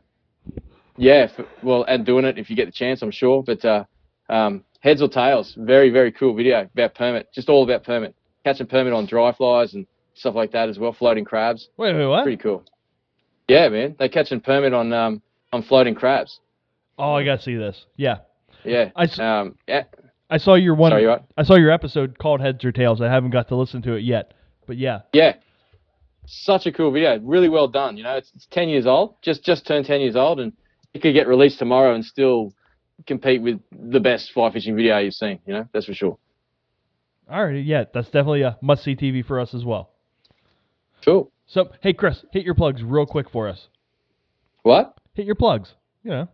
[0.98, 3.42] yeah, f well, and doing it if you get the chance, I'm sure.
[3.42, 3.86] But uh,
[4.30, 8.68] um, heads or tails, very very cool video about permit, just all about permit, catching
[8.68, 9.86] permit on dry flies and
[10.16, 12.24] stuff like that as well, floating crabs, Wait, wait, what?
[12.24, 12.64] pretty cool.
[13.48, 16.40] Yeah, man, they catching permit on um, on floating crabs.
[16.98, 17.86] Oh, I gotta see this.
[17.96, 18.18] Yeah,
[18.64, 19.84] Yeah, I s- um, yeah,
[20.30, 20.92] I saw your one.
[20.92, 21.08] Sorry?
[21.38, 23.02] I saw your episode called Heads or Tails.
[23.02, 24.34] I haven't got to listen to it yet,
[24.68, 25.00] but yeah.
[25.14, 25.36] yeah.
[26.32, 27.98] Such a cool video, really well done.
[27.98, 30.54] You know, it's, it's ten years old, just just turned ten years old, and
[30.94, 32.54] it could get released tomorrow and still
[33.08, 35.40] compete with the best fly fishing video you've seen.
[35.46, 36.18] You know, that's for sure.
[37.30, 39.92] All right, yeah, that's definitely a must see TV for us as well.
[41.06, 41.32] Cool.
[41.48, 43.68] So, hey, Chris, hit your plugs real quick for us.
[44.64, 44.98] What?
[45.14, 45.74] Hit your plugs.
[46.04, 46.28] You know.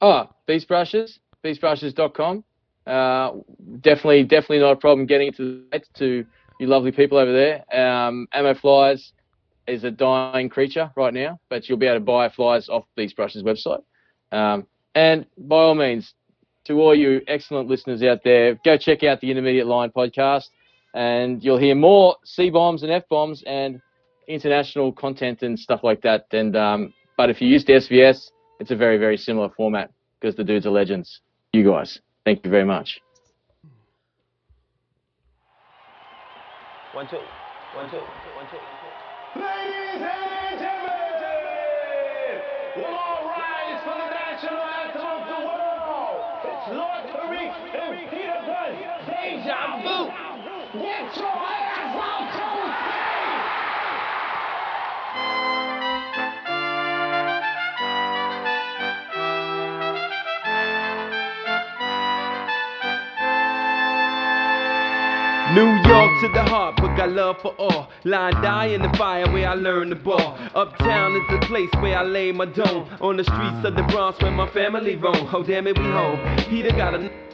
[0.00, 2.44] Oh, Beast Brushes, beastbrushes.com.
[2.86, 3.32] Uh,
[3.80, 6.24] definitely, definitely not a problem getting it to the to
[6.58, 7.64] you lovely people over there.
[7.76, 9.12] Um, Ammo Flies
[9.66, 13.16] is a dying creature right now, but you'll be able to buy flies off Beast
[13.16, 13.82] Brushes website.
[14.32, 16.14] Um, and by all means,
[16.64, 20.48] to all you excellent listeners out there, go check out the Intermediate Line podcast,
[20.94, 23.80] and you'll hear more C bombs and F bombs and
[24.28, 26.26] international content and stuff like that.
[26.32, 30.36] And um, but if you use the SVS, it's a very very similar format because
[30.36, 31.20] the dudes are legends.
[31.52, 33.00] You guys, thank you very much.
[36.92, 37.16] One, two,
[37.74, 38.27] one, two.
[46.70, 48.80] Lord Tariq and Peter Gunz.
[49.04, 50.12] Deja vu.
[50.78, 51.32] Get your
[65.88, 67.88] to the heart, but got love for all.
[68.04, 70.36] Line die in the fire where I learned the ball.
[70.54, 72.88] Uptown is the place where I lay my dome.
[73.00, 75.28] On the streets of the Bronx where my family roam.
[75.32, 76.18] Oh damn it, we home.
[76.50, 77.27] Peter got a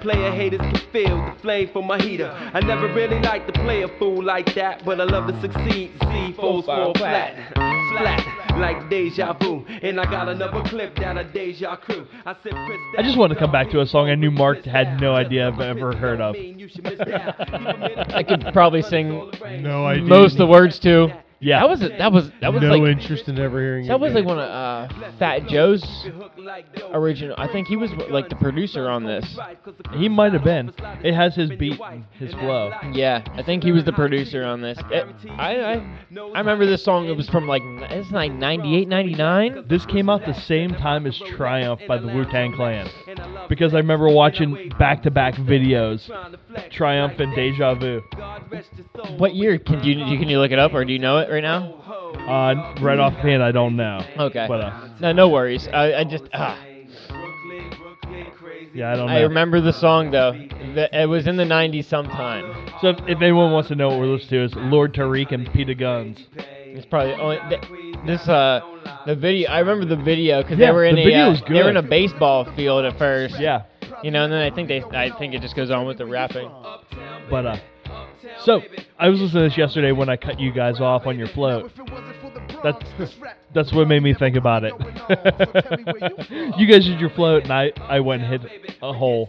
[0.00, 2.30] Player haters can feel the flame from my heater.
[2.54, 5.92] I never really liked to play a fool like that, but I love to succeed.
[6.00, 9.64] See foes fall flat, flat like deja vu.
[9.82, 12.06] And I got another clip that a deja crew.
[12.26, 15.00] I said, I just wanted to come back to a song I knew Mark had
[15.00, 16.34] no idea I've ever heard of.
[18.14, 19.30] I could probably sing
[19.62, 20.04] No idea.
[20.04, 21.22] most of the words to.
[21.40, 21.60] Yeah.
[21.60, 24.12] That was a, that was that was no like interest in ever hearing that was
[24.12, 25.84] like one of uh, Fat Joe's
[26.92, 27.34] original.
[27.38, 29.24] I think he was like the producer on this.
[29.94, 30.72] He might have been.
[31.02, 32.72] It has his beat, and his flow.
[32.92, 34.78] Yeah, I think he was the producer on this.
[34.90, 35.72] It- I, I
[36.34, 37.06] I remember this song.
[37.06, 39.64] It was from like it's like 98, 99.
[39.68, 42.88] This came out the same time as Triumph by the Wu Tang Clan.
[43.48, 46.08] Because I remember watching back to back videos
[46.70, 48.02] Triumph and Deja Vu.
[49.18, 49.58] What year?
[49.58, 51.74] Can you can you look it up or do you know it right now?
[52.28, 54.04] Uh, right off hand, I don't know.
[54.18, 54.46] Okay.
[54.48, 55.68] But, uh, no, no worries.
[55.68, 56.58] I, I just ah.
[58.74, 59.12] yeah, I don't know.
[59.12, 60.32] I remember the song though.
[60.32, 62.70] The, it was in the 90s sometime.
[62.80, 65.50] So if, if anyone wants to know what we're listening to, it's Lord Tariq and
[65.52, 66.18] Peter Gunz.
[66.36, 68.60] It's probably only th- this uh
[69.06, 69.50] the video.
[69.50, 71.70] I remember the video because Yeah, they were in the a video uh, they were
[71.70, 73.40] in a baseball field at first.
[73.40, 73.64] Yeah.
[74.02, 76.06] You know, and then I think they I think it just goes on with the
[76.06, 76.50] rapping.
[77.30, 77.56] But uh,
[78.44, 78.62] so
[78.98, 81.70] I was listening to this yesterday when I cut you guys off on your float.
[82.62, 83.14] That's
[83.54, 84.72] that's what made me think about it.
[86.58, 89.28] you guys did your float, and I I went and hit a hole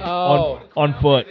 [0.00, 0.60] Oh.
[0.76, 1.26] on on foot.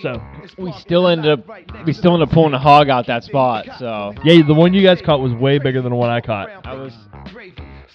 [0.00, 0.20] So
[0.58, 3.66] We still ended up we still ended up pulling a hog out that spot.
[3.78, 6.66] So yeah, the one you guys caught was way bigger than the one I caught.
[6.66, 6.92] I was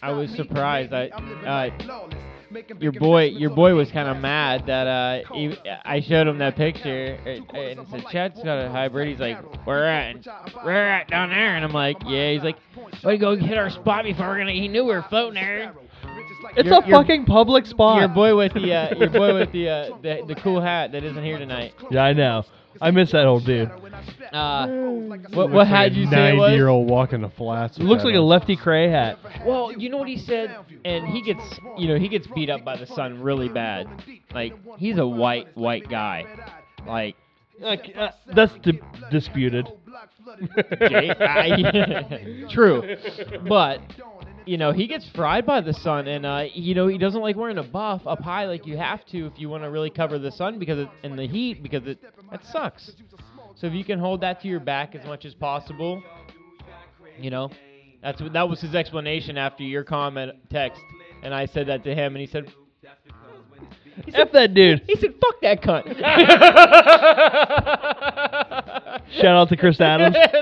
[0.01, 0.93] I was surprised.
[0.93, 1.69] I uh,
[2.79, 5.55] your boy your boy was kind of mad that uh he,
[5.85, 9.07] I showed him that picture and said Chad's got a hybrid.
[9.09, 10.15] He's like, where at?
[10.15, 10.27] And,
[10.63, 11.55] Where at down there?
[11.55, 12.31] And I'm like, yeah.
[12.33, 12.57] He's like,
[13.03, 14.51] way to go hit our spot before we're gonna.
[14.51, 15.73] He knew we were floating there.
[16.55, 17.99] It's Your- a your- fucking public spot.
[17.99, 21.03] Your boy with the uh, your boy with the, uh, the the cool hat that
[21.03, 21.73] isn't here tonight.
[21.91, 22.43] Yeah, I know.
[22.79, 23.71] I miss that old dude.
[24.31, 26.49] Uh, what Looks what like hat you say it was?
[26.49, 27.77] Ninety-year-old walking the flats.
[27.77, 29.17] It looks like a Lefty Kreh hat.
[29.45, 31.43] Well, you know what he said, and he gets,
[31.77, 33.87] you know, he gets beat up by the sun really bad.
[34.33, 36.25] Like he's a white, white guy.
[36.85, 37.15] Like,
[37.59, 38.79] Like, uh, that's di-
[39.11, 39.67] disputed.
[42.49, 42.95] True,
[43.47, 43.79] but
[44.45, 47.35] you know he gets fried by the sun, and uh, you know he doesn't like
[47.35, 50.19] wearing a buff up high like you have to if you want to really cover
[50.19, 51.99] the sun because it, and the heat because it
[52.31, 52.91] that sucks.
[53.59, 56.03] So if you can hold that to your back as much as possible,
[57.19, 57.49] you know,
[58.03, 60.79] that's what that was his explanation after your comment text,
[61.23, 62.51] and I said that to him, and he said.
[64.05, 64.83] He F that dude.
[64.85, 65.87] He said, "Fuck that cunt."
[69.09, 70.15] Shout out to Chris Adams.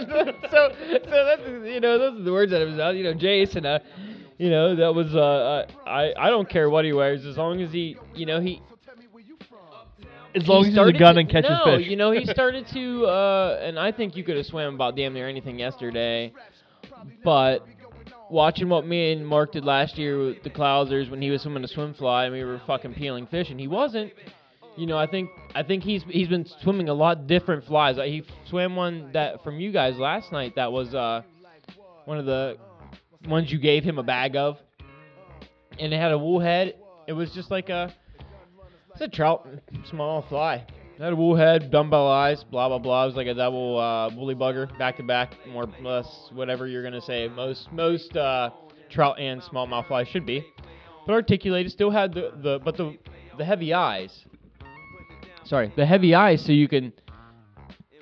[0.52, 2.96] so, so that's you know those are the words that it was out.
[2.96, 3.66] You know, Jason.
[3.66, 3.80] Uh,
[4.38, 7.62] you know that was uh, uh, I I don't care what he wears as long
[7.62, 8.62] as he you know he.
[10.36, 11.88] As long he as he's a gun to- and catches no, fish.
[11.88, 15.14] you know he started to uh, and I think you could have swam about damn
[15.14, 16.34] near anything yesterday,
[17.24, 17.66] but
[18.30, 21.64] watching what me and Mark did last year with the Clousers when he was swimming
[21.64, 24.12] a swim fly and we were fucking peeling fish and he wasn't.
[24.78, 27.96] You know, I think I think he's he's been swimming a lot different flies.
[27.96, 31.22] Like, he swam one that from you guys last night that was uh
[32.04, 32.58] one of the
[33.26, 34.58] ones you gave him a bag of,
[35.80, 36.76] and it had a wool head.
[37.08, 37.94] It was just like a
[38.96, 39.48] it's a trout,
[39.90, 40.66] small fly.
[40.98, 43.04] It had a wool head, dumbbell eyes, blah blah blah.
[43.04, 46.68] It was like a double uh, woolly bugger, back to back, more or less whatever
[46.68, 47.28] you're gonna say.
[47.28, 48.52] Most most uh,
[48.90, 50.46] trout and smallmouth flies should be,
[51.06, 51.72] but articulated.
[51.72, 52.98] Still had the, the but the
[53.38, 54.24] the heavy eyes.
[55.44, 56.94] Sorry, the heavy eyes, so you can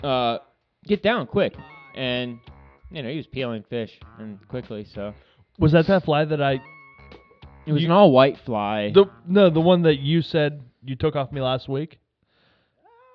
[0.03, 0.37] uh,
[0.85, 1.55] get down quick,
[1.95, 2.37] and
[2.91, 4.85] you know he was peeling fish and quickly.
[4.93, 5.13] So
[5.57, 6.61] Was that that fly that I?
[7.65, 8.91] it was You- an all white fly.
[8.93, 11.99] The no, the one that you said you took off me last week.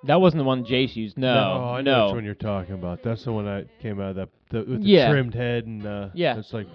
[0.04, 1.18] that wasn't the one Jace used.
[1.18, 2.06] No, oh, I know no.
[2.06, 3.02] which one you're talking about.
[3.02, 5.10] That's the one that came out of that the, with the Yeah.
[5.10, 6.38] trimmed head and uh, Yeah.
[6.38, 6.66] it's like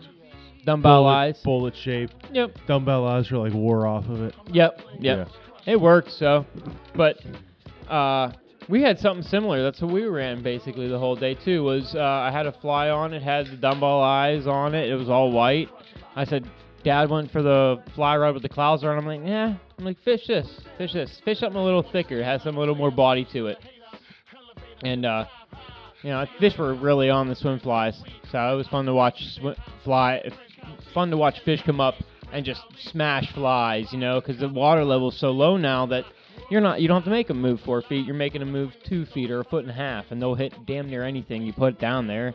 [0.66, 1.42] Dumbbell bullet, eyes.
[1.44, 2.10] bullet shape.
[2.32, 2.58] Yep.
[2.68, 4.36] Dumbbell eyes are like wore off of it.
[4.52, 4.82] Yep.
[5.00, 5.30] Yep.
[5.66, 6.12] It worked.
[6.12, 6.46] So,
[6.96, 7.18] but
[7.90, 8.32] uh,
[8.70, 9.62] we had something similar.
[9.64, 11.64] That's what we ran basically the whole day too.
[11.64, 14.90] Was uh, I had a fly on it, had the dumbbell eyes on it.
[14.90, 15.70] It was all white.
[16.16, 16.50] I said,
[16.84, 18.98] Dad went for the fly rod with the clouds on.
[18.98, 19.56] I'm like, yeah.
[19.84, 20.48] I'm like, fish this,
[20.78, 23.58] fish this, fish something a little thicker, has some a little more body to it.
[24.82, 25.26] And uh,
[26.02, 29.22] you know, fish were really on the swim flies, so it was fun to watch
[29.36, 30.22] sw- fly.
[30.94, 31.95] Fun to watch fish come up
[32.32, 36.06] and just smash flies, you know, because the water level is so low now that
[36.50, 38.06] you're not you don't have to make them move four feet.
[38.06, 40.53] You're making them move two feet or a foot and a half, and they'll hit
[40.66, 42.30] damn near anything you put down there,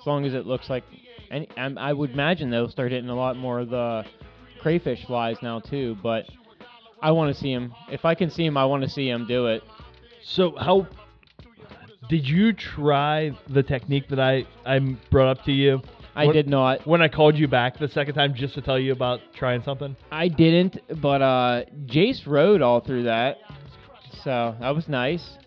[0.00, 0.82] as long as it looks like.
[1.30, 4.04] And I would imagine they'll start hitting a lot more of the
[4.60, 5.96] crayfish flies now too.
[6.02, 6.24] But
[7.00, 7.74] I want to see him.
[7.90, 9.62] If I can see him, I want to see him do it.
[10.22, 10.86] So how
[12.08, 14.78] did you try the technique that I I
[15.10, 15.82] brought up to you?
[16.16, 16.86] I What- did not.
[16.86, 19.94] When I called you back the second time just to tell you about trying something.
[20.10, 23.38] I didn't, but uh, Jace rode all through that,
[24.24, 25.38] so that was nice.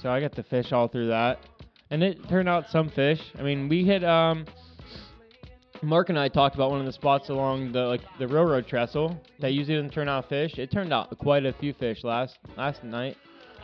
[0.00, 1.40] So I got to fish all through that,
[1.90, 3.20] and it turned out some fish.
[3.38, 4.04] I mean, we hit.
[4.04, 4.46] Um,
[5.82, 9.20] Mark and I talked about one of the spots along the like the railroad trestle
[9.40, 10.56] that usually doesn't turn out fish.
[10.56, 13.16] It turned out quite a few fish last last night,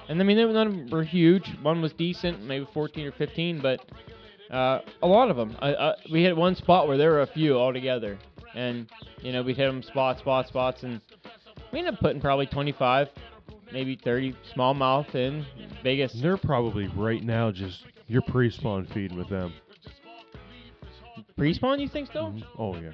[0.09, 1.49] and I mean they none of them were huge.
[1.63, 3.89] One was decent, maybe 14 or 15, but
[4.51, 5.57] uh, a lot of them.
[5.61, 8.19] I, I, we hit one spot where there were a few altogether,
[8.55, 8.89] and
[9.23, 11.01] you know we hit them spot, spot, spots, and
[11.73, 13.09] we ended up putting probably 25,
[13.73, 15.47] maybe 30 smallmouth in
[15.85, 16.19] Vegas.
[16.21, 19.53] They're probably right now just you're pre-spawn feeding with them.
[21.39, 22.33] Pre-spawn, you think still?
[22.33, 22.43] Mhm.
[22.59, 22.91] Oh yeah.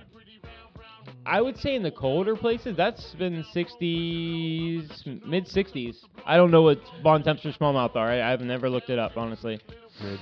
[1.27, 5.97] I would say in the colder places, that's been 60s, mid 60s.
[6.27, 8.09] I don't know what bond temps for smallmouth are.
[8.11, 9.59] I, I've never looked it up, honestly.
[10.03, 10.19] Mid.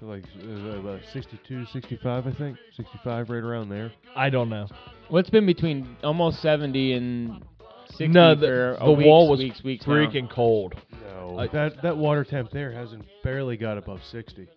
[0.00, 2.58] So like uh, about 62, 65, I think.
[2.76, 3.92] 65, right around there.
[4.14, 4.68] I don't know.
[5.08, 7.44] What's been between almost 70 and
[7.88, 9.92] 60 no, the, a the weeks, wall was weeks, weeks now.
[9.94, 10.74] freaking cold.
[11.14, 14.48] No, I- that that water temp there hasn't barely got above 60.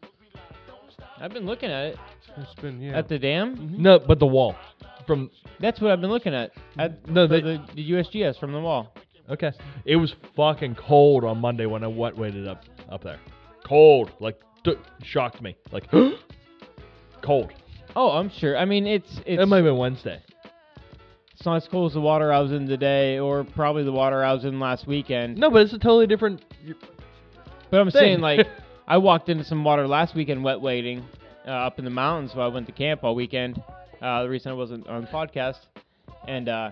[1.19, 1.99] I've been looking at it
[2.37, 2.97] It's been yeah.
[2.97, 3.55] at the dam.
[3.57, 3.81] Mm-hmm.
[3.81, 4.55] No, but the wall
[5.05, 5.29] from
[5.59, 8.93] That's what I've been looking at at No, they- the, the USGS from the wall.
[9.29, 9.51] okay.
[9.85, 13.19] It was fucking cold on Monday when I wet weighted up up there.
[13.65, 15.55] Cold, like d- shocked me.
[15.71, 15.89] Like
[17.21, 17.51] cold.
[17.95, 18.57] Oh, I'm sure.
[18.57, 20.21] I mean, it's it's It might have been Wednesday.
[21.33, 24.23] it's not as cold as the water I was in today, or probably the water
[24.23, 25.37] I was in last weekend.
[25.37, 26.43] No, but it's a totally different.
[27.69, 27.99] But I'm thing.
[27.99, 28.47] saying like
[28.87, 31.03] I walked into some water last weekend wet wading
[31.45, 33.61] uh, up in the mountains while I went to camp all weekend.
[34.01, 35.57] Uh, the reason I wasn't on the podcast,
[36.25, 36.69] and uh,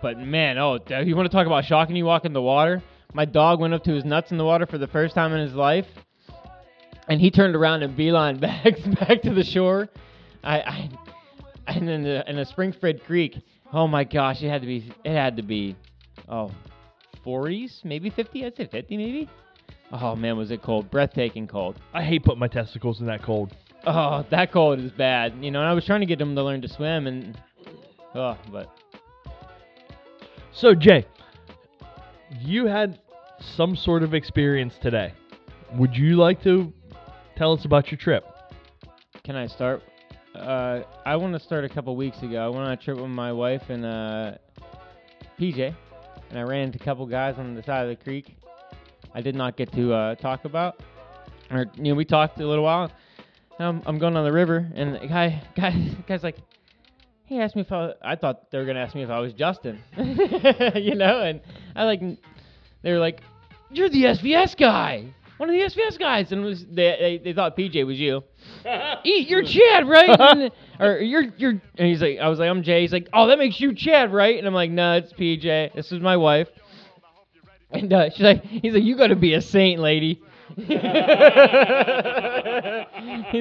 [0.00, 1.96] but man, oh, you want to talk about shocking?
[1.96, 2.80] You walk in the water.
[3.12, 5.40] My dog went up to his nuts in the water for the first time in
[5.40, 5.86] his life,
[7.08, 9.88] and he turned around and beeline back back to the shore.
[10.44, 10.90] I, I
[11.66, 13.36] and then the in the Springford Creek.
[13.72, 15.74] Oh my gosh, it had to be it had to be
[16.28, 16.52] oh
[17.26, 18.44] 40s, maybe 50.
[18.44, 19.28] I'd say 50 maybe.
[19.92, 20.90] Oh man, was it cold?
[20.90, 21.78] Breathtaking cold.
[21.92, 23.54] I hate putting my testicles in that cold.
[23.86, 25.34] Oh, that cold is bad.
[25.40, 27.38] You know, and I was trying to get him to learn to swim, and
[28.14, 28.70] oh, but
[30.52, 31.06] So Jay,
[32.40, 33.00] you had
[33.38, 35.12] some sort of experience today.
[35.74, 36.72] Would you like to
[37.36, 38.24] tell us about your trip?
[39.24, 39.82] can I start?
[40.34, 42.44] Uh, I want to start a couple weeks ago.
[42.44, 44.32] I went on a trip with my wife and uh,
[45.38, 45.74] PJ,
[46.30, 48.34] and I ran into a couple guys on the side of the creek.
[49.14, 50.80] I did not get to uh, talk about,
[51.50, 52.90] or you know, we talked a little while.
[53.58, 56.36] Um, I'm going on the river, and the guy, guy, guy's like,
[57.26, 59.32] he asked me if I, I thought they were gonna ask me if I was
[59.32, 61.40] Justin, you know, and
[61.76, 62.00] I like,
[62.82, 63.20] they were like,
[63.70, 67.56] you're the SVS guy, one of the SVS guys, and was they, they, they thought
[67.56, 68.22] PJ was you.
[69.04, 70.18] Eat, you're Chad, right?
[70.18, 70.50] And-
[70.80, 72.80] or you're you're, and he's like, I was like, I'm Jay.
[72.80, 74.36] He's like, oh, that makes you Chad, right?
[74.36, 75.74] And I'm like, no, it's PJ.
[75.74, 76.48] This is my wife.
[77.72, 80.22] And uh, she's like, he's like, you got to be a saint, lady.
[80.56, 80.68] he's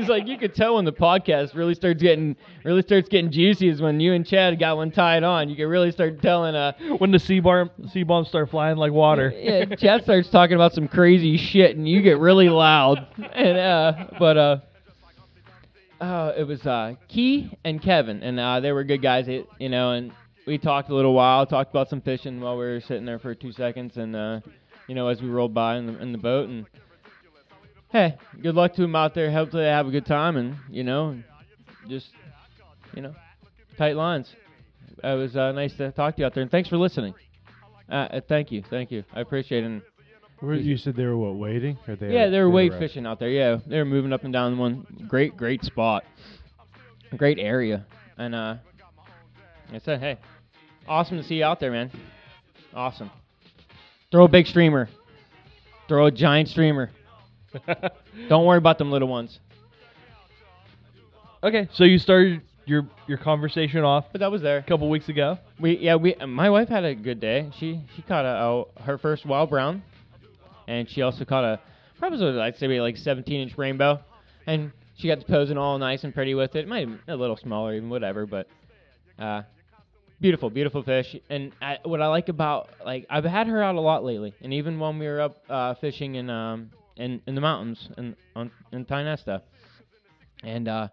[0.07, 3.81] like, you could tell when the podcast really starts getting really starts getting juicy is
[3.81, 5.49] when you and Chad got one tied on.
[5.49, 8.93] You can really start telling uh When the sea bar sea bombs start flying like
[8.93, 9.33] water.
[9.35, 13.05] yeah, Chad starts talking about some crazy shit, and you get really loud.
[13.33, 14.57] And uh, but uh,
[15.99, 19.91] uh, it was uh, Key and Kevin, and uh, they were good guys, you know.
[19.91, 20.13] And
[20.45, 23.35] we talked a little while, talked about some fishing while we were sitting there for
[23.35, 24.39] two seconds, and uh,
[24.87, 26.65] you know, as we rolled by in the, in the boat, and
[27.91, 29.31] hey, good luck to them out there.
[29.31, 31.21] Hopefully they have a good time, and you know,
[31.87, 32.09] just
[32.93, 33.15] you know,
[33.77, 34.33] tight lines.
[35.03, 37.13] It was uh, nice to talk to you out there, and thanks for listening.
[37.89, 39.03] Uh, uh, thank you, thank you.
[39.13, 39.83] I appreciate it.
[40.39, 41.77] Where, you said they were what waiting?
[41.87, 43.29] Or they yeah, they were wade fishing out there.
[43.29, 46.03] Yeah, they were moving up and down one great, great spot,
[47.15, 47.85] great area,
[48.17, 48.55] and uh,
[49.71, 50.17] I said, hey,
[50.87, 51.91] awesome to see you out there, man.
[52.73, 53.09] Awesome.
[54.11, 54.89] Throw a big streamer.
[55.87, 56.91] Throw a giant streamer.
[58.29, 59.39] Don't worry about them little ones.
[61.43, 64.59] Okay, so you started your your conversation off But that was there.
[64.59, 65.37] a couple weeks ago.
[65.59, 67.49] We yeah we my wife had a good day.
[67.57, 68.29] She she caught a,
[68.79, 69.81] a her first wild brown,
[70.67, 71.59] and she also caught a
[71.97, 73.99] probably was, I'd say maybe like 17 inch rainbow,
[74.45, 76.67] and she got to posing all nice and pretty with it.
[76.67, 78.47] Might have been a little smaller even whatever, but
[79.17, 79.41] uh
[80.21, 81.15] beautiful, beautiful fish.
[81.29, 84.53] And I, what I like about like I've had her out a lot lately, and
[84.53, 88.51] even when we were up uh, fishing in um in, in the mountains in on
[88.71, 89.41] in Tionesta,
[90.43, 90.87] and uh,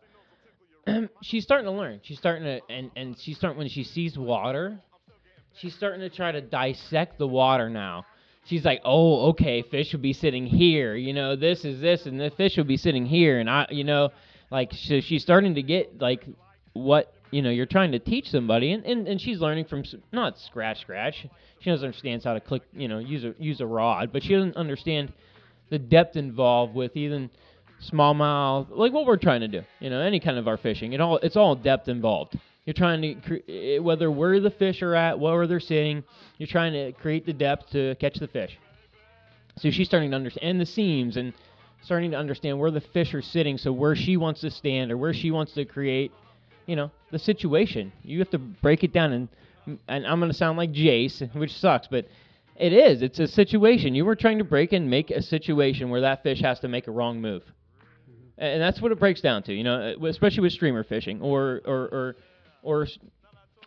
[1.22, 2.00] she's starting to learn.
[2.02, 4.80] She's starting to and and she's starting when she sees water,
[5.58, 8.06] she's starting to try to dissect the water now.
[8.46, 10.96] She's like, oh, okay, fish would be sitting here.
[10.96, 13.84] You know, this is this, and the fish would be sitting here, and I, you
[13.84, 14.08] know,
[14.50, 16.24] like so she's starting to get like
[16.72, 20.38] what you know you're trying to teach somebody, and, and, and she's learning from not
[20.38, 21.26] scratch scratch.
[21.60, 24.34] She doesn't understand how to click, you know, use a use a rod, but she
[24.34, 25.12] doesn't understand
[25.70, 27.30] the depth involved with even
[27.92, 29.62] smallmouth, like what we're trying to do.
[29.80, 32.38] You know, any kind of our fishing, it all it's all depth involved.
[32.64, 36.04] You're trying to cre- eh, whether where the fish are at, where they're sitting,
[36.36, 38.58] you're trying to create the depth to catch the fish.
[39.56, 41.32] So she's starting to understand and the seams and
[41.82, 43.58] starting to understand where the fish are sitting.
[43.58, 46.12] So where she wants to stand or where she wants to create,
[46.68, 47.90] you know, the situation.
[48.02, 49.28] You have to break it down and
[49.88, 52.06] and I'm gonna sound like Jace, which sucks, but
[52.56, 53.02] it is.
[53.02, 53.94] It's a situation.
[53.94, 56.86] You were trying to break and make a situation where that fish has to make
[56.86, 57.42] a wrong move,
[58.36, 59.54] and that's what it breaks down to.
[59.54, 62.16] You know, uh, especially with streamer fishing or or or
[62.62, 62.86] or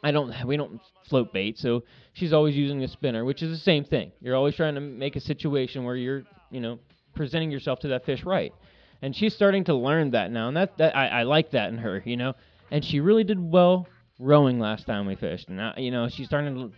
[0.04, 0.34] I don't.
[0.46, 4.12] We don't float bait, so she's always using a spinner, which is the same thing.
[4.22, 6.80] You're always trying to make a situation where you're, you know,
[7.16, 8.54] presenting yourself to that fish right,
[9.02, 11.78] and she's starting to learn that now, and that that I, I like that in
[11.78, 12.34] her, you know,
[12.72, 16.28] and she really did well rowing last time we fished, and I, you know, she's
[16.28, 16.72] starting to.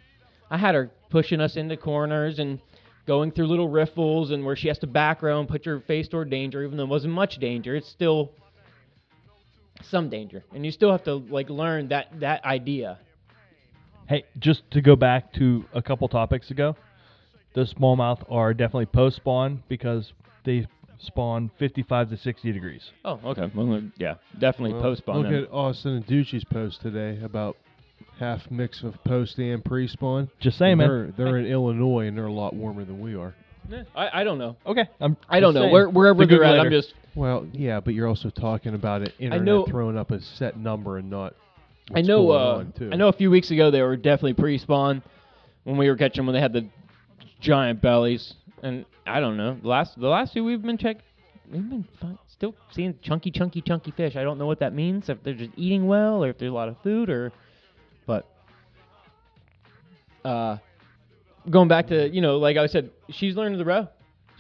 [0.49, 2.59] I had her pushing us into corners and
[3.05, 6.07] going through little riffles and where she has to back row and put your face
[6.07, 7.75] toward danger, even though it wasn't much danger.
[7.75, 8.31] It's still
[9.81, 12.99] some danger, and you still have to like learn that that idea.
[14.07, 16.75] Hey, just to go back to a couple topics ago,
[17.53, 20.11] the smallmouth are definitely post spawn because
[20.43, 20.67] they
[20.99, 22.81] spawn 55 to 60 degrees.
[23.05, 23.51] Oh, okay.
[23.55, 25.17] Well, yeah, definitely Well, post spawn.
[25.23, 25.43] Look them.
[25.45, 27.57] at Austin and Ducci's post today about
[28.19, 30.29] half mix of post and pre spawn.
[30.39, 30.87] Just saying, man.
[30.87, 33.33] They're, they're in Illinois and they're a lot warmer than we are.
[33.95, 34.57] I, I don't know.
[34.65, 35.15] Okay, I'm.
[35.29, 35.73] I don't just know saying.
[35.73, 36.59] where wherever The they're at.
[36.59, 40.19] I'm just Well, yeah, but you're also talking about it internet know- throwing up a
[40.21, 41.33] set number and not.
[41.89, 42.27] I what's know.
[42.27, 42.89] going Uh, on, too.
[42.91, 43.07] I know.
[43.07, 45.01] A few weeks ago, they were definitely pre-spawn
[45.63, 46.67] when we were catching them when they had the
[47.39, 48.33] giant bellies.
[48.63, 49.57] And I don't know.
[49.61, 50.97] The last the last two we've been check,
[51.51, 54.15] we've been fi- still seeing chunky, chunky, chunky fish.
[54.15, 55.09] I don't know what that means.
[55.09, 57.33] If they're just eating well, or if there's a lot of food, or
[58.07, 58.25] but
[60.23, 60.57] uh,
[61.49, 63.89] going back to you know, like I said, she's learning the row.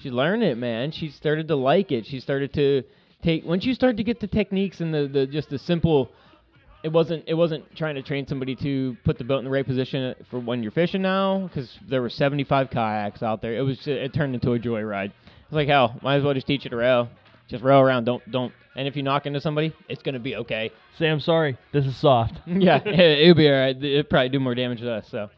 [0.01, 0.91] She learned it, man.
[0.91, 2.05] She started to like it.
[2.05, 2.83] She started to
[3.23, 6.09] take once you start to get the techniques and the, the just the simple
[6.83, 9.65] it wasn't it wasn't trying to train somebody to put the boat in the right
[9.65, 13.55] position for when you're fishing now because there were 75 kayaks out there.
[13.55, 15.11] It was it turned into a joyride.
[15.45, 17.07] It's like hell, might as well just teach you to row.
[17.47, 18.05] Just row around.
[18.05, 18.53] Don't don't.
[18.75, 20.71] And if you knock into somebody, it's gonna be okay.
[20.99, 21.57] Say I'm sorry.
[21.71, 22.33] This is soft.
[22.45, 23.77] yeah, it, it'll be alright.
[23.77, 25.07] It'd probably do more damage to us.
[25.09, 25.29] So,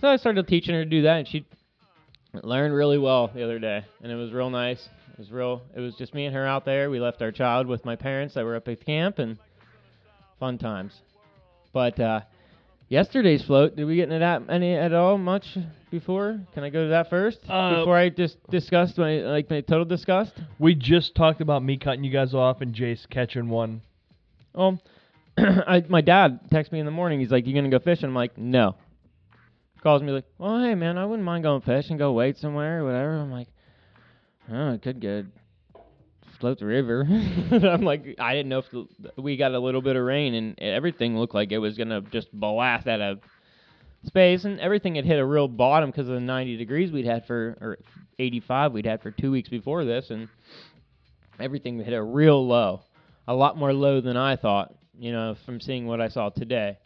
[0.00, 1.44] so I started teaching her to do that, and she
[2.32, 4.88] learned really well the other day, and it was real nice.
[5.12, 5.62] It was real.
[5.76, 6.90] It was just me and her out there.
[6.90, 9.38] We left our child with my parents that were up at camp, and
[10.38, 10.92] fun times.
[11.72, 12.20] But uh,
[12.88, 15.56] yesterday's float, did we get into that any at all much
[15.90, 16.40] before?
[16.54, 19.84] Can I go to that first Uh, before I just discussed my like my total
[19.84, 20.32] disgust?
[20.58, 23.82] We just talked about me cutting you guys off and Jace catching one.
[24.54, 24.80] Um,
[25.38, 27.20] I, my dad texts me in the morning.
[27.20, 28.76] He's like, "You gonna go fishing?" I'm like, "No."
[29.82, 32.84] Calls me like, "Well, hey man, I wouldn't mind going fishing, go wait somewhere or
[32.84, 33.48] whatever." I'm like,
[34.50, 35.24] "Oh, I could go
[36.44, 37.06] float the river."
[37.50, 38.86] I'm like, I didn't know if the,
[39.20, 42.32] we got a little bit of rain and everything looked like it was gonna just
[42.32, 43.20] blast out of
[44.04, 47.26] space, and everything had hit a real bottom because of the 90 degrees we'd had
[47.26, 47.78] for or
[48.18, 50.28] 85 we'd had for two weeks before this, and
[51.40, 52.82] everything hit a real low
[53.26, 56.78] a lot more low than I thought, you know, from seeing what I saw today.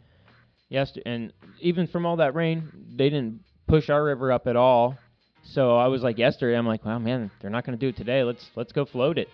[0.69, 4.97] Yes, and even from all that rain, they didn't push our river up at all.
[5.43, 7.97] So I was like yesterday, I'm like, wow, man, they're not going to do it
[7.97, 8.23] today.
[8.23, 9.29] Let's let's go float it.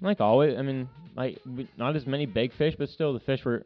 [0.00, 1.40] Like always, I mean, like
[1.76, 3.64] not as many big fish, but still the fish were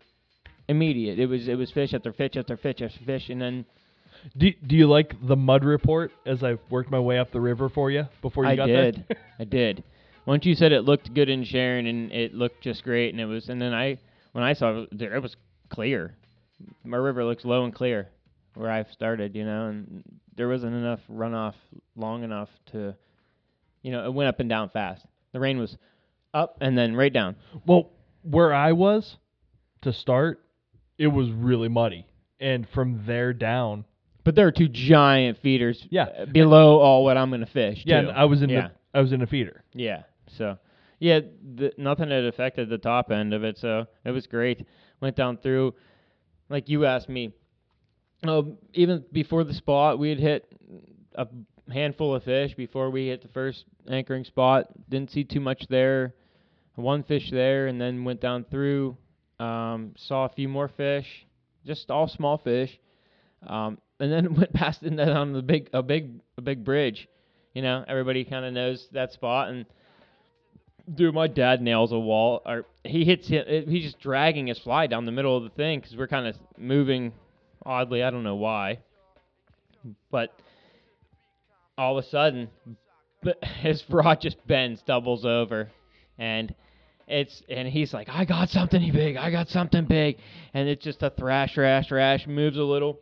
[0.69, 1.19] immediate.
[1.19, 3.65] It was it was fish after fish after fish after fish, and then
[4.37, 7.69] Do, do you like the mud report as I worked my way up the river
[7.69, 9.05] for you before you I got did.
[9.09, 9.17] there?
[9.39, 9.49] I did.
[9.75, 9.85] I did.
[10.27, 13.25] Once you said it looked good in Sharon and it looked just great, and it
[13.27, 13.99] was, and then I,
[14.33, 15.35] when I saw it, it was
[15.71, 16.15] clear.
[16.85, 18.09] My river looks low and clear
[18.55, 20.05] where I've started, you know, and
[20.37, 21.55] there wasn't enough runoff
[21.97, 22.95] long enough to,
[23.83, 25.05] you know, it went up and down fast.
[25.33, 25.77] The rain was
[26.35, 27.37] up and then right down.
[27.67, 27.91] Well,
[28.23, 29.17] where I was
[29.83, 30.43] to start,
[30.99, 32.07] it was really muddy,
[32.39, 33.85] and from there down,
[34.25, 36.05] But there are two giant feeders Yeah.
[36.05, 37.83] uh, below all what I'm going to fish.
[37.87, 38.09] yeah, too.
[38.09, 38.69] and I was in yeah.
[38.69, 39.65] the I was in a feeder.
[39.73, 40.03] Yeah.
[40.37, 40.59] So,
[40.99, 41.21] yeah,
[41.55, 44.67] the, nothing had affected the top end of it, so it was great.
[45.01, 45.75] Went down through.
[46.51, 47.33] like you asked me,
[48.27, 50.53] oh, even before the spot, we had hit
[51.15, 51.27] a
[51.73, 54.67] handful of fish before we hit the first anchoring spot.
[54.91, 56.15] Didn't see too much there.
[56.81, 58.97] One fish there, and then went down through.
[59.39, 61.07] Um, saw a few more fish,
[61.67, 62.79] just all small fish.
[63.47, 67.09] Um, and then went past and then on the big a big a big bridge.
[67.55, 69.67] You know, everybody kind of knows that spot and.
[70.93, 73.69] Dude, my dad nails a wall, or he hits it.
[73.69, 76.35] He's just dragging his fly down the middle of the thing because we're kind of
[76.59, 77.13] moving
[77.65, 78.03] oddly.
[78.03, 78.81] I don't know why,
[80.11, 80.35] but
[81.79, 82.49] all of a sudden,
[83.61, 85.71] his rod just bends, doubles over,
[86.19, 86.53] and
[87.11, 89.17] it's and he's like, "I got something big.
[89.17, 90.19] I got something big,"
[90.55, 92.27] and it's just a thrash, thrash, thrash.
[92.27, 93.01] Moves a little,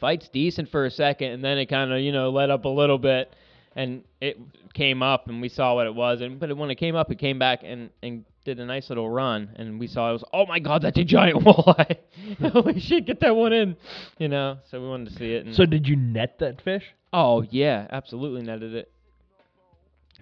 [0.00, 2.68] fights decent for a second, and then it kind of you know let up a
[2.68, 3.34] little bit,
[3.74, 4.38] and it
[4.74, 7.18] came up, and we saw what it was, and but when it came up, it
[7.18, 10.46] came back and and did a nice little run, and we saw it was, oh
[10.46, 11.98] my god, that's a giant walleye!
[12.52, 13.76] Holy shit, get that one in,
[14.18, 14.58] you know.
[14.70, 15.54] So we wanted to see it.
[15.54, 16.84] So did you net that fish?
[17.12, 18.90] Oh yeah, absolutely netted it.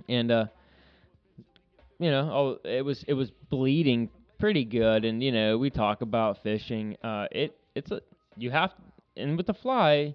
[0.08, 0.46] And uh
[2.04, 6.02] you know, oh it was it was bleeding pretty good and you know, we talk
[6.02, 6.96] about fishing.
[7.02, 8.00] Uh it it's a
[8.36, 8.72] you have
[9.16, 10.14] and with the fly,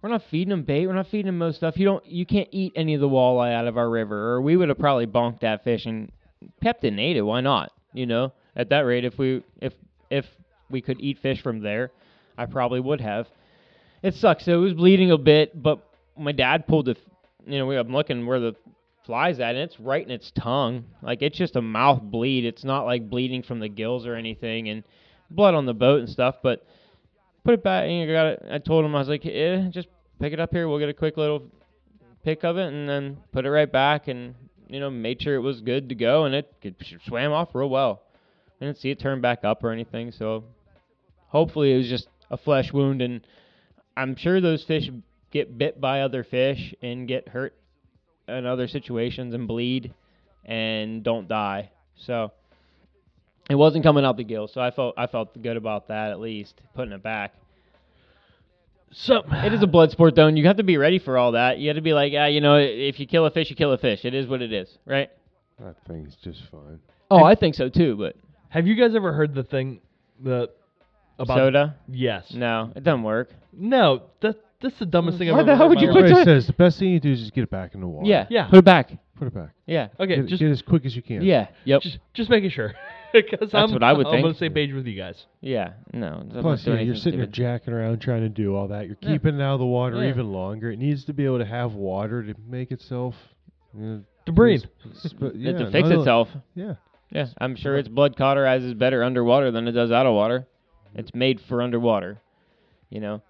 [0.00, 1.76] we're not feeding them bait, we're not feeding them most stuff.
[1.76, 4.56] You don't you can't eat any of the walleye out of our river or we
[4.56, 6.10] would have probably bonked that fish and
[6.62, 7.22] kept it and ate it.
[7.22, 7.72] Why not?
[7.92, 9.74] You know, at that rate if we if
[10.10, 10.26] if
[10.70, 11.90] we could eat fish from there,
[12.38, 13.28] I probably would have.
[14.02, 14.44] It sucks.
[14.44, 15.78] So it was bleeding a bit, but
[16.16, 16.96] my dad pulled the,
[17.46, 18.54] you know, we- I'm looking where the
[19.06, 20.84] fly's at, and it's right in its tongue.
[21.02, 22.44] Like it's just a mouth bleed.
[22.44, 24.84] It's not like bleeding from the gills or anything, and
[25.30, 26.36] blood on the boat and stuff.
[26.42, 26.66] But
[27.44, 27.84] put it back.
[27.84, 28.42] And I got it.
[28.50, 29.88] I told him I was like, eh, just
[30.20, 30.68] pick it up here.
[30.68, 31.44] We'll get a quick little
[32.24, 34.34] pick of it, and then put it right back, and
[34.68, 36.74] you know, made sure it was good to go, and it, it
[37.06, 38.02] swam off real well.
[38.60, 40.44] I didn't see it turn back up or anything, so
[41.28, 43.24] hopefully it was just a flesh wound, and
[43.96, 44.90] I'm sure those fish
[45.30, 47.54] get bit by other fish and get hurt
[48.28, 49.92] in other situations and bleed
[50.44, 51.70] and don't die.
[51.96, 52.32] So
[53.48, 56.20] it wasn't coming out the gill, so I felt I felt good about that at
[56.20, 57.34] least putting it back.
[58.92, 61.32] So It is a blood sport though, and you have to be ready for all
[61.32, 61.58] that.
[61.58, 63.72] You have to be like, ah, you know, if you kill a fish, you kill
[63.72, 64.04] a fish.
[64.04, 65.10] It is what it is, right?
[65.58, 66.80] That thing's just fine.
[67.10, 68.16] Oh, I think so too, but
[68.48, 69.80] Have you guys ever heard the thing
[70.22, 70.50] the
[71.18, 71.76] about soda?
[71.88, 72.32] Yes.
[72.34, 73.30] No, it doesn't work.
[73.52, 75.94] No, that that's the dumbest thing Why I've the ever hell heard would in you
[75.94, 76.10] my put life.
[76.18, 78.08] Everybody says the best thing you do is just get it back in the water.
[78.08, 78.48] Yeah, Yeah.
[78.48, 78.90] Put it back.
[79.16, 79.50] Put it back.
[79.66, 81.22] Yeah, Okay, get, just get as quick as you can.
[81.22, 82.74] yeah, yep, just just making sure
[83.14, 84.26] because I'm what I would I'm think.
[84.26, 85.24] on the same page with you guys.
[85.40, 85.72] yeah.
[85.94, 87.32] No, I'm not Plus, doing yeah, you're anything sitting there stupid.
[87.34, 88.86] jacking around trying to do all that.
[88.86, 89.12] You're Yeah.
[89.12, 90.10] keeping it out of the water Yeah.
[90.10, 90.70] even longer.
[90.70, 93.14] It needs to be able to have water to make itself.
[93.74, 94.64] You To breathe.
[95.00, 96.28] Sp- yeah, it to fix no, no, itself.
[96.54, 96.74] Yeah.
[97.10, 100.46] Yeah, I'm sure its blood cauterizes better underwater than it does out of water.
[100.94, 102.20] It's made for underwater,
[102.90, 103.22] you know.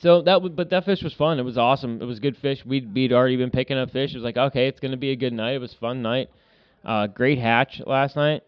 [0.00, 1.38] So that would, but that fish was fun.
[1.38, 2.00] It was awesome.
[2.00, 2.64] It was good fish.
[2.64, 4.12] We'd we'd already been picking up fish.
[4.12, 5.54] It was like, okay, it's gonna be a good night.
[5.54, 6.30] It was fun night.
[6.84, 8.42] Uh, great hatch last night.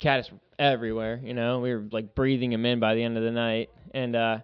[0.00, 1.20] Caddis everywhere.
[1.22, 4.14] You know, we were like breathing them in by the end of the night, and
[4.14, 4.38] uh,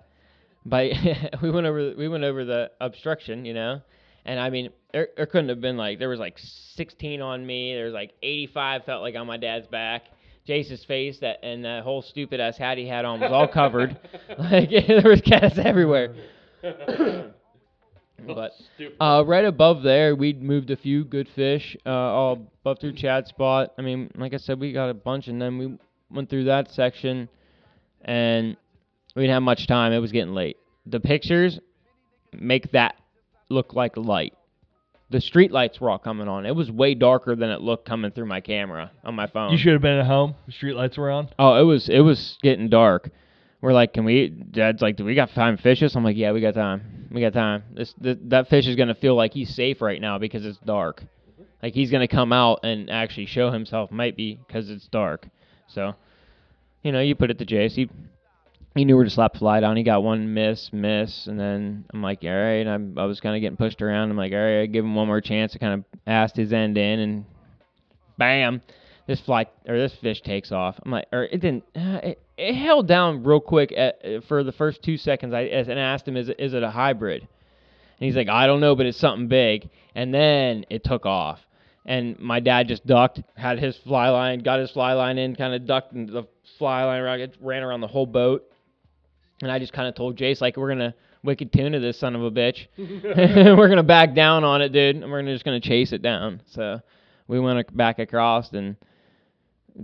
[0.64, 0.92] by
[1.42, 3.44] we went over we went over the obstruction.
[3.44, 3.80] You know,
[4.24, 7.74] and I mean, there, there couldn't have been like there was like 16 on me.
[7.74, 10.04] There was like 85 felt like on my dad's back.
[10.48, 13.98] Jace's face that and that whole stupid ass hat he had on was all covered.
[14.38, 16.14] like there was cats everywhere.
[18.26, 18.52] but
[18.98, 23.28] uh, right above there, we'd moved a few good fish, uh, all above through Chad's
[23.28, 23.74] spot.
[23.78, 25.78] I mean, like I said, we got a bunch, and then we
[26.10, 27.28] went through that section,
[28.02, 28.56] and
[29.14, 29.92] we didn't have much time.
[29.92, 30.56] It was getting late.
[30.86, 31.60] The pictures
[32.32, 32.96] make that
[33.50, 34.32] look like light.
[35.10, 36.44] The street lights were all coming on.
[36.44, 39.52] It was way darker than it looked coming through my camera on my phone.
[39.52, 40.34] You should have been at home.
[40.46, 41.30] The street lights were on.
[41.38, 43.10] Oh, it was it was getting dark.
[43.60, 44.28] We're like, can we?
[44.28, 45.96] Dad's like, do we got time to fish this?
[45.96, 47.08] I'm like, yeah, we got time.
[47.10, 47.64] We got time.
[47.74, 51.02] This th- that fish is gonna feel like he's safe right now because it's dark.
[51.62, 55.26] Like he's gonna come out and actually show himself, might be because it's dark.
[55.68, 55.94] So,
[56.82, 57.72] you know, you put it to Jace.
[57.72, 57.88] He
[58.78, 59.76] he knew where to slap fly down.
[59.76, 62.66] He got one miss, miss, and then I'm like, all right.
[62.66, 64.10] I'm, I was kind of getting pushed around.
[64.10, 65.54] I'm like, all right, I give him one more chance.
[65.54, 67.24] I kind of asked his end in, and
[68.16, 68.62] bam,
[69.06, 70.78] this fly or this fish takes off.
[70.84, 71.64] I'm like, or it didn't.
[71.74, 75.34] Uh, it, it held down real quick at, uh, for the first two seconds.
[75.34, 77.22] I and asked him, is it, is it a hybrid?
[77.22, 79.70] And he's like, I don't know, but it's something big.
[79.94, 81.40] And then it took off.
[81.84, 85.54] And my dad just ducked, had his fly line, got his fly line in, kind
[85.54, 86.24] of ducked, and the
[86.58, 87.02] fly line
[87.40, 88.44] ran around the whole boat.
[89.42, 92.16] And I just kind of told Jace, like, we're gonna wicked tuna to this son
[92.16, 92.66] of a bitch.
[92.76, 96.42] we're gonna back down on it, dude, and we're gonna just gonna chase it down.
[96.46, 96.80] So
[97.28, 98.76] we went back across, and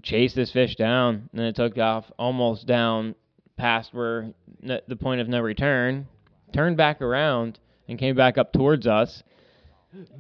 [0.03, 3.15] chased this fish down, and it took off almost down
[3.57, 6.09] past where n- the point of no return,
[6.53, 7.59] turned back around
[7.89, 9.23] and came back up towards us.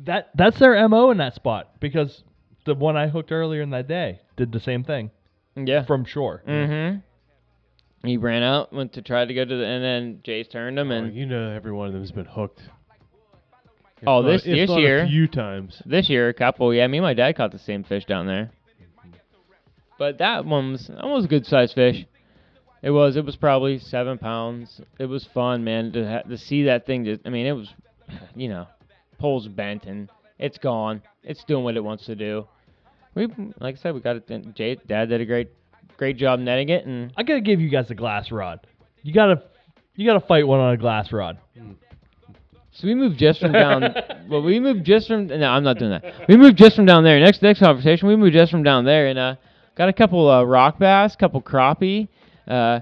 [0.04, 2.22] That that's their mo in that spot because
[2.64, 5.10] the one I hooked earlier in that day did the same thing
[5.56, 5.84] Yeah.
[5.84, 6.42] from shore.
[6.46, 6.98] Mm-hmm.
[8.05, 10.91] He ran out, went to try to go to the, and then Jace turned him,
[10.91, 12.60] Oh, and you know, every one of them has been hooked.
[14.02, 15.81] If Oh, not- this- if this not year- a few times.
[15.86, 16.74] this year a couple.
[16.74, 18.50] Yeah, me and my dad caught the same fish down there.
[19.99, 22.05] But that one was that was a good sized fish.
[22.83, 23.16] It was.
[23.16, 24.81] It was probably seven pounds.
[24.99, 27.05] It was fun, man, to ha- to see that thing.
[27.05, 27.73] Just, I mean, it was,
[28.36, 28.66] you know,
[29.18, 31.00] pole's bent and it's gone.
[31.23, 32.47] It's doing what it wants to do.
[33.15, 33.28] We,
[33.60, 34.55] like I said, we got it.
[34.55, 35.49] Jay, Dad did a great,
[35.96, 38.66] great job netting it, and I gotta give you guys a glass rod.
[39.02, 39.42] You gotta
[39.94, 41.38] you gotta fight one on a glass rod.
[42.72, 43.94] So we moved just from down.
[44.28, 45.28] well, we moved just from.
[45.28, 46.28] No, I'm not doing that.
[46.28, 47.20] We moved just from down there.
[47.20, 49.36] Next next conversation, we moved just from down there and uh,
[49.76, 52.08] got a couple uh, rock bass, couple crappie.
[52.48, 52.80] Uh,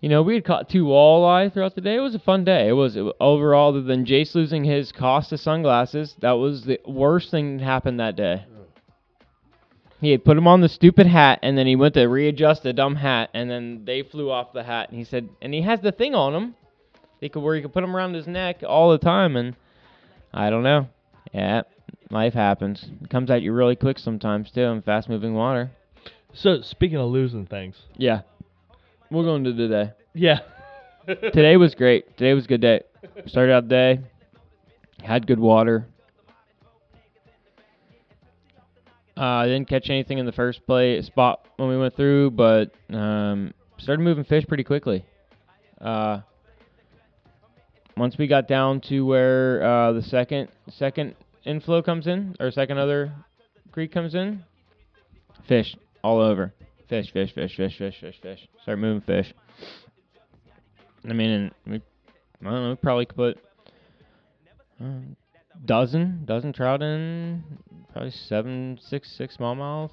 [0.00, 1.96] you know, we had caught two walleye throughout the day.
[1.96, 2.68] It was a fun day.
[2.68, 7.30] It was it, overall, other than Jace losing his Costa sunglasses, that was the worst
[7.30, 8.44] thing that happened that day.
[10.00, 12.72] He had put him on the stupid hat, and then he went to readjust the
[12.72, 14.90] dumb hat, and then they flew off the hat.
[14.90, 16.54] And he said, and he has the thing on him.
[17.20, 19.56] He could where he could put them around his neck all the time, and
[20.34, 20.88] I don't know.
[21.32, 21.62] Yeah,
[22.10, 22.86] life happens.
[23.02, 25.70] It comes at you really quick sometimes too in fast moving water.
[26.34, 28.20] So speaking of losing things, Yeah,
[29.10, 29.92] we're going to today.
[30.14, 30.40] yeah.
[31.06, 32.16] Today was great.
[32.18, 32.82] Today was a good day.
[33.26, 34.00] Started out the day,
[35.02, 35.86] had good water.
[39.18, 42.72] Uh, I didn't catch anything in the first play spot when we went through, but
[42.90, 45.06] um, started moving fish pretty quickly.
[45.80, 46.20] Uh,
[47.96, 51.14] once we got down to where uh, the second second
[51.44, 53.12] inflow comes in, or second other
[53.72, 54.44] creek comes in,
[55.48, 56.52] fish all over.
[56.88, 58.48] Fish, fish, fish, fish, fish, fish, fish.
[58.62, 59.32] Start moving fish.
[61.08, 61.82] I mean, and we,
[62.42, 63.38] I don't know, we probably could put
[64.80, 65.00] uh,
[65.64, 67.42] dozen, dozen trout in,
[67.92, 69.90] probably seven, six, six smallmouth.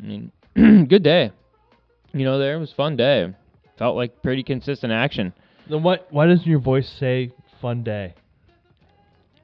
[0.00, 0.32] I mean,
[0.88, 1.32] good day.
[2.12, 3.34] You know, there it was fun day.
[3.78, 5.32] Felt like pretty consistent action.
[5.68, 6.08] Then what?
[6.10, 8.14] Why doesn't your voice say "fun day"?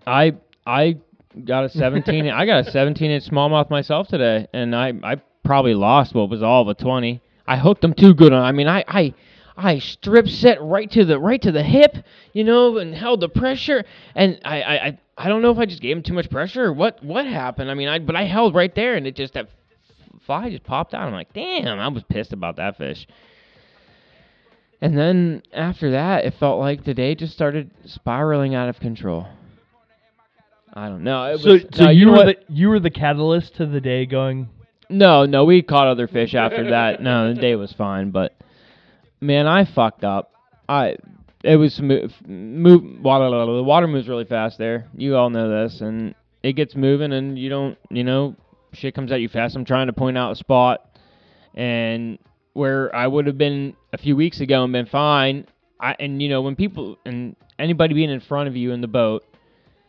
[0.06, 0.96] I I
[1.44, 2.28] got a 17.
[2.30, 6.42] I got a 17 inch smallmouth myself today, and I I probably lost what was
[6.42, 7.20] all of a 20.
[7.46, 8.42] I hooked them too good on.
[8.42, 9.14] I mean, I I
[9.56, 11.96] I strip set right to the right to the hip,
[12.32, 13.84] you know, and held the pressure.
[14.14, 16.72] And I I I, don't know if I just gave him too much pressure or
[16.72, 17.70] what what happened.
[17.70, 19.48] I mean, I but I held right there, and it just that
[20.26, 21.06] fly just popped out.
[21.06, 23.06] I'm like, damn, I was pissed about that fish.
[24.80, 29.26] And then after that, it felt like the day just started spiraling out of control.
[30.74, 31.24] I don't know.
[31.24, 32.26] It So, was, so no, you, know were what?
[32.48, 34.48] the you were the catalyst to the day going.
[34.90, 37.00] No, no, we caught other fish after that.
[37.00, 38.34] No, the day was fine, but
[39.20, 40.32] man, I fucked up.
[40.68, 40.96] I
[41.44, 43.28] it was move, move water.
[43.28, 44.88] The water moves really fast there.
[44.96, 48.34] You all know this, and it gets moving, and you don't, you know,
[48.72, 49.54] shit comes at you fast.
[49.54, 50.98] I'm trying to point out a spot,
[51.54, 52.18] and
[52.54, 55.46] where I would have been a few weeks ago and been fine.
[55.78, 58.88] I and you know when people and anybody being in front of you in the
[58.88, 59.24] boat,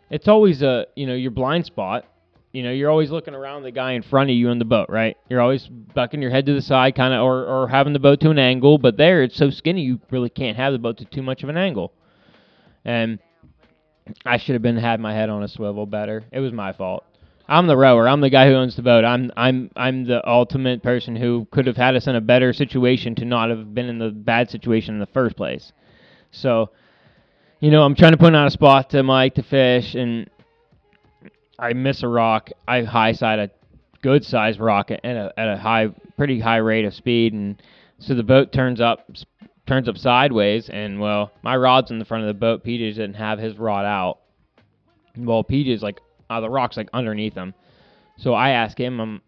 [0.09, 2.05] it's always a you know your blind spot.
[2.55, 4.87] You know, you're always looking around the guy in front of you in the boat,
[4.87, 5.17] right?
[5.27, 8.21] You're always bucking your head to the side, kind of, or, or having the boat
[8.21, 8.77] to an angle.
[8.77, 11.49] But there, it's so skinny, you really can't have the boat to too much of
[11.49, 11.91] an angle.
[12.85, 13.19] And
[14.25, 16.23] I should have been had my head on a swivel better.
[16.31, 17.03] It was my fault.
[17.45, 18.07] I'm the rower.
[18.07, 19.03] I'm the guy who owns the boat.
[19.03, 23.15] I'm I'm I'm the ultimate person who could have had us in a better situation
[23.15, 25.73] to not have been in the bad situation in the first place.
[26.31, 26.69] So,
[27.59, 30.29] you know, I'm trying to point out a spot to Mike to fish, and
[31.59, 32.49] I miss a rock.
[32.67, 33.49] I high side a
[34.01, 37.61] good sized rock at a at a high, pretty high rate of speed, and
[37.99, 39.09] so the boat turns up
[39.65, 42.63] turns up sideways, and well, my rod's in the front of the boat.
[42.63, 44.19] PJ didn't have his rod out.
[45.17, 47.53] Well, PJ's like uh, the rock's like underneath him,
[48.17, 48.99] so I ask him.
[48.99, 49.21] I'm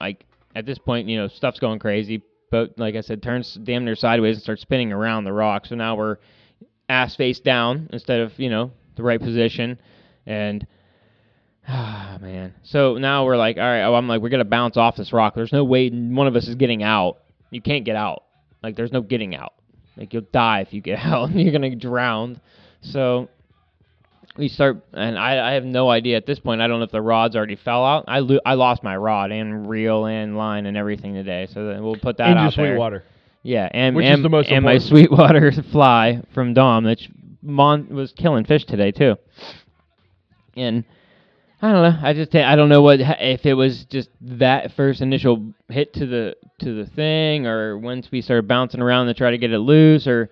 [0.00, 2.22] like, at this point, you know, stuff's going crazy.
[2.50, 5.66] Boat, like I said, turns damn near sideways and starts spinning around the rock.
[5.66, 6.18] So now we're
[6.88, 9.80] ass face down instead of you know the right position,
[10.26, 10.66] and
[11.68, 12.54] Ah man.
[12.62, 13.82] So now we're like, all right.
[13.82, 15.34] Oh, I'm like, we're gonna bounce off this rock.
[15.34, 17.18] There's no way one of us is getting out.
[17.50, 18.24] You can't get out.
[18.62, 19.52] Like, there's no getting out.
[19.96, 21.30] Like, you'll die if you get out.
[21.32, 22.40] You're gonna drown.
[22.80, 23.28] So
[24.36, 26.60] we start, and I, I have no idea at this point.
[26.62, 28.04] I don't know if the rods already fell out.
[28.08, 31.46] I lo- I lost my rod and reel and line and everything today.
[31.52, 32.74] So then we'll put that in out your there.
[32.74, 33.04] sweet water.
[33.44, 37.00] Yeah, and Which and, and my sweetwater fly from Dom that
[37.42, 39.16] mon- was killing fish today too.
[40.56, 40.84] And
[41.62, 42.08] I don't know.
[42.08, 46.06] I just I don't know what if it was just that first initial hit to
[46.06, 49.60] the to the thing, or once we started bouncing around to try to get it
[49.60, 50.28] loose, or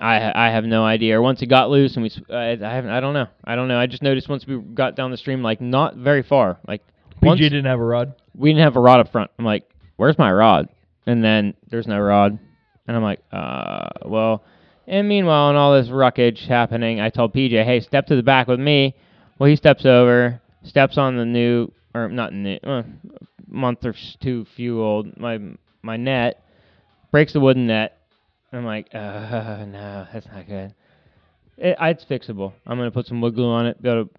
[0.00, 1.18] I I have no idea.
[1.18, 3.26] Or once it got loose and we I, I haven't I don't know.
[3.42, 3.80] I don't know.
[3.80, 6.82] I just noticed once we got down the stream, like not very far, like
[7.20, 8.14] PG didn't have a rod.
[8.36, 9.32] we didn't have a rod up front.
[9.40, 10.68] I'm like, where's my rod?
[11.04, 12.38] And then there's no rod,
[12.86, 14.44] and I'm like, uh, well.
[14.86, 18.48] And meanwhile, in all this ruckage happening, I told PJ, hey, step to the back
[18.48, 18.96] with me.
[19.38, 22.82] Well, he steps over, steps on the new, or not new, uh,
[23.46, 25.38] month or two few old, my
[25.82, 26.42] my net,
[27.10, 27.98] breaks the wooden net.
[28.52, 30.74] I'm like, uh, no, that's not good.
[31.56, 32.52] It, it's fixable.
[32.66, 34.10] I'm gonna put some wood glue on it, be able to,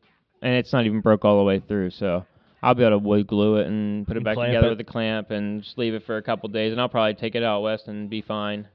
[0.42, 2.26] and it's not even broke all the way through, so
[2.62, 4.70] I'll be able to wood glue it and put it And back together it.
[4.70, 7.36] with a clamp and just leave it for a couple days, and I'll probably take
[7.36, 8.68] it out west and be fine.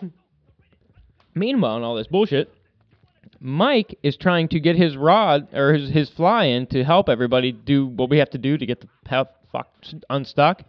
[1.34, 2.52] Meanwhile, in all this bullshit,
[3.40, 7.52] Mike is trying to get his rod or his, his fly in to help everybody
[7.52, 9.68] do what we have to do to get the pa- fuck
[10.10, 10.62] unstuck.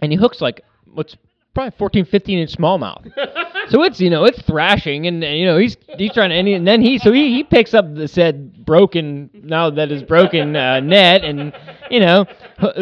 [0.00, 1.16] And he hooks like what's
[1.54, 3.12] probably 14, 15 inch smallmouth.
[3.68, 6.48] so it's you know it's thrashing and, and, you know he's he's trying to and,
[6.48, 10.02] he, and then he so he, he picks up the said broken now that is
[10.02, 11.52] broken uh, net and
[11.90, 12.26] you know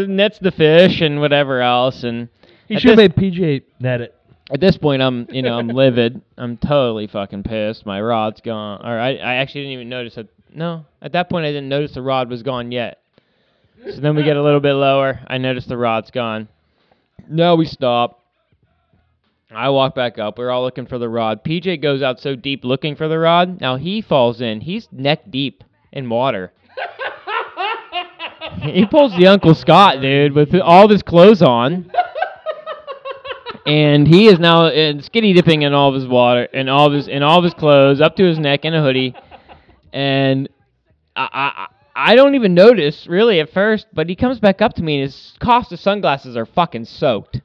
[0.06, 2.28] nets the fish and whatever else and
[2.66, 4.19] He at should have made PJ net it.
[4.50, 6.20] At this point, I'm you know I'm livid.
[6.36, 7.86] I'm totally fucking pissed.
[7.86, 8.80] My rod's gone.
[8.84, 10.28] Or I I actually didn't even notice it.
[10.52, 12.98] No, at that point I didn't notice the rod was gone yet.
[13.84, 15.20] So then we get a little bit lower.
[15.26, 16.48] I notice the rod's gone.
[17.28, 18.24] No, we stop.
[19.50, 20.36] I walk back up.
[20.36, 21.42] We're all looking for the rod.
[21.44, 23.60] PJ goes out so deep looking for the rod.
[23.60, 24.60] Now he falls in.
[24.60, 26.52] He's neck deep in water.
[28.62, 31.90] he pulls the Uncle Scott, dude, with all his clothes on
[33.66, 36.92] and he is now uh, skinny dipping in all of his water and all of
[36.92, 39.14] his in all of his clothes up to his neck in a hoodie,
[39.92, 40.48] and
[41.16, 41.66] I, I
[42.12, 45.02] I don't even notice really at first, but he comes back up to me and
[45.04, 47.40] his Costa sunglasses are fucking soaked,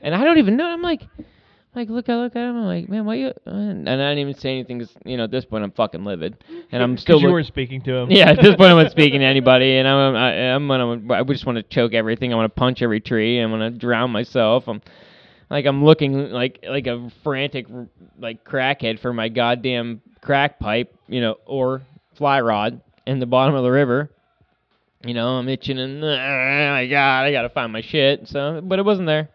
[0.00, 0.66] and I don't even know.
[0.66, 1.02] I'm like.
[1.76, 2.56] Like look, I look at him.
[2.56, 3.26] I'm like, man, why you?
[3.26, 6.04] uh," And I didn't even say anything cause, you know, at this point, I'm fucking
[6.04, 6.36] livid,
[6.70, 7.18] and I'm still.
[7.18, 8.12] You look- weren't speaking to him.
[8.12, 11.24] yeah, at this point, I'm not speaking to anybody, and I'm, I, I'm gonna, I
[11.24, 12.32] just want to choke everything.
[12.32, 13.40] I want to punch every tree.
[13.40, 14.68] I'm gonna drown myself.
[14.68, 14.82] I'm,
[15.54, 17.68] like, I'm looking like, like a frantic,
[18.18, 21.82] like crackhead for my goddamn crack pipe, you know, or
[22.16, 24.10] fly rod in the bottom of the river.
[25.04, 28.26] You know, I'm itching and, oh my god, I gotta find my shit.
[28.26, 29.28] So, but it wasn't there.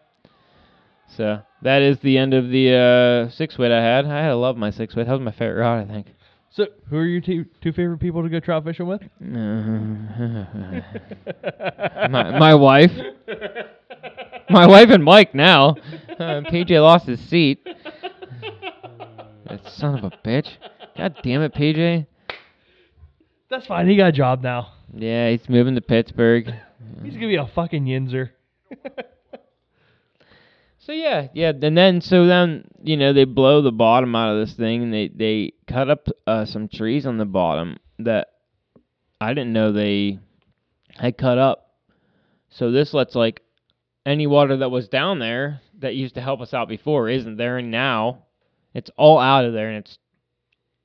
[1.16, 4.04] So that is the end of the uh, six wit I had.
[4.04, 5.06] I had to love my six wit.
[5.06, 6.08] That was my favorite rod, I think.
[6.50, 9.00] So, who are your two, two favorite people to go trout fishing with?
[12.10, 12.92] my, my wife.
[14.50, 15.76] My wife and Mike now.
[16.50, 17.66] PJ lost his seat.
[19.46, 20.48] That son of a bitch.
[20.96, 22.06] God damn it, PJ.
[23.48, 23.88] That's fine.
[23.88, 24.72] He got a job now.
[24.94, 26.46] Yeah, he's moving to Pittsburgh.
[27.02, 28.30] He's gonna be a fucking yinzer.
[30.82, 34.44] So yeah, yeah, and then so then you know they blow the bottom out of
[34.44, 38.28] this thing and they they cut up uh, some trees on the bottom that
[39.20, 40.18] I didn't know they
[40.96, 41.74] had cut up.
[42.48, 43.42] So this lets like
[44.06, 47.58] any water that was down there that used to help us out before isn't there
[47.58, 48.24] and now
[48.74, 49.98] it's all out of there and it's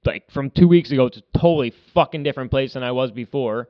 [0.05, 3.69] like from two weeks ago it's a totally fucking different place than I was before.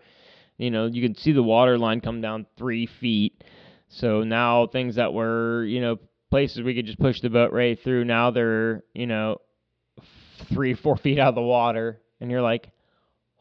[0.57, 3.43] You know, you can see the water line come down three feet.
[3.89, 5.97] So now things that were, you know,
[6.29, 9.39] places we could just push the boat right through, now they're, you know,
[10.53, 12.01] three, four feet out of the water.
[12.19, 12.71] And you're like,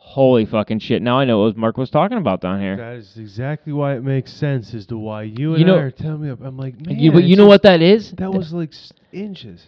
[0.06, 1.00] holy fucking shit.
[1.02, 2.76] Now I know what Mark was talking about down here.
[2.76, 5.82] That is exactly why it makes sense as to why you and You know- I
[5.82, 6.28] are telling me.
[6.28, 8.12] I'm like, man, you, but you it's know what that is?
[8.12, 9.66] That was like s- inches.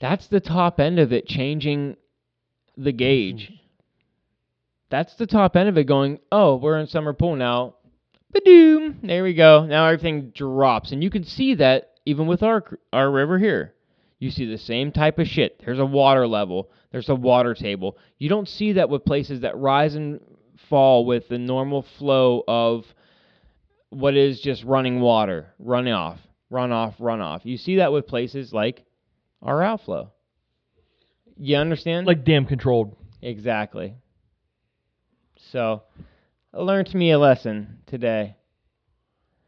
[0.00, 1.96] That's the top end of it changing
[2.76, 3.52] the gauge.
[4.90, 7.74] That's the top end of it going, oh, we're in summer pool now.
[8.34, 8.96] Badoom.
[9.02, 9.64] There we go.
[9.66, 10.92] Now everything drops.
[10.92, 13.73] And you can see that even with our cr- our river here.
[14.24, 15.60] You see the same type of shit.
[15.62, 16.70] There's a water level.
[16.90, 17.98] There's a water table.
[18.16, 20.18] You don't see that with places that rise and
[20.70, 22.86] fall with the normal flow of
[23.90, 27.42] what is just running water, runoff, runoff, run off, run off.
[27.44, 28.86] You see that with places like
[29.42, 30.10] our outflow.
[31.36, 32.06] You understand?
[32.06, 32.96] Like dam controlled.
[33.20, 33.94] exactly.
[35.52, 35.82] So,
[36.54, 38.36] learned me a lesson today.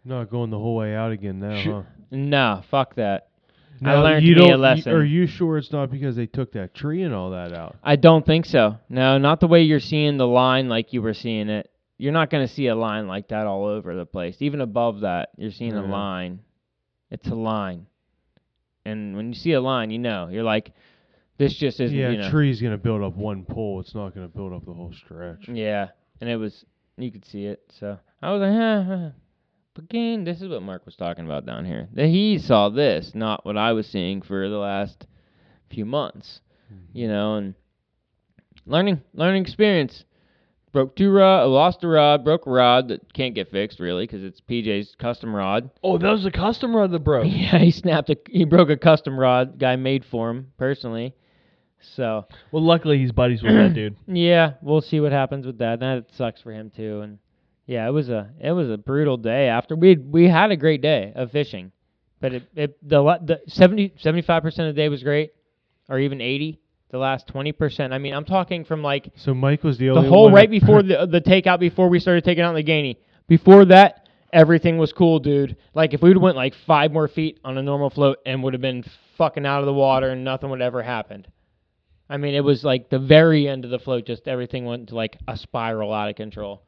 [0.04, 1.82] Not going the whole way out again now, Sh- huh?
[2.10, 3.28] No, fuck that.
[3.84, 4.92] I learned you me a lesson.
[4.92, 7.76] Are you sure it's not because they took that tree and all that out?
[7.82, 8.78] I don't think so.
[8.88, 11.70] No, not the way you're seeing the line like you were seeing it.
[11.98, 14.36] You're not going to see a line like that all over the place.
[14.40, 16.40] Even above that, you're seeing a line.
[17.10, 17.86] It's a line.
[18.84, 20.28] And when you see a line, you know.
[20.30, 20.72] You're like,
[21.38, 21.96] This just isn't.
[21.96, 23.80] yeah, you know, tree's gonna build up one pole.
[23.80, 25.48] It's not gonna build up the whole stretch.
[25.48, 25.88] Yeah,
[26.20, 26.64] and it was
[26.98, 27.62] you could see it.
[27.80, 28.52] So I was like,
[28.86, 29.10] huh,
[29.78, 31.88] again, this is what Mark was talking about down here.
[31.94, 35.06] That he saw this, not what I was seeing for the last
[35.70, 36.40] few months.
[36.72, 36.98] Mm-hmm.
[36.98, 37.54] You know, and
[38.66, 40.04] learning learning experience.
[40.72, 44.22] Broke two rod, lost a rod, broke a rod that can't get fixed really because
[44.22, 45.70] it's PJ's custom rod.
[45.82, 47.26] Oh, that was a custom rod that broke.
[47.30, 51.14] Yeah, he snapped a he broke a custom rod guy made for him personally.
[51.80, 53.96] So Well, luckily he's buddies with that dude.
[54.06, 55.80] yeah, we'll see what happens with that.
[55.80, 57.00] That sucks for him too.
[57.00, 57.18] And
[57.66, 59.48] yeah, it was a it was a brutal day.
[59.48, 61.72] After we we had a great day of fishing,
[62.20, 65.32] but it, it the the 70 75 percent of the day was great,
[65.88, 66.60] or even eighty.
[66.90, 67.92] The last twenty percent.
[67.92, 71.06] I mean, I'm talking from like So Mike was the the whole right before the
[71.10, 72.98] the takeout before we started taking out the Gainey.
[73.26, 75.56] Before that, everything was cool, dude.
[75.74, 78.54] Like if we would went like five more feet on a normal float and would
[78.54, 78.84] have been
[79.18, 81.26] fucking out of the water and nothing would ever happened.
[82.08, 84.94] I mean, it was like the very end of the float, just everything went into
[84.94, 86.62] like a spiral out of control.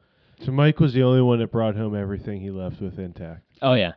[0.45, 3.43] So Mike was the only one that brought home everything he left with intact.
[3.61, 3.93] Oh yeah.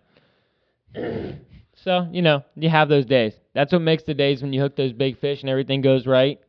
[1.76, 3.32] so you know you have those days.
[3.54, 6.40] That's what makes the days when you hook those big fish and everything goes right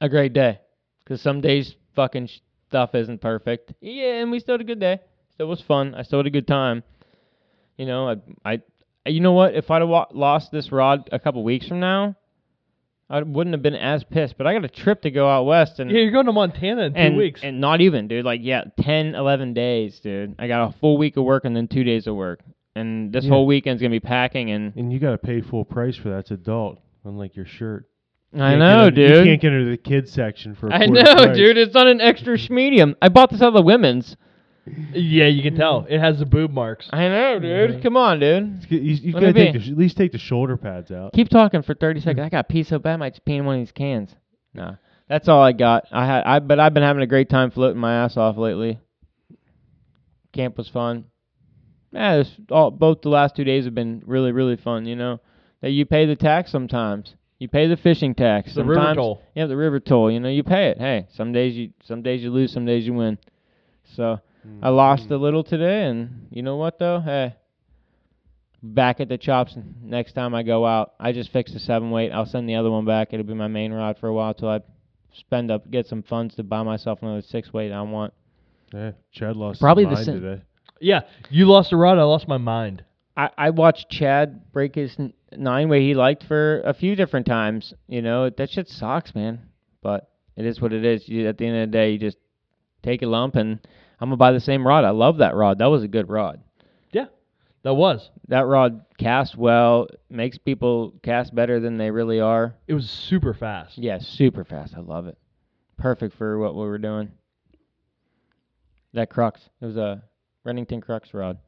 [0.00, 0.60] a great day.
[1.02, 2.28] Because some days fucking
[2.68, 3.72] stuff isn't perfect.
[3.80, 5.00] Yeah, and we still had a good day.
[5.34, 5.94] Still was fun.
[5.94, 6.84] I still had a good time.
[7.76, 8.08] You know,
[8.44, 8.60] I,
[9.04, 9.54] I, you know what?
[9.54, 12.16] If I'd have wa- lost this rod a couple weeks from now,
[13.12, 14.36] I wouldn't have been as pissed.
[14.38, 16.82] But I got a trip to go out west and Yeah, you're going to Montana
[16.86, 17.40] in two and, weeks.
[17.44, 18.24] And not even, dude.
[18.24, 20.34] Like, yeah, 10, 11 days, dude.
[20.38, 22.40] I got a full week of work and then two days of work.
[22.74, 23.30] And this Yeah.
[23.32, 24.50] whole weekend's going to be packing.
[24.50, 26.20] And And you got to pay full price for that.
[26.20, 27.84] It's adult, unlike your shirt.
[28.34, 30.68] I know, get in- You can't get into the kids section for.
[30.68, 31.36] a I quarter know, price.
[31.36, 31.58] dude.
[31.58, 32.96] It's on an extra medium.
[33.02, 34.16] I bought this out of the women's.
[34.66, 35.86] Yeah, you can tell.
[35.88, 36.88] It has the boob marks.
[36.92, 37.82] I know, dude.
[37.82, 38.66] Come on, dude.
[38.68, 39.58] You, you Let gotta me take be.
[39.58, 41.12] the, sh- at least take the shoulder pads out.
[41.12, 42.24] Keep talking for 30 seconds.
[42.24, 44.14] I got pee so bad I might just pee in one of these cans.
[44.54, 44.74] Nah,
[45.08, 45.86] That's all I got.
[45.90, 48.78] I had I but I've been having a great time floating my ass off lately.
[50.32, 51.04] Camp was fun.
[51.92, 54.86] Yeah, this, all both the last two days have been really really fun.
[54.86, 55.20] You know
[55.60, 57.14] that you pay the tax sometimes.
[57.38, 58.54] You pay the fishing tax.
[58.54, 59.22] The river sometimes, toll.
[59.34, 60.10] Yeah, the river toll.
[60.10, 60.78] You know you pay it.
[60.78, 63.18] Hey, some days you some days you lose, some days you win.
[63.96, 64.20] So
[64.62, 65.20] I lost a mm.
[65.20, 67.00] little today, and you know what though?
[67.00, 67.36] Hey,
[68.62, 70.94] back at the chops next time I go out.
[70.98, 72.10] I just fixed the seven weight.
[72.10, 73.12] I'll send the other one back.
[73.12, 74.60] It'll be my main rod for a while till I
[75.14, 78.14] spend up get some funds to buy myself another six weight I want.
[78.72, 80.42] Yeah, Chad lost Probably his the mind same- today.
[80.80, 81.98] Yeah, you lost a rod.
[81.98, 82.84] I lost my mind.
[83.16, 87.26] I, I watched Chad break his n- nine way he liked for a few different
[87.26, 87.72] times.
[87.86, 89.42] You know that shit sucks, man.
[89.80, 91.08] But it is what it is.
[91.08, 92.16] You, at the end of the day, you just
[92.82, 93.60] take a lump, and
[94.02, 94.84] I'm gonna buy the same rod.
[94.84, 95.58] I love that rod.
[95.58, 96.40] That was a good rod.
[96.90, 97.06] Yeah,
[97.62, 98.10] that was.
[98.26, 102.56] That rod casts well, makes people cast better than they really are.
[102.66, 103.78] It was super fast.
[103.78, 104.74] Yeah, super fast.
[104.76, 105.16] I love it.
[105.78, 107.12] Perfect for what we were doing.
[108.92, 109.40] That crux.
[109.60, 110.02] It was a
[110.42, 111.38] Remington crux rod.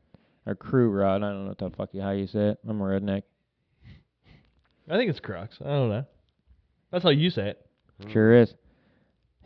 [0.47, 1.24] Or crew rod.
[1.24, 2.58] I don't know what the fuck you how you say it.
[2.68, 3.24] I'm a redneck.
[4.89, 5.57] I think it's Crux.
[5.60, 6.05] I don't know.
[6.92, 7.66] That's how you say it.
[8.12, 8.55] Sure is.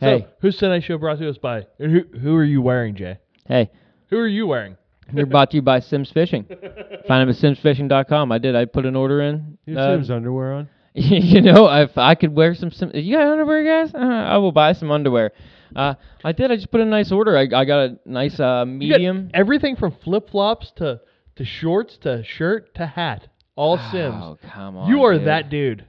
[0.00, 1.66] So, Hey, who's Tonight Show brought to us by?
[1.78, 3.18] And who who are you wearing, Jay?
[3.46, 3.70] hey.
[4.10, 4.76] Who are you wearing?
[5.12, 6.44] You're brought to you by Sims Fishing.
[7.08, 8.30] Find them at simsfishing.com.
[8.32, 8.54] I did.
[8.56, 9.58] I put an order in.
[9.66, 10.68] You have Uh, Sim's underwear on.
[10.94, 13.94] you know, if I could wear some, Sim, you got underwear, guys?
[13.94, 15.32] Uh, I will buy some underwear.
[15.76, 15.94] Uh,
[16.24, 16.50] I did.
[16.50, 17.36] I just put in a nice order.
[17.36, 19.30] I, I got a nice uh, You got medium.
[19.34, 21.00] everything from flip flops to
[21.36, 23.28] to shorts to shirt to hat.
[23.56, 24.14] All Sims.
[24.18, 24.88] Oh, come on.
[24.90, 25.26] you are dude.
[25.26, 25.84] that dude.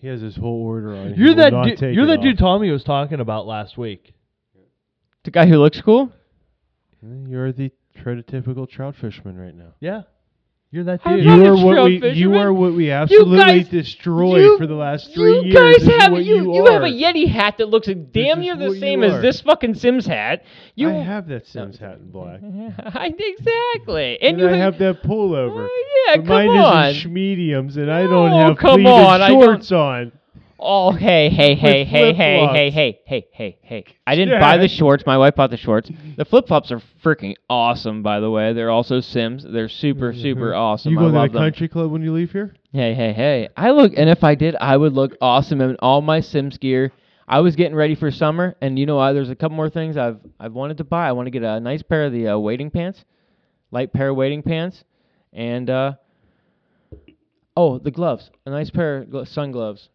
[0.00, 1.14] He has his whole order on.
[1.14, 1.94] He You're will that not dude.
[1.94, 2.22] You're that off.
[2.22, 4.14] dude Tommy was talking about last week.
[5.24, 6.12] The guy who looks cool?
[7.02, 9.74] You're the prototypical trout fisherman right now.
[9.80, 10.02] Yeah,
[10.70, 11.24] you're that dude.
[11.24, 12.10] You are what trout we.
[12.12, 15.54] You are what we absolutely guys- destroyed you- for the last three you years.
[15.54, 16.86] guys This is have what you, you, have a.
[16.86, 20.42] Yeti hat that looks damn near the same as this fucking Sims hat.
[20.74, 22.40] You I have that Sims hat in black.
[23.18, 25.68] Exactly, and And, you I have, have that pullover.
[25.70, 26.86] Oh, yeah, But come mine on.
[26.90, 30.12] isn't mediums, and I don't have come pleated on, I don't- shorts on.
[30.60, 32.54] Oh, hey, hey, hey, With hey, hey, hey, flip-flops.
[32.56, 32.70] hey,
[33.06, 33.84] hey, hey, hey.
[34.06, 35.04] I didn't buy the shorts.
[35.06, 35.88] My wife bought the shorts.
[36.16, 38.52] The flip flops are freaking awesome, by the way.
[38.52, 39.44] They're also Sims.
[39.48, 40.94] They're super, super awesome.
[40.94, 41.04] Mm-hmm.
[41.04, 41.44] You go I to love the them.
[41.46, 42.54] country club when you leave here?
[42.72, 43.48] Hey, hey, hey.
[43.56, 46.90] I look, and if I did, I would look awesome in all my Sims gear.
[47.28, 49.12] I was getting ready for summer, and you know what?
[49.12, 51.06] There's a couple more things I've I've wanted to buy.
[51.08, 53.04] I want to get a nice pair of the uh, wading pants,
[53.70, 54.82] light pair of wading pants,
[55.32, 55.92] and uh,
[57.56, 59.90] oh, the gloves, a nice pair of glo- sun gloves,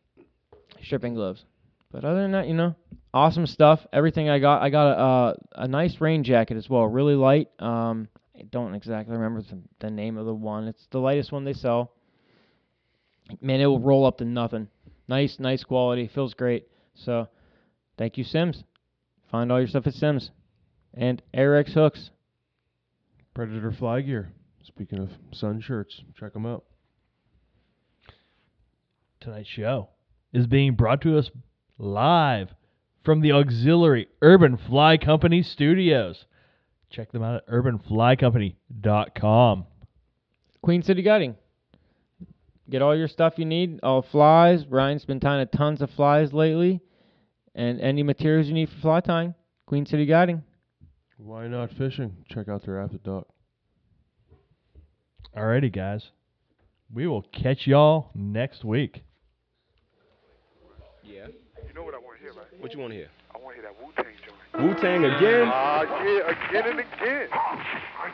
[0.83, 1.45] stripping gloves.
[1.91, 2.75] But other than that, you know,
[3.13, 3.85] awesome stuff.
[3.93, 7.49] Everything I got, I got a uh, a nice rain jacket as well, really light.
[7.59, 10.67] Um, I don't exactly remember the, the name of the one.
[10.67, 11.93] It's the lightest one they sell.
[13.39, 14.67] Man, it will roll up to nothing.
[15.07, 16.09] Nice, nice quality.
[16.13, 16.67] Feels great.
[16.95, 17.27] So,
[17.97, 18.63] thank you, Sims.
[19.31, 20.31] Find all your stuff at Sims.
[20.95, 22.09] And Airx hooks.
[23.33, 24.31] Predator fly gear.
[24.63, 26.63] Speaking of sun shirts, check them out.
[29.19, 29.89] Tonight's show
[30.33, 31.29] is being brought to us
[31.77, 32.49] live
[33.03, 36.25] from the Auxiliary Urban Fly Company studios.
[36.89, 39.65] Check them out at urbanflycompany.com.
[40.61, 41.35] Queen City Gutting.
[42.69, 44.65] Get all your stuff you need, all flies.
[44.67, 46.81] Ryan's been tying tons of flies lately.
[47.55, 50.43] And any materials you need for fly tying, Queen City Guiding.
[51.17, 52.17] Why not fishing?
[52.29, 53.27] Check out their app at Dock.
[55.35, 56.09] Alrighty, guys.
[56.93, 59.03] We will catch y'all next week.
[61.13, 61.27] Yeah.
[61.67, 62.47] You know what I want to hear, right?
[62.59, 63.09] What you want to hear?
[63.35, 64.41] I want to hear that Wu Tang joint.
[64.65, 65.45] Wu Tang again?
[65.45, 67.27] Ah, yeah, again and again.
[67.31, 68.13] I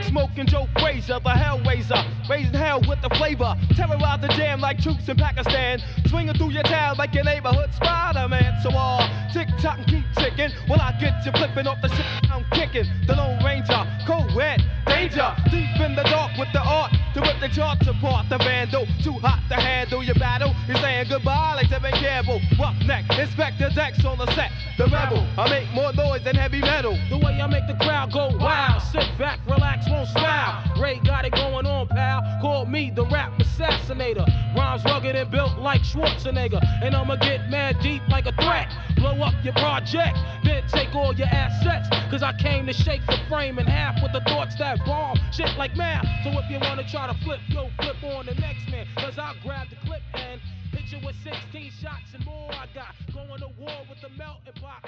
[0.00, 2.28] like smoking Joe Frazier, the Hellraiser.
[2.28, 3.54] Raising hell with the flavor.
[3.74, 5.80] Terrorize the jam like troops in Pakistan.
[6.06, 8.60] Swinging through your town like your neighborhood Spider-Man.
[8.62, 10.50] So uh, all tick tock and keep ticking.
[10.68, 12.86] When I get you flipping off the shit I'm kicking.
[13.06, 15.30] The Lone Ranger, co-ed, danger.
[15.50, 18.28] Deep in the dark with the art to rip the charts apart.
[18.28, 20.52] The vandal, too hot to handle your battle.
[20.66, 22.40] He's saying goodbye like Tevin Campbell.
[22.58, 24.50] Roughneck, Inspector Dex on the set.
[24.78, 26.98] The rebel, I make more noise than heavy metal.
[27.08, 28.82] The way I make the crowd go wild.
[28.90, 30.64] Sit back, relax, won't smile.
[30.80, 32.22] Ray got it going on, pal.
[32.40, 34.26] Call me the rap assassinator.
[34.56, 36.60] Rhymes rugged and built like Schwarzenegger.
[36.82, 38.72] And I'ma get mad deep like a threat.
[38.96, 41.88] Blow up your project, then take all your assets.
[42.10, 45.18] Cause I came to shake the frame in half with the thoughts that bomb.
[45.32, 46.06] Shit like math.
[46.24, 48.86] So if you wanna try to flip, yo, flip on the next man.
[48.96, 50.40] Cause I grab the clip and
[50.72, 52.50] hit you with 16 shots and more.
[52.52, 54.84] I got going to war with the melting pot.